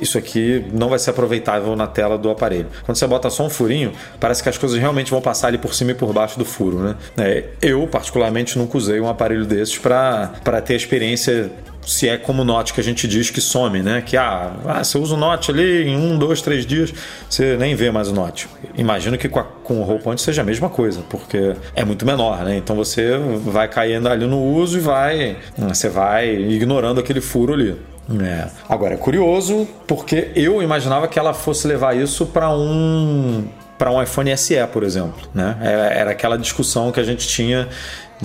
isso 0.00 0.18
aqui 0.18 0.64
não 0.72 0.88
vai 0.88 0.98
ser 0.98 1.10
aproveitável 1.10 1.74
na 1.76 1.86
tela 1.86 2.18
do 2.18 2.30
aparelho. 2.30 2.66
Quando 2.84 2.96
você 2.96 3.06
bota 3.06 3.30
só 3.30 3.44
um 3.44 3.50
furinho, 3.50 3.92
parece 4.20 4.42
que 4.42 4.48
as 4.48 4.58
coisas 4.58 4.78
realmente 4.78 5.10
vão 5.10 5.20
passar 5.20 5.48
ali 5.48 5.58
por 5.58 5.74
cima 5.74 5.92
e 5.92 5.94
por 5.94 6.12
baixo 6.12 6.38
do 6.38 6.44
furo, 6.44 6.78
né? 6.78 6.94
É, 7.18 7.44
eu, 7.62 7.86
particularmente, 7.86 8.58
nunca 8.58 8.76
usei 8.76 9.00
um 9.00 9.08
aparelho 9.08 9.44
desses 9.44 9.78
para 9.78 10.60
ter 10.64 10.74
a 10.74 10.76
experiência 10.76 11.50
se 11.86 12.08
é 12.08 12.18
como 12.18 12.44
Note 12.44 12.74
que 12.74 12.80
a 12.80 12.84
gente 12.84 13.06
diz 13.06 13.30
que 13.30 13.40
some, 13.40 13.80
né? 13.80 14.02
Que 14.04 14.16
ah, 14.16 14.52
ah, 14.66 14.82
você 14.82 14.98
usa 14.98 15.14
o 15.14 15.16
Note 15.16 15.52
ali 15.52 15.84
em 15.84 15.96
um, 15.96 16.18
dois, 16.18 16.42
três 16.42 16.66
dias, 16.66 16.92
você 17.30 17.56
nem 17.56 17.74
vê 17.76 17.90
mais 17.90 18.08
o 18.08 18.12
Note. 18.12 18.48
Imagino 18.76 19.16
que 19.16 19.28
com, 19.28 19.38
a, 19.38 19.44
com 19.44 19.80
o 19.82 19.98
Point 20.00 20.20
seja 20.20 20.42
a 20.42 20.44
mesma 20.44 20.68
coisa, 20.68 21.02
porque 21.08 21.54
é 21.74 21.84
muito 21.84 22.04
menor, 22.04 22.44
né? 22.44 22.56
Então 22.56 22.74
você 22.74 23.16
vai 23.44 23.68
caindo 23.68 24.08
ali 24.08 24.26
no 24.26 24.42
uso 24.42 24.78
e 24.78 24.80
vai, 24.80 25.36
você 25.56 25.88
vai 25.88 26.34
ignorando 26.34 26.98
aquele 26.98 27.20
furo 27.20 27.54
ali. 27.54 27.76
É. 28.22 28.48
Agora 28.68 28.94
é 28.94 28.96
curioso 28.96 29.66
porque 29.86 30.30
eu 30.36 30.62
imaginava 30.62 31.08
que 31.08 31.18
ela 31.18 31.34
fosse 31.34 31.66
levar 31.66 31.96
isso 31.96 32.26
para 32.26 32.50
um 32.50 33.48
para 33.76 33.90
um 33.90 34.02
iPhone 34.02 34.34
SE, 34.38 34.54
por 34.72 34.82
exemplo, 34.82 35.28
né? 35.34 35.56
Era, 35.60 35.86
era 35.88 36.10
aquela 36.12 36.38
discussão 36.38 36.90
que 36.90 36.98
a 36.98 37.04
gente 37.04 37.28
tinha 37.28 37.68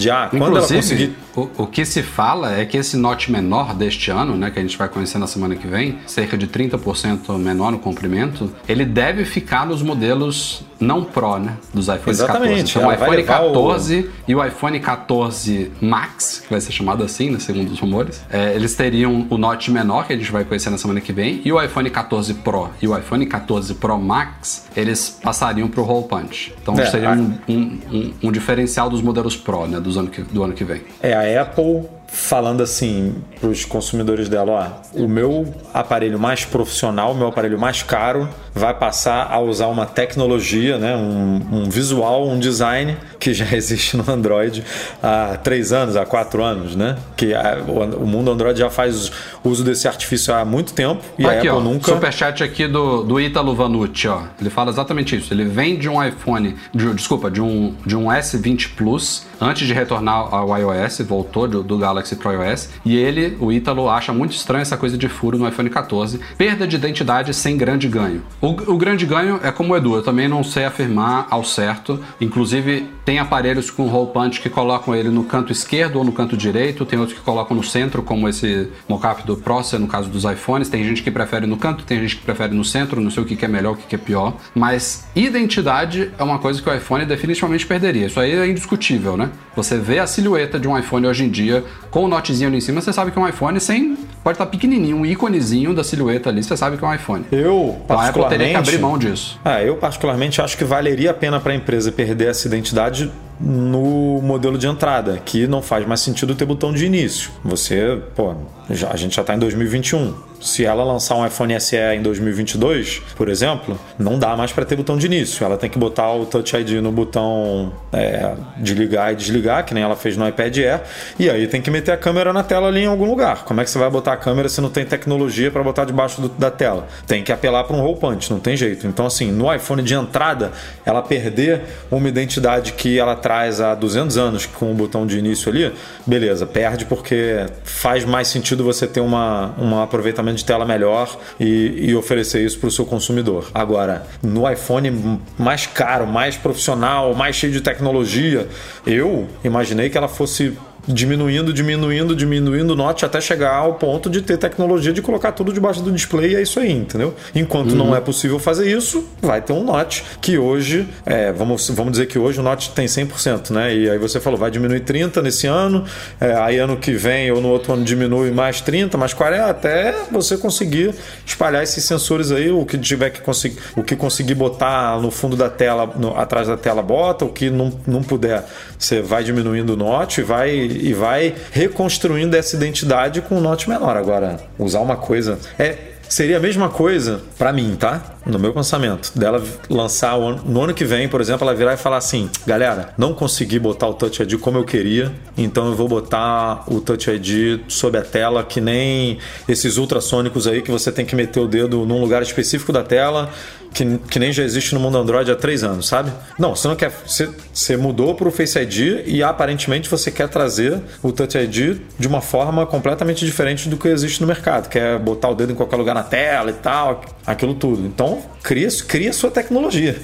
ah, 0.10 0.28
quando 0.30 0.44
ela 0.44 0.50
Inclusive, 0.66 0.76
conseguir 0.82 1.16
o, 1.36 1.50
o 1.64 1.68
que 1.68 1.84
se 1.86 2.02
fala 2.02 2.54
é 2.58 2.66
que 2.66 2.78
esse 2.78 2.96
Note 2.98 3.32
menor 3.32 3.74
deste 3.74 4.10
ano, 4.12 4.36
né, 4.38 4.50
que 4.50 4.60
a 4.60 4.62
gente 4.62 4.78
vai 4.78 4.88
conhecer 4.88 5.18
na 5.18 5.28
semana 5.28 5.56
que 5.56 5.68
vem, 5.68 5.98
cerca 6.08 6.38
de 6.38 6.48
30% 6.48 7.38
menor 7.38 7.72
no 7.72 7.80
comprimento, 7.80 8.52
ele 8.68 8.86
deve 8.86 9.26
ficar 9.26 9.66
nos 9.66 9.82
modelos 9.82 10.64
não 10.80 11.04
Pro, 11.04 11.38
né, 11.38 11.54
dos 11.74 11.88
iPhones 11.88 12.20
Exatamente, 12.20 12.74
14. 12.74 12.78
Então 12.80 12.88
o 12.90 12.94
iPhone 12.94 13.16
levar 13.18 13.42
o- 13.44 13.48
14 13.54 14.10
e 14.28 14.36
o 14.36 14.44
iPhone 14.46 14.80
14 14.80 15.72
Max, 15.82 16.40
que 16.44 16.50
vai 16.50 16.60
ser 16.62 16.72
chamado 16.72 17.04
assim, 17.04 17.30
né, 17.30 17.40
segundo 17.40 17.70
os 17.72 17.80
rumores, 17.80 18.22
é, 18.30 18.54
eles 18.56 18.76
teriam 18.76 19.28
o 19.30 19.38
Note 19.38 19.70
menor, 19.72 20.08
que 20.08 20.14
a 20.14 20.18
gente 20.18 20.32
vai 20.32 20.44
conhecer 20.44 20.70
na 20.70 20.78
semana 20.78 21.00
que 21.02 21.12
vem, 21.14 21.42
e 21.46 21.52
o 21.52 21.62
iPhone 21.62 21.90
14 21.90 22.34
Pro 22.36 22.70
e 22.82 22.88
o 22.88 22.98
iPhone 22.98 23.26
14 23.26 23.74
Pro 23.76 23.98
Max, 24.00 24.68
eles 24.76 25.20
passariam 25.22 25.68
para 25.68 25.82
o 25.82 25.90
Hole 25.90 26.08
Punch. 26.08 26.54
Então 26.62 26.74
É, 26.80 26.86
seria 26.86 27.10
a- 27.12 27.14
um, 27.14 27.38
um, 27.48 27.80
um- 27.92 28.14
um 28.24 28.32
diferencial 28.32 28.90
dos 28.90 29.02
modelos 29.02 29.36
Pro, 29.36 29.68
né, 29.68 29.80
ano 29.98 30.08
que- 30.10 30.22
do 30.22 30.44
ano 30.44 30.54
que 30.54 30.64
vem. 30.64 30.82
É 31.02 31.14
a 31.14 31.42
Apple 31.42 31.84
falando 32.08 32.62
assim 32.62 33.16
para 33.40 33.48
os 33.50 33.64
consumidores 33.64 34.28
dela, 34.28 34.82
ó, 34.94 35.02
o 35.02 35.08
meu 35.08 35.48
aparelho 35.74 36.20
mais 36.20 36.44
profissional, 36.44 37.14
o 37.14 37.16
meu 37.16 37.28
aparelho 37.28 37.58
mais 37.58 37.84
caro, 37.84 38.28
vai 38.54 38.74
passar 38.74 39.32
a 39.32 39.40
usar 39.40 39.68
uma 39.68 39.86
tecnologia, 39.86 40.78
né, 40.78 40.94
um, 40.96 41.40
um 41.54 41.70
visual, 41.70 42.28
um 42.28 42.38
design 42.38 42.98
que 43.22 43.34
já 43.34 43.46
existe 43.56 43.96
no 43.96 44.04
Android 44.12 44.64
há 45.02 45.38
três 45.42 45.72
anos, 45.72 45.96
há 45.96 46.06
quatro 46.06 46.44
anos, 46.44 46.76
né? 46.76 46.98
Que 47.16 47.34
a- 47.34 47.60
o, 47.66 48.04
o 48.04 48.08
mundo 48.08 48.30
Android 48.32 48.60
já 48.60 48.70
faz 48.70 49.12
uso 49.44 49.64
desse 49.64 49.88
artifício 49.88 50.34
há 50.34 50.44
muito 50.44 50.74
tempo 50.74 51.02
e 51.18 51.24
aqui, 51.26 51.34
a 51.34 51.38
Apple 51.38 51.50
ó, 51.52 51.60
nunca. 51.62 51.94
superchat 51.94 52.44
aqui 52.44 52.68
do, 52.68 53.04
do 53.04 53.20
Ítalo 53.22 53.56
Vanucci, 53.56 54.08
ó. 54.08 54.24
Ele 54.42 54.50
fala 54.50 54.72
exatamente 54.72 55.16
isso. 55.16 55.34
Ele 55.34 55.46
vem 55.46 55.78
de 55.78 55.88
um 55.88 56.04
iPhone, 56.04 56.56
de- 56.74 56.94
desculpa, 56.96 57.30
de 57.32 57.42
um, 57.42 57.74
de 57.86 57.96
um 57.96 58.06
S20 58.08 58.72
Plus, 58.76 59.26
antes 59.40 59.68
de 59.68 59.74
retornar 59.74 60.34
ao 60.34 60.58
iOS, 60.58 61.00
voltou 61.02 61.48
do, 61.48 61.64
do 61.64 61.78
Galaxy 61.78 62.16
Pro 62.16 62.32
iOS, 62.34 62.70
e 62.84 62.98
ele, 62.98 63.38
o 63.40 63.52
Ítalo, 63.52 63.88
acha 63.90 64.12
muito 64.12 64.32
estranho 64.34 64.64
essa 64.64 64.76
coisa 64.78 64.98
de 64.98 65.08
furo 65.08 65.38
no 65.38 65.48
iPhone 65.48 65.70
14. 65.70 66.20
Perda 66.38 66.68
de 66.68 66.76
identidade 66.76 67.34
sem 67.34 67.56
grande 67.56 67.88
ganho. 67.88 68.24
O, 68.42 68.48
o 68.50 68.78
grande 68.78 69.06
ganho 69.06 69.40
é 69.44 69.52
como 69.52 69.74
o 69.74 69.78
Edu, 69.78 69.96
eu 69.96 70.02
também 70.02 70.28
não 70.28 70.44
sei 70.44 70.66
afirmar 70.66 71.28
ao 71.30 71.44
certo. 71.44 72.00
Inclusive, 72.20 72.90
tem 73.12 73.20
aparelhos 73.20 73.70
com 73.70 73.94
hole 73.94 74.10
punch 74.14 74.40
que 74.40 74.50
colocam 74.50 74.96
ele 74.96 75.10
no 75.10 75.26
canto 75.26 75.52
esquerdo 75.52 75.98
ou 75.98 76.06
no 76.06 76.14
canto 76.14 76.38
direito, 76.38 76.86
tem 76.86 76.98
outros 76.98 77.20
que 77.20 77.22
colocam 77.22 77.58
no 77.58 77.62
centro, 77.62 78.02
como 78.02 78.26
esse 78.30 78.70
mockup 78.88 79.28
do 79.28 79.36
Procer, 79.36 79.78
no 79.78 79.88
caso 79.88 80.08
dos 80.08 80.24
iPhones. 80.24 80.70
Tem 80.70 80.82
gente 80.86 81.04
que 81.04 81.12
prefere 81.12 81.46
no 81.46 81.58
canto, 81.58 81.84
tem 81.84 82.00
gente 82.00 82.16
que 82.16 82.24
prefere 82.24 82.54
no 82.54 82.64
centro, 82.64 83.02
não 83.02 83.12
sei 83.12 83.22
o 83.22 83.26
que 83.26 83.44
é 83.44 83.50
melhor, 83.50 83.74
o 83.74 83.76
que 83.76 83.86
que 83.86 83.96
é 83.96 83.98
pior. 83.98 84.38
Mas 84.56 85.10
identidade 85.14 86.10
é 86.18 86.24
uma 86.24 86.40
coisa 86.40 86.62
que 86.62 86.70
o 86.70 86.74
iPhone 86.74 87.06
definitivamente 87.06 87.68
perderia. 87.68 88.06
Isso 88.06 88.18
aí 88.18 88.32
é 88.32 88.48
indiscutível, 88.48 89.18
né? 89.18 89.30
Você 89.58 89.78
vê 89.78 90.00
a 90.00 90.08
silhueta 90.08 90.58
de 90.58 90.70
um 90.70 90.80
iPhone 90.80 91.06
hoje 91.06 91.26
em 91.26 91.30
dia 91.30 91.66
com 91.90 92.06
o 92.06 92.08
notezinho 92.08 92.48
ali 92.48 92.60
em 92.60 92.62
cima, 92.62 92.80
você 92.80 92.94
sabe 92.94 93.12
que 93.12 93.20
é 93.20 93.22
um 93.22 93.28
iPhone 93.28 93.60
sem. 93.60 93.98
Pode 94.24 94.36
estar 94.36 94.46
pequenininho, 94.46 94.98
um 94.98 95.06
íconezinho 95.06 95.74
da 95.74 95.84
silhueta 95.84 96.30
ali, 96.30 96.44
você 96.44 96.56
sabe 96.56 96.78
que 96.78 96.86
é 96.86 96.88
um 96.88 96.94
iPhone. 96.94 97.26
Eu, 97.32 97.78
Então 97.84 98.00
a 98.00 98.08
Apple 98.08 98.24
teria 98.26 98.48
que 98.48 98.54
particularmente, 98.54 98.58
abrir 98.58 98.78
mão 98.80 98.98
disso. 98.98 99.40
Ah, 99.44 99.64
eu 99.64 99.76
particularmente 99.78 100.42
acho 100.42 100.56
que 100.58 100.64
valeria 100.64 101.10
a 101.12 101.14
pena 101.14 101.40
para 101.40 101.54
a 101.54 101.56
empresa 101.56 101.92
perder 101.92 102.30
essa 102.30 102.48
identidade 102.48 103.12
no 103.40 104.22
modelo 104.22 104.58
de 104.58 104.68
entrada, 104.68 105.20
que 105.26 105.48
não 105.48 105.62
faz 105.62 105.88
mais 105.88 106.02
sentido 106.02 106.36
ter 106.36 106.46
botão 106.46 106.72
de 106.72 106.86
início. 106.86 107.32
Você, 107.44 108.00
pô, 108.16 108.36
já- 108.72 108.90
a 108.92 108.96
gente 108.98 109.16
já 109.16 109.22
está 109.22 109.34
em 109.36 109.40
2021. 109.40 110.14
Se 110.40 110.66
ela 110.66 110.84
lançar 110.84 111.16
um 111.16 111.26
iPhone 111.26 111.54
SE 111.60 111.76
em 111.78 112.02
2022, 112.02 113.00
por 113.16 113.30
exemplo, 113.30 113.80
não 114.00 114.18
dá 114.18 114.36
mais 114.36 114.52
para 114.52 114.66
ter 114.66 114.76
botão 114.76 114.98
de 114.98 115.06
início. 115.06 115.44
Ela 115.46 115.56
tem 115.58 115.70
que 115.70 115.78
botar 115.78 116.12
o 116.14 116.26
Touch 116.26 116.56
ID 116.56 116.82
no 116.82 116.92
botão 116.92 117.72
é, 117.94 118.34
de 118.58 118.74
ligar 118.74 119.14
e 119.14 119.16
desligar, 119.16 119.64
que 119.66 119.74
nem 119.74 119.84
ela 119.84 119.96
fez 119.96 120.18
no 120.18 120.28
iPad 120.28 120.58
Air, 120.58 120.82
e 121.20 121.30
aí 121.30 121.46
tem 121.48 121.62
que 121.62 121.70
meter 121.70 121.92
a 121.92 121.98
câmera 121.98 122.34
na 122.34 122.42
tela 122.44 122.68
ali 122.70 122.82
em 122.82 122.88
algum 122.88 123.06
lugar. 123.06 123.44
Como 123.46 123.62
é 123.62 123.64
que 123.64 123.70
você 123.70 123.78
vai 123.78 123.90
botar 123.90 124.14
a 124.14 124.18
câmera 124.18 124.50
se 124.50 124.60
não 124.62 124.70
tem 124.70 124.84
tecnologia 124.86 125.52
para 125.52 125.62
botar 125.62 125.86
debaixo 125.86 126.22
do- 126.22 126.30
da 126.30 126.50
tela? 126.50 126.88
Tem 127.06 127.24
que 127.24 127.32
apelar 127.32 127.64
para 127.66 127.76
um 127.76 127.84
hole 127.86 128.00
punch, 128.00 128.32
não 128.32 128.40
tem 128.40 128.58
jeito. 128.58 128.88
Então, 128.88 129.06
assim, 129.06 129.32
no 129.32 129.54
iPhone 129.54 129.84
de 129.84 129.94
entrada, 129.94 130.52
ela 130.86 131.02
perder 131.04 131.62
uma 131.92 132.08
identidade 132.10 132.74
que 132.74 132.98
ela 132.98 133.16
traz 133.16 133.62
há 133.62 133.76
200 133.76 134.18
anos 134.18 134.46
com 134.48 134.72
o 134.72 134.74
botão 134.74 135.06
de 135.06 135.20
início 135.20 135.52
ali, 135.52 135.72
beleza, 136.08 136.46
perde 136.48 136.86
porque 136.86 137.46
faz 137.64 138.06
mais 138.06 138.28
sentido 138.28 138.61
você 138.62 138.88
ter 138.88 139.02
uma, 139.02 139.54
um 139.60 139.82
aproveitamento 139.82 140.38
de 140.38 140.46
tela 140.46 140.66
melhor 140.66 141.18
e, 141.40 141.90
e 141.90 141.96
oferecer 141.96 142.46
isso 142.46 142.60
para 142.60 142.68
o 142.68 142.72
seu 142.72 142.86
consumidor. 142.86 143.50
Agora, 143.54 144.08
no 144.22 144.50
iPhone 144.50 145.20
mais 145.38 145.66
caro, 145.66 146.08
mais 146.08 146.36
profissional, 146.36 147.14
mais 147.14 147.36
cheio 147.36 147.52
de 147.52 147.62
tecnologia, 147.62 148.48
eu 148.86 149.28
imaginei 149.44 149.90
que 149.90 149.98
ela 149.98 150.08
fosse 150.08 150.58
diminuindo, 150.88 151.54
diminuindo, 151.54 152.16
diminuindo 152.16 152.74
o 152.74 152.76
note 152.76 153.06
até 153.06 153.22
chegar 153.22 153.54
ao 153.56 153.76
ponto 153.76 154.10
de 154.10 154.22
ter 154.22 154.38
tecnologia 154.38 154.92
de 154.92 155.02
colocar 155.02 155.32
tudo 155.32 155.54
debaixo 155.54 155.82
do 155.82 155.92
display 155.92 156.32
e 156.32 156.36
é 156.36 156.42
isso 156.42 156.60
aí, 156.60 156.72
entendeu? 156.72 157.14
Enquanto 157.36 157.76
não 157.76 157.96
é 157.96 158.02
possível 158.02 158.40
fazer 158.40 158.72
isso, 158.76 159.06
vai 159.22 159.42
ter 159.42 159.54
um 159.54 159.64
note 159.64 160.04
que 160.20 160.38
hoje, 160.38 160.88
é, 161.06 161.32
vamos, 161.32 161.70
vamos 161.70 161.92
dizer 161.92 162.08
que 162.08 162.18
hoje 162.18 162.40
o 162.40 162.44
note 162.44 162.72
tem 162.72 162.86
100%, 162.88 163.52
né? 163.52 163.74
E 163.76 163.90
aí 163.90 163.98
você 163.98 164.20
falou, 164.20 164.40
vai 164.40 164.50
diminuir 164.52 164.82
30 164.82 165.22
nesse 165.22 165.48
ano, 165.48 165.86
é, 166.20 166.34
aí 166.36 166.58
ano 166.58 166.78
que 166.78 166.94
vem 166.94 167.32
ou 167.32 167.40
no 167.42 167.50
outro 167.50 167.74
ano 167.74 167.84
diminui 167.84 168.32
mais 168.32 168.62
30, 168.62 168.98
mais 168.98 169.14
40, 169.14 169.46
até 169.46 169.96
você 170.12 170.38
conseguir 170.38 170.94
espalhar 171.26 171.64
esses 171.64 171.84
sensores 171.84 172.32
aí, 172.32 172.50
o 172.52 172.66
que 172.66 172.78
tiver 172.78 173.10
que 173.12 173.22
conseguir, 173.22 173.58
o 173.76 173.84
que 173.84 173.96
conseguir 173.96 174.36
botar 174.36 175.00
no 175.00 175.12
fundo 175.12 175.36
da 175.36 175.50
tela, 175.50 175.86
no- 175.96 176.16
atrás 176.18 176.48
da 176.48 176.58
tela 176.58 176.82
bota, 176.82 177.26
o 177.26 177.30
que 177.30 177.50
não, 177.50 177.72
não 177.86 178.02
puder, 178.02 178.44
você 178.82 179.02
vai 179.02 179.24
diminuindo 179.24 179.74
o 179.74 179.76
note 179.76 180.22
e 180.22 180.24
vai 180.24 180.50
e 180.56 180.94
vai 180.94 181.36
reconstruindo 181.52 182.36
essa 182.36 182.56
identidade 182.56 183.22
com 183.22 183.36
um 183.36 183.42
note 183.42 183.70
menor. 183.70 183.96
Agora, 183.96 184.40
usar 184.58 184.80
uma 184.80 184.98
coisa 184.98 185.38
é 185.60 185.78
seria 186.10 186.38
a 186.38 186.40
mesma 186.40 186.68
coisa 186.68 187.22
pra 187.38 187.54
mim, 187.54 187.76
tá? 187.80 188.02
No 188.26 188.38
meu 188.38 188.54
pensamento, 188.54 189.12
dela 189.18 189.44
lançar 189.70 190.18
no 190.20 190.62
ano 190.62 190.74
que 190.74 190.86
vem, 190.86 191.10
por 191.10 191.20
exemplo, 191.22 191.48
ela 191.48 191.56
virar 191.56 191.74
e 191.74 191.78
falar 191.78 191.98
assim: 191.98 192.30
"Galera, 192.46 192.94
não 192.98 193.14
consegui 193.14 193.58
botar 193.58 193.88
o 193.88 193.94
Touch 193.94 194.22
ID 194.22 194.40
como 194.40 194.58
eu 194.58 194.64
queria, 194.64 195.12
então 195.36 195.68
eu 195.68 195.76
vou 195.76 195.88
botar 195.88 196.64
o 196.68 196.80
Touch 196.80 197.10
ID 197.10 197.62
sob 197.68 197.98
a 197.98 198.02
tela 198.02 198.44
que 198.44 198.62
nem 198.62 199.18
esses 199.48 199.78
ultrassônicos 199.78 200.48
aí 200.48 200.62
que 200.62 200.70
você 200.70 200.92
tem 200.92 201.06
que 201.06 201.16
meter 201.16 201.40
o 201.40 201.48
dedo 201.48 201.86
num 201.86 202.00
lugar 202.00 202.22
específico 202.22 202.72
da 202.72 202.84
tela 202.84 203.32
que, 203.74 203.98
que 204.10 204.20
nem 204.20 204.32
já 204.32 204.44
existe 204.44 204.74
no 204.74 204.80
mundo 204.80 204.98
Android 204.98 205.32
há 205.32 205.36
três 205.36 205.64
anos, 205.64 205.88
sabe? 205.88 206.12
Não, 206.38 206.56
você 206.56 206.68
não 206.68 206.76
quer. 206.76 206.92
Você, 207.06 207.30
você 207.54 207.78
mudou 207.78 208.16
para 208.16 208.28
o 208.28 208.32
Face 208.32 208.60
ID 208.60 209.04
e 209.06 209.24
aparentemente 209.24 209.90
você 209.90 210.12
quer 210.12 210.28
trazer 210.28 210.80
o 211.02 211.12
Touch 211.12 211.38
ID 211.38 211.80
de 211.98 212.08
uma 212.08 212.22
forma 212.22 212.66
completamente 212.66 213.26
diferente 213.26 213.70
do 213.70 213.78
que 213.78 213.88
existe 213.88 214.22
no 214.22 214.28
mercado. 214.28 214.68
Quer 214.70 215.00
botar 215.00 215.30
o 215.30 215.36
dedo 215.36 215.54
em 215.54 215.56
qualquer 215.56 215.78
lugar 215.78 215.96
na 215.96 216.04
tela 216.04 216.52
e 216.52 216.56
tal, 216.56 217.02
aquilo 217.26 217.56
tudo. 217.56 217.86
Então, 217.86 218.21
cria, 218.44 218.68
cria 218.88 219.14
sua 219.14 219.32
tecnologia. 219.32 219.96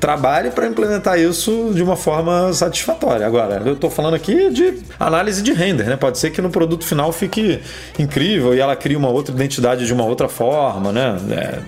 Trabalhe 0.00 0.50
para 0.50 0.66
implementar 0.66 1.18
isso 1.18 1.72
de 1.74 1.82
uma 1.82 1.96
forma 1.96 2.52
satisfatória. 2.52 3.26
Agora, 3.26 3.62
eu 3.64 3.74
estou 3.74 3.90
falando 3.90 4.14
aqui 4.14 4.50
de 4.50 4.74
análise 4.98 5.42
de 5.42 5.52
render, 5.52 5.84
né? 5.84 5.96
Pode 5.96 6.18
ser 6.18 6.30
que 6.30 6.40
no 6.42 6.50
produto 6.50 6.84
final 6.84 7.12
fique 7.12 7.60
incrível 7.98 8.54
e 8.54 8.60
ela 8.60 8.76
crie 8.76 8.96
uma 8.96 9.08
outra 9.08 9.34
identidade 9.34 9.86
de 9.86 9.92
uma 9.92 10.04
outra 10.04 10.28
forma, 10.28 10.92
né? 10.92 11.16
É, 11.30 11.58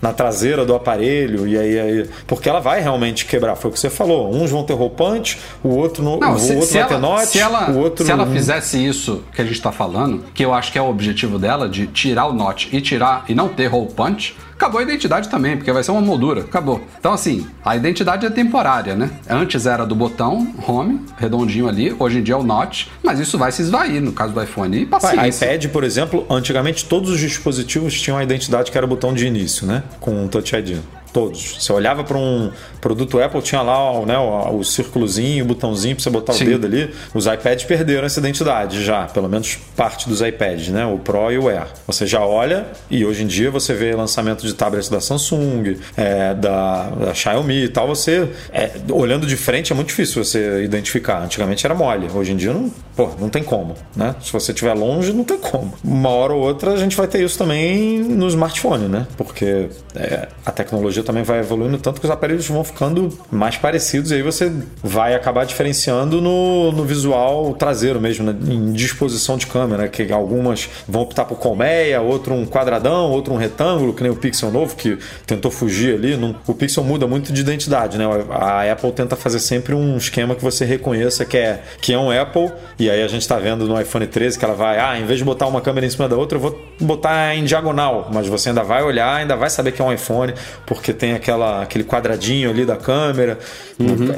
na 0.00 0.14
traseira 0.14 0.64
do 0.64 0.74
aparelho 0.74 1.46
e 1.46 1.58
aí, 1.58 1.78
aí- 1.78 2.10
porque 2.26 2.48
ela 2.48 2.58
vai 2.58 2.80
realmente 2.80 3.26
quebrar 3.26 3.54
foi 3.54 3.70
o 3.70 3.74
que 3.74 3.78
você 3.78 3.90
falou 3.90 4.34
uns 4.34 4.50
vão 4.50 4.64
ter 4.64 4.72
roupante 4.72 5.38
o 5.62 5.68
outro 5.68 6.02
no, 6.02 6.18
Não, 6.18 6.36
o 6.36 6.38
se, 6.38 6.52
outro 6.52 6.66
se 6.66 6.78
vai 6.78 6.88
ter 6.88 6.94
ela, 6.94 7.00
note 7.02 7.26
se, 7.26 7.38
ela, 7.38 7.70
o 7.70 7.78
outro 7.78 8.06
se 8.06 8.10
ela 8.10 8.26
fizesse 8.26 8.82
isso 8.82 9.22
que 9.34 9.42
a 9.42 9.44
gente 9.44 9.60
tá 9.60 9.70
falando, 9.70 10.24
que 10.32 10.42
eu 10.42 10.54
acho 10.54 10.72
que 10.72 10.78
é 10.78 10.82
o 10.82 10.88
objetivo 10.88 11.38
dela, 11.38 11.68
de 11.68 11.86
tirar 11.86 12.26
o 12.28 12.32
note 12.32 12.70
e 12.72 12.80
tirar 12.80 13.26
e 13.28 13.34
não 13.34 13.48
ter 13.48 13.70
punch, 13.94 14.34
acabou 14.60 14.78
a 14.78 14.82
identidade 14.82 15.30
também, 15.30 15.56
porque 15.56 15.72
vai 15.72 15.82
ser 15.82 15.90
uma 15.90 16.02
moldura, 16.02 16.42
acabou. 16.42 16.82
Então 16.98 17.14
assim, 17.14 17.46
a 17.64 17.74
identidade 17.74 18.26
é 18.26 18.30
temporária, 18.30 18.94
né? 18.94 19.10
Antes 19.28 19.64
era 19.64 19.86
do 19.86 19.94
botão 19.94 20.54
home, 20.68 21.00
redondinho 21.16 21.66
ali, 21.66 21.96
hoje 21.98 22.18
em 22.18 22.22
dia 22.22 22.34
é 22.34 22.36
o 22.36 22.42
note, 22.42 22.90
mas 23.02 23.18
isso 23.18 23.38
vai 23.38 23.50
se 23.50 23.62
esvair 23.62 24.02
no 24.02 24.12
caso 24.12 24.34
do 24.34 24.42
iPhone 24.42 24.82
e 24.82 24.84
paciência. 24.84 25.46
iPad, 25.46 25.66
por 25.68 25.82
exemplo, 25.82 26.26
antigamente 26.28 26.84
todos 26.84 27.08
os 27.10 27.18
dispositivos 27.18 27.98
tinham 27.98 28.18
a 28.18 28.22
identidade 28.22 28.70
que 28.70 28.76
era 28.76 28.84
o 28.84 28.88
botão 28.88 29.14
de 29.14 29.26
início, 29.26 29.66
né? 29.66 29.82
Com 29.98 30.26
o 30.26 30.28
Touch 30.28 30.54
ID. 30.54 30.78
Todos. 31.12 31.56
Você 31.58 31.72
olhava 31.72 32.04
para 32.04 32.16
um 32.16 32.50
produto 32.80 33.20
Apple, 33.20 33.42
tinha 33.42 33.62
lá 33.62 34.04
né, 34.06 34.16
o, 34.18 34.58
o 34.58 34.64
círculozinho, 34.64 35.44
o 35.44 35.48
botãozinho 35.48 35.96
para 35.96 36.02
você 36.02 36.10
botar 36.10 36.32
Sim. 36.32 36.44
o 36.44 36.46
dedo 36.46 36.66
ali. 36.66 36.94
Os 37.12 37.26
iPads 37.26 37.64
perderam 37.64 38.06
essa 38.06 38.20
identidade 38.20 38.84
já, 38.84 39.06
pelo 39.06 39.28
menos 39.28 39.58
parte 39.76 40.08
dos 40.08 40.20
iPads, 40.20 40.68
né? 40.68 40.86
O 40.86 40.98
Pro 40.98 41.30
e 41.32 41.38
o 41.38 41.48
Air. 41.48 41.66
Você 41.86 42.06
já 42.06 42.24
olha 42.24 42.66
e 42.90 43.04
hoje 43.04 43.24
em 43.24 43.26
dia 43.26 43.50
você 43.50 43.74
vê 43.74 43.94
lançamento 43.94 44.46
de 44.46 44.54
tablets 44.54 44.88
da 44.88 45.00
Samsung, 45.00 45.76
é, 45.96 46.34
da, 46.34 46.90
da 46.90 47.14
Xiaomi 47.14 47.64
e 47.64 47.68
tal. 47.68 47.88
Você, 47.88 48.28
é, 48.52 48.70
olhando 48.90 49.26
de 49.26 49.36
frente, 49.36 49.72
é 49.72 49.76
muito 49.76 49.88
difícil 49.88 50.22
você 50.22 50.62
identificar. 50.62 51.22
Antigamente 51.22 51.66
era 51.66 51.74
mole, 51.74 52.08
hoje 52.14 52.32
em 52.32 52.36
dia 52.36 52.52
não, 52.52 52.72
pô, 52.96 53.10
não 53.18 53.28
tem 53.28 53.42
como, 53.42 53.74
né? 53.96 54.14
Se 54.22 54.32
você 54.32 54.52
estiver 54.52 54.74
longe, 54.74 55.12
não 55.12 55.24
tem 55.24 55.38
como. 55.38 55.72
Uma 55.82 56.08
hora 56.10 56.32
ou 56.32 56.40
outra 56.40 56.72
a 56.72 56.76
gente 56.76 56.96
vai 56.96 57.06
ter 57.06 57.22
isso 57.22 57.36
também 57.36 57.98
no 58.00 58.28
smartphone, 58.28 58.88
né? 58.88 59.06
Porque 59.16 59.68
é, 59.94 60.28
a 60.44 60.52
tecnologia 60.52 60.99
também 61.02 61.22
vai 61.22 61.38
evoluindo 61.40 61.78
tanto 61.78 62.00
que 62.00 62.06
os 62.06 62.10
aparelhos 62.12 62.46
vão 62.48 62.64
ficando 62.64 63.08
mais 63.30 63.56
parecidos 63.56 64.10
e 64.10 64.14
aí 64.14 64.22
você 64.22 64.52
vai 64.82 65.14
acabar 65.14 65.44
diferenciando 65.44 66.20
no, 66.20 66.72
no 66.72 66.84
visual 66.84 67.54
traseiro 67.54 68.00
mesmo, 68.00 68.24
né? 68.32 68.36
em 68.52 68.72
disposição 68.72 69.36
de 69.36 69.46
câmera, 69.46 69.88
que 69.88 70.10
algumas 70.12 70.68
vão 70.88 71.02
optar 71.02 71.24
por 71.24 71.38
colmeia, 71.38 72.00
outro 72.00 72.34
um 72.34 72.46
quadradão, 72.46 73.10
outro 73.10 73.32
um 73.32 73.36
retângulo, 73.36 73.92
que 73.92 74.02
nem 74.02 74.10
o 74.12 74.16
Pixel 74.16 74.50
novo, 74.50 74.76
que 74.76 74.98
tentou 75.26 75.50
fugir 75.50 75.94
ali. 75.94 76.16
Não- 76.16 76.34
o 76.46 76.54
Pixel 76.54 76.82
muda 76.84 77.06
muito 77.06 77.32
de 77.32 77.40
identidade, 77.40 77.98
né? 77.98 78.04
A 78.30 78.70
Apple 78.70 78.92
tenta 78.92 79.16
fazer 79.16 79.38
sempre 79.40 79.74
um 79.74 79.96
esquema 79.96 80.34
que 80.34 80.42
você 80.42 80.64
reconheça 80.64 81.24
que 81.24 81.36
é, 81.36 81.62
que 81.80 81.92
é 81.92 81.98
um 81.98 82.10
Apple, 82.10 82.50
e 82.78 82.88
aí 82.90 83.02
a 83.02 83.08
gente 83.08 83.22
está 83.22 83.38
vendo 83.38 83.66
no 83.66 83.80
iPhone 83.80 84.06
13 84.06 84.38
que 84.38 84.44
ela 84.44 84.54
vai, 84.54 84.78
ah, 84.78 84.98
em 84.98 85.04
vez 85.04 85.18
de 85.18 85.24
botar 85.24 85.46
uma 85.46 85.60
câmera 85.60 85.86
em 85.86 85.90
cima 85.90 86.08
da 86.08 86.16
outra, 86.16 86.36
eu 86.36 86.42
vou 86.42 86.58
botar 86.80 87.34
em 87.34 87.44
diagonal, 87.44 88.08
mas 88.12 88.26
você 88.26 88.48
ainda 88.50 88.62
vai 88.62 88.82
olhar, 88.82 89.14
ainda 89.16 89.36
vai 89.36 89.50
saber 89.50 89.72
que 89.72 89.80
é 89.80 89.84
um 89.84 89.92
iPhone, 89.92 90.32
porque 90.66 90.89
tem 90.92 91.12
aquela, 91.12 91.62
aquele 91.62 91.84
quadradinho 91.84 92.50
ali 92.50 92.64
da 92.64 92.76
câmera. 92.76 93.38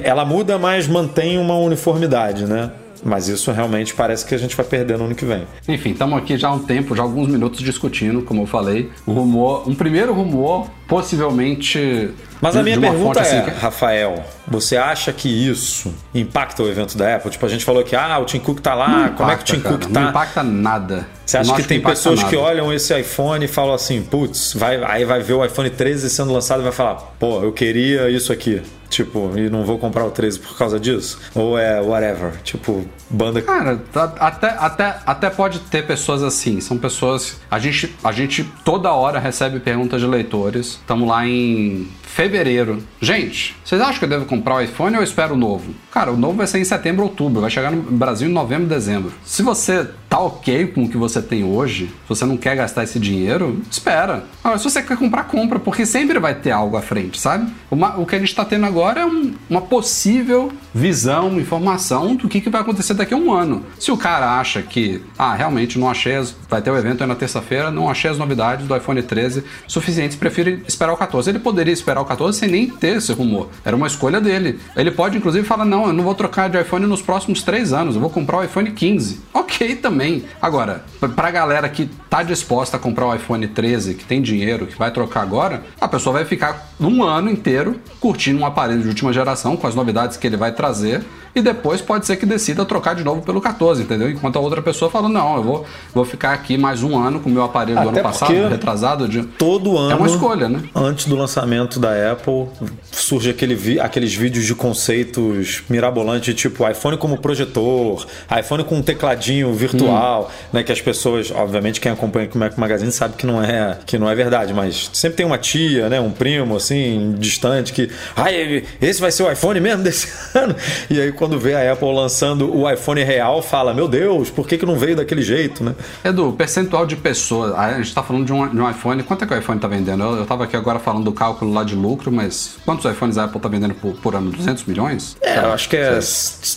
Ela 0.03 0.25
muda, 0.25 0.59
mas 0.59 0.87
mantém 0.87 1.39
uma 1.39 1.57
uniformidade, 1.57 2.45
né? 2.45 2.71
Mas 3.05 3.27
isso 3.29 3.51
realmente 3.51 3.95
parece 3.95 4.25
que 4.25 4.35
a 4.35 4.39
gente 4.39 4.57
vai 4.57 4.65
perder 4.65 4.97
no 4.97 5.07
ano 5.07 5.15
que 5.15 5.25
vem. 5.25 5.45
Enfim, 5.67 5.91
estamos 5.91 6.17
aqui 6.17 6.37
já 6.37 6.49
há 6.49 6.53
um 6.53 6.61
tempo, 6.61 6.95
já 6.95 7.03
alguns 7.03 7.29
minutos 7.29 7.61
discutindo, 7.61 8.23
como 8.23 8.43
eu 8.43 8.47
falei. 8.47 8.91
O 9.05 9.13
rumor, 9.13 9.69
um 9.69 9.75
primeiro 9.75 10.13
rumor, 10.13 10.71
possivelmente. 10.87 12.11
Mas 12.43 12.57
a 12.57 12.59
de- 12.59 12.65
minha 12.65 12.77
de 12.77 12.85
uma 12.85 12.91
pergunta 12.93 13.21
fonte, 13.23 13.35
é, 13.35 13.39
assim, 13.41 13.51
que- 13.51 13.59
Rafael, 13.59 14.25
você 14.49 14.77
acha 14.77 15.13
que 15.13 15.29
isso 15.49 15.95
impacta 16.15 16.63
o 16.63 16.69
evento 16.69 16.99
da 16.99 17.15
Apple? 17.17 17.31
Tipo, 17.31 17.47
a 17.47 17.49
gente 17.49 17.65
falou 17.65 17.83
que 17.85 17.95
ah, 17.97 18.19
o 18.19 18.25
Tim 18.25 18.41
Cook 18.41 18.59
tá 18.61 18.75
lá, 18.75 18.89
não 18.89 19.15
como 19.15 19.31
é 19.31 19.37
que 19.37 19.43
o 19.43 19.45
Tim 19.47 19.57
impacta, 19.59 19.71
Cook 19.79 19.81
cara, 19.83 19.95
tá? 19.95 20.01
Não 20.01 20.11
impacta 20.11 20.43
nada. 20.43 21.07
Você 21.25 21.37
acha 21.39 21.55
que 21.55 21.63
tem 21.63 21.79
impacta 21.79 21.97
pessoas 21.97 22.23
que 22.25 22.35
nada. 22.37 22.47
olham 22.49 22.73
esse 22.73 22.99
iPhone 23.01 23.45
e 23.45 23.49
falam 23.49 23.73
assim, 23.75 24.03
putz, 24.03 24.55
vai, 24.55 24.83
aí 24.85 25.05
vai 25.05 25.21
ver 25.23 25.35
o 25.35 25.45
iPhone 25.45 25.71
13 25.71 26.11
sendo 26.11 26.33
lançado 26.33 26.61
e 26.61 26.65
vai 26.65 26.73
falar, 26.73 26.97
pô, 27.19 27.43
eu 27.43 27.53
queria 27.53 28.11
isso 28.11 28.33
aqui. 28.33 28.61
Tipo, 28.91 29.33
e 29.39 29.49
não 29.49 29.65
vou 29.65 29.79
comprar 29.79 30.05
o 30.05 30.11
13 30.11 30.39
por 30.39 30.55
causa 30.59 30.79
disso? 30.79 31.19
Ou 31.35 31.57
é 31.57 31.81
whatever? 31.81 32.33
Tipo, 32.45 32.85
banda. 33.09 33.41
Cara, 33.41 33.81
tá- 33.91 34.13
até, 34.19 34.49
até, 34.49 34.97
até 35.07 35.31
pode 35.31 35.61
ter 35.61 35.87
pessoas 35.87 36.23
assim. 36.23 36.61
São 36.61 36.77
pessoas. 36.77 37.41
A 37.51 37.59
gente, 37.59 37.97
a 38.05 38.13
gente 38.13 38.45
toda 38.67 38.93
hora 38.93 39.19
recebe 39.19 39.61
perguntas 39.61 39.99
de 39.99 40.07
leitores. 40.07 40.73
Estamos 40.73 41.09
lá 41.09 41.27
em 41.27 41.89
fevereiro. 42.13 42.83
Gente, 43.01 43.57
vocês 43.65 43.81
acham 43.81 43.99
que 43.99 44.05
eu 44.05 44.09
devo 44.09 44.27
comprar 44.27 44.57
o 44.57 44.61
iPhone 44.61 44.97
ou 44.97 45.01
eu 45.01 45.05
espero 45.05 45.35
o 45.35 45.37
novo? 45.37 45.75
Cara, 45.91 46.13
o 46.13 46.17
novo 46.17 46.35
vai 46.37 46.47
ser 46.47 46.59
em 46.59 46.65
setembro, 46.65 47.05
outubro. 47.05 47.41
Vai 47.41 47.51
chegar 47.51 47.71
no 47.71 47.83
Brasil 47.83 48.29
em 48.29 48.33
novembro, 48.33 48.69
dezembro. 48.69 49.13
Se 49.25 49.43
você 49.43 49.89
tá 50.13 50.19
ok 50.19 50.67
com 50.67 50.85
o 50.85 50.89
que 50.91 50.99
você 50.99 51.23
tem 51.23 51.43
hoje, 51.43 51.87
se 51.87 52.09
você 52.11 52.27
não 52.27 52.37
quer 52.37 52.55
gastar 52.55 52.85
esse 52.85 52.99
dinheiro, 53.01 53.63
espera. 53.71 54.25
Agora, 54.45 54.59
se 54.59 54.65
você 54.65 54.83
quer 54.83 54.95
comprar, 54.99 55.25
compra, 55.25 55.59
porque 55.59 55.87
sempre 55.87 56.19
vai 56.19 56.35
ter 56.35 56.51
algo 56.51 56.77
à 56.77 56.83
frente, 56.83 57.19
sabe? 57.19 57.51
Uma- 57.71 57.99
o 57.99 58.05
que 58.05 58.15
a 58.15 58.19
gente 58.19 58.35
tá 58.35 58.45
tendo 58.45 58.67
agora 58.67 59.01
é 59.01 59.07
um- 59.07 59.33
uma 59.49 59.63
possível 59.63 60.53
visão, 60.75 61.41
informação 61.41 62.15
do 62.15 62.29
que, 62.29 62.43
que 62.43 62.51
vai 62.51 62.61
acontecer 62.61 62.93
daqui 62.93 63.15
a 63.15 63.17
um 63.17 63.33
ano. 63.33 63.63
Se 63.79 63.91
o 63.91 63.97
cara 63.97 64.39
acha 64.39 64.61
que, 64.61 65.01
ah, 65.19 65.33
realmente 65.35 65.79
não 65.79 65.89
achei, 65.89 66.13
vai 66.47 66.61
ter 66.61 66.71
o 66.71 66.77
evento 66.77 67.01
aí 67.01 67.09
na 67.09 67.15
terça-feira, 67.15 67.71
não 67.71 67.89
achei 67.89 68.11
as 68.11 68.19
novidades 68.19 68.67
do 68.69 68.77
iPhone 68.77 69.03
13 69.03 69.43
suficientes, 69.67 70.15
prefiro 70.15 70.61
esperar 70.69 70.93
o 70.93 70.97
14. 70.99 71.31
Ele 71.31 71.39
poderia 71.39 71.73
esperar 71.73 72.03
o 72.03 72.05
14 72.05 72.39
sem 72.39 72.51
nem 72.51 72.67
ter 72.69 72.99
esse 72.99 73.15
rumor. 73.15 73.49
Era 73.65 73.75
uma 73.75 73.87
escolha 73.87 74.21
dele. 74.21 74.61
Ele 74.77 74.91
pode, 74.91 75.17
inclusive, 75.17 75.47
falar: 75.47 75.65
não, 75.65 75.87
eu 75.87 75.93
não 75.95 76.05
vou 76.05 76.15
trocar 76.15 76.51
de 76.51 76.61
iPhone 76.61 76.85
nos 76.85 77.01
próximos 77.01 77.43
três 77.43 77.73
anos, 77.73 77.95
eu 77.95 78.01
vou 78.03 78.11
comprar 78.11 78.37
o 78.41 78.45
iPhone 78.45 78.71
15. 78.73 79.21
Ok 79.33 79.77
também. 79.77 80.02
Agora, 80.41 80.85
p- 81.01 81.09
pra 81.09 81.31
galera 81.31 81.69
que 81.69 81.87
tá 82.11 82.23
disposta 82.23 82.77
a 82.77 82.81
comprar 82.81 83.07
o 83.07 83.15
iPhone 83.15 83.47
13, 83.47 83.95
que 83.95 84.05
tem 84.05 84.21
dinheiro, 84.21 84.67
que 84.67 84.79
vai 84.79 84.91
trocar 84.91 85.23
agora, 85.23 85.63
a 85.81 85.87
pessoa 85.89 86.13
vai 86.15 86.25
ficar 86.25 86.69
um 86.81 87.03
ano 87.03 87.31
inteiro 87.31 87.81
curtindo 88.01 88.41
um 88.41 88.47
aparelho 88.47 88.83
de 88.83 88.89
última 88.89 89.13
geração 89.13 89.57
com 89.57 89.67
as 89.67 89.75
novidades 89.75 90.17
que 90.17 90.27
ele 90.27 90.37
vai 90.37 90.53
trazer 90.53 91.03
e 91.35 91.41
depois 91.41 91.81
pode 91.81 92.07
ser 92.07 92.17
que 92.17 92.27
decida 92.27 92.65
trocar 92.65 92.95
de 92.95 93.03
novo 93.05 93.23
pelo 93.23 93.41
14, 93.41 93.83
entendeu? 93.83 94.11
Enquanto 94.11 94.37
a 94.37 94.41
outra 94.41 94.61
pessoa 94.63 94.91
fala: 94.91 95.09
não, 95.09 95.37
eu 95.37 95.43
vou, 95.43 95.67
vou 95.95 96.05
ficar 96.05 96.33
aqui 96.33 96.57
mais 96.59 96.83
um 96.83 96.99
ano 96.99 97.21
com 97.21 97.29
o 97.31 97.33
meu 97.33 97.43
aparelho 97.43 97.81
do 97.81 97.89
Até 97.89 98.01
ano 98.01 98.09
passado, 98.09 98.49
retrasado. 98.49 99.09
De... 99.09 99.23
Todo 99.23 99.77
ano, 99.79 99.93
É 99.93 99.95
uma 99.95 100.07
escolha, 100.07 100.49
né? 100.49 100.63
antes 100.75 101.07
do 101.07 101.17
lançamento 101.17 101.79
da 101.81 102.13
Apple, 102.13 102.47
surge 102.91 103.31
aquele 103.31 103.81
aqueles 103.81 104.15
vídeos 104.15 104.45
de 104.45 104.55
conceitos 104.55 105.63
mirabolantes, 105.69 106.35
tipo 106.35 106.69
iPhone 106.69 106.97
como 106.97 107.19
projetor, 107.19 108.07
iPhone 108.39 108.65
com 108.65 108.77
um 108.77 108.83
tecladinho 108.83 109.53
virtual, 109.55 110.31
Hum. 110.31 110.49
né? 110.53 110.63
Que 110.63 110.73
as 110.73 110.81
pessoas, 110.81 111.31
obviamente, 111.31 111.81
quem 111.81 111.91
acompanha 111.93 112.29
o 112.35 112.39
Mac 112.39 112.57
Magazine 112.59 112.93
sabe 112.93 113.15
que 113.17 113.27
não 113.27 113.43
é 113.43 113.79
que 113.87 113.99
não 113.99 114.09
é 114.09 114.15
verdade, 114.15 114.53
mas 114.53 114.91
sempre 114.93 115.17
tem 115.19 115.27
uma 115.27 115.39
tia, 115.39 115.89
né? 115.89 116.01
Um 116.01 116.11
primo, 116.11 116.57
assim, 116.57 117.15
distante, 117.19 117.73
que. 117.73 117.91
Ai, 118.15 118.65
esse 118.81 119.01
vai 119.01 119.11
ser 119.11 119.23
o 119.23 119.33
iPhone 119.33 119.61
mesmo 119.61 119.83
desse 119.83 120.09
ano? 120.37 120.55
E 120.91 121.01
aí, 121.01 121.13
quando 121.23 121.39
vê 121.39 121.55
a 121.55 121.73
Apple 121.73 121.95
lançando 121.95 122.53
o 122.53 122.69
iPhone 122.69 123.01
real, 123.05 123.41
fala: 123.41 123.73
Meu 123.73 123.87
Deus, 123.87 124.29
por 124.29 124.45
que, 124.45 124.59
que 124.59 124.67
não 124.67 124.75
veio 124.75 124.97
daquele 124.97 125.23
jeito, 125.23 125.63
né? 125.63 125.73
Edu, 126.03 126.33
percentual 126.33 126.85
de 126.85 126.97
pessoas. 126.97 127.55
A 127.55 127.75
gente 127.75 127.95
tá 127.95 128.03
falando 128.03 128.27
de 128.27 128.33
um, 128.33 128.49
de 128.49 128.61
um 128.61 128.69
iPhone. 128.69 129.01
Quanto 129.05 129.23
é 129.23 129.29
que 129.29 129.33
o 129.33 129.39
iPhone 129.39 129.61
tá 129.61 129.69
vendendo? 129.69 130.03
Eu, 130.03 130.27
tava 130.27 130.43
aqui 130.43 130.57
agora 130.57 130.81
falando 130.81 131.05
do 131.05 131.13
cálculo 131.13 131.53
lá 131.53 131.63
de 131.63 131.77
lucro, 131.77 132.11
mas 132.11 132.57
quantos 132.65 132.91
iPhones 132.91 133.19
a 133.19 133.25
Apple 133.25 133.39
tá 133.39 133.49
vendendo 133.49 133.73
por, 133.73 133.93
por 133.93 134.17
ano? 134.17 134.33
200 134.33 134.65
milhões? 134.65 135.17
É, 135.23 135.39
eu 135.39 135.53
acho 135.53 135.69
que 135.69 135.77
é 135.77 136.01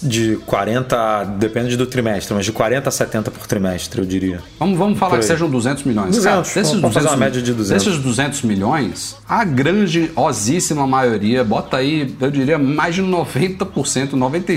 de 0.01 0.38
40, 0.47 1.26
depende 1.38 1.78
do 1.78 1.86
trimestre, 1.86 2.34
mas 2.34 2.43
de 2.43 2.51
40 2.51 2.89
a 2.89 2.91
70 2.91 3.30
por 3.30 3.45
trimestre, 3.45 4.01
eu 4.01 4.05
diria. 4.05 4.41
Vamos, 4.57 4.80
vamos 4.80 4.97
falar 4.97 5.20
que 5.20 5.26
sejam 5.26 5.47
200 5.47 5.84
milhões. 5.84 6.16
200, 6.16 6.72
vamos 6.82 6.91
fazer 6.91 7.07
uma 7.09 7.18
média 7.18 7.39
de 7.39 7.53
200. 7.53 7.84
Desses 7.84 8.01
200 8.01 8.41
milhões, 8.41 9.16
a 9.30 9.43
grandiosíssima 9.43 10.88
maioria, 10.88 11.43
bota 11.43 11.78
aí, 11.78 12.16
eu 12.20 12.32
diria, 12.32 12.57
mais 12.57 12.95
de 12.95 13.03
90%, 13.03 14.13
95% 14.13 14.55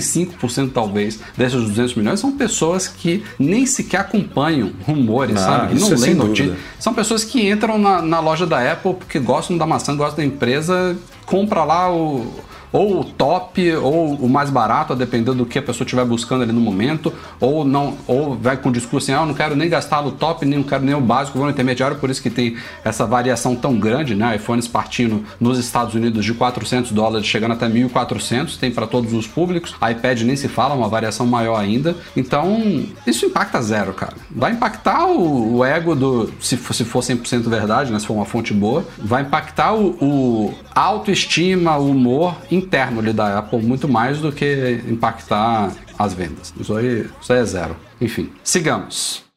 talvez, 0.72 1.20
desses 1.36 1.60
200 1.60 1.94
milhões 1.94 2.20
são 2.20 2.32
pessoas 2.32 2.88
que 2.88 3.22
nem 3.38 3.66
sequer 3.66 4.00
acompanham 4.00 4.72
rumores, 4.86 5.36
Ah, 5.36 5.44
sabe? 5.44 5.74
Que 5.74 5.80
não 5.80 5.92
é 5.92 5.96
leem 5.96 6.14
notícias. 6.14 6.58
São 6.78 6.94
pessoas 6.94 7.24
que 7.24 7.48
entram 7.48 7.78
na, 7.78 8.02
na 8.02 8.20
loja 8.20 8.46
da 8.46 8.72
Apple 8.72 8.94
porque 8.94 9.18
gostam 9.18 9.56
da 9.56 9.66
maçã, 9.66 9.96
gostam 9.96 10.16
da 10.18 10.24
empresa, 10.24 10.96
compra 11.26 11.64
lá 11.64 11.92
o 11.92 12.32
ou 12.72 13.00
o 13.00 13.04
top 13.04 13.74
ou 13.76 14.14
o 14.14 14.28
mais 14.28 14.50
barato, 14.50 14.92
a 14.92 14.96
depender 14.96 15.32
do 15.32 15.46
que 15.46 15.58
a 15.58 15.62
pessoa 15.62 15.84
estiver 15.84 16.04
buscando 16.04 16.42
ali 16.42 16.52
no 16.52 16.60
momento, 16.60 17.12
ou 17.40 17.64
não, 17.64 17.96
ou 18.06 18.34
vai 18.34 18.56
com 18.56 18.68
o 18.68 18.72
discurso 18.72 19.10
assim, 19.10 19.18
ah, 19.18 19.22
eu 19.22 19.26
não 19.26 19.34
quero 19.34 19.56
nem 19.56 19.68
gastar 19.68 20.02
no 20.02 20.12
top, 20.12 20.44
nem 20.44 20.58
não 20.58 20.66
quero 20.66 20.84
nem 20.84 20.94
o 20.94 21.00
básico, 21.00 21.38
vou 21.38 21.46
no 21.46 21.52
intermediário, 21.52 21.96
por 21.96 22.10
isso 22.10 22.22
que 22.22 22.30
tem 22.30 22.56
essa 22.84 23.06
variação 23.06 23.54
tão 23.54 23.78
grande, 23.78 24.14
né? 24.14 24.36
iPhones 24.36 24.68
partindo 24.68 25.24
nos 25.40 25.58
Estados 25.58 25.94
Unidos 25.94 26.24
de 26.24 26.34
400 26.34 26.92
dólares, 26.92 27.26
chegando 27.26 27.52
até 27.52 27.68
1.400, 27.68 28.58
tem 28.58 28.70
para 28.70 28.86
todos 28.86 29.12
os 29.12 29.26
públicos, 29.26 29.74
iPad 29.74 30.22
nem 30.22 30.36
se 30.36 30.48
fala, 30.48 30.74
uma 30.74 30.88
variação 30.88 31.26
maior 31.26 31.58
ainda, 31.58 31.96
então 32.16 32.84
isso 33.06 33.26
impacta 33.26 33.60
zero, 33.62 33.92
cara. 33.92 34.14
Vai 34.30 34.52
impactar 34.52 35.06
o, 35.06 35.56
o 35.56 35.64
ego 35.64 35.94
do, 35.94 36.30
se 36.40 36.56
for, 36.56 36.74
se 36.74 36.84
for 36.84 37.00
100% 37.00 37.48
verdade, 37.48 37.92
né? 37.92 37.98
se 37.98 38.06
for 38.06 38.14
uma 38.14 38.24
fonte 38.24 38.52
boa, 38.52 38.84
vai 38.98 39.22
impactar 39.22 39.74
o, 39.74 39.96
o 40.00 40.54
autoestima, 40.74 41.76
o 41.76 41.90
humor 41.90 42.36
interno 42.58 43.00
ali 43.00 43.12
da 43.12 43.38
Apple 43.38 43.60
muito 43.62 43.88
mais 43.88 44.18
do 44.18 44.30
que 44.30 44.82
impactar 44.88 45.72
as 45.98 46.14
vendas. 46.14 46.52
Isso 46.58 46.74
aí, 46.76 47.08
isso 47.20 47.32
aí 47.32 47.40
é 47.40 47.44
zero. 47.44 47.76
Enfim, 48.00 48.30
sigamos. 48.44 49.27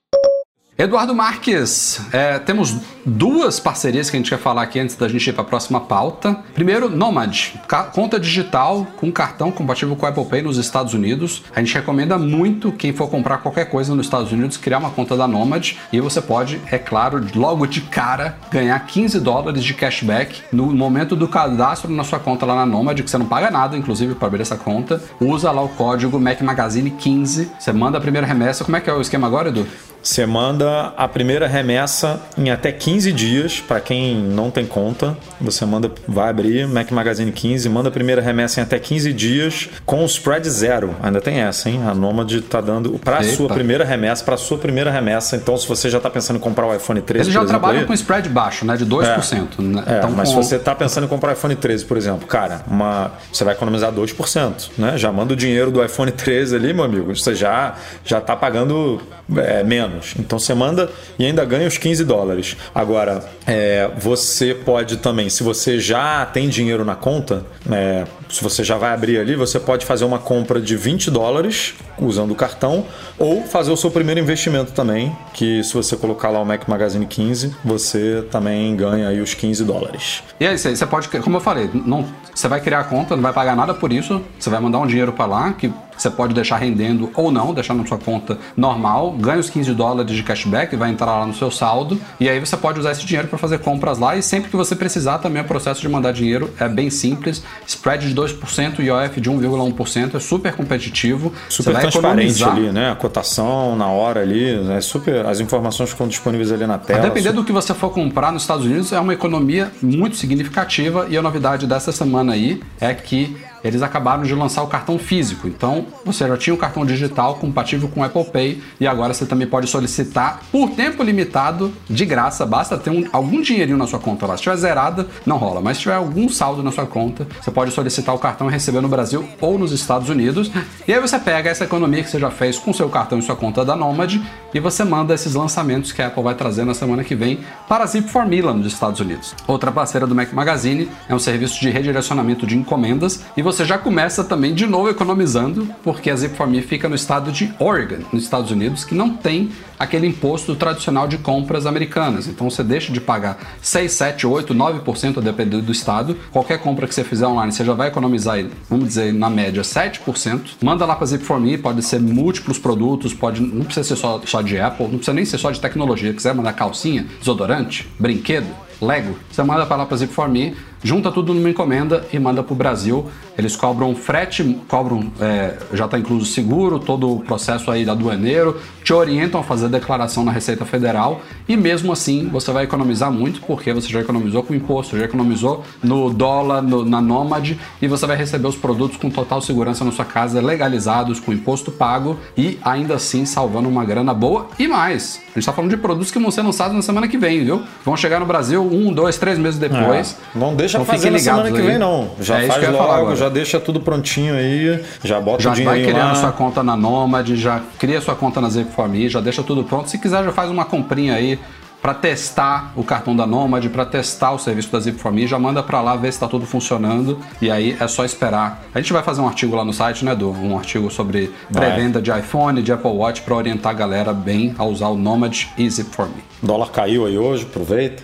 Eduardo 0.82 1.14
Marques, 1.14 2.02
é, 2.12 2.40
temos 2.40 2.76
duas 3.06 3.60
parcerias 3.60 4.10
que 4.10 4.18
a 4.18 4.20
gente 4.20 4.32
quer 4.32 4.40
falar 4.40 4.64
aqui 4.64 4.80
antes 4.80 4.96
da 4.96 5.08
gente 5.08 5.30
ir 5.30 5.34
para 5.34 5.44
a 5.44 5.46
próxima 5.46 5.80
pauta. 5.80 6.40
Primeiro, 6.56 6.90
Nomad, 6.90 7.52
conta 7.94 8.20
digital 8.20 8.88
com 8.98 9.12
cartão 9.12 9.52
compatível 9.52 9.96
com 9.96 10.08
o 10.08 10.10
Apple 10.10 10.26
Pay 10.26 10.42
nos 10.42 10.58
Estados 10.58 10.96
Unidos. 10.96 11.44
A 11.56 11.60
gente 11.60 11.76
recomenda 11.76 12.18
muito 12.18 12.72
quem 12.72 12.92
for 12.94 13.08
comprar 13.12 13.38
qualquer 13.38 13.66
coisa 13.66 13.94
nos 13.94 14.08
Estados 14.08 14.32
Unidos 14.32 14.58
criar 14.58 14.80
uma 14.80 14.90
conta 14.90 15.16
da 15.16 15.28
Nomad 15.28 15.74
e 15.94 16.02
você 16.02 16.20
pode, 16.20 16.60
é 16.72 16.80
claro, 16.80 17.24
logo 17.36 17.68
de 17.68 17.82
cara 17.82 18.40
ganhar 18.50 18.80
15 18.80 19.20
dólares 19.20 19.64
de 19.64 19.76
cashback 19.76 20.42
no 20.52 20.74
momento 20.74 21.16
do 21.16 21.28
cadastro 21.28 21.92
na 21.92 22.04
sua 22.04 22.18
conta 22.18 22.44
lá 22.44 22.56
na 22.56 22.66
Nomad, 22.66 23.00
que 23.00 23.08
você 23.08 23.20
não 23.20 23.28
paga 23.28 23.52
nada, 23.52 23.78
inclusive, 23.78 24.16
para 24.16 24.30
abrir 24.30 24.42
essa 24.42 24.58
conta. 24.58 25.00
Usa 25.20 25.52
lá 25.52 25.62
o 25.62 25.70
código 25.70 26.20
Mac 26.20 26.42
Magazine 26.42 26.90
15. 26.90 27.52
Você 27.60 27.72
manda 27.72 28.00
a 28.00 28.02
primeira 28.02 28.26
remessa. 28.26 28.64
Como 28.64 28.76
é 28.76 28.82
que 28.82 28.90
é 28.90 28.94
o 28.94 29.00
esquema 29.00 29.28
agora, 29.28 29.50
Edu? 29.50 29.68
Você 30.04 30.26
manda 30.26 30.94
a 30.98 31.08
primeira 31.08 31.46
remessa 31.48 32.20
em 32.36 32.50
até 32.50 32.72
15 32.72 33.12
dias, 33.14 33.60
para 33.60 33.80
quem 33.80 34.16
não 34.18 34.50
tem 34.50 34.66
conta. 34.66 35.16
Você 35.40 35.64
manda, 35.64 35.92
vai 36.08 36.30
abrir 36.30 36.68
Mac 36.68 36.90
Magazine 36.92 37.32
15, 37.32 37.70
manda 37.70 37.90
a 37.90 37.92
primeira 37.92 38.20
remessa 38.20 38.60
em 38.60 38.64
até 38.64 38.80
15 38.80 39.14
dias 39.14 39.70
com 39.86 40.02
o 40.02 40.06
spread 40.08 40.50
zero. 40.50 40.96
Ainda 41.04 41.22
tem 41.22 41.42
essa, 41.42 41.70
hein? 41.70 41.82
A 41.88 41.94
Nomad 41.94 42.34
tá 42.50 42.60
dando 42.60 42.98
para 42.98 43.22
sua 43.24 43.48
primeira 43.50 43.86
remessa, 43.86 44.24
para 44.24 44.38
sua 44.38 44.58
primeira 44.58 44.90
remessa. 44.90 45.36
Então, 45.36 45.56
se 45.56 45.68
você 45.68 45.88
já 45.88 46.00
tá 46.00 46.10
pensando 46.10 46.38
em 46.38 46.40
comprar 46.40 46.66
o 46.66 46.76
iPhone 46.76 47.00
13, 47.00 47.26
Eles 47.28 47.34
já 47.34 47.40
exemplo, 47.42 47.50
trabalham 47.50 47.82
aí, 47.82 47.86
com 47.86 47.94
spread 47.94 48.28
baixo, 48.28 48.66
né? 48.66 48.76
De 48.76 48.86
2%. 48.86 49.60
né? 49.60 49.84
É, 49.86 49.98
Então, 50.00 50.10
mas 50.12 50.30
se 50.30 50.36
com- 50.36 50.42
você 50.42 50.58
tá 50.58 50.74
pensando 50.74 51.04
em 51.04 51.08
comprar 51.08 51.30
o 51.30 51.34
iPhone 51.34 51.56
13, 51.56 51.86
por 51.86 51.96
exemplo, 51.96 52.28
cara, 52.28 52.62
uma, 52.68 53.12
você 53.32 53.44
vai 53.44 53.54
economizar 53.54 53.92
2%, 53.92 54.72
né? 54.80 54.98
Já 54.98 55.12
manda 55.12 55.34
o 55.34 55.36
dinheiro 55.36 55.70
do 55.70 55.84
iPhone 55.86 56.12
13 56.12 56.56
ali, 56.56 56.74
meu 56.74 56.86
amigo, 56.86 57.16
você 57.16 57.36
já, 57.36 57.76
já 58.04 58.20
tá 58.20 58.36
pagando 58.36 59.00
é, 59.38 59.64
menos. 59.64 59.91
Então 60.20 60.38
você 60.38 60.54
manda 60.54 60.90
e 61.18 61.26
ainda 61.26 61.44
ganha 61.46 61.68
os 61.68 61.78
15 61.78 62.04
dólares. 62.04 62.58
Agora, 62.74 63.24
é, 63.46 63.90
você 63.98 64.54
pode 64.54 64.98
também, 64.98 65.30
se 65.30 65.44
você 65.44 65.80
já 65.80 66.26
tem 66.26 66.50
dinheiro 66.50 66.84
na 66.84 66.96
conta, 66.96 67.46
é, 67.72 68.06
se 68.30 68.44
você 68.44 68.64
já 68.64 68.78
vai 68.78 68.94
abrir 68.94 69.20
ali, 69.20 69.36
você 69.36 69.60
pode 69.60 69.86
fazer 69.86 70.06
uma 70.06 70.20
compra 70.20 70.60
de 70.60 70.76
20 70.76 71.12
dólares 71.12 71.74
usando 72.00 72.32
o 72.32 72.36
cartão 72.36 72.86
ou 73.18 73.44
fazer 73.44 73.72
o 73.72 73.78
seu 73.78 73.92
primeiro 73.92 74.20
investimento 74.20 74.72
também, 74.72 75.16
que 75.34 75.64
se 75.64 75.74
você 75.74 75.96
colocar 75.96 76.30
lá 76.30 76.40
o 76.40 76.46
Mac 76.46 76.68
Magazine 76.68 77.06
15, 77.06 77.56
você 77.64 78.26
também 78.32 78.76
ganha 78.76 79.08
aí 79.08 79.22
os 79.22 79.34
15 79.34 79.64
dólares. 79.64 80.24
E 80.40 80.48
aí, 80.48 80.58
você 80.58 80.76
você 80.76 80.86
pode, 80.86 81.08
como 81.10 81.38
eu 81.38 81.42
falei, 81.42 81.70
não, 81.74 82.06
você 82.34 82.48
vai 82.48 82.60
criar 82.60 82.80
a 82.80 82.84
conta, 82.84 83.16
não 83.16 83.22
vai 83.22 83.34
pagar 83.34 83.56
nada 83.56 83.74
por 83.74 83.92
isso, 83.92 84.22
você 84.40 84.50
vai 84.50 84.60
mandar 84.60 84.80
um 84.80 84.88
dinheiro 84.88 85.14
para 85.14 85.26
lá, 85.26 85.54
que 85.54 85.72
você 86.02 86.10
pode 86.10 86.34
deixar 86.34 86.58
rendendo 86.58 87.10
ou 87.16 87.32
não, 87.32 87.54
deixar 87.54 87.74
na 87.74 87.86
sua 87.86 87.98
conta 87.98 88.38
normal, 88.58 89.12
ganha 89.12 89.40
os 89.40 89.50
15 89.50 89.74
dólares 89.74 90.16
de 90.16 90.24
cashback, 90.24 90.76
vai 90.76 90.90
entrar 90.90 91.20
lá 91.20 91.26
no 91.26 91.34
seu 91.34 91.52
saldo, 91.52 92.00
e 92.20 92.28
aí 92.28 92.40
você 92.40 92.58
pode 92.58 92.80
usar 92.80 92.92
esse 92.92 93.06
dinheiro 93.06 93.28
para 93.28 93.38
fazer 93.38 93.60
compras 93.60 94.00
lá, 94.00 94.16
e 94.16 94.24
sempre 94.24 94.50
que 94.50 94.56
você 94.56 94.76
precisar 94.76 95.20
também 95.20 95.42
o 95.42 95.46
processo 95.46 95.82
de 95.82 95.90
mandar 95.90 96.12
dinheiro 96.12 96.50
é 96.60 96.68
bem 96.68 96.90
simples, 96.90 97.44
spread 97.68 98.08
de 98.08 98.16
2%, 98.20 98.80
IOF 98.80 99.22
de 99.22 99.30
1,1%, 99.30 100.16
é 100.16 100.20
super 100.20 100.54
competitivo. 100.54 101.34
Super 101.50 101.80
transparente 101.80 102.44
ali, 102.44 102.72
né? 102.72 102.92
A 102.92 102.96
cotação 102.96 103.76
na 103.76 103.88
hora 103.88 104.22
ali, 104.22 104.72
é 104.72 104.82
super, 104.82 105.26
as 105.26 105.40
informações 105.40 105.90
ficam 105.92 106.08
disponíveis 106.08 106.52
ali 106.52 106.66
na 106.66 106.78
tela. 106.78 107.00
A 107.00 107.04
depender 107.04 107.32
do 107.32 107.44
que 107.44 107.52
você 107.52 107.74
for 107.74 107.92
comprar 107.92 108.32
nos 108.32 108.44
Estados 108.44 108.66
Unidos, 108.66 108.92
é 108.92 109.00
uma 109.00 109.14
economia 109.14 109.72
muito 109.82 110.16
significativa, 110.16 111.06
e 111.10 111.18
a 111.18 111.22
novidade 111.22 111.68
dessa 111.68 111.92
semana 111.92 112.34
aí 112.34 112.62
é 112.80 112.94
que 112.94 113.36
eles 113.64 113.82
acabaram 113.82 114.24
de 114.24 114.34
lançar 114.34 114.64
o 114.64 114.68
cartão 114.68 114.98
físico. 114.98 115.48
Então, 115.48 115.86
você 116.06 116.28
já 116.28 116.38
tinha 116.38 116.54
o 116.54 116.58
cartão 116.58 116.86
digital 116.86 117.36
compatível 117.36 117.88
com 117.90 118.02
o 118.02 118.04
Apple 118.04 118.26
Pay 118.26 118.62
e 118.80 118.88
agora 118.88 119.14
você 119.14 119.26
também 119.26 119.48
pode 119.48 119.68
solicitar 119.68 120.42
por 120.52 120.72
tempo 120.72 121.04
limitado, 121.04 121.72
de 121.90 122.06
graça, 122.06 122.46
basta 122.46 122.78
ter 122.78 122.90
um, 122.90 123.08
algum 123.12 123.42
dinheirinho 123.42 123.78
na 123.78 123.88
sua 123.88 124.00
conta 124.00 124.26
lá. 124.26 124.34
Se 124.34 124.42
estiver 124.42 124.56
zerada, 124.58 125.08
não 125.26 125.38
rola, 125.38 125.62
mas 125.62 125.78
se 125.78 125.84
tiver 125.84 125.96
algum 125.96 126.28
saldo 126.30 126.64
na 126.64 126.72
sua 126.72 126.86
conta, 126.86 127.28
você 127.40 127.52
pode 127.52 127.72
solicitar 127.72 128.14
o 128.16 128.20
cartão 128.20 128.50
e 128.50 128.52
receber 128.52 128.82
no 128.82 128.88
Brasil 128.88 129.28
ou 129.40 129.58
nos 129.58 129.72
Estados 129.72 130.10
Unidos. 130.10 130.52
E 130.88 130.94
aí 130.94 131.00
você 131.00 131.20
pega 131.20 131.50
essa 131.50 131.64
economia 131.64 132.04
que 132.04 132.10
você 132.10 132.20
já 132.20 132.32
fez 132.32 132.58
com 132.58 132.74
seu 132.74 132.90
cartão 132.90 133.20
e 133.20 133.22
sua 133.22 133.36
conta 133.36 133.64
da 133.64 133.76
Nomad 133.76 134.16
e 134.54 134.60
você 134.60 134.84
manda 134.84 135.14
esses 135.14 135.34
lançamentos 135.34 135.92
que 135.92 136.02
a 136.02 136.08
Apple 136.08 136.24
vai 136.24 136.36
trazer 136.36 136.66
na 136.66 136.74
semana 136.74 137.04
que 137.04 137.16
vem 137.16 137.40
para 137.68 137.84
a 137.84 137.88
Zip4Me 137.88 138.44
lá 138.44 138.54
nos 138.54 138.68
Estados 138.68 139.00
Unidos. 139.00 139.36
Outra 139.48 139.72
parceira 139.72 140.06
do 140.08 140.16
Mac 140.16 140.32
Magazine 140.34 140.90
é 141.08 141.16
um 141.16 141.20
serviço 141.20 141.60
de 141.60 141.70
redirecionamento 141.70 142.46
de 142.46 142.58
encomendas 142.58 143.24
e 143.36 143.42
você 143.42 143.51
já 143.66 143.78
começa 143.78 144.24
também 144.24 144.54
de 144.54 144.66
novo 144.66 144.90
economizando, 144.90 145.68
porque 145.84 146.10
a 146.10 146.16
Zip4Me 146.16 146.62
fica 146.62 146.88
no 146.88 146.96
estado 146.96 147.32
de 147.32 147.54
Oregon, 147.60 148.04
nos 148.12 148.24
Estados 148.24 148.52
Unidos, 148.52 148.84
que 148.84 148.96
não 148.96 149.10
tem 149.10 149.52
aquele 149.78 150.08
imposto 150.08 150.56
tradicional 150.56 151.08
de 151.08 151.18
compras 151.18 151.66
americanas. 151.66 152.28
Então 152.28 152.50
você 152.50 152.64
deixa 152.64 152.92
de 152.92 153.02
pagar 153.02 153.38
6, 153.62 153.92
7, 153.92 154.28
8, 154.28 154.54
9% 154.54 155.18
a 155.18 155.22
depender 155.22 155.62
do 155.62 155.72
estado. 155.72 156.16
Qualquer 156.32 156.60
compra 156.60 156.88
que 156.88 156.94
você 156.94 157.04
fizer 157.04 157.26
online, 157.26 157.52
você 157.52 157.66
já 157.66 157.74
vai 157.74 157.88
economizar, 157.88 158.44
vamos 158.70 158.88
dizer, 158.88 159.14
na 159.14 159.30
média 159.30 159.62
7%. 159.62 160.52
Manda 160.62 160.86
lá 160.86 160.96
para 160.96 161.08
Zip4Me, 161.08 161.62
pode 161.62 161.82
ser 161.84 162.00
múltiplos 162.00 162.60
produtos, 162.60 163.14
pode 163.14 163.42
não 163.42 163.66
precisa 163.66 163.88
ser 163.88 163.96
só, 163.96 164.22
só 164.26 164.42
de 164.42 164.60
Apple, 164.60 164.86
não 164.86 164.96
precisa 164.96 165.14
nem 165.14 165.26
ser 165.26 165.38
só 165.38 165.52
de 165.52 165.60
tecnologia. 165.60 166.14
Quiser 166.14 166.34
mandar 166.34 166.54
calcinha, 166.54 167.06
desodorante, 167.20 167.88
brinquedo, 168.00 168.48
Lego, 168.82 169.16
você 169.32 169.44
manda 169.44 169.66
para 169.66 169.78
lá 169.78 169.86
para 169.86 169.98
Zip4Me 169.98 170.56
junta 170.84 171.12
tudo 171.12 171.34
numa 171.34 171.50
encomenda 171.50 172.06
e 172.12 172.20
manda 172.20 172.42
para 172.44 172.54
o 172.54 172.56
Brasil. 172.56 173.06
Eles 173.38 173.56
cobram 173.56 173.96
frete, 173.96 174.60
cobram, 174.68 175.12
é, 175.20 175.58
já 175.74 175.86
está 175.86 175.98
incluso 175.98 176.26
seguro, 176.26 176.80
todo 176.80 177.16
o 177.16 177.20
processo 177.22 177.72
aí 177.72 177.86
da 177.86 177.94
aduaneiro, 177.94 178.60
te 178.84 178.94
orientam 178.94 179.40
a 179.40 179.44
fazer 179.44 179.66
a 179.66 179.70
declaração 179.70 180.24
na 180.24 180.32
Receita 180.32 180.66
Federal 180.66 181.22
e 181.48 181.56
mesmo 181.56 181.92
assim 181.92 182.28
você 182.28 182.52
vai 182.52 182.64
economizar 182.64 183.12
muito 183.12 183.42
porque 183.42 183.72
você 183.74 183.88
já 183.90 184.02
economizou 184.02 184.44
com 184.44 184.54
imposto, 184.54 184.98
já 184.98 185.06
economizou 185.06 185.64
no 185.84 186.12
dólar, 186.12 186.62
no, 186.62 186.84
na 186.84 187.02
Nomad 187.02 187.54
e 187.82 187.88
você 187.88 188.06
vai 188.06 188.18
receber 188.18 188.48
os 188.48 188.56
produtos 188.56 188.98
com 188.98 189.10
total 189.10 189.42
segurança 189.42 189.86
na 189.86 189.92
sua 189.92 190.06
casa, 190.06 190.42
legalizados, 190.42 191.20
com 191.20 191.32
imposto 191.32 191.72
pago 191.72 192.18
e 192.38 192.60
ainda 192.64 192.96
assim 192.96 193.26
salvando 193.26 193.70
uma 193.70 193.86
grana 193.86 194.14
boa 194.14 194.48
e 194.58 194.68
mais. 194.68 195.22
A 195.32 195.34
gente 195.36 195.40
está 195.40 195.54
falando 195.54 195.72
de 195.72 195.78
produtos 195.78 196.12
que 196.12 196.20
vão 196.20 196.32
ser 196.32 196.42
lançados 196.42 196.76
na 196.76 196.82
semana 196.82 197.08
que 197.08 197.18
vem, 197.18 197.46
viu? 197.46 197.64
Vão 197.86 197.96
chegar 197.96 198.20
no 198.20 198.26
Brasil 198.26 198.68
um, 198.72 198.94
dois, 198.94 199.18
três 199.18 199.38
meses 199.38 199.60
depois. 199.60 200.18
É, 200.36 200.40
não 200.40 200.56
deixa 200.56 200.78
então, 200.78 200.86
fazer 200.86 201.10
na 201.10 201.20
semana 201.20 201.52
que 201.52 201.62
vem, 201.62 201.78
não. 201.78 202.12
Já 202.20 202.42
é 202.42 202.48
faz 202.48 202.70
logo, 202.70 203.16
já 203.16 203.30
deixa 203.30 203.60
tudo 203.60 203.80
prontinho 203.80 204.34
aí, 204.36 204.84
já 205.04 205.20
bota 205.20 205.44
já 205.44 205.52
o 205.52 205.54
dinheiro 205.54 205.78
Já 205.78 205.84
vai 205.84 205.94
criando 205.94 206.16
sua 206.16 206.32
conta 206.32 206.64
na 206.64 206.76
Nomad, 206.76 207.36
já 207.36 207.62
cria 207.78 208.00
sua 208.02 208.16
conta 208.16 208.40
na 208.40 208.50
Zip4Me, 208.50 209.10
já 209.10 209.20
deixa 209.20 209.44
tudo 209.44 209.64
pronto. 209.64 209.90
Se 209.90 209.98
quiser, 209.98 210.24
já 210.24 210.32
faz 210.32 210.50
uma 210.50 210.66
comprinha 210.66 211.16
aí 211.16 211.40
para 211.82 211.94
testar 211.94 212.74
o 212.76 212.84
cartão 212.84 213.16
da 213.16 213.26
Nomad, 213.26 213.66
para 213.70 213.86
testar 213.86 214.32
o 214.32 214.40
serviço 214.40 214.72
da 214.72 214.80
Zip4Me, 214.80 215.28
já 215.28 215.40
manda 215.40 215.64
para 215.64 215.82
lá 215.82 215.96
ver 215.96 216.12
se 216.12 216.18
está 216.18 216.28
tudo 216.28 216.46
funcionando 216.46 217.20
e 217.42 217.50
aí 217.50 217.76
é 217.80 217.88
só 217.88 218.06
esperar. 218.06 218.64
A 218.74 218.80
gente 218.80 218.94
vai 218.94 219.02
fazer 219.02 219.22
um 219.22 219.28
artigo 219.28 219.56
lá 219.56 219.66
no 219.66 219.74
site, 219.74 220.06
né, 220.06 220.12
Edu? 220.12 220.32
Um 220.32 220.58
artigo 220.58 220.92
sobre 220.92 221.34
pré-venda 221.52 222.02
de 222.02 222.12
iPhone, 222.12 222.62
de 222.62 222.72
Apple 222.72 222.92
Watch 222.92 223.22
para 223.22 223.36
orientar 223.36 223.72
a 223.72 223.76
galera 223.76 224.14
bem 224.14 224.54
a 224.58 224.64
usar 224.64 224.90
o 224.90 224.96
Nomad 224.96 225.46
e 225.58 225.66
Zip4Me. 225.66 226.10
O 226.44 226.48
dólar 226.48 226.70
caiu 226.72 227.06
aí 227.06 227.18
hoje, 227.18 227.44
aproveita. 227.44 228.04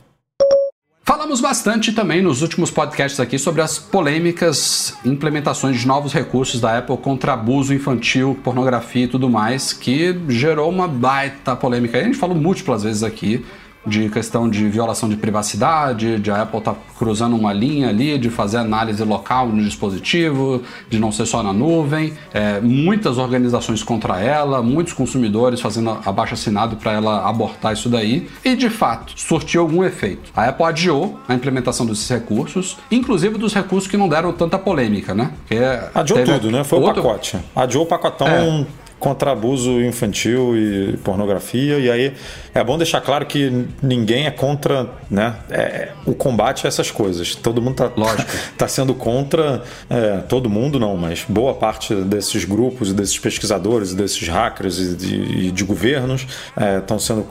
Falamos 1.04 1.40
bastante 1.40 1.92
também 1.92 2.22
nos 2.22 2.42
últimos 2.42 2.70
podcasts 2.70 3.18
aqui 3.18 3.36
sobre 3.36 3.60
as 3.60 3.76
polêmicas 3.76 4.96
implementações 5.04 5.80
de 5.80 5.86
novos 5.86 6.12
recursos 6.12 6.60
da 6.60 6.78
Apple 6.78 6.96
contra 6.96 7.32
abuso 7.32 7.74
infantil, 7.74 8.38
pornografia 8.44 9.06
e 9.06 9.08
tudo 9.08 9.28
mais, 9.28 9.72
que 9.72 10.16
gerou 10.28 10.70
uma 10.70 10.86
baita 10.86 11.56
polêmica. 11.56 11.98
A 11.98 12.04
gente 12.04 12.16
falou 12.16 12.36
múltiplas 12.36 12.84
vezes 12.84 13.02
aqui 13.02 13.44
de 13.86 14.08
questão 14.08 14.48
de 14.48 14.68
violação 14.68 15.08
de 15.08 15.16
privacidade, 15.16 16.18
de 16.18 16.30
a 16.30 16.42
Apple 16.42 16.58
estar 16.58 16.74
tá 16.74 16.80
cruzando 16.96 17.36
uma 17.36 17.52
linha 17.52 17.88
ali, 17.88 18.18
de 18.18 18.30
fazer 18.30 18.58
análise 18.58 19.02
local 19.02 19.48
no 19.48 19.62
dispositivo, 19.62 20.62
de 20.88 20.98
não 20.98 21.10
ser 21.10 21.26
só 21.26 21.42
na 21.42 21.52
nuvem, 21.52 22.12
é, 22.32 22.60
muitas 22.60 23.18
organizações 23.18 23.82
contra 23.82 24.20
ela, 24.20 24.62
muitos 24.62 24.92
consumidores 24.92 25.60
fazendo 25.60 25.98
abaixo 26.04 26.34
assinado 26.34 26.76
para 26.76 26.92
ela 26.92 27.28
abortar 27.28 27.72
isso 27.72 27.88
daí, 27.88 28.28
e 28.44 28.54
de 28.54 28.70
fato 28.70 29.14
surtiu 29.16 29.62
algum 29.62 29.82
efeito. 29.84 30.30
A 30.34 30.48
Apple 30.48 30.66
adiou 30.66 31.18
a 31.28 31.34
implementação 31.34 31.84
desses 31.84 32.08
recursos, 32.08 32.78
inclusive 32.90 33.36
dos 33.36 33.52
recursos 33.52 33.90
que 33.90 33.96
não 33.96 34.08
deram 34.08 34.32
tanta 34.32 34.58
polêmica, 34.58 35.14
né? 35.14 35.32
Que 35.48 35.56
é, 35.56 35.90
adiou 35.94 36.24
tudo, 36.24 36.50
né? 36.50 36.62
Foi 36.64 36.78
outro... 36.78 37.00
o 37.00 37.04
pacote. 37.04 37.38
Adiou 37.54 37.84
o 37.84 37.86
pacotão. 37.86 38.26
É 38.28 38.66
contra 39.02 39.32
abuso 39.32 39.82
infantil 39.82 40.56
e 40.56 40.96
pornografia. 40.98 41.76
E 41.78 41.90
aí 41.90 42.14
é 42.54 42.62
bom 42.62 42.78
deixar 42.78 43.00
claro 43.00 43.26
que 43.26 43.66
ninguém 43.82 44.26
é 44.26 44.30
contra 44.30 44.88
né, 45.10 45.34
é, 45.50 45.88
o 46.06 46.14
combate 46.14 46.66
a 46.66 46.68
essas 46.68 46.88
coisas. 46.88 47.34
Todo 47.34 47.60
mundo 47.60 47.82
está 47.84 48.24
tá 48.56 48.68
sendo 48.68 48.94
contra, 48.94 49.64
é, 49.90 50.18
todo 50.28 50.48
mundo 50.48 50.78
não, 50.78 50.96
mas 50.96 51.24
boa 51.28 51.52
parte 51.52 51.92
desses 51.96 52.44
grupos, 52.44 52.92
desses 52.92 53.18
pesquisadores, 53.18 53.92
desses 53.92 54.28
hackers 54.28 54.78
e 54.78 54.94
de, 54.94 55.50
de 55.50 55.64
governos 55.64 56.24
estão 56.78 56.96
é, 56.96 57.00
sendo 57.00 57.26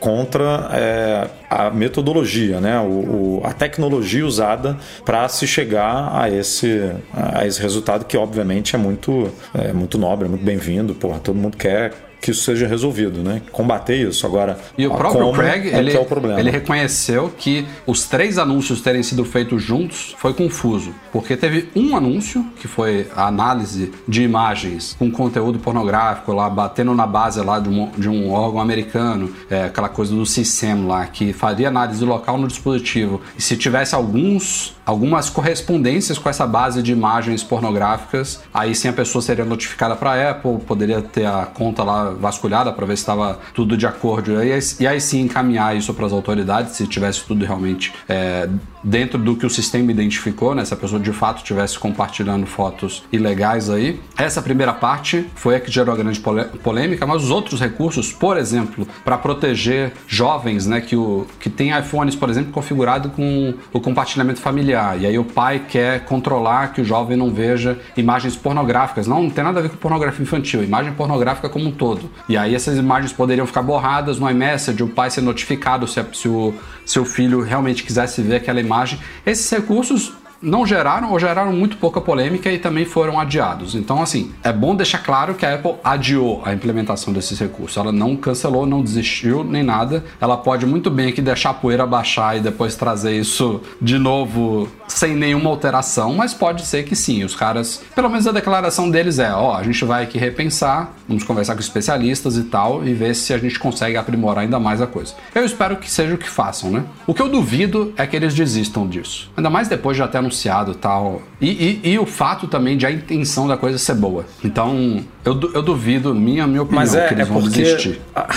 contra 0.00 0.70
é, 0.72 1.30
a 1.48 1.70
metodologia, 1.70 2.60
né, 2.60 2.80
o, 2.80 3.38
o 3.38 3.42
a 3.44 3.52
tecnologia 3.52 4.26
usada 4.26 4.76
para 5.04 5.28
se 5.28 5.46
chegar 5.46 6.10
a 6.12 6.28
esse, 6.28 6.92
a 7.12 7.46
esse 7.46 7.60
resultado 7.60 8.04
que 8.06 8.16
obviamente 8.16 8.74
é 8.74 8.78
muito, 8.78 9.30
é, 9.54 9.72
muito 9.72 9.98
nobre, 9.98 10.26
é 10.26 10.28
muito 10.28 10.44
bem-vindo. 10.44 10.94
Porra, 11.12 11.20
todo 11.20 11.34
mundo 11.34 11.58
quer 11.58 11.92
que 12.22 12.30
isso 12.30 12.44
seja 12.44 12.68
resolvido, 12.68 13.20
né? 13.20 13.42
Combater 13.50 13.96
isso. 13.96 14.24
Agora, 14.24 14.56
e 14.78 14.86
o 14.86 14.94
próprio 14.94 15.32
Craig, 15.32 15.68
é 15.68 15.78
ele, 15.78 15.90
é 15.90 16.40
ele 16.40 16.50
reconheceu 16.50 17.32
que 17.36 17.66
os 17.84 18.06
três 18.06 18.38
anúncios 18.38 18.80
terem 18.80 19.02
sido 19.02 19.24
feitos 19.24 19.60
juntos 19.60 20.14
foi 20.16 20.32
confuso, 20.32 20.94
porque 21.12 21.36
teve 21.36 21.68
um 21.74 21.96
anúncio, 21.96 22.46
que 22.60 22.68
foi 22.68 23.08
a 23.16 23.26
análise 23.26 23.90
de 24.06 24.22
imagens 24.22 24.94
com 24.96 25.10
conteúdo 25.10 25.58
pornográfico 25.58 26.32
lá, 26.32 26.48
batendo 26.48 26.94
na 26.94 27.08
base 27.08 27.40
lá 27.40 27.58
de 27.58 27.68
um, 27.68 27.90
de 27.98 28.08
um 28.08 28.30
órgão 28.30 28.60
americano, 28.60 29.34
é, 29.50 29.64
aquela 29.64 29.88
coisa 29.88 30.14
do 30.14 30.24
CISEM 30.24 30.86
lá, 30.86 31.04
que 31.06 31.32
faria 31.32 31.66
análise 31.66 32.04
local 32.04 32.38
no 32.38 32.46
dispositivo. 32.46 33.20
E 33.36 33.42
se 33.42 33.56
tivesse 33.56 33.96
alguns 33.96 34.76
algumas 34.84 35.30
correspondências 35.30 36.18
com 36.18 36.28
essa 36.28 36.46
base 36.46 36.82
de 36.82 36.92
imagens 36.92 37.42
pornográficas, 37.42 38.42
aí 38.52 38.74
sim 38.74 38.88
a 38.88 38.92
pessoa 38.92 39.22
seria 39.22 39.44
notificada 39.44 39.94
para 39.94 40.12
a 40.12 40.30
Apple, 40.30 40.58
poderia 40.66 41.00
ter 41.00 41.24
a 41.24 41.46
conta 41.46 41.84
lá 41.84 42.11
vasculhada 42.14 42.72
para 42.72 42.86
ver 42.86 42.96
se 42.96 43.02
estava 43.02 43.38
tudo 43.54 43.76
de 43.76 43.86
acordo. 43.86 44.32
E 44.42 44.52
aí, 44.52 44.60
e 44.80 44.86
aí 44.86 45.00
sim 45.00 45.22
encaminhar 45.22 45.76
isso 45.76 45.92
para 45.94 46.06
as 46.06 46.12
autoridades, 46.12 46.72
se 46.76 46.86
tivesse 46.86 47.24
tudo 47.24 47.44
realmente 47.44 47.92
é, 48.08 48.48
dentro 48.82 49.18
do 49.18 49.36
que 49.36 49.46
o 49.46 49.50
sistema 49.50 49.90
identificou, 49.90 50.54
né? 50.54 50.64
Se 50.64 50.74
a 50.74 50.76
pessoa 50.76 51.00
de 51.00 51.12
fato 51.12 51.38
estivesse 51.38 51.78
compartilhando 51.78 52.46
fotos 52.46 53.04
ilegais 53.12 53.70
aí. 53.70 54.00
Essa 54.16 54.42
primeira 54.42 54.72
parte 54.72 55.26
foi 55.34 55.56
a 55.56 55.60
que 55.60 55.70
gerou 55.70 55.94
a 55.94 55.96
grande 55.96 56.20
polêmica, 56.62 57.06
mas 57.06 57.24
os 57.24 57.30
outros 57.30 57.60
recursos, 57.60 58.12
por 58.12 58.36
exemplo, 58.36 58.86
para 59.04 59.16
proteger 59.18 59.92
jovens, 60.06 60.66
né, 60.66 60.80
que, 60.80 60.96
o, 60.96 61.26
que 61.38 61.50
tem 61.50 61.76
iPhones, 61.78 62.14
por 62.14 62.28
exemplo, 62.30 62.52
configurado 62.52 63.10
com 63.10 63.54
o 63.72 63.80
compartilhamento 63.80 64.40
familiar. 64.40 65.00
E 65.00 65.06
aí 65.06 65.18
o 65.18 65.24
pai 65.24 65.64
quer 65.68 66.04
controlar 66.04 66.72
que 66.72 66.80
o 66.80 66.84
jovem 66.84 67.16
não 67.16 67.30
veja 67.30 67.78
imagens 67.96 68.36
pornográficas. 68.36 69.06
Não, 69.06 69.22
não 69.22 69.30
tem 69.30 69.44
nada 69.44 69.60
a 69.60 69.62
ver 69.62 69.68
com 69.70 69.76
pornografia 69.76 70.22
infantil, 70.22 70.62
imagem 70.62 70.92
pornográfica 70.92 71.48
como 71.48 71.66
um 71.66 71.72
todo. 71.72 72.10
E 72.28 72.36
aí 72.36 72.54
essas 72.54 72.76
imagens 72.76 73.12
poderiam 73.12 73.46
ficar 73.46 73.62
borradas 73.62 74.18
no 74.18 74.30
iMessage, 74.30 74.82
o 74.82 74.88
pai 74.88 75.10
ser 75.10 75.20
notificado 75.20 75.86
se, 75.86 76.04
se 76.12 76.28
o 76.28 76.54
seu 76.84 77.04
filho 77.04 77.40
realmente 77.40 77.82
quisesse 77.82 78.22
ver 78.22 78.36
aquela 78.36 78.60
imagem. 78.60 78.98
Esses 79.24 79.48
recursos 79.50 80.12
não 80.42 80.66
geraram 80.66 81.12
ou 81.12 81.18
geraram 81.18 81.52
muito 81.52 81.76
pouca 81.76 82.00
polêmica 82.00 82.50
e 82.50 82.58
também 82.58 82.84
foram 82.84 83.18
adiados. 83.18 83.74
Então, 83.74 84.02
assim, 84.02 84.32
é 84.42 84.52
bom 84.52 84.74
deixar 84.74 84.98
claro 84.98 85.34
que 85.34 85.46
a 85.46 85.54
Apple 85.54 85.74
adiou 85.84 86.42
a 86.44 86.52
implementação 86.52 87.12
desses 87.12 87.38
recursos. 87.38 87.76
Ela 87.76 87.92
não 87.92 88.16
cancelou, 88.16 88.66
não 88.66 88.82
desistiu 88.82 89.44
nem 89.44 89.62
nada. 89.62 90.04
Ela 90.20 90.36
pode 90.36 90.66
muito 90.66 90.90
bem 90.90 91.08
aqui 91.08 91.22
deixar 91.22 91.50
a 91.50 91.54
poeira 91.54 91.86
baixar 91.86 92.36
e 92.36 92.40
depois 92.40 92.74
trazer 92.74 93.16
isso 93.16 93.60
de 93.80 93.98
novo 93.98 94.68
sem 94.88 95.14
nenhuma 95.14 95.50
alteração, 95.50 96.14
mas 96.14 96.34
pode 96.34 96.66
ser 96.66 96.84
que 96.84 96.94
sim. 96.94 97.24
Os 97.24 97.34
caras, 97.34 97.82
pelo 97.94 98.08
menos 98.08 98.26
a 98.26 98.32
declaração 98.32 98.90
deles 98.90 99.18
é: 99.18 99.32
ó, 99.32 99.56
a 99.56 99.62
gente 99.62 99.84
vai 99.84 100.04
aqui 100.04 100.18
repensar, 100.18 100.92
vamos 101.08 101.24
conversar 101.24 101.54
com 101.54 101.60
especialistas 101.60 102.36
e 102.36 102.44
tal 102.44 102.86
e 102.86 102.92
ver 102.92 103.14
se 103.14 103.32
a 103.32 103.38
gente 103.38 103.58
consegue 103.58 103.96
aprimorar 103.96 104.44
ainda 104.44 104.58
mais 104.58 104.80
a 104.80 104.86
coisa. 104.86 105.14
Eu 105.34 105.44
espero 105.44 105.76
que 105.76 105.90
seja 105.90 106.14
o 106.14 106.18
que 106.18 106.28
façam, 106.28 106.70
né? 106.70 106.84
O 107.06 107.14
que 107.14 107.22
eu 107.22 107.28
duvido 107.28 107.92
é 107.96 108.06
que 108.06 108.16
eles 108.16 108.34
desistam 108.34 108.86
disso. 108.86 109.30
Ainda 109.36 109.50
mais 109.50 109.68
depois 109.68 109.96
de 109.96 109.98
já 109.98 110.08
ter 110.08 110.18
anunciado 110.32 110.74
tal. 110.74 111.22
E, 111.40 111.80
e, 111.84 111.90
e 111.92 111.98
o 111.98 112.06
fato 112.06 112.46
também 112.46 112.76
de 112.76 112.86
a 112.86 112.90
intenção 112.90 113.46
da 113.46 113.56
coisa 113.56 113.78
ser 113.78 113.94
boa. 113.94 114.24
Então, 114.42 115.04
eu, 115.24 115.38
eu 115.54 115.62
duvido, 115.62 116.14
minha, 116.14 116.46
minha 116.46 116.62
opinião, 116.62 116.82
Mas 116.82 116.94
é, 116.94 117.06
que 117.06 117.14
eles 117.14 117.28
é 117.28 117.30
vão 117.30 117.42
desistir. 117.42 118.00
a, 118.14 118.34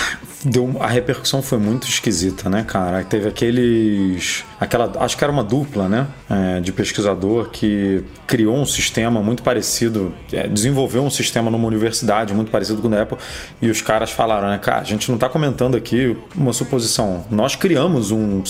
deu, 0.50 0.76
a 0.80 0.86
repercussão 0.86 1.42
foi 1.42 1.58
muito 1.58 1.88
esquisita, 1.88 2.48
né, 2.48 2.64
cara? 2.64 3.04
Teve 3.04 3.28
aqueles. 3.28 4.44
Aquela, 4.58 4.92
acho 5.00 5.16
que 5.16 5.24
era 5.24 5.32
uma 5.32 5.44
dupla, 5.44 5.88
né? 5.88 6.06
é, 6.28 6.60
de 6.60 6.72
pesquisador 6.72 7.50
que 7.50 8.02
criou 8.26 8.56
um 8.56 8.66
sistema 8.66 9.22
muito 9.22 9.42
parecido, 9.42 10.12
é, 10.32 10.46
desenvolveu 10.48 11.02
um 11.02 11.10
sistema 11.10 11.50
numa 11.50 11.66
universidade 11.66 12.34
muito 12.34 12.50
parecido 12.50 12.82
com 12.82 12.88
o 12.88 12.90
da 12.90 13.02
Apple. 13.02 13.18
E 13.62 13.70
os 13.70 13.80
caras 13.80 14.10
falaram, 14.10 14.48
né, 14.48 14.58
cara, 14.58 14.80
a 14.80 14.84
gente 14.84 15.08
não 15.08 15.16
está 15.16 15.28
comentando 15.28 15.76
aqui 15.76 16.16
uma 16.34 16.52
suposição. 16.52 17.24
Nós 17.30 17.54
criamos 17.54 18.10
um, 18.10 18.42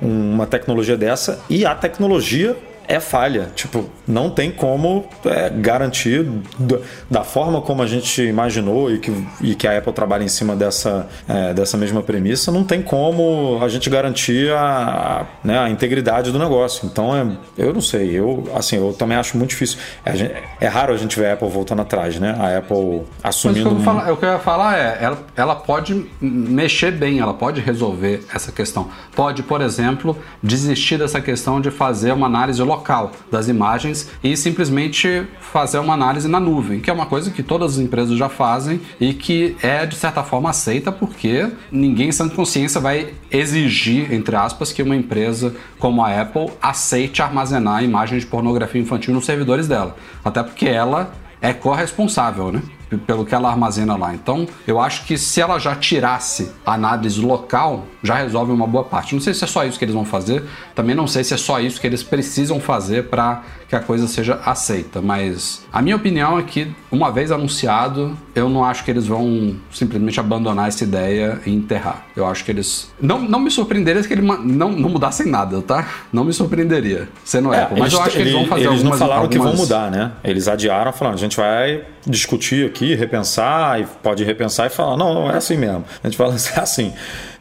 uma 0.00 0.46
tecnologia 0.46 0.96
dessa 0.96 1.40
e 1.48 1.64
a 1.64 1.74
tecnologia 1.74 2.56
é 2.88 3.00
falha. 3.00 3.50
Tipo, 3.54 3.84
não 4.06 4.30
tem 4.30 4.50
como 4.50 5.04
é, 5.24 5.50
garantir 5.50 6.24
da, 6.58 6.78
da 7.10 7.24
forma 7.24 7.60
como 7.60 7.82
a 7.82 7.86
gente 7.86 8.22
imaginou 8.22 8.90
e 8.90 8.98
que, 8.98 9.26
e 9.40 9.54
que 9.54 9.66
a 9.66 9.76
Apple 9.78 9.92
trabalha 9.92 10.22
em 10.22 10.28
cima 10.28 10.54
dessa, 10.54 11.08
é, 11.28 11.52
dessa 11.52 11.76
mesma 11.76 12.02
premissa, 12.02 12.52
não 12.52 12.62
tem 12.64 12.80
como 12.82 13.58
a 13.62 13.68
gente 13.68 13.90
garantir 13.90 14.50
a, 14.52 14.60
a, 14.62 15.26
né, 15.46 15.58
a 15.58 15.68
integridade 15.68 16.30
do 16.30 16.38
negócio. 16.38 16.86
Então, 16.86 17.14
é, 17.16 17.26
eu 17.58 17.72
não 17.74 17.80
sei. 17.80 18.10
Eu, 18.12 18.44
assim, 18.54 18.76
eu 18.76 18.92
também 18.92 19.16
acho 19.16 19.36
muito 19.36 19.50
difícil. 19.50 19.78
É, 20.04 20.14
gente- 20.16 20.34
é 20.60 20.68
raro 20.68 20.92
a 20.92 20.96
gente 20.96 21.18
ver 21.18 21.26
a 21.26 21.32
Apple 21.32 21.48
voltando 21.48 21.82
atrás, 21.82 22.18
né? 22.20 22.36
A 22.38 22.58
Apple 22.58 23.02
Mas 23.22 23.44
o 23.44 23.48
assumindo. 23.48 23.70
que, 23.70 23.76
eu 23.76 23.80
falar, 23.80 24.12
o 24.12 24.16
que 24.16 24.24
eu 24.24 24.28
ia 24.30 24.38
falar 24.38 24.78
é, 24.78 24.98
ela, 25.00 25.18
ela 25.36 25.54
pode 25.56 26.06
mexer 26.20 26.92
bem, 26.92 27.18
ela 27.18 27.34
pode 27.34 27.60
resolver 27.60 28.24
essa 28.32 28.52
questão. 28.52 28.88
Pode, 29.14 29.42
por 29.42 29.60
exemplo, 29.60 30.16
desistir 30.42 30.98
dessa 30.98 31.20
questão 31.20 31.60
de 31.60 31.70
fazer 31.70 32.12
uma 32.12 32.26
análise 32.26 32.62
local 32.62 32.75
das 33.30 33.48
imagens 33.48 34.10
e 34.22 34.36
simplesmente 34.36 35.26
fazer 35.40 35.78
uma 35.78 35.94
análise 35.94 36.28
na 36.28 36.40
nuvem, 36.40 36.80
que 36.80 36.90
é 36.90 36.92
uma 36.92 37.06
coisa 37.06 37.30
que 37.30 37.42
todas 37.42 37.72
as 37.72 37.78
empresas 37.78 38.16
já 38.16 38.28
fazem 38.28 38.80
e 39.00 39.14
que 39.14 39.56
é, 39.62 39.86
de 39.86 39.94
certa 39.94 40.22
forma, 40.22 40.50
aceita 40.50 40.92
porque 40.92 41.50
ninguém 41.70 42.12
sem 42.12 42.28
consciência 42.28 42.80
vai 42.80 43.14
exigir, 43.30 44.12
entre 44.12 44.36
aspas, 44.36 44.72
que 44.72 44.82
uma 44.82 44.96
empresa 44.96 45.54
como 45.78 46.02
a 46.02 46.20
Apple 46.20 46.50
aceite 46.60 47.22
armazenar 47.22 47.82
imagens 47.82 48.22
de 48.22 48.28
pornografia 48.28 48.80
infantil 48.80 49.14
nos 49.14 49.24
servidores 49.24 49.66
dela. 49.68 49.96
Até 50.24 50.42
porque 50.42 50.66
ela 50.66 51.12
é 51.40 51.52
corresponsável, 51.52 52.50
né? 52.50 52.62
Pelo 53.06 53.26
que 53.26 53.34
ela 53.34 53.50
armazena 53.50 53.96
lá. 53.96 54.14
Então, 54.14 54.46
eu 54.66 54.80
acho 54.80 55.04
que 55.04 55.18
se 55.18 55.40
ela 55.40 55.58
já 55.58 55.74
tirasse 55.74 56.52
a 56.64 56.74
análise 56.74 57.20
local, 57.20 57.84
já 58.02 58.14
resolve 58.14 58.52
uma 58.52 58.66
boa 58.66 58.84
parte. 58.84 59.14
Não 59.14 59.20
sei 59.20 59.34
se 59.34 59.42
é 59.42 59.46
só 59.46 59.64
isso 59.64 59.78
que 59.78 59.84
eles 59.84 59.94
vão 59.94 60.04
fazer, 60.04 60.44
também 60.74 60.94
não 60.94 61.06
sei 61.06 61.24
se 61.24 61.34
é 61.34 61.36
só 61.36 61.58
isso 61.60 61.80
que 61.80 61.86
eles 61.86 62.02
precisam 62.02 62.60
fazer 62.60 63.08
para 63.08 63.42
que 63.68 63.74
a 63.74 63.80
coisa 63.80 64.06
seja 64.06 64.40
aceita, 64.44 65.02
mas 65.02 65.64
a 65.72 65.82
minha 65.82 65.96
opinião 65.96 66.38
é 66.38 66.42
que, 66.42 66.68
uma 66.90 67.10
vez 67.10 67.32
anunciado, 67.32 68.16
eu 68.34 68.48
não 68.48 68.64
acho 68.64 68.84
que 68.84 68.90
eles 68.90 69.06
vão 69.06 69.56
simplesmente 69.72 70.20
abandonar 70.20 70.68
essa 70.68 70.84
ideia 70.84 71.40
e 71.44 71.52
enterrar. 71.52 72.04
Eu 72.14 72.26
acho 72.26 72.44
que 72.44 72.50
eles. 72.52 72.92
Não, 73.00 73.20
não 73.20 73.40
me 73.40 73.50
surpreenderia 73.50 74.00
se 74.02 74.06
que 74.08 74.14
eles 74.14 74.24
não, 74.24 74.70
não 74.70 74.88
mudassem 74.88 75.26
nada, 75.28 75.60
tá? 75.62 75.86
Não 76.12 76.22
me 76.24 76.32
surpreenderia 76.32 77.08
sendo 77.24 77.52
É, 77.52 77.62
Apple. 77.62 77.80
Mas 77.80 77.92
eu 77.92 78.00
acho 78.00 78.10
que 78.12 78.18
eles 78.22 78.32
vão 78.32 78.46
fazer 78.46 78.66
eles 78.68 78.82
não 78.82 78.92
algumas 78.92 78.98
falaram 78.98 79.28
que 79.28 79.38
vão 79.38 79.46
algumas- 79.48 79.68
mudar, 79.68 79.90
né? 79.90 80.12
Eles 80.22 80.46
adiaram, 80.46 80.92
falaram, 80.92 81.16
a 81.16 81.20
gente 81.20 81.36
vai 81.36 81.82
discutir 82.06 82.64
aqui, 82.66 82.94
repensar, 82.94 83.80
e 83.80 83.86
pode 84.00 84.22
repensar 84.22 84.66
e 84.66 84.70
falar, 84.70 84.96
não, 84.96 85.12
não 85.12 85.30
é 85.30 85.36
assim 85.36 85.56
mesmo. 85.56 85.84
A 86.04 86.06
gente 86.08 86.16
fala 86.16 86.34
assim, 86.34 86.92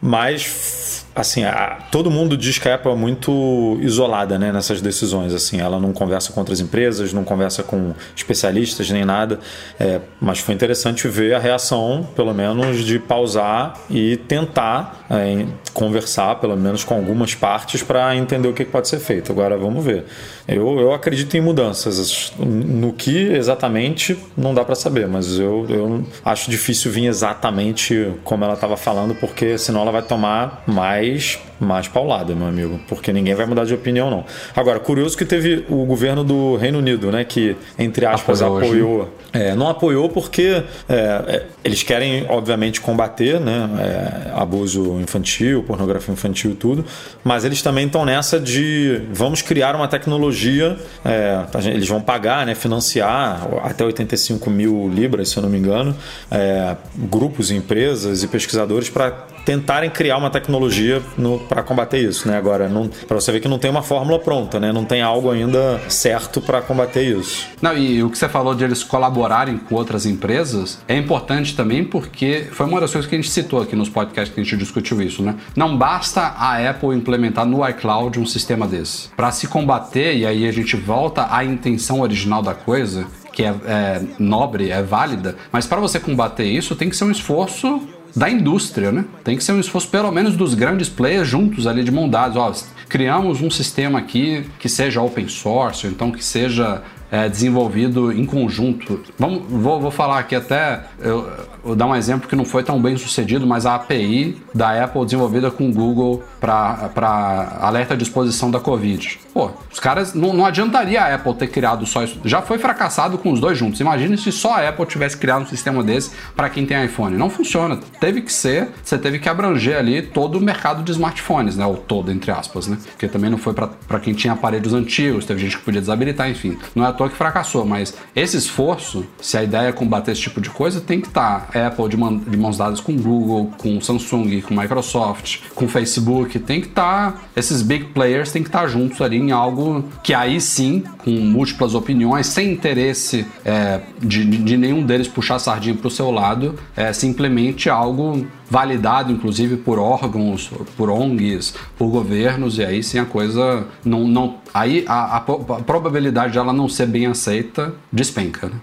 mas 0.01 1.05
assim, 1.15 1.45
a- 1.45 1.77
todo 1.91 2.11
mundo 2.11 2.35
diz 2.35 2.57
que 2.57 2.67
a 2.67 2.75
Apple 2.75 2.91
é 2.91 2.95
muito 2.95 3.77
isolada, 3.81 4.37
né, 4.37 4.51
nessas 4.51 4.81
decisões, 4.81 5.33
assim, 5.33 5.61
ela 5.61 5.79
não 5.79 5.93
conversa 5.93 6.33
com 6.33 6.41
outras 6.41 6.59
empresas, 6.59 7.13
não 7.13 7.23
conversa 7.23 7.63
com 7.63 7.93
especialistas 8.13 8.89
nem 8.89 9.05
nada, 9.05 9.39
é, 9.79 10.01
mas 10.19 10.39
foi 10.39 10.53
interessante 10.53 11.07
ver 11.07 11.33
a 11.33 11.39
reação, 11.39 12.05
pelo 12.17 12.33
menos, 12.33 12.83
de 12.83 12.99
pausar 12.99 13.79
e 13.89 14.17
tentar 14.17 15.05
é, 15.09 15.45
conversar, 15.73 16.35
pelo 16.41 16.57
menos, 16.57 16.83
com 16.83 16.95
algumas 16.95 17.33
partes 17.33 17.81
para 17.81 18.13
entender 18.15 18.47
o 18.49 18.53
que 18.53 18.65
pode 18.65 18.89
ser 18.89 18.99
feito. 18.99 19.31
Agora, 19.31 19.57
vamos 19.57 19.85
ver. 19.85 20.03
Eu, 20.47 20.79
eu 20.79 20.93
acredito 20.93 21.35
em 21.37 21.41
mudanças. 21.41 22.33
No 22.39 22.91
que 22.91 23.15
exatamente 23.33 24.17
não 24.35 24.53
dá 24.53 24.65
para 24.65 24.75
saber, 24.75 25.07
mas 25.07 25.37
eu, 25.39 25.65
eu 25.69 26.03
acho 26.23 26.49
difícil 26.49 26.91
vir 26.91 27.05
exatamente 27.05 28.13
como 28.23 28.43
ela 28.43 28.53
estava 28.55 28.75
falando, 28.75 29.15
porque 29.15 29.57
senão 29.57 29.81
ela 29.85 29.91
vai 29.91 30.01
tomar 30.01 30.63
mais, 30.65 31.39
mais 31.59 31.87
paulada, 31.87 32.35
meu 32.35 32.47
amigo. 32.47 32.79
Porque 32.87 33.13
ninguém 33.13 33.35
vai 33.35 33.45
mudar 33.45 33.65
de 33.65 33.73
opinião, 33.73 34.09
não. 34.09 34.25
Agora, 34.55 34.79
curioso 34.79 35.17
que 35.17 35.25
teve 35.25 35.65
o 35.69 35.85
governo 35.85 36.23
do 36.23 36.55
Reino 36.55 36.79
Unido, 36.79 37.11
né? 37.11 37.23
Que, 37.23 37.55
entre 37.77 38.05
aspas, 38.05 38.41
Apoiou 38.41 38.57
hoje, 38.57 38.81
apoiou. 38.81 39.15
É, 39.35 39.53
não 39.53 39.67
apoiou 39.67 40.07
porque 40.07 40.63
é, 40.87 40.95
é, 40.95 41.45
eles 41.63 41.83
querem, 41.83 42.25
obviamente, 42.29 42.79
combater 42.79 43.37
né, 43.39 43.69
é, 43.79 44.31
abuso 44.33 44.97
infantil, 45.01 45.61
pornografia 45.63 46.13
infantil 46.13 46.51
e 46.51 46.55
tudo, 46.55 46.85
mas 47.21 47.43
eles 47.43 47.61
também 47.61 47.85
estão 47.85 48.05
nessa 48.05 48.39
de 48.39 49.01
vamos 49.11 49.41
criar 49.41 49.75
uma 49.75 49.89
tecnologia, 49.89 50.77
é, 51.03 51.43
eles 51.65 51.87
vão 51.87 52.01
pagar, 52.01 52.45
né, 52.45 52.55
financiar 52.55 53.45
até 53.61 53.83
85 53.83 54.49
mil 54.49 54.89
libras, 54.89 55.29
se 55.29 55.37
eu 55.37 55.43
não 55.43 55.49
me 55.49 55.57
engano, 55.57 55.93
é, 56.31 56.77
grupos, 56.95 57.51
empresas 57.51 58.23
e 58.23 58.27
pesquisadores 58.27 58.89
para 58.89 59.34
tentarem 59.45 59.89
criar 59.89 60.17
uma 60.17 60.31
tecnologia 60.31 61.01
para 61.47 61.61
combater 61.61 61.99
isso, 61.99 62.27
né? 62.27 62.35
Agora, 62.35 62.69
para 63.07 63.15
você 63.15 63.31
ver 63.31 63.39
que 63.39 63.47
não 63.47 63.59
tem 63.59 63.69
uma 63.69 63.83
fórmula 63.83 64.19
pronta, 64.19 64.59
né? 64.59 64.73
Não 64.73 64.83
tem 64.83 65.01
algo 65.01 65.29
ainda 65.29 65.79
certo 65.87 66.41
para 66.41 66.61
combater 66.61 67.03
isso. 67.03 67.47
Não, 67.61 67.77
e 67.77 68.03
o 68.03 68.09
que 68.09 68.17
você 68.17 68.27
falou 68.27 68.55
de 68.55 68.63
eles 68.63 68.83
colaborarem 68.83 69.57
com 69.57 69.75
outras 69.75 70.05
empresas 70.05 70.79
é 70.87 70.97
importante 70.97 71.55
também 71.55 71.83
porque 71.83 72.47
foi 72.51 72.65
uma 72.65 72.81
das 72.81 72.91
coisas 72.91 73.07
que 73.07 73.15
a 73.15 73.21
gente 73.21 73.29
citou 73.29 73.61
aqui 73.61 73.75
nos 73.75 73.89
podcasts 73.89 74.33
que 74.33 74.41
a 74.41 74.43
gente 74.43 74.57
discutiu 74.57 75.01
isso, 75.01 75.21
né? 75.21 75.35
Não 75.55 75.77
basta 75.77 76.21
a 76.21 76.69
Apple 76.69 76.95
implementar 76.95 77.45
no 77.45 77.67
iCloud 77.69 78.19
um 78.19 78.25
sistema 78.25 78.67
desse. 78.67 79.09
Para 79.09 79.31
se 79.31 79.47
combater, 79.47 80.15
e 80.15 80.25
aí 80.25 80.47
a 80.47 80.51
gente 80.51 80.75
volta 80.75 81.27
à 81.29 81.45
intenção 81.45 82.01
original 82.01 82.41
da 82.41 82.55
coisa, 82.55 83.05
que 83.31 83.43
é, 83.43 83.53
é 83.65 84.01
nobre, 84.17 84.71
é 84.71 84.81
válida, 84.81 85.35
mas 85.51 85.67
para 85.67 85.79
você 85.79 85.99
combater 85.99 86.45
isso 86.45 86.75
tem 86.75 86.89
que 86.89 86.95
ser 86.95 87.03
um 87.03 87.11
esforço 87.11 87.81
da 88.15 88.29
indústria, 88.29 88.91
né? 88.91 89.05
Tem 89.23 89.35
que 89.35 89.43
ser 89.43 89.51
um 89.51 89.59
esforço 89.59 89.89
pelo 89.89 90.11
menos 90.11 90.37
dos 90.37 90.53
grandes 90.53 90.87
players 90.87 91.27
juntos 91.27 91.67
ali 91.67 91.83
de 91.83 91.91
mão 91.91 92.07
dadas. 92.07 92.37
Ó, 92.37 92.53
criamos 92.87 93.41
um 93.41 93.49
sistema 93.49 93.99
aqui 93.99 94.45
que 94.57 94.69
seja 94.69 95.01
open 95.01 95.27
source, 95.27 95.85
então 95.87 96.11
que 96.11 96.23
seja 96.23 96.81
é, 97.15 97.29
desenvolvido 97.29 98.11
em 98.11 98.25
conjunto. 98.25 98.99
Vamos, 99.17 99.43
vou, 99.47 99.79
vou 99.79 99.91
falar 99.91 100.19
aqui 100.19 100.35
até, 100.35 100.83
eu, 100.99 101.31
eu 101.63 101.75
dar 101.75 101.85
um 101.85 101.95
exemplo 101.95 102.27
que 102.27 102.35
não 102.35 102.43
foi 102.43 102.61
tão 102.61 102.81
bem 102.81 102.97
sucedido, 102.97 103.47
mas 103.47 103.65
a 103.65 103.75
API 103.75 104.37
da 104.53 104.83
Apple 104.83 105.05
desenvolvida 105.05 105.49
com 105.49 105.69
o 105.69 105.73
Google 105.73 106.21
para 106.41 107.57
alerta 107.61 107.95
de 107.95 108.03
exposição 108.03 108.51
da 108.51 108.59
Covid. 108.59 109.17
Pô, 109.33 109.51
os 109.71 109.79
caras, 109.79 110.13
não, 110.13 110.33
não 110.33 110.45
adiantaria 110.45 111.01
a 111.01 111.15
Apple 111.15 111.33
ter 111.35 111.47
criado 111.47 111.85
só 111.85 112.03
isso. 112.03 112.19
Já 112.25 112.41
foi 112.41 112.57
fracassado 112.57 113.17
com 113.17 113.31
os 113.31 113.39
dois 113.39 113.57
juntos. 113.57 113.79
Imagina 113.79 114.17
se 114.17 114.31
só 114.31 114.55
a 114.55 114.69
Apple 114.69 114.85
tivesse 114.85 115.15
criado 115.15 115.43
um 115.43 115.47
sistema 115.47 115.81
desse 115.83 116.11
para 116.35 116.49
quem 116.49 116.65
tem 116.65 116.83
iPhone. 116.83 117.17
Não 117.17 117.29
funciona. 117.29 117.79
Teve 117.99 118.21
que 118.21 118.31
ser, 118.31 118.69
você 118.83 118.97
teve 118.97 119.19
que 119.19 119.29
abranger 119.29 119.77
ali 119.77 120.01
todo 120.01 120.37
o 120.37 120.41
mercado 120.41 120.83
de 120.83 120.91
smartphones, 120.91 121.55
né? 121.55 121.65
Ou 121.65 121.77
todo, 121.77 122.11
entre 122.11 122.31
aspas, 122.31 122.67
né? 122.67 122.77
Porque 122.91 123.07
também 123.07 123.29
não 123.29 123.37
foi 123.37 123.53
para 123.53 123.99
quem 123.99 124.13
tinha 124.13 124.33
aparelhos 124.33 124.73
antigos, 124.73 125.25
teve 125.25 125.39
gente 125.39 125.57
que 125.57 125.63
podia 125.63 125.81
desabilitar, 125.81 126.29
enfim. 126.29 126.57
Não 126.75 126.85
é 126.85 126.87
à 126.87 126.93
toa 126.93 127.04
que 127.09 127.15
fracassou. 127.15 127.65
Mas 127.65 127.95
esse 128.15 128.37
esforço, 128.37 129.05
se 129.21 129.37
a 129.37 129.43
ideia 129.43 129.67
é 129.67 129.71
combater 129.71 130.11
esse 130.11 130.21
tipo 130.21 130.41
de 130.41 130.49
coisa, 130.49 130.81
tem 130.81 131.01
que 131.01 131.07
estar 131.07 131.49
Apple 131.55 131.89
de, 131.89 131.97
de 132.29 132.37
mãos 132.37 132.57
dadas 132.57 132.79
com 132.79 132.95
Google, 132.95 133.51
com 133.57 133.79
Samsung, 133.81 134.41
com 134.41 134.53
Microsoft, 134.53 135.41
com 135.53 135.67
Facebook, 135.67 136.39
tem 136.39 136.61
que 136.61 136.67
estar. 136.67 137.23
esses 137.35 137.61
big 137.61 137.85
players 137.85 138.31
têm 138.31 138.43
que 138.43 138.49
estar 138.49 138.67
juntos 138.67 139.01
ali 139.01 139.17
em 139.17 139.31
algo 139.31 139.83
que 140.03 140.13
aí 140.13 140.39
sim, 140.39 140.83
com 140.97 141.11
múltiplas 141.11 141.73
opiniões, 141.75 142.27
sem 142.27 142.51
interesse 142.51 143.25
é, 143.43 143.81
de, 143.99 144.25
de, 144.25 144.57
nenhum 144.57 144.83
deles 144.83 145.07
puxar 145.07 145.35
a 145.35 145.39
sardinha 145.39 145.75
para 145.75 145.87
o 145.87 145.91
seu 145.91 146.11
lado, 146.11 146.55
é 146.75 146.91
simplesmente 146.93 147.69
algo 147.69 148.25
validado, 148.49 149.11
inclusive, 149.11 149.57
por 149.57 149.79
órgãos, 149.79 150.49
por 150.77 150.89
ONGs, 150.89 151.55
por 151.77 151.87
governos, 151.87 152.57
e 152.57 152.65
aí 152.65 152.83
sim 152.83 152.99
a 152.99 153.05
coisa 153.05 153.67
não. 153.83 154.07
não 154.07 154.37
aí 154.53 154.85
a, 154.87 155.17
a, 155.17 155.17
a 155.17 155.21
probabilidade 155.63 156.33
dela 156.33 156.53
não 156.53 156.69
ser 156.69 156.87
bem 156.87 157.05
aceita 157.05 157.73
despenca. 157.91 158.47
Né? 158.47 158.55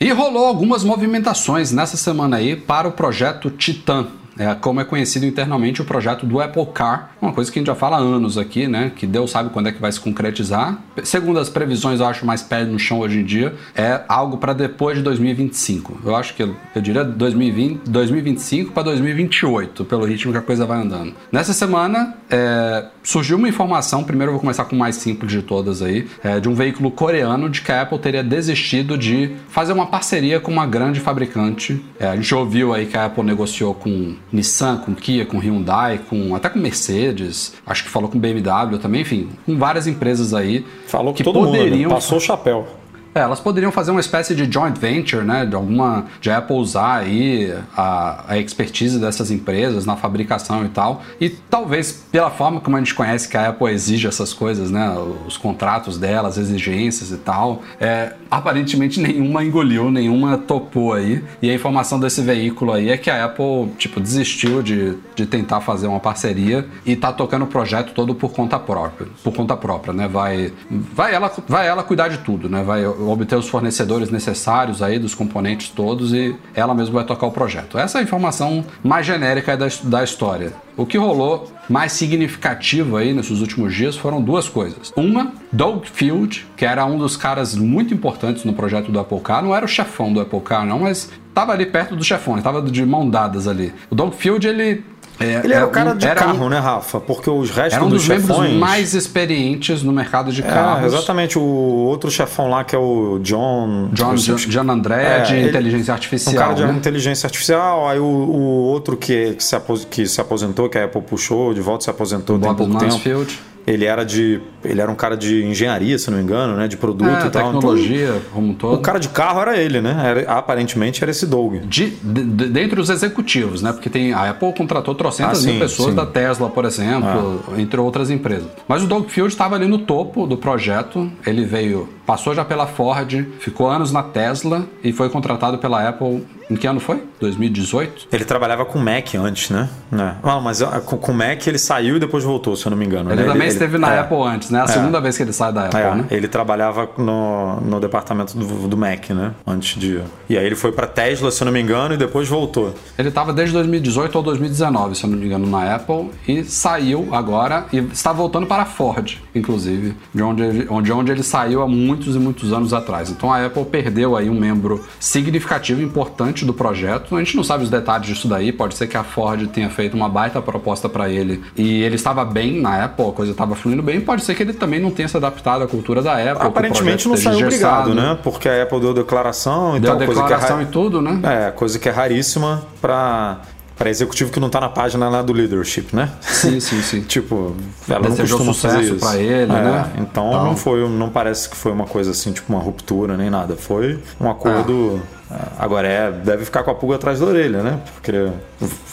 E 0.00 0.10
rolou 0.12 0.46
algumas 0.46 0.82
movimentações 0.82 1.72
nessa 1.72 1.96
semana 1.96 2.38
aí 2.38 2.56
para 2.56 2.88
o 2.88 2.92
projeto 2.92 3.50
Titan, 3.50 4.08
é, 4.40 4.54
como 4.54 4.80
é 4.80 4.84
conhecido 4.84 5.26
internamente 5.26 5.82
o 5.82 5.84
projeto 5.84 6.24
do 6.24 6.40
Apple 6.40 6.64
Car, 6.72 7.10
uma 7.20 7.30
coisa 7.30 7.52
que 7.52 7.58
a 7.58 7.60
gente 7.60 7.66
já 7.66 7.74
fala 7.74 7.98
há 7.98 8.00
anos 8.00 8.38
aqui, 8.38 8.66
né? 8.66 8.90
Que 8.96 9.06
Deus 9.06 9.30
sabe 9.30 9.50
quando 9.50 9.68
é 9.68 9.72
que 9.72 9.78
vai 9.78 9.92
se 9.92 10.00
concretizar. 10.00 10.78
Segundo 11.04 11.38
as 11.38 11.50
previsões, 11.50 12.00
eu 12.00 12.06
acho 12.06 12.24
mais 12.24 12.42
pé 12.42 12.64
no 12.64 12.78
chão 12.78 13.00
hoje 13.00 13.18
em 13.18 13.24
dia, 13.24 13.54
é 13.74 14.00
algo 14.08 14.38
para 14.38 14.54
depois 14.54 14.96
de 14.96 15.04
2025. 15.04 16.00
Eu 16.06 16.16
acho 16.16 16.34
que 16.34 16.42
eu, 16.42 16.56
diria 16.80 17.04
2020, 17.04 17.82
2025 17.90 18.72
para 18.72 18.84
2028, 18.84 19.84
pelo 19.84 20.06
ritmo 20.06 20.32
que 20.32 20.38
a 20.38 20.42
coisa 20.42 20.64
vai 20.64 20.80
andando. 20.80 21.12
Nessa 21.30 21.52
semana, 21.52 22.14
é, 22.30 22.86
surgiu 23.02 23.36
uma 23.36 23.48
informação, 23.48 24.02
primeiro 24.02 24.30
eu 24.30 24.34
vou 24.34 24.40
começar 24.40 24.64
com 24.64 24.74
o 24.74 24.78
mais 24.78 24.96
simples 24.96 25.30
de 25.30 25.42
todas 25.42 25.82
aí, 25.82 26.08
é, 26.24 26.40
de 26.40 26.48
um 26.48 26.54
veículo 26.54 26.90
coreano 26.90 27.50
de 27.50 27.60
que 27.60 27.70
a 27.70 27.82
Apple 27.82 27.98
teria 27.98 28.22
desistido 28.22 28.96
de 28.96 29.36
fazer 29.50 29.74
uma 29.74 29.86
parceria 29.86 30.40
com 30.40 30.50
uma 30.50 30.66
grande 30.66 30.98
fabricante. 30.98 31.84
É, 31.98 32.06
a 32.06 32.16
gente 32.16 32.34
ouviu 32.34 32.72
aí 32.72 32.86
que 32.86 32.96
a 32.96 33.04
Apple 33.04 33.22
negociou 33.22 33.74
com 33.74 34.14
Nissan, 34.32 34.78
com 34.78 34.94
Kia, 34.94 35.26
com 35.26 35.38
Hyundai, 35.38 36.00
com 36.08 36.34
até 36.34 36.48
com 36.48 36.58
Mercedes, 36.58 37.54
acho 37.66 37.84
que 37.84 37.90
falou 37.90 38.08
com 38.08 38.18
BMW 38.18 38.78
também, 38.80 39.02
enfim, 39.02 39.28
com 39.44 39.56
várias 39.58 39.86
empresas 39.86 40.32
aí 40.32 40.64
falou 40.86 41.12
que 41.12 41.22
todo 41.22 41.40
poderiam 41.40 41.90
mundo, 41.90 41.94
passou 41.94 42.18
o 42.18 42.20
chapéu. 42.20 42.79
É, 43.14 43.20
elas 43.20 43.40
poderiam 43.40 43.72
fazer 43.72 43.90
uma 43.90 44.00
espécie 44.00 44.34
de 44.34 44.50
joint 44.50 44.78
venture, 44.78 45.24
né? 45.24 45.44
De 45.44 45.54
alguma. 45.54 46.06
de 46.20 46.30
Apple 46.30 46.56
usar 46.56 46.98
aí 46.98 47.52
a, 47.76 48.24
a 48.28 48.38
expertise 48.38 48.98
dessas 48.98 49.30
empresas 49.30 49.84
na 49.84 49.96
fabricação 49.96 50.64
e 50.64 50.68
tal. 50.68 51.02
E 51.20 51.28
talvez 51.28 52.04
pela 52.12 52.30
forma 52.30 52.60
como 52.60 52.76
a 52.76 52.78
gente 52.78 52.94
conhece 52.94 53.28
que 53.28 53.36
a 53.36 53.48
Apple 53.48 53.68
exige 53.68 54.06
essas 54.06 54.32
coisas, 54.32 54.70
né? 54.70 54.94
Os 55.26 55.36
contratos 55.36 55.98
dela, 55.98 56.28
as 56.28 56.38
exigências 56.38 57.10
e 57.10 57.16
tal. 57.16 57.62
É, 57.80 58.14
aparentemente 58.30 59.00
nenhuma 59.00 59.42
engoliu, 59.42 59.90
nenhuma 59.90 60.38
topou 60.38 60.92
aí. 60.92 61.24
E 61.42 61.50
a 61.50 61.54
informação 61.54 61.98
desse 61.98 62.22
veículo 62.22 62.72
aí 62.72 62.90
é 62.90 62.96
que 62.96 63.10
a 63.10 63.24
Apple, 63.24 63.70
tipo, 63.76 64.00
desistiu 64.00 64.62
de, 64.62 64.96
de 65.16 65.26
tentar 65.26 65.60
fazer 65.60 65.88
uma 65.88 66.00
parceria 66.00 66.66
e 66.86 66.94
tá 66.94 67.12
tocando 67.12 67.44
o 67.44 67.48
projeto 67.48 67.92
todo 67.92 68.14
por 68.14 68.32
conta 68.32 68.58
própria. 68.58 69.08
Por 69.24 69.34
conta 69.34 69.56
própria, 69.56 69.92
né? 69.92 70.06
Vai, 70.06 70.52
vai, 70.70 71.12
ela, 71.12 71.32
vai 71.48 71.66
ela 71.66 71.82
cuidar 71.82 72.06
de 72.06 72.18
tudo, 72.18 72.48
né? 72.48 72.62
Vai 72.62 72.84
obter 73.08 73.36
os 73.36 73.48
fornecedores 73.48 74.10
necessários 74.10 74.82
aí 74.82 74.98
dos 74.98 75.14
componentes 75.14 75.68
todos 75.68 76.12
e 76.12 76.34
ela 76.54 76.74
mesma 76.74 76.94
vai 76.94 77.04
tocar 77.04 77.26
o 77.26 77.32
projeto. 77.32 77.78
Essa 77.78 77.98
é 77.98 78.00
a 78.00 78.04
informação 78.04 78.64
mais 78.82 79.06
genérica 79.06 79.56
da, 79.56 79.66
da 79.84 80.04
história. 80.04 80.52
O 80.76 80.86
que 80.86 80.96
rolou 80.96 81.50
mais 81.68 81.92
significativo 81.92 82.96
aí 82.96 83.12
nesses 83.12 83.40
últimos 83.40 83.74
dias 83.74 83.96
foram 83.96 84.22
duas 84.22 84.48
coisas. 84.48 84.92
Uma, 84.96 85.32
Doug 85.52 85.84
Field, 85.84 86.46
que 86.56 86.64
era 86.64 86.84
um 86.84 86.98
dos 86.98 87.16
caras 87.16 87.54
muito 87.54 87.92
importantes 87.92 88.44
no 88.44 88.52
projeto 88.52 88.90
do 88.90 88.98
Apple 88.98 89.20
Car, 89.20 89.42
não 89.42 89.54
era 89.54 89.64
o 89.64 89.68
chefão 89.68 90.12
do 90.12 90.20
Apple 90.20 90.40
Car 90.40 90.64
não, 90.64 90.80
mas 90.80 91.10
estava 91.28 91.52
ali 91.52 91.66
perto 91.66 91.94
do 91.94 92.02
chefão, 92.02 92.36
estava 92.38 92.62
de 92.62 92.84
mão 92.84 93.08
dadas 93.08 93.46
ali. 93.46 93.72
O 93.90 93.94
Doug 93.94 94.14
Field, 94.14 94.46
ele 94.46 94.84
é, 95.20 95.42
ele 95.44 95.52
era, 95.52 95.66
o 95.66 95.70
cara 95.70 95.92
de 95.94 96.06
carro, 96.14 96.46
um, 96.46 96.48
né, 96.48 96.58
Rafa? 96.58 96.98
Porque 96.98 97.28
os 97.28 97.50
restos 97.50 97.74
era 97.74 97.84
um 97.84 97.90
dos, 97.90 97.98
dos 97.98 98.06
chefões... 98.06 98.40
membros 98.40 98.58
mais 98.58 98.94
experientes 98.94 99.82
no 99.82 99.92
mercado 99.92 100.32
de 100.32 100.40
é, 100.40 100.46
carros. 100.46 100.94
Exatamente. 100.94 101.38
O 101.38 101.42
outro 101.42 102.10
chefão 102.10 102.48
lá, 102.48 102.64
que 102.64 102.74
é 102.74 102.78
o 102.78 103.18
John... 103.22 103.90
John, 103.92 104.14
John, 104.14 104.36
John 104.36 104.70
André, 104.70 105.18
é, 105.18 105.20
de 105.20 105.34
ele, 105.36 105.48
inteligência 105.50 105.92
artificial. 105.92 106.34
Um 106.34 106.38
cara 106.38 106.54
de 106.54 106.64
né? 106.64 106.72
inteligência 106.72 107.26
artificial. 107.26 107.86
Aí 107.86 107.98
o, 107.98 108.04
o 108.04 108.40
outro 108.40 108.96
que, 108.96 109.34
que 109.34 109.44
se 109.44 110.20
aposentou, 110.20 110.70
que 110.70 110.78
a 110.78 110.86
Apple 110.86 111.02
puxou, 111.02 111.52
de 111.52 111.60
volta 111.60 111.84
se 111.84 111.90
aposentou 111.90 112.38
Bob 112.38 112.56
tem 112.56 112.66
pouco 112.66 112.84
Mansfield. 112.84 113.30
tempo. 113.30 113.49
Ele 113.66 113.84
era 113.84 114.04
de. 114.04 114.40
Ele 114.64 114.80
era 114.80 114.90
um 114.90 114.94
cara 114.94 115.16
de 115.16 115.44
engenharia, 115.44 115.98
se 115.98 116.10
não 116.10 116.18
me 116.18 116.24
engano, 116.24 116.56
né? 116.56 116.68
De 116.68 116.76
produto 116.76 117.08
é, 117.08 117.26
e 117.26 117.30
tal. 117.30 117.52
Tecnologia, 117.52 118.08
então, 118.08 118.20
como 118.32 118.54
todo. 118.54 118.74
O 118.74 118.78
cara 118.78 118.98
de 118.98 119.08
carro 119.08 119.40
era 119.40 119.56
ele, 119.56 119.80
né? 119.80 119.96
Era, 120.02 120.32
aparentemente 120.32 121.02
era 121.02 121.10
esse 121.10 121.26
Doug. 121.26 121.54
De, 121.64 121.90
de, 121.90 122.24
dentre 122.48 122.80
os 122.80 122.90
executivos, 122.90 123.62
né? 123.62 123.72
Porque 123.72 123.88
tem. 123.88 124.12
A 124.12 124.30
Apple 124.30 124.52
contratou 124.52 124.94
trocentas 124.94 125.44
ah, 125.44 125.50
mil 125.50 125.60
pessoas 125.60 125.90
sim. 125.90 125.96
da 125.96 126.06
Tesla, 126.06 126.48
por 126.48 126.64
exemplo, 126.64 127.42
ah. 127.48 127.60
entre 127.60 127.80
outras 127.80 128.10
empresas. 128.10 128.48
Mas 128.66 128.82
o 128.82 128.86
Doug 128.86 129.08
Field 129.08 129.32
estava 129.32 129.56
ali 129.56 129.66
no 129.66 129.78
topo 129.78 130.26
do 130.26 130.36
projeto. 130.36 131.10
Ele 131.26 131.44
veio 131.44 131.88
Passou 132.10 132.34
já 132.34 132.44
pela 132.44 132.66
Ford, 132.66 133.24
ficou 133.38 133.68
anos 133.68 133.92
na 133.92 134.02
Tesla 134.02 134.66
e 134.82 134.92
foi 134.92 135.08
contratado 135.08 135.58
pela 135.58 135.88
Apple. 135.88 136.26
Em 136.50 136.56
que 136.56 136.66
ano 136.66 136.80
foi? 136.80 137.02
2018? 137.20 138.08
Ele 138.12 138.24
trabalhava 138.24 138.64
com 138.64 138.78
Mac 138.78 139.14
antes, 139.14 139.50
né? 139.50 139.68
É. 139.92 140.14
Ah, 140.22 140.40
mas 140.40 140.62
ah, 140.62 140.80
com 140.80 141.12
Mac 141.12 141.46
ele 141.46 141.58
saiu 141.58 141.96
e 141.96 142.00
depois 142.00 142.24
voltou, 142.24 142.56
se 142.56 142.66
eu 142.66 142.70
não 142.70 142.76
me 142.76 142.84
engano. 142.84 143.10
Ele 143.10 143.22
né? 143.22 143.28
também 143.28 143.42
ele, 143.42 143.52
esteve 143.52 143.76
ele, 143.76 143.82
na 143.82 143.94
é. 143.94 143.98
Apple 144.00 144.22
antes, 144.22 144.50
né? 144.50 144.60
A 144.60 144.64
é. 144.64 144.68
segunda 144.68 145.00
vez 145.00 145.16
que 145.16 145.22
ele 145.22 145.32
sai 145.32 145.52
da 145.52 145.66
Apple, 145.66 145.80
é. 145.80 145.94
né? 145.94 146.04
Ele 146.10 146.26
trabalhava 146.26 146.88
no, 146.98 147.60
no 147.60 147.80
departamento 147.80 148.36
do, 148.36 148.66
do, 148.68 148.76
Mac, 148.76 149.10
né? 149.10 149.32
Antes 149.46 149.78
de. 149.78 150.00
E 150.28 150.36
aí 150.36 150.44
ele 150.44 150.56
foi 150.56 150.72
para 150.72 150.86
Tesla, 150.86 151.30
se 151.30 151.42
eu 151.42 151.44
não 151.44 151.52
me 151.52 151.60
engano, 151.60 151.94
e 151.94 151.96
depois 151.96 152.28
voltou. 152.28 152.74
Ele 152.98 153.08
estava 153.08 153.32
desde 153.32 153.54
2018 153.54 154.16
ou 154.16 154.22
2019, 154.22 154.96
se 154.96 155.04
eu 155.04 155.10
não 155.10 155.18
me 155.18 155.26
engano, 155.26 155.46
na 155.46 155.74
Apple 155.74 156.10
e 156.26 156.42
saiu 156.44 157.08
agora 157.12 157.66
e 157.72 157.78
está 157.78 158.12
voltando 158.12 158.46
para 158.46 158.62
a 158.62 158.66
Ford, 158.66 159.18
inclusive, 159.34 159.94
de 160.12 160.22
onde, 160.22 160.66
onde, 160.68 160.92
onde 160.92 161.12
ele 161.12 161.22
saiu 161.22 161.62
há 161.62 161.68
muito 161.68 162.00
muitos 162.00 162.16
e 162.16 162.18
muitos 162.18 162.52
anos 162.52 162.72
atrás. 162.72 163.10
Então 163.10 163.32
a 163.32 163.44
Apple 163.44 163.64
perdeu 163.64 164.16
aí 164.16 164.30
um 164.30 164.38
membro 164.38 164.84
significativo, 164.98 165.82
importante 165.82 166.39
do 166.44 166.54
projeto. 166.54 167.16
A 167.16 167.18
gente 167.18 167.36
não 167.36 167.44
sabe 167.44 167.64
os 167.64 167.70
detalhes 167.70 168.06
disso 168.06 168.28
daí, 168.28 168.52
pode 168.52 168.74
ser 168.74 168.86
que 168.86 168.96
a 168.96 169.04
Ford 169.04 169.46
tenha 169.48 169.68
feito 169.70 169.96
uma 169.96 170.08
baita 170.08 170.40
proposta 170.40 170.88
para 170.88 171.08
ele 171.08 171.42
e 171.56 171.82
ele 171.82 171.94
estava 171.94 172.24
bem 172.24 172.60
na 172.60 172.84
Apple, 172.84 173.08
a 173.08 173.12
coisa 173.12 173.32
estava 173.32 173.54
fluindo 173.54 173.82
bem, 173.82 174.00
pode 174.00 174.24
ser 174.24 174.34
que 174.34 174.42
ele 174.42 174.52
também 174.52 174.80
não 174.80 174.90
tenha 174.90 175.08
se 175.08 175.16
adaptado 175.16 175.62
à 175.62 175.66
cultura 175.66 176.02
da 176.02 176.14
Apple. 176.14 176.48
Aparentemente 176.48 177.08
não 177.08 177.16
saiu 177.16 177.46
obrigado, 177.46 177.94
né? 177.94 178.18
Porque 178.22 178.48
a 178.48 178.62
Apple 178.62 178.80
deu 178.80 178.94
declaração 178.94 179.76
e 179.76 179.80
deu 179.80 179.90
tal. 179.90 179.98
declaração 179.98 180.38
coisa 180.38 180.54
que 180.56 180.64
é, 180.64 180.68
e 180.68 180.72
tudo, 180.72 181.02
né? 181.02 181.20
É, 181.22 181.50
coisa 181.50 181.78
que 181.78 181.88
é 181.88 181.92
raríssima 181.92 182.62
para 182.80 183.40
para 183.80 183.88
executivo 183.88 184.30
que 184.30 184.38
não 184.38 184.50
tá 184.50 184.60
na 184.60 184.68
página 184.68 185.08
lá 185.08 185.22
do 185.22 185.32
leadership, 185.32 185.86
né? 185.96 186.10
Sim, 186.20 186.60
sim, 186.60 186.82
sim. 186.84 187.00
tipo, 187.00 187.56
ela 187.88 188.10
Desejou 188.10 188.40
não 188.40 188.52
costuma 188.52 188.72
fazer 188.72 188.84
isso 188.84 188.96
para 188.96 189.18
ele, 189.18 189.50
é, 189.50 189.54
né? 189.54 189.92
Então, 189.94 190.28
então, 190.28 190.44
não 190.44 190.54
foi, 190.54 190.86
não 190.86 191.08
parece 191.08 191.48
que 191.48 191.56
foi 191.56 191.72
uma 191.72 191.86
coisa 191.86 192.10
assim, 192.10 192.30
tipo 192.30 192.52
uma 192.52 192.60
ruptura 192.62 193.16
nem 193.16 193.30
nada. 193.30 193.56
Foi 193.56 193.98
um 194.20 194.28
acordo 194.28 195.00
ah 195.02 195.19
Agora 195.58 195.86
é, 195.86 196.10
deve 196.10 196.44
ficar 196.44 196.64
com 196.64 196.72
a 196.72 196.74
pulga 196.74 196.96
atrás 196.96 197.20
da 197.20 197.26
orelha, 197.26 197.62
né? 197.62 197.80
Porque 197.94 198.12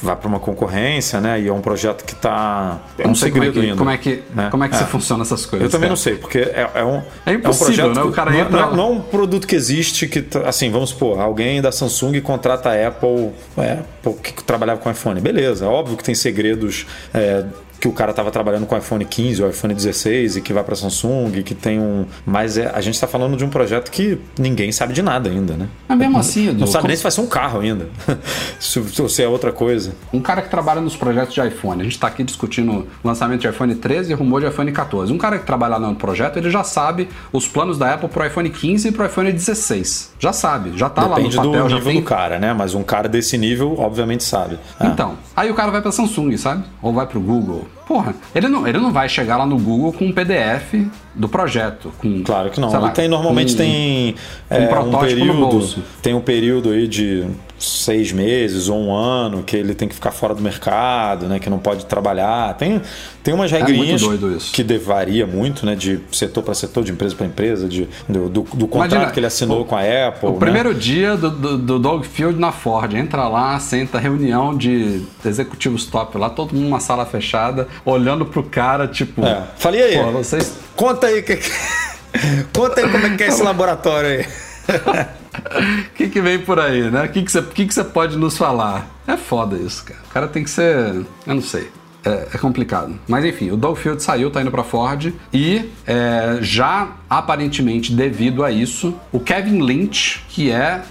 vai 0.03 0.15
para 0.15 0.27
uma 0.27 0.39
concorrência, 0.39 1.19
né? 1.19 1.41
E 1.41 1.47
é 1.47 1.53
um 1.53 1.61
projeto 1.61 2.05
que 2.05 2.13
está 2.13 2.79
é 2.97 3.07
um 3.07 3.15
segredo 3.15 3.53
como 3.53 3.59
é 3.59 3.63
que, 3.63 3.69
ainda. 3.69 3.77
Como 3.77 3.89
é 3.89 3.97
que 3.97 4.23
né? 4.35 4.47
como 4.51 4.63
é 4.63 4.69
que 4.69 4.75
é. 4.75 4.79
funciona 4.79 5.23
essas 5.23 5.47
coisas? 5.47 5.65
Eu 5.65 5.71
também 5.71 5.89
não 5.89 5.95
sei, 5.95 6.15
porque 6.15 6.37
é, 6.37 6.69
é 6.75 6.83
um 6.83 7.01
é 7.25 7.33
impossível, 7.33 7.85
é 7.85 7.89
um 7.89 7.93
projeto 7.93 7.95
né? 7.95 8.01
O 8.03 8.11
cara 8.11 8.37
entra... 8.37 8.65
não, 8.67 8.75
não, 8.75 8.83
é 8.83 8.91
um 8.91 9.01
produto 9.01 9.47
que 9.47 9.55
existe 9.55 10.07
que 10.07 10.21
tá, 10.21 10.47
assim, 10.47 10.69
vamos 10.69 10.91
supor, 10.91 11.19
alguém 11.19 11.59
da 11.59 11.71
Samsung 11.71 12.21
contrata 12.21 12.69
a 12.69 12.87
Apple, 12.87 13.31
é, 13.57 13.79
que 14.21 14.43
trabalhava 14.43 14.79
com 14.79 14.91
iPhone, 14.91 15.19
beleza? 15.19 15.67
Óbvio 15.67 15.97
que 15.97 16.03
tem 16.03 16.13
segredos 16.13 16.85
é, 17.13 17.45
que 17.79 17.87
o 17.87 17.91
cara 17.91 18.11
estava 18.11 18.31
trabalhando 18.31 18.65
com 18.65 18.77
iPhone 18.77 19.03
15 19.05 19.43
ou 19.43 19.49
iPhone 19.49 19.73
16 19.73 20.37
e 20.37 20.41
que 20.41 20.51
vai 20.51 20.63
para 20.63 20.75
Samsung, 20.75 21.43
que 21.43 21.53
tem 21.53 21.79
um. 21.79 22.05
Mas 22.25 22.57
é, 22.57 22.71
a 22.73 22.81
gente 22.81 22.95
está 22.95 23.07
falando 23.07 23.37
de 23.37 23.45
um 23.45 23.49
projeto 23.49 23.91
que 23.91 24.19
ninguém 24.37 24.71
sabe 24.71 24.93
de 24.93 25.01
nada 25.01 25.29
ainda, 25.29 25.55
né? 25.55 25.67
Mas 25.87 25.97
mesmo 25.97 26.17
assim, 26.17 26.49
Edu, 26.49 26.59
não 26.59 26.67
sabe 26.67 26.83
como... 26.83 26.87
nem 26.87 26.97
se 26.97 27.03
vai 27.03 27.11
ser 27.11 27.21
um 27.21 27.27
carro 27.27 27.59
ainda, 27.59 27.89
se, 28.59 29.09
se 29.09 29.23
é 29.23 29.27
outra 29.27 29.51
coisa. 29.51 29.93
Um 30.11 30.21
cara 30.21 30.41
que 30.41 30.49
trabalha 30.49 30.81
nos 30.81 30.95
projetos 30.95 31.33
de 31.33 31.41
iPhone, 31.41 31.81
a 31.81 31.83
gente 31.83 31.93
está 31.93 32.07
aqui 32.07 32.23
discutindo 32.23 32.87
lançamento 33.03 33.41
de 33.41 33.47
iPhone 33.47 33.73
13 33.75 34.11
e 34.11 34.15
rumor 34.15 34.41
de 34.41 34.47
iPhone 34.47 34.71
14. 34.71 35.13
Um 35.13 35.17
cara 35.17 35.37
que 35.37 35.45
trabalha 35.45 35.77
no 35.77 35.95
projeto, 35.95 36.37
ele 36.37 36.49
já 36.49 36.63
sabe 36.63 37.09
os 37.31 37.47
planos 37.47 37.77
da 37.77 37.93
Apple 37.93 38.09
para 38.09 38.23
o 38.23 38.27
iPhone 38.27 38.49
15 38.49 38.87
e 38.87 38.91
para 38.91 39.03
o 39.03 39.05
iPhone 39.07 39.31
16. 39.31 40.13
Já 40.19 40.33
sabe, 40.33 40.77
já 40.77 40.87
está 40.87 41.03
lá 41.03 41.19
no 41.19 41.29
papel. 41.29 41.51
do 41.51 41.67
nível 41.67 41.83
tem... 41.83 42.01
do 42.01 42.03
cara, 42.03 42.39
né? 42.39 42.53
Mas 42.53 42.73
um 42.73 42.83
cara 42.83 43.07
desse 43.07 43.37
nível, 43.37 43.75
obviamente, 43.77 44.23
sabe. 44.23 44.57
É. 44.79 44.87
Então, 44.87 45.15
aí 45.35 45.51
o 45.51 45.53
cara 45.53 45.71
vai 45.71 45.81
para 45.81 45.91
Samsung, 45.91 46.35
sabe? 46.37 46.63
Ou 46.81 46.93
vai 46.93 47.05
para 47.05 47.17
o 47.17 47.21
Google 47.21 47.66
porra, 47.87 48.15
ele 48.33 48.47
não, 48.47 48.67
ele 48.67 48.77
não 48.77 48.91
vai 48.91 49.07
chegar 49.09 49.37
lá 49.37 49.45
no 49.45 49.57
Google 49.57 49.93
com 49.93 50.05
um 50.05 50.11
PDF 50.11 50.73
do 51.15 51.27
projeto. 51.29 51.91
Com, 51.97 52.23
Claro 52.23 52.49
que 52.49 52.59
não. 52.59 52.71
lá, 52.71 52.89
tem, 52.91 53.07
normalmente 53.07 53.53
com- 53.53 53.57
tem 53.59 54.15
é, 54.49 54.59
um, 54.59 54.67
protótipo 54.67 55.25
no 55.25 55.33
período. 55.49 55.83
Tem 56.01 56.13
um 56.13 56.21
período 56.21 56.69
aí 56.71 56.87
de 56.87 57.25
seis 57.59 58.11
meses 58.11 58.69
ou 58.69 58.79
um 58.79 58.93
ano 58.95 59.41
que 59.43 59.55
ele 59.55 59.73
tem 59.73 59.87
que 59.87 59.95
ficar 59.95 60.11
fora 60.11 60.35
do 60.35 60.41
mercado, 60.41 61.27
né? 61.27 61.39
Que 61.39 61.49
não 61.49 61.57
pode 61.59 61.85
trabalhar. 61.85 62.53
Tem, 62.55 62.81
tem 63.23 63.33
umas 63.33 63.51
regrinhas 63.51 64.01
É 64.01 64.05
muito 64.05 64.19
doido 64.21 64.37
isso. 64.37 64.51
que 64.53 64.63
varia 64.77 65.25
muito, 65.25 65.65
né? 65.65 65.75
De 65.75 65.99
setor 66.11 66.43
para 66.43 66.53
setor, 66.53 66.83
de 66.83 66.91
empresa 66.91 67.15
para 67.15 67.25
empresa, 67.25 67.67
de, 67.67 67.87
do, 68.07 68.29
do, 68.29 68.41
do 68.43 68.67
contrato 68.67 68.91
Imagina, 68.93 69.11
que 69.11 69.19
ele 69.19 69.25
assinou 69.27 69.61
o- 69.61 69.65
com 69.65 69.75
a 69.75 69.81
Apple. 69.81 70.29
O 70.29 70.33
né? 70.33 70.39
primeiro 70.39 70.73
dia 70.73 71.15
do, 71.17 71.29
do, 71.31 71.57
do 71.57 71.79
Dog 71.79 72.05
Field 72.07 72.39
na 72.39 72.51
Ford, 72.51 72.93
entra 72.93 73.27
lá, 73.27 73.59
senta 73.59 73.97
reunião 73.97 74.55
de 74.55 75.01
executivos 75.25 75.85
top 75.85 76.17
lá, 76.17 76.29
todo 76.29 76.53
mundo 76.53 76.65
numa 76.65 76.79
sala 76.79 77.05
fechada, 77.05 77.67
olhando 77.83 78.25
pro 78.25 78.43
cara, 78.43 78.87
tipo. 78.87 79.25
É. 79.25 79.43
Falei 79.57 79.81
aí. 79.81 80.11
Vocês. 80.11 80.53
Conta 80.75 81.07
aí 81.07 81.21
que... 81.23 81.37
Conta 82.53 82.81
aí 82.81 82.89
como 82.91 83.05
é 83.05 83.15
que 83.15 83.23
é 83.23 83.27
esse 83.27 83.41
laboratório 83.43 84.09
aí. 84.09 84.25
O 84.67 85.93
que, 85.95 86.09
que 86.09 86.21
vem 86.21 86.39
por 86.39 86.59
aí, 86.59 86.89
né? 86.89 87.05
O 87.05 87.09
que, 87.09 87.23
que, 87.23 87.31
você, 87.31 87.41
que, 87.41 87.65
que 87.65 87.73
você 87.73 87.83
pode 87.83 88.17
nos 88.17 88.37
falar? 88.37 88.89
É 89.07 89.15
foda 89.15 89.55
isso, 89.55 89.83
cara. 89.83 89.99
O 90.09 90.13
cara 90.13 90.27
tem 90.27 90.43
que 90.43 90.49
ser. 90.49 91.05
Eu 91.25 91.35
não 91.35 91.41
sei. 91.41 91.69
É, 92.03 92.27
é 92.33 92.37
complicado. 92.37 92.97
Mas 93.07 93.25
enfim, 93.25 93.51
o 93.51 93.57
Dogfield 93.57 94.01
saiu, 94.01 94.31
tá 94.31 94.41
indo 94.41 94.51
pra 94.51 94.63
Ford. 94.63 95.13
E 95.33 95.69
é, 95.85 96.37
já 96.41 96.91
aparentemente 97.09 97.93
devido 97.93 98.43
a 98.43 98.51
isso, 98.51 98.95
o 99.11 99.19
Kevin 99.19 99.61
Lynch, 99.61 100.23
que 100.29 100.51
é 100.51 100.83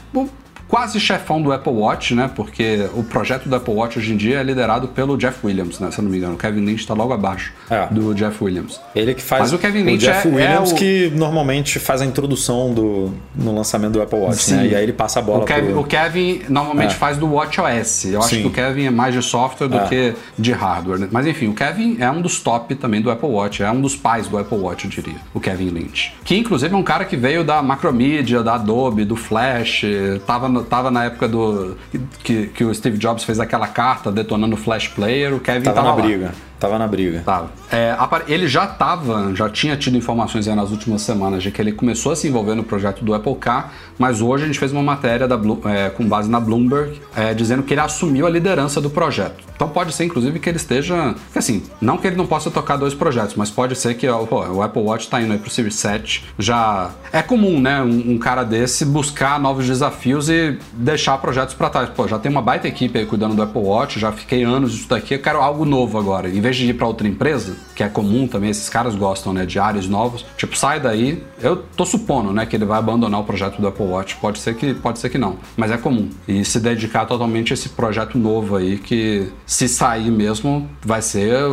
quase 0.68 0.98
chefão 0.98 1.40
do 1.40 1.52
Apple 1.52 1.72
Watch, 1.72 2.14
né? 2.14 2.30
Porque 2.34 2.88
o 2.94 3.02
projeto 3.05 3.48
do 3.48 3.55
Apple 3.56 3.72
Watch 3.74 3.98
hoje 3.98 4.12
em 4.12 4.16
dia 4.16 4.38
é 4.38 4.43
liderado 4.43 4.88
pelo 4.88 5.16
Jeff 5.16 5.38
Williams, 5.47 5.78
né? 5.80 5.90
Se 5.90 5.98
eu 5.98 6.05
não 6.05 6.10
me 6.10 6.18
engano. 6.18 6.34
O 6.34 6.36
Kevin 6.38 6.64
Lynch 6.64 6.86
tá 6.86 6.94
logo 6.94 7.12
abaixo 7.12 7.52
É. 7.70 7.86
do 7.90 8.14
Jeff 8.14 8.43
Williams. 8.43 8.80
Ele 8.94 9.14
que 9.14 9.22
faz 9.22 9.43
Mas 9.43 9.52
o 9.52 9.59
Kevin 9.59 9.82
Lynch 9.82 10.05
Jeff 10.05 10.26
é- 10.26 10.30
Williams 10.30 10.70
é 10.70 10.74
o- 10.74 10.76
que 10.76 11.12
normalmente 11.14 11.78
faz 11.78 12.02
a 12.02 12.06
introdução 12.06 12.72
do, 12.74 13.12
no 13.34 13.55
lançamento 13.55 13.93
do 13.93 14.02
Apple 14.02 14.18
Watch, 14.18 14.43
Sim. 14.43 14.56
né? 14.56 14.66
E 14.68 14.74
aí 14.74 14.82
ele 14.82 14.93
passa 14.93 15.20
a 15.20 15.22
bola 15.22 15.43
O 15.44 15.47
Kevin, 15.47 15.70
pro... 15.72 15.80
o 15.80 15.84
Kevin 15.84 16.43
normalmente 16.48 16.93
É. 16.93 16.98
faz 16.98 17.16
do 17.16 17.32
WatchOS. 17.32 18.06
Eu 18.06 18.18
acho 18.20 18.30
Sim. 18.30 18.43
que 18.43 18.48
o 18.48 18.51
Kevin 18.51 18.86
é 18.86 18.90
mais 18.90 19.14
de 19.14 19.22
software 19.22 19.68
do 19.68 19.78
É. 19.78 19.84
que 19.88 20.14
de 20.38 20.52
hardware. 20.52 20.98
né? 20.98 21.09
Mas 21.10 21.26
enfim, 21.26 21.48
o 21.48 21.55
Kevin 21.55 21.97
é 22.01 22.10
um 22.10 22.20
dos 22.20 22.40
top 22.40 22.74
também 22.74 23.01
do 23.01 23.10
Apple 23.10 23.28
Watch. 23.28 23.62
É 23.62 23.70
um 23.70 23.80
dos 23.80 23.94
pais 23.97 24.26
do 24.28 24.36
Apple 24.38 24.59
Watch, 24.59 24.84
eu 24.84 24.90
diria. 24.90 25.16
O 25.32 25.40
Kevin 25.40 25.68
Lynch. 25.70 26.12
Que 26.24 26.36
inclusive 26.36 26.74
é 26.74 26.76
um 26.76 26.82
cara 26.82 27.05
que 27.05 27.16
veio 27.16 27.44
da 27.44 27.62
Macromedia, 27.62 28.43
da 28.43 28.55
Adobe, 28.55 29.05
do 29.05 29.16
Flash. 29.16 29.84
Tava, 30.26 30.56
no- 30.57 30.65
tava 30.65 30.91
na 30.91 31.05
época 31.05 31.28
do. 31.28 31.77
Que, 32.23 32.47
que 32.49 32.65
o 32.65 32.74
Steve 32.74 32.99
Jobs 32.99 33.24
fez 33.24 33.39
aquela 33.41 33.66
carta 33.69 34.11
detonando 34.11 34.55
o 34.55 34.59
Flash 34.59 34.89
Player. 34.89 35.35
O 35.35 35.41
Kevin 35.41 35.62
Tava 35.65 35.77
tava, 35.77 35.89
na 35.91 35.95
lá. 35.97 36.03
briga. 36.03 36.35
Tava 36.59 36.78
na 36.78 36.87
briga. 36.87 37.23
Tava. 37.24 37.51
É, 37.70 37.97
ele 38.28 38.49
já 38.49 38.65
estava, 38.65 39.35
já 39.35 39.49
tinha 39.49 39.77
tido 39.77 39.97
informações 39.97 40.47
nas 40.47 40.70
últimas 40.70 41.03
semanas 41.03 41.43
de 41.43 41.51
que 41.51 41.61
ele 41.61 41.73
começou 41.73 42.12
a 42.12 42.16
se 42.16 42.28
envolver 42.28 42.55
no 42.55 42.65
projeto 42.65 43.05
do 43.05 43.15
Apple 43.15 43.35
Car, 43.37 43.73
mas 43.99 44.20
hoje 44.20 44.45
a 44.45 44.47
gente 44.47 44.59
fez 44.59 44.73
uma 44.73 44.83
matéria 44.83 45.28
da 45.28 45.39
é, 45.70 45.91
com 45.91 46.07
base 46.07 46.31
na 46.31 46.41
Bloomberg 46.41 47.01
é, 47.15 47.35
dizendo 47.35 47.62
que 47.62 47.74
ele 47.74 47.81
assumiu 47.81 48.27
a 48.27 48.31
liderança 48.31 48.81
do 48.81 48.89
projeto. 48.89 49.45
Então 49.57 49.69
pode 49.69 49.95
ser, 49.95 50.05
inclusive, 50.05 50.39
que 50.39 50.49
ele 50.49 50.59
esteja. 50.59 51.15
assim, 51.35 51.62
não 51.81 51.97
que 51.97 52.07
ele 52.07 52.16
não 52.16 52.27
possa 52.27 52.51
tocar 52.51 52.77
dois 52.77 52.95
projetos, 52.95 53.35
mas 53.35 53.51
pode 53.51 53.74
ser 53.74 53.95
que 53.95 54.07
pô, 54.28 54.45
o 54.47 54.62
Apple 54.62 54.83
Watch 54.83 55.05
está 55.05 55.20
indo 55.20 55.33
aí 55.33 55.39
pro 55.39 55.51
Series 55.51 55.74
7. 55.77 56.24
Já 56.39 56.91
é 57.11 57.23
comum, 57.23 57.59
né? 57.59 57.83
Um, 57.83 58.12
um 58.12 58.19
cara 58.19 58.45
desse 58.45 58.85
buscar 58.85 59.41
novos 59.41 59.66
desafios 59.66 60.28
e 60.28 60.59
deixar 60.74 61.16
projetos 61.19 61.55
para 61.55 61.70
trás. 61.70 61.89
Pô, 61.89 62.07
já 62.07 62.19
tem 62.19 62.31
uma 62.31 62.43
baita 62.43 62.69
equipe 62.69 62.99
aí 62.99 63.07
cuidando 63.07 63.35
do 63.35 63.43
Apple 63.43 63.62
Watch, 63.62 63.99
já 63.99 64.12
fiquei 64.12 64.45
anos 64.45 64.73
disso 64.73 64.89
daqui, 64.89 65.15
eu 65.15 65.19
quero 65.19 65.41
algo 65.41 65.65
novo 65.65 65.99
agora. 65.99 66.28
Em 66.28 66.41
vez 66.47 66.56
de 66.56 66.66
ir 66.66 66.74
para 66.74 66.86
outra 66.86 67.06
empresa, 67.06 67.56
que 67.74 67.82
é 67.82 67.89
comum 67.89 68.27
também, 68.27 68.51
esses 68.51 68.68
caras 68.68 68.94
gostam, 68.94 69.32
né, 69.32 69.44
de 69.44 69.59
áreas 69.59 69.86
novos. 69.86 70.24
Tipo, 70.36 70.56
sai 70.56 70.81
daí. 70.81 71.23
Eu 71.40 71.56
tô 71.56 71.85
supondo, 71.85 72.32
né, 72.32 72.47
que 72.47 72.56
ele 72.56 72.64
vai 72.64 72.78
abandonar 72.78 73.20
o 73.20 73.24
projeto 73.24 73.60
do 73.60 73.66
Apple 73.66 73.85
Watch. 73.85 74.16
Pode 74.16 74.39
ser 74.39 74.55
que, 74.55 74.74
pode 74.74 74.98
ser 74.98 75.09
que 75.09 75.18
não, 75.18 75.36
mas 75.56 75.70
é 75.70 75.77
comum. 75.77 76.09
E 76.27 76.44
se 76.44 76.60
dedicar 76.60 77.05
totalmente 77.06 77.52
a 77.52 77.55
esse 77.55 77.70
projeto 77.70 78.16
novo 78.16 78.56
aí 78.56 78.78
que 78.78 79.28
se 79.44 79.68
sair 79.68 80.10
mesmo 80.10 80.68
vai 80.82 81.02
ser 81.02 81.44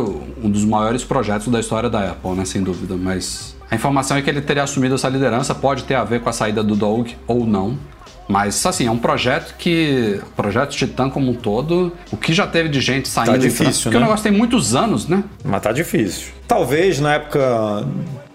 um 0.42 0.50
dos 0.50 0.64
maiores 0.64 1.04
projetos 1.04 1.48
da 1.48 1.60
história 1.60 1.90
da 1.90 2.10
Apple, 2.10 2.32
né, 2.32 2.44
sem 2.44 2.62
dúvida, 2.62 2.96
mas 2.96 3.54
a 3.70 3.74
informação 3.74 4.16
é 4.16 4.22
que 4.22 4.30
ele 4.30 4.40
teria 4.40 4.62
assumido 4.62 4.94
essa 4.94 5.08
liderança, 5.08 5.54
pode 5.54 5.84
ter 5.84 5.94
a 5.94 6.04
ver 6.04 6.20
com 6.20 6.28
a 6.28 6.32
saída 6.32 6.62
do 6.62 6.76
Dog 6.76 7.16
ou 7.26 7.44
não. 7.44 7.76
Mas, 8.28 8.64
assim, 8.64 8.86
é 8.86 8.90
um 8.90 8.98
projeto 8.98 9.54
que. 9.58 10.20
Projeto 10.34 10.70
Titan 10.70 11.10
como 11.10 11.30
um 11.30 11.34
todo, 11.34 11.92
o 12.10 12.16
que 12.16 12.32
já 12.32 12.46
teve 12.46 12.68
de 12.68 12.80
gente 12.80 13.08
saindo 13.08 13.36
entrando, 13.36 13.50
difícil, 13.50 13.82
Porque 13.84 13.98
né? 13.98 13.98
o 13.98 14.00
negócio 14.00 14.22
tem 14.22 14.32
muitos 14.32 14.74
anos, 14.74 15.06
né? 15.06 15.22
Mas 15.44 15.62
tá 15.62 15.72
difícil. 15.72 16.28
Talvez 16.48 17.00
na 17.00 17.14
época, 17.14 17.86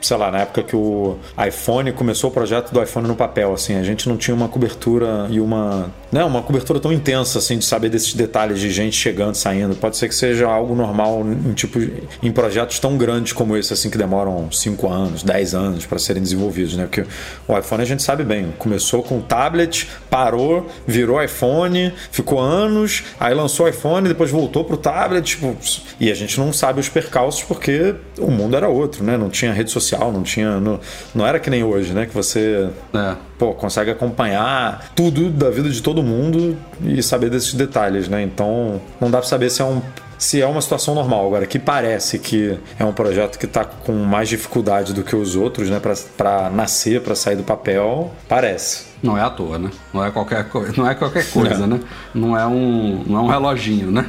sei 0.02 0.18
lá, 0.18 0.32
na 0.32 0.40
época 0.40 0.64
que 0.64 0.76
o 0.76 1.18
iPhone 1.46 1.92
começou 1.92 2.30
o 2.30 2.34
projeto 2.34 2.72
do 2.72 2.82
iPhone 2.82 3.08
no 3.08 3.16
papel, 3.16 3.54
assim, 3.54 3.76
a 3.76 3.84
gente 3.84 4.08
não 4.08 4.18
tinha 4.18 4.36
uma 4.36 4.48
cobertura 4.48 5.28
e 5.30 5.40
uma, 5.40 5.92
né, 6.12 6.24
uma 6.24 6.42
cobertura 6.42 6.80
tão 6.80 6.92
intensa 6.92 7.40
assim 7.40 7.58
de 7.58 7.66
saber 7.66 7.90
desses 7.90 8.14
detalhes 8.14 8.60
de 8.60 8.72
gente 8.72 8.96
chegando, 8.96 9.36
saindo. 9.36 9.76
Pode 9.76 9.98
ser 9.98 10.08
que 10.08 10.16
seja 10.16 10.48
algo 10.48 10.76
normal 10.76 11.22
em 11.22 11.54
tipo 11.54 11.80
em 12.24 12.32
projetos 12.32 12.80
tão 12.80 12.98
grandes 12.98 13.34
como 13.34 13.56
esse 13.56 13.74
assim 13.74 13.90
que 13.90 13.98
demoram 13.98 14.52
5 14.52 14.90
anos, 14.90 15.24
10 15.24 15.54
anos 15.54 15.86
para 15.86 16.00
serem 16.00 16.22
desenvolvidos, 16.22 16.76
né? 16.76 16.86
Porque 16.86 17.06
o 17.48 17.58
iPhone 17.58 17.82
a 17.82 17.86
gente 17.86 18.04
sabe 18.04 18.24
bem, 18.24 18.54
começou 18.58 19.04
com 19.04 19.22
tablet, 19.22 19.88
parou, 20.10 20.68
virou 20.88 21.22
iPhone, 21.22 21.94
ficou 22.12 22.40
anos, 22.40 23.04
aí 23.20 23.34
lançou 23.34 23.66
o 23.66 23.70
iPhone, 23.70 24.08
depois 24.08 24.32
voltou 24.32 24.64
pro 24.64 24.78
tablet, 24.78 25.24
tipo, 25.24 25.56
e 26.00 26.12
a 26.12 26.16
gente 26.16 26.40
não 26.40 26.54
sabe 26.54 26.80
os 26.80 26.90
percalços 26.90 27.44
porque 27.44 27.96
o 28.18 28.32
mundo 28.32 28.56
era 28.56 28.68
outro, 28.68 29.04
né? 29.04 29.18
Não 29.18 29.30
tinha 29.30 29.52
rede 29.52 29.72
social, 29.72 29.89
não 29.98 30.24
tinha. 30.24 30.60
Não, 30.60 30.80
não 31.16 31.26
era 31.26 31.40
que 31.40 31.50
nem 31.50 31.64
hoje, 31.64 31.94
né? 31.94 32.06
Que 32.06 32.14
você 32.14 32.70
É. 32.94 33.16
pô, 33.38 33.54
consegue 33.54 33.92
acompanhar 33.92 34.92
tudo 34.96 35.30
da 35.30 35.50
vida 35.50 35.70
de 35.70 35.82
todo 35.82 36.04
mundo 36.04 36.58
e 36.84 37.02
saber 37.02 37.30
desses 37.30 37.54
detalhes, 37.54 38.08
né? 38.08 38.22
Então 38.22 38.82
não 39.00 39.10
dá 39.10 39.20
pra 39.20 39.28
saber 39.28 39.50
se 39.50 39.62
é 39.62 39.66
um. 39.66 39.82
Se 40.18 40.42
é 40.42 40.46
uma 40.46 40.60
situação 40.62 40.94
normal. 40.94 41.26
Agora, 41.28 41.46
que 41.48 41.58
parece 41.58 42.20
que 42.20 42.60
é 42.78 42.84
um 42.84 42.92
projeto 42.92 43.40
que 43.40 43.46
está 43.46 43.64
com 43.64 43.94
mais 43.94 44.28
dificuldade 44.28 44.94
do 44.94 45.02
que 45.02 45.16
os 45.16 45.34
outros, 45.38 45.70
né? 45.70 45.80
Para 46.18 46.50
nascer, 46.50 47.00
para 47.02 47.16
sair 47.16 47.38
do 47.38 47.44
papel, 47.44 48.12
parece. 48.28 48.88
Não 49.02 49.18
é 49.18 49.22
à 49.22 49.30
toa, 49.30 49.58
né? 49.58 49.70
Não 49.94 50.04
é 50.04 50.12
qualquer, 50.12 50.44
co... 50.50 50.66
não 50.76 50.90
é 50.90 50.94
qualquer 50.94 51.26
coisa, 51.32 51.64
É. 51.64 51.68
né? 51.68 51.80
Não 52.14 52.38
é, 52.38 52.46
um, 52.46 53.02
não 53.08 53.18
é 53.18 53.22
um 53.22 53.28
reloginho, 53.28 53.92
né? 53.92 54.06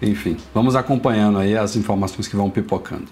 Enfim, 0.00 0.38
vamos 0.54 0.74
acompanhando 0.74 1.38
aí 1.38 1.54
as 1.56 1.76
informações 1.76 2.26
que 2.26 2.34
vão 2.36 2.48
pipocando. 2.48 3.04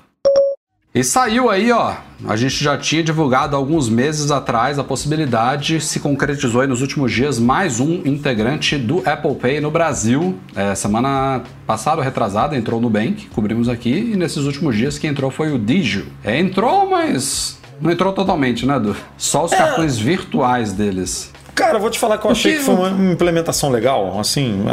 E 0.93 1.05
saiu 1.05 1.49
aí, 1.49 1.71
ó. 1.71 1.95
A 2.27 2.35
gente 2.37 2.62
já 2.62 2.77
tinha 2.77 3.03
divulgado 3.03 3.55
alguns 3.55 3.89
meses 3.89 4.31
atrás 4.33 4.77
a 4.77 4.83
possibilidade, 4.85 5.81
se 5.81 6.01
concretizou 6.01 6.61
aí 6.62 6.67
nos 6.67 6.83
últimos 6.83 7.12
dias, 7.12 7.39
mais 7.39 7.79
um 7.79 8.03
integrante 8.05 8.77
do 8.77 8.99
Apple 9.09 9.37
Pay 9.37 9.61
no 9.61 9.71
Brasil. 9.71 10.37
É, 10.55 10.75
semana 10.75 11.43
passada, 11.65 11.99
ou 11.99 12.03
retrasada, 12.03 12.57
entrou 12.57 12.81
o 12.81 12.83
Nubank, 12.83 13.29
cobrimos 13.29 13.69
aqui, 13.69 14.11
e 14.12 14.17
nesses 14.17 14.45
últimos 14.45 14.77
dias 14.77 14.99
quem 14.99 15.11
entrou 15.11 15.31
foi 15.31 15.53
o 15.53 15.59
Digio. 15.61 16.07
É, 16.25 16.39
entrou, 16.41 16.91
mas 16.91 17.59
não 17.81 17.91
entrou 17.93 18.12
totalmente, 18.12 18.67
né, 18.67 18.79
Du? 18.81 18.95
Só 19.17 19.45
os 19.45 19.53
cartões 19.53 19.97
virtuais 19.97 20.73
deles. 20.73 21.33
Cara, 21.55 21.77
eu 21.77 21.81
vou 21.81 21.91
te 21.91 22.01
falar 22.01 22.19
que 22.19 22.27
eu 22.27 22.31
achei 22.33 22.53
que- 22.55 22.59
que 22.59 22.65
foi 22.65 22.75
uma 22.75 23.12
implementação 23.12 23.71
legal, 23.71 24.19
assim, 24.19 24.65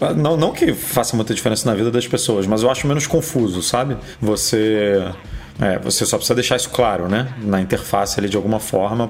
é, 0.00 0.14
não, 0.14 0.36
não 0.36 0.50
que 0.52 0.72
faça 0.72 1.14
muita 1.14 1.34
diferença 1.34 1.68
na 1.68 1.76
vida 1.76 1.90
das 1.90 2.06
pessoas, 2.08 2.46
mas 2.46 2.62
eu 2.62 2.70
acho 2.70 2.86
menos 2.86 3.06
confuso, 3.06 3.62
sabe? 3.62 3.96
Você 4.20 5.04
é, 5.60 5.78
você 5.78 6.04
só 6.06 6.16
precisa 6.16 6.34
deixar 6.34 6.56
isso 6.56 6.70
claro, 6.70 7.08
né? 7.08 7.34
Na 7.42 7.60
interface 7.60 8.18
ali 8.18 8.28
de 8.28 8.36
alguma 8.36 8.58
forma 8.58 9.08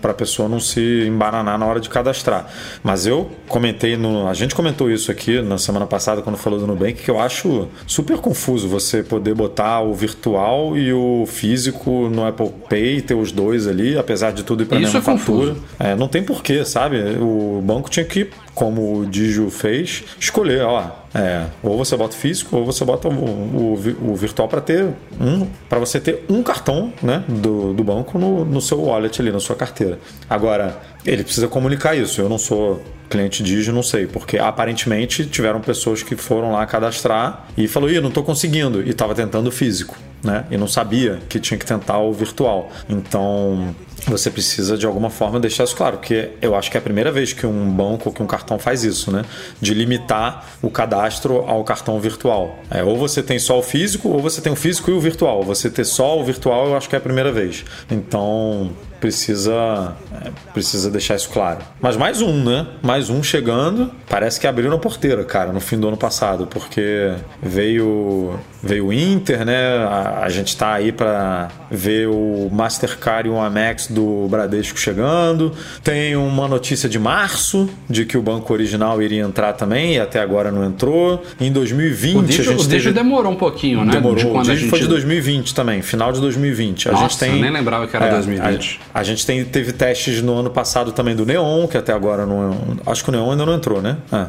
para 0.00 0.10
a 0.10 0.14
pessoa 0.14 0.48
não 0.48 0.60
se 0.60 1.04
embananar 1.06 1.58
na 1.58 1.66
hora 1.66 1.80
de 1.80 1.88
cadastrar. 1.88 2.46
Mas 2.82 3.06
eu 3.06 3.30
comentei 3.48 3.96
no. 3.96 4.28
A 4.28 4.34
gente 4.34 4.54
comentou 4.54 4.90
isso 4.90 5.10
aqui 5.10 5.40
na 5.40 5.58
semana 5.58 5.86
passada 5.86 6.22
quando 6.22 6.36
falou 6.36 6.58
do 6.58 6.66
Nubank, 6.66 6.94
que 6.94 7.10
eu 7.10 7.18
acho 7.18 7.68
super 7.86 8.18
confuso 8.18 8.68
você 8.68 9.02
poder 9.02 9.34
botar 9.34 9.80
o 9.80 9.94
virtual 9.94 10.76
e 10.76 10.92
o 10.92 11.24
físico 11.26 12.08
no 12.08 12.26
Apple 12.26 12.50
Pay, 12.68 13.00
ter 13.00 13.14
os 13.14 13.32
dois 13.32 13.66
ali, 13.66 13.96
apesar 13.96 14.32
de 14.32 14.42
tudo 14.42 14.62
ir 14.62 14.66
para 14.66 14.78
a 14.78 14.80
mesma 14.80 14.98
é 14.98 15.02
fatura. 15.02 15.56
É, 15.78 15.94
não 15.94 16.08
tem 16.08 16.22
porquê, 16.22 16.64
sabe? 16.64 16.96
O 17.20 17.60
banco 17.64 17.90
tinha 17.90 18.04
que, 18.04 18.30
como 18.54 18.98
o 18.98 19.06
Digio 19.06 19.50
fez, 19.50 20.04
escolher, 20.18 20.62
ó. 20.62 20.90
É, 21.14 21.46
ou 21.62 21.76
você 21.76 21.94
bota 21.94 22.16
o 22.16 22.18
físico 22.18 22.56
ou 22.56 22.64
você 22.64 22.84
bota 22.86 23.06
o, 23.06 23.12
o, 23.12 24.12
o 24.12 24.16
virtual 24.16 24.48
para 24.48 24.62
ter 24.62 24.86
um, 25.20 25.46
para 25.68 25.78
você 25.78 26.00
ter 26.00 26.24
um 26.28 26.42
cartão, 26.42 26.90
né, 27.02 27.22
do, 27.28 27.74
do 27.74 27.84
banco 27.84 28.18
no, 28.18 28.46
no 28.46 28.60
seu 28.62 28.80
wallet 28.80 29.20
ali, 29.20 29.30
na 29.30 29.40
sua 29.40 29.54
carteira. 29.54 29.98
Agora, 30.28 30.80
ele 31.04 31.22
precisa 31.22 31.48
comunicar 31.48 31.94
isso. 31.94 32.20
Eu 32.20 32.28
não 32.28 32.38
sou 32.38 32.82
cliente 33.10 33.42
Digio, 33.42 33.74
não 33.74 33.82
sei, 33.82 34.06
porque 34.06 34.38
aparentemente 34.38 35.26
tiveram 35.26 35.60
pessoas 35.60 36.02
que 36.02 36.16
foram 36.16 36.52
lá 36.52 36.64
cadastrar 36.64 37.46
e 37.58 37.68
falou, 37.68 37.90
ih, 37.90 38.00
não 38.00 38.10
tô 38.10 38.22
conseguindo, 38.22 38.82
e 38.82 38.94
tava 38.94 39.14
tentando 39.14 39.52
físico. 39.52 39.96
Né? 40.22 40.44
E 40.50 40.56
não 40.56 40.68
sabia 40.68 41.20
que 41.28 41.40
tinha 41.40 41.58
que 41.58 41.66
tentar 41.66 41.98
o 41.98 42.12
virtual. 42.12 42.70
Então, 42.88 43.74
você 44.06 44.30
precisa 44.30 44.76
de 44.76 44.86
alguma 44.86 45.10
forma 45.10 45.38
deixar 45.38 45.64
isso 45.64 45.76
claro, 45.76 45.98
porque 45.98 46.30
eu 46.40 46.54
acho 46.54 46.70
que 46.70 46.76
é 46.76 46.80
a 46.80 46.82
primeira 46.82 47.12
vez 47.12 47.32
que 47.32 47.46
um 47.46 47.70
banco 47.70 48.12
que 48.12 48.22
um 48.22 48.26
cartão 48.26 48.58
faz 48.58 48.84
isso, 48.84 49.10
né? 49.10 49.24
De 49.60 49.74
limitar 49.74 50.46
o 50.60 50.70
cadastro 50.70 51.44
ao 51.46 51.62
cartão 51.64 51.98
virtual. 52.00 52.58
É, 52.70 52.82
ou 52.82 52.96
você 52.96 53.22
tem 53.22 53.38
só 53.38 53.58
o 53.58 53.62
físico, 53.62 54.08
ou 54.08 54.20
você 54.20 54.40
tem 54.40 54.52
o 54.52 54.56
físico 54.56 54.90
e 54.90 54.94
o 54.94 55.00
virtual. 55.00 55.42
Você 55.42 55.70
ter 55.70 55.84
só 55.84 56.18
o 56.18 56.24
virtual, 56.24 56.68
eu 56.68 56.76
acho 56.76 56.88
que 56.88 56.94
é 56.94 56.98
a 56.98 57.02
primeira 57.02 57.30
vez. 57.30 57.64
Então, 57.90 58.72
precisa 59.02 59.96
é, 60.24 60.30
precisa 60.54 60.88
deixar 60.88 61.16
isso 61.16 61.28
claro. 61.28 61.58
Mas 61.80 61.96
mais 61.96 62.22
um, 62.22 62.44
né? 62.44 62.68
Mais 62.80 63.10
um 63.10 63.20
chegando. 63.20 63.90
Parece 64.08 64.38
que 64.38 64.46
abriu 64.46 64.70
na 64.70 64.78
porteira, 64.78 65.24
cara, 65.24 65.52
no 65.52 65.60
fim 65.60 65.76
do 65.76 65.88
ano 65.88 65.96
passado, 65.96 66.46
porque 66.46 67.12
veio 67.42 68.38
veio 68.62 68.86
o 68.86 68.92
Inter, 68.92 69.44
né? 69.44 69.76
A, 69.78 70.20
a 70.22 70.28
gente 70.28 70.56
tá 70.56 70.72
aí 70.72 70.92
para 70.92 71.48
ver 71.68 72.06
o 72.06 72.48
Mastercard 72.52 73.28
e 73.28 73.32
o 73.32 73.40
Amex 73.40 73.88
do 73.88 74.28
Bradesco 74.30 74.78
chegando. 74.78 75.52
Tem 75.82 76.14
uma 76.14 76.46
notícia 76.46 76.88
de 76.88 76.98
março 76.98 77.68
de 77.90 78.04
que 78.04 78.16
o 78.16 78.22
banco 78.22 78.52
original 78.52 79.02
iria 79.02 79.22
entrar 79.22 79.52
também 79.54 79.94
e 79.94 80.00
até 80.00 80.20
agora 80.20 80.52
não 80.52 80.64
entrou. 80.64 81.24
Em 81.40 81.50
2020 81.50 82.16
O 82.16 82.22
Digio, 82.22 82.44
a 82.44 82.52
gente 82.52 82.66
o 82.66 82.68
teve... 82.68 82.92
demorou 82.92 83.32
um 83.32 83.36
pouquinho, 83.36 83.84
né? 83.84 83.92
Demorou. 83.92 84.16
De 84.16 84.26
o 84.26 84.42
Digio 84.42 84.56
gente... 84.56 84.70
foi 84.70 84.78
de 84.78 84.86
2020 84.86 85.54
também, 85.56 85.82
final 85.82 86.12
de 86.12 86.20
2020. 86.20 86.88
A 86.88 86.92
Nossa, 86.92 87.02
gente 87.08 87.18
tem 87.18 87.32
eu 87.34 87.42
nem 87.42 87.50
lembrava 87.50 87.88
que 87.88 87.96
era 87.96 88.06
É, 88.06 88.10
2020. 88.12 88.80
A, 88.91 88.91
a 88.94 89.02
gente 89.02 89.24
tem, 89.24 89.44
teve 89.44 89.72
testes 89.72 90.20
no 90.20 90.34
ano 90.34 90.50
passado 90.50 90.92
também 90.92 91.16
do 91.16 91.24
Neon, 91.24 91.66
que 91.66 91.78
até 91.78 91.92
agora 91.92 92.26
não. 92.26 92.78
Acho 92.84 93.02
que 93.02 93.10
o 93.10 93.12
Neon 93.12 93.30
ainda 93.30 93.46
não 93.46 93.54
entrou, 93.54 93.80
né? 93.80 93.96
É, 94.12 94.26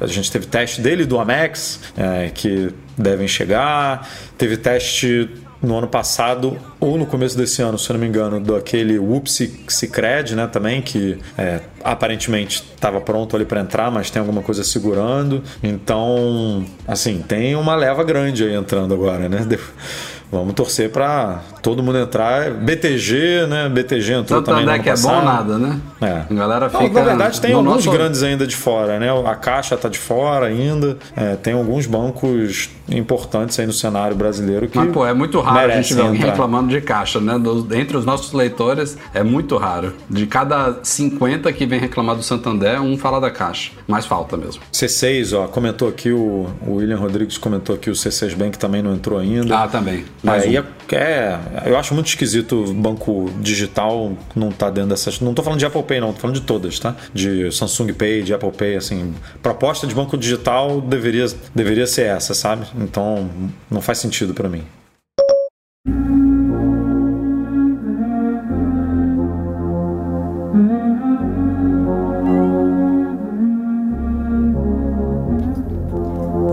a, 0.00 0.06
gente 0.06 0.30
teve 0.30 0.46
teste 0.46 0.80
dele 0.80 1.04
do 1.04 1.18
Amex, 1.18 1.80
é, 1.96 2.30
que 2.34 2.70
devem 2.96 3.28
chegar. 3.28 4.08
Teve 4.36 4.56
teste 4.56 5.30
no 5.62 5.78
ano 5.78 5.86
passado 5.86 6.58
ou 6.80 6.98
no 6.98 7.06
começo 7.06 7.36
desse 7.36 7.62
ano, 7.62 7.78
se 7.78 7.88
eu 7.88 7.94
não 7.94 8.00
me 8.00 8.08
engano, 8.08 8.40
daquele 8.40 8.98
Whoopsie 8.98 9.64
Cicred, 9.68 10.34
né, 10.34 10.48
também, 10.48 10.82
que 10.82 11.18
é, 11.38 11.60
aparentemente 11.84 12.64
estava 12.74 13.00
pronto 13.00 13.36
ali 13.36 13.44
para 13.44 13.60
entrar, 13.60 13.88
mas 13.88 14.10
tem 14.10 14.18
alguma 14.18 14.42
coisa 14.42 14.64
segurando. 14.64 15.42
Então, 15.62 16.66
assim, 16.86 17.22
tem 17.22 17.54
uma 17.54 17.76
leva 17.76 18.02
grande 18.02 18.42
aí 18.42 18.54
entrando 18.54 18.92
agora, 18.92 19.28
né? 19.28 19.46
Vamos 20.32 20.54
torcer 20.54 20.90
para 20.90 21.40
todo 21.60 21.82
mundo 21.82 21.98
entrar. 21.98 22.50
BTG, 22.52 23.46
né? 23.46 23.68
BTG 23.68 24.14
entrou 24.14 24.40
também 24.42 24.64
no 24.64 24.70
Santander 24.70 24.74
ano 24.76 24.82
que 24.82 24.88
é 24.88 24.96
bom 24.96 25.20
passado. 25.20 25.24
nada, 25.26 25.58
né? 25.58 25.80
É. 26.00 26.22
A 26.30 26.34
galera 26.34 26.70
Não, 26.72 26.80
fica... 26.80 26.94
na 27.00 27.04
verdade, 27.04 27.38
tem 27.38 27.50
no 27.52 27.58
alguns 27.58 27.84
nosso- 27.84 27.90
grandes 27.90 28.22
ainda 28.22 28.46
de 28.46 28.56
fora, 28.56 28.98
né? 28.98 29.08
A 29.26 29.34
Caixa 29.34 29.76
tá 29.76 29.90
de 29.90 29.98
fora 29.98 30.46
ainda. 30.46 30.96
É, 31.14 31.36
tem 31.36 31.52
alguns 31.52 31.84
bancos 31.84 32.70
importantes 32.92 33.58
aí 33.58 33.66
no 33.66 33.72
cenário 33.72 34.16
brasileiro 34.16 34.68
que. 34.68 34.76
Mas, 34.76 34.92
pô, 34.92 35.06
é 35.06 35.14
muito 35.14 35.40
raro 35.40 35.72
a 35.72 35.76
gente 35.76 35.94
ver 35.94 36.02
alguém 36.02 36.20
reclamando 36.20 36.68
de 36.68 36.80
caixa, 36.80 37.20
né? 37.20 37.34
Entre 37.74 37.96
os 37.96 38.04
nossos 38.04 38.32
leitores, 38.32 38.96
é 39.14 39.22
muito 39.22 39.56
raro. 39.56 39.94
De 40.08 40.26
cada 40.26 40.78
50 40.82 41.52
que 41.52 41.66
vem 41.66 41.80
reclamar 41.80 42.16
do 42.16 42.22
Santander, 42.22 42.80
um 42.80 42.96
fala 42.96 43.20
da 43.20 43.30
caixa. 43.30 43.72
Mas 43.86 44.06
falta 44.06 44.36
mesmo. 44.36 44.62
C6, 44.72 45.36
ó, 45.36 45.48
comentou 45.48 45.88
aqui, 45.88 46.10
o, 46.10 46.46
o 46.66 46.74
William 46.74 46.98
Rodrigues 46.98 47.38
comentou 47.38 47.74
aqui, 47.74 47.90
o 47.90 47.94
C6 47.94 48.34
Bank 48.34 48.58
também 48.58 48.82
não 48.82 48.94
entrou 48.94 49.18
ainda. 49.18 49.56
Ah, 49.56 49.68
também. 49.68 50.04
É, 50.24 50.30
um. 50.30 50.50
e 50.50 50.56
é, 50.56 50.64
é, 50.94 51.38
eu 51.66 51.78
acho 51.78 51.94
muito 51.94 52.08
esquisito 52.08 52.64
o 52.64 52.74
banco 52.74 53.30
digital 53.40 54.12
não 54.34 54.50
tá 54.50 54.70
dentro 54.70 54.90
dessas. 54.90 55.20
Não 55.20 55.32
tô 55.34 55.42
falando 55.42 55.58
de 55.58 55.66
Apple 55.66 55.82
Pay, 55.82 56.00
não, 56.00 56.12
tô 56.12 56.20
falando 56.20 56.36
de 56.36 56.42
todas, 56.42 56.78
tá? 56.78 56.94
De 57.12 57.50
Samsung 57.50 57.92
Pay, 57.92 58.22
de 58.22 58.34
Apple 58.34 58.52
Pay, 58.52 58.76
assim. 58.76 59.14
Proposta 59.42 59.86
de 59.86 59.94
banco 59.94 60.16
digital 60.16 60.80
deveria, 60.80 61.26
deveria 61.54 61.86
ser 61.86 62.02
essa, 62.02 62.34
sabe? 62.34 62.66
Então 62.82 63.30
não 63.70 63.80
faz 63.80 63.98
sentido 63.98 64.34
pra 64.34 64.48
mim. 64.48 64.64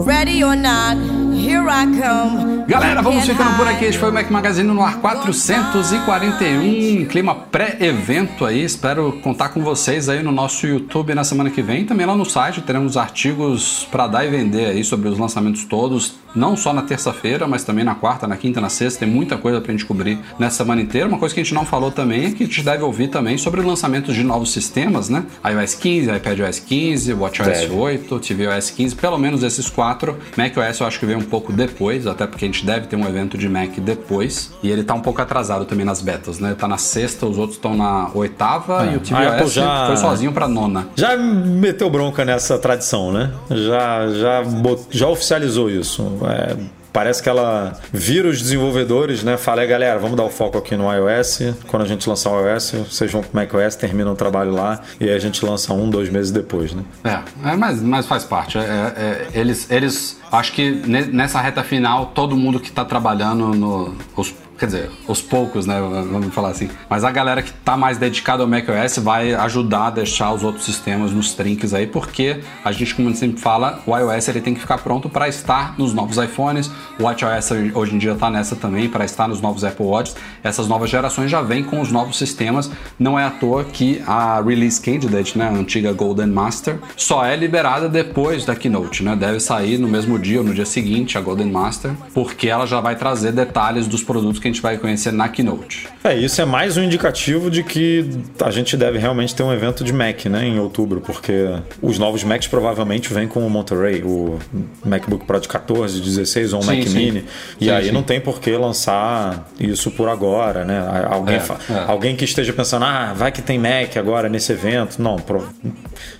Ready 0.05 0.43
or 0.43 0.55
not, 0.55 0.97
here 1.33 1.67
I 1.67 1.85
come. 1.99 2.48
Galera, 2.69 3.01
vamos 3.01 3.25
ficando 3.25 3.57
por 3.57 3.67
aqui. 3.67 3.85
Este 3.85 3.97
foi 3.97 4.11
o 4.11 4.13
Mac 4.13 4.29
Magazine 4.29 4.67
no 4.67 4.83
ar 4.83 4.97
441. 4.97 7.07
Clima 7.07 7.33
pré-evento 7.33 8.45
aí. 8.45 8.63
Espero 8.63 9.13
contar 9.23 9.49
com 9.49 9.63
vocês 9.63 10.07
aí 10.07 10.21
no 10.21 10.31
nosso 10.31 10.67
YouTube 10.67 11.15
na 11.15 11.23
semana 11.23 11.49
que 11.49 11.63
vem. 11.63 11.83
Também 11.83 12.05
lá 12.05 12.15
no 12.15 12.25
site 12.25 12.61
teremos 12.61 12.95
artigos 12.95 13.87
para 13.89 14.05
dar 14.05 14.23
e 14.23 14.29
vender 14.29 14.67
aí 14.67 14.83
sobre 14.83 15.09
os 15.09 15.17
lançamentos 15.17 15.65
todos. 15.65 16.19
Não 16.35 16.55
só 16.55 16.71
na 16.71 16.83
terça-feira, 16.83 17.47
mas 17.47 17.63
também 17.63 17.83
na 17.83 17.95
quarta, 17.95 18.27
na 18.27 18.37
quinta, 18.37 18.61
na 18.61 18.69
sexta. 18.69 18.99
Tem 18.99 19.09
muita 19.09 19.35
coisa 19.35 19.59
pra 19.59 19.71
gente 19.71 19.85
cobrir 19.85 20.19
nessa 20.37 20.57
semana 20.57 20.79
inteira. 20.79 21.07
Uma 21.07 21.17
coisa 21.17 21.33
que 21.33 21.41
a 21.41 21.43
gente 21.43 21.55
não 21.55 21.65
falou 21.65 21.91
também 21.91 22.25
é 22.25 22.31
que 22.31 22.43
a 22.43 22.45
gente 22.45 22.61
deve 22.61 22.83
ouvir 22.83 23.07
também 23.07 23.35
sobre 23.35 23.61
lançamentos 23.61 24.13
de 24.13 24.23
novos 24.23 24.51
sistemas, 24.51 25.09
né? 25.09 25.23
iOS 25.43 25.73
15, 25.73 26.11
iPadOS 26.11 26.59
15, 26.59 27.13
WatchOS 27.13 27.47
Deve. 27.47 27.73
8, 27.73 28.19
tvOS 28.19 28.69
15, 28.69 28.95
pelo 28.95 29.17
menos 29.17 29.41
esses 29.41 29.67
quatro. 29.67 30.19
macOS 30.37 30.79
eu 30.79 30.85
acho 30.85 30.99
que 30.99 31.05
veio 31.07 31.17
um 31.17 31.23
pouco 31.23 31.51
depois, 31.51 32.05
até 32.05 32.27
porque 32.27 32.45
a 32.45 32.47
gente 32.47 32.58
deve 32.65 32.87
ter 32.87 32.95
um 32.95 33.07
evento 33.07 33.37
de 33.37 33.47
Mac 33.49 33.77
depois. 33.79 34.51
E 34.63 34.69
ele 34.69 34.83
tá 34.83 34.93
um 34.93 35.01
pouco 35.01 35.21
atrasado 35.21 35.65
também 35.65 35.85
nas 35.85 36.01
betas, 36.01 36.39
né? 36.39 36.55
Tá 36.57 36.67
na 36.67 36.77
sexta, 36.77 37.25
os 37.25 37.37
outros 37.37 37.57
estão 37.57 37.75
na 37.75 38.09
oitava 38.13 38.85
É, 38.85 38.93
e 38.93 38.97
o 38.97 39.15
a 39.15 39.27
Apple 39.27 39.37
tvOS 39.39 39.53
já- 39.53 39.85
foi 39.87 39.97
sozinho 39.97 40.31
pra 40.31 40.47
nona. 40.47 40.87
Já 40.95 41.15
meteu 41.17 41.89
bronca 41.89 42.23
nessa 42.25 42.57
tradição, 42.57 43.11
né? 43.11 43.31
Já, 43.49 44.07
já, 44.09 44.43
já 44.89 45.07
oficializou 45.07 45.69
isso. 45.69 46.05
É, 46.25 46.55
parece 46.91 47.21
que 47.21 47.29
ela 47.29 47.79
vira 47.91 48.27
os 48.27 48.41
desenvolvedores, 48.41 49.23
né? 49.23 49.37
Fala, 49.37 49.63
"É, 49.63 49.67
galera, 49.67 49.99
vamos 49.99 50.17
dar 50.17 50.23
o 50.23 50.29
foco 50.29 50.57
aqui 50.57 50.75
no 50.75 50.91
iOS. 50.91 51.39
Quando 51.67 51.83
a 51.83 51.85
gente 51.85 52.07
lançar 52.07 52.31
o 52.31 52.47
iOS, 52.47 52.71
vocês 52.89 53.11
vão 53.11 53.21
pro 53.21 53.31
macOS, 53.33 53.75
terminam 53.75 54.13
o 54.13 54.15
trabalho 54.15 54.51
lá 54.51 54.81
e 54.99 55.05
aí 55.05 55.13
a 55.15 55.19
gente 55.19 55.45
lança 55.45 55.73
um, 55.73 55.89
dois 55.89 56.09
meses 56.09 56.31
depois, 56.31 56.73
né? 56.73 56.83
É, 57.03 57.49
é 57.51 57.55
mas, 57.55 57.81
mas 57.81 58.05
faz 58.05 58.23
parte. 58.23 58.57
É, 58.57 58.61
é, 58.61 59.27
eles, 59.33 59.69
eles, 59.71 60.19
acho 60.31 60.53
que 60.53 60.71
ne- 60.85 61.05
nessa 61.07 61.39
reta 61.41 61.63
final, 61.63 62.07
todo 62.07 62.35
mundo 62.35 62.59
que 62.59 62.71
tá 62.71 62.83
trabalhando 62.85 63.47
no. 63.53 63.95
Os, 64.15 64.33
quer 64.59 64.65
dizer, 64.65 64.91
os 65.07 65.21
poucos, 65.21 65.65
né? 65.65 65.79
Vamos 66.11 66.33
falar 66.33 66.49
assim. 66.49 66.69
Mas 66.89 67.03
a 67.03 67.11
galera 67.11 67.41
que 67.41 67.51
tá 67.51 67.77
mais 67.77 67.97
dedicada 67.97 68.43
ao 68.43 68.49
macOS 68.49 68.97
vai 68.97 69.33
ajudar 69.33 69.87
a 69.87 69.89
deixar 69.89 70.33
os 70.33 70.43
outros 70.43 70.65
sistemas 70.65 71.11
nos 71.11 71.33
trinques 71.33 71.73
aí, 71.73 71.87
porque 71.87 72.41
a 72.63 72.71
gente, 72.71 72.93
como 72.93 73.07
a 73.07 73.11
gente 73.11 73.19
sempre 73.19 73.41
fala, 73.41 73.81
o 73.87 73.97
iOS 73.97 74.27
ele 74.27 74.41
tem 74.41 74.53
que 74.53 74.59
ficar 74.59 74.79
pronto 74.79 75.07
para 75.07 75.29
estar 75.29 75.75
nos 75.77 75.93
novos 75.93 76.17
iPhones. 76.17 76.69
O 76.99 77.03
WatchOS 77.03 77.51
hoje 77.73 77.95
em 77.95 77.97
dia 77.97 78.15
tá 78.15 78.29
nessa 78.29 78.55
também, 78.55 78.89
para 78.89 79.05
estar 79.05 79.27
nos 79.29 79.39
novos 79.39 79.63
Apple 79.63 79.85
Watches. 79.85 80.15
Essas 80.43 80.67
novas 80.67 80.89
gerações 80.89 81.31
já 81.31 81.41
vêm 81.41 81.63
com 81.63 81.79
os 81.79 81.89
novos 81.89 82.17
sistemas. 82.17 82.69
Não 82.99 83.17
é 83.17 83.23
à 83.23 83.29
toa 83.29 83.63
que 83.63 84.03
a 84.05 84.41
Release 84.41 84.81
Candidate, 84.81 85.37
né, 85.37 85.47
a 85.47 85.51
antiga 85.51 85.93
Golden 85.93 86.27
Master, 86.27 86.79
só 86.97 87.25
é 87.25 87.35
liberada 87.35 87.87
depois 87.87 88.43
da 88.43 88.55
Keynote, 88.55 89.03
né? 89.03 89.15
Deve 89.15 89.39
sair 89.39 89.77
no 89.77 89.87
mesmo 89.87 90.19
dia 90.19 90.39
ou 90.39 90.45
no 90.45 90.53
dia 90.53 90.65
seguinte 90.65 91.17
a 91.17 91.21
Golden 91.21 91.49
Master, 91.49 91.93
porque 92.13 92.49
ela 92.49 92.65
já 92.65 92.81
vai 92.81 92.97
trazer 92.97 93.31
detalhes 93.31 93.87
dos 93.87 94.03
produtos 94.03 94.39
que 94.39 94.48
a 94.49 94.53
gente 94.53 94.61
vai 94.61 94.77
conhecer 94.77 95.11
na 95.13 95.29
Keynote. 95.29 95.87
É, 96.03 96.15
isso 96.15 96.41
é 96.41 96.45
mais 96.45 96.75
um 96.77 96.83
indicativo 96.83 97.49
de 97.51 97.63
que 97.63 98.09
a 98.43 98.49
gente 98.51 98.75
deve 98.75 98.97
realmente 98.97 99.35
ter 99.35 99.43
um 99.43 99.51
evento 99.53 99.83
de 99.83 99.93
Mac, 99.93 100.25
né, 100.25 100.45
em 100.45 100.59
outubro, 100.59 101.01
porque 101.01 101.47
os 101.81 101.97
novos 101.99 102.23
Macs 102.23 102.47
provavelmente 102.47 103.13
vêm 103.13 103.27
com 103.27 103.45
o 103.45 103.49
Monterey, 103.49 104.01
o 104.03 104.39
MacBook 104.85 105.25
Pro 105.25 105.39
de 105.39 105.47
14, 105.47 105.99
16 106.01 106.53
ou 106.53 106.59
um 106.59 106.63
Sim, 106.63 106.77
Mac 106.79 106.87
sim. 106.87 106.95
Mini, 106.97 107.25
e 107.59 107.65
Sim, 107.65 107.71
aí 107.71 107.91
não 107.91 108.03
tem 108.03 108.19
por 108.19 108.39
que 108.39 108.51
lançar 108.51 109.49
isso 109.59 109.91
por 109.91 110.09
agora, 110.09 110.65
né? 110.65 110.79
Alguém, 111.09 111.35
É, 111.35 111.39
fa- 111.39 111.57
é. 111.69 111.83
alguém 111.91 112.15
que 112.15 112.25
esteja 112.25 112.51
pensando, 112.53 112.85
ah, 112.85 113.13
vai 113.15 113.31
que 113.31 113.41
tem 113.41 113.57
Mac 113.59 113.95
agora 113.97 114.27
nesse 114.29 114.51
evento. 114.51 115.01
Não, 115.01 115.17
pro- 115.17 115.47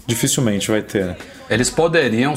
dificilmente 0.08 0.70
vai 0.70 0.82
ter. 0.82 1.06
né? 1.06 1.16
Eles 1.50 1.70
poderiam 1.70 2.34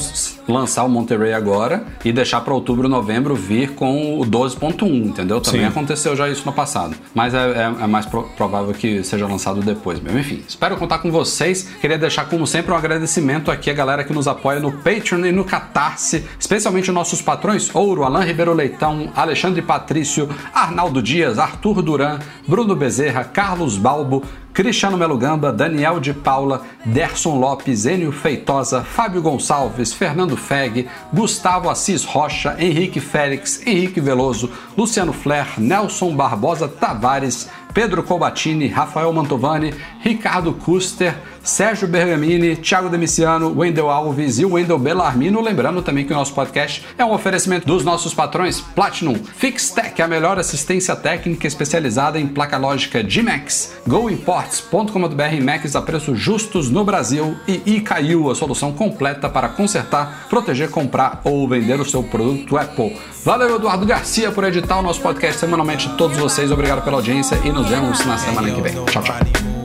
lançar 0.47 0.83
o 0.83 0.89
Monterey 0.89 1.33
agora 1.33 1.85
e 2.03 2.11
deixar 2.11 2.41
para 2.41 2.53
outubro, 2.53 2.87
novembro 2.89 3.35
vir 3.35 3.71
com 3.71 4.19
o 4.19 4.25
12.1, 4.25 4.83
entendeu? 5.05 5.39
Também 5.39 5.61
Sim. 5.61 5.67
aconteceu 5.67 6.15
já 6.15 6.27
isso 6.27 6.43
no 6.45 6.51
passado. 6.53 6.95
Mas 7.13 7.33
é, 7.33 7.37
é- 7.37 7.83
é 7.83 7.87
mais 7.87 8.05
pro- 8.05 8.23
provável 8.35 8.73
que 8.73 9.03
seja 9.03 9.27
lançado 9.27 9.61
depois 9.61 9.99
mesmo. 9.99 10.19
Enfim, 10.19 10.43
espero 10.47 10.75
contar 10.77 10.97
com 10.99 11.11
vocês. 11.11 11.63
Queria 11.79 11.97
deixar, 11.97 12.25
como 12.25 12.47
sempre, 12.47 12.71
um 12.73 12.75
agradecimento 12.75 13.51
aqui 13.51 13.69
à 13.69 13.73
galera 13.73 14.03
que 14.03 14.11
nos 14.13 14.27
apoia 14.27 14.59
no 14.59 14.71
Patreon 14.71 15.25
e 15.25 15.31
no 15.31 15.43
Catarse, 15.43 16.25
especialmente 16.39 16.91
nossos 16.91 17.21
patrões 17.21 17.69
Ouro, 17.73 18.03
Alain 18.03 18.25
Ribeiro 18.25 18.53
Leitão, 18.53 19.11
Alexandre 19.15 19.61
Patrício, 19.61 20.27
Arnaldo 20.53 21.01
Dias, 21.01 21.37
Arthur 21.37 21.81
Duran, 21.81 22.19
Bruno 22.47 22.75
Bezerra, 22.75 23.23
Carlos 23.23 23.77
Balbo, 23.77 24.23
Cristiano 24.53 24.95
Melo 24.97 25.17
Gamba, 25.17 25.51
Daniel 25.51 25.99
de 25.99 26.13
Paula, 26.13 26.61
Derson 26.85 27.39
Lopes, 27.39 27.87
Enio 27.87 28.11
Feitosa, 28.11 28.83
Fábio 28.83 29.19
Gonçalves, 29.19 29.91
Fernando 29.91 30.37
Feg, 30.37 30.87
Gustavo 31.11 31.71
Assis 31.71 32.05
Rocha, 32.05 32.55
Henrique 32.59 32.99
Félix, 32.99 33.65
Henrique 33.65 33.99
Veloso, 33.99 34.51
Luciano 34.77 35.11
Flair, 35.11 35.59
Nelson 35.59 36.15
Barbosa 36.15 36.67
Tavares, 36.67 37.49
Pedro 37.73 38.03
Cobatini, 38.03 38.67
Rafael 38.67 39.11
Mantovani, 39.11 39.73
Ricardo 40.03 40.53
Custer, 40.53 41.15
Sérgio 41.43 41.87
Bergamini, 41.87 42.55
Thiago 42.55 42.89
Demiciano, 42.89 43.53
Wendel 43.55 43.89
Alves 43.89 44.39
e 44.39 44.45
Wendel 44.45 44.79
Bellarmino. 44.79 45.41
Lembrando 45.41 45.81
também 45.81 46.05
que 46.05 46.13
o 46.13 46.15
nosso 46.15 46.33
podcast 46.33 46.85
é 46.97 47.03
um 47.03 47.11
oferecimento 47.11 47.67
dos 47.67 47.83
nossos 47.83 48.13
patrões 48.13 48.61
Platinum, 48.61 49.15
Fixtech, 49.15 50.01
a 50.01 50.07
melhor 50.07 50.39
assistência 50.39 50.95
técnica 50.95 51.45
especializada 51.45 52.19
em 52.19 52.27
placa 52.27 52.57
lógica 52.57 53.03
de 53.03 53.21
Macs, 53.21 53.73
GoImports.com.br 53.85 55.43
Macs 55.43 55.75
a 55.75 55.81
preços 55.81 56.17
justos 56.17 56.69
no 56.69 56.85
Brasil 56.85 57.35
e 57.47 57.61
iCaiu, 57.75 58.31
a 58.31 58.35
solução 58.35 58.71
completa 58.71 59.29
para 59.29 59.49
consertar, 59.49 60.27
proteger, 60.29 60.69
comprar 60.69 61.21
ou 61.23 61.47
vender 61.47 61.79
o 61.79 61.85
seu 61.85 62.03
produto 62.03 62.57
Apple. 62.57 62.97
Valeu, 63.23 63.55
Eduardo 63.55 63.85
Garcia, 63.85 64.31
por 64.31 64.43
editar 64.43 64.79
o 64.79 64.81
nosso 64.81 65.01
podcast 65.01 65.39
semanalmente. 65.39 65.89
Todos 65.97 66.17
vocês, 66.17 66.51
obrigado 66.51 66.83
pela 66.83 66.97
audiência 66.97 67.39
e 67.43 67.51
nos 67.51 67.67
vemos 67.67 68.05
na 68.05 68.17
semana 68.17 68.51
que 68.51 68.61
vem. 68.61 68.73
Tchau, 68.85 69.03
tchau. 69.03 69.62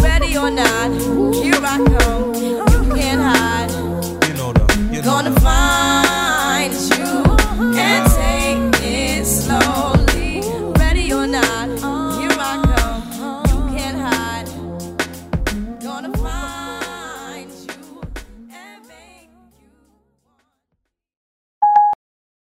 ready 0.00 0.36
or 0.36 0.50
not, 0.50 0.92
here 1.34 1.58
I 1.60 1.78
come. 1.98 2.34
You 2.34 2.64
can't 2.94 3.20
hide. 3.20 3.70
You 4.28 4.34
know 4.34 4.52
you 4.92 5.02
know 5.02 5.02
Gonna 5.02 5.40
find. 5.40 6.09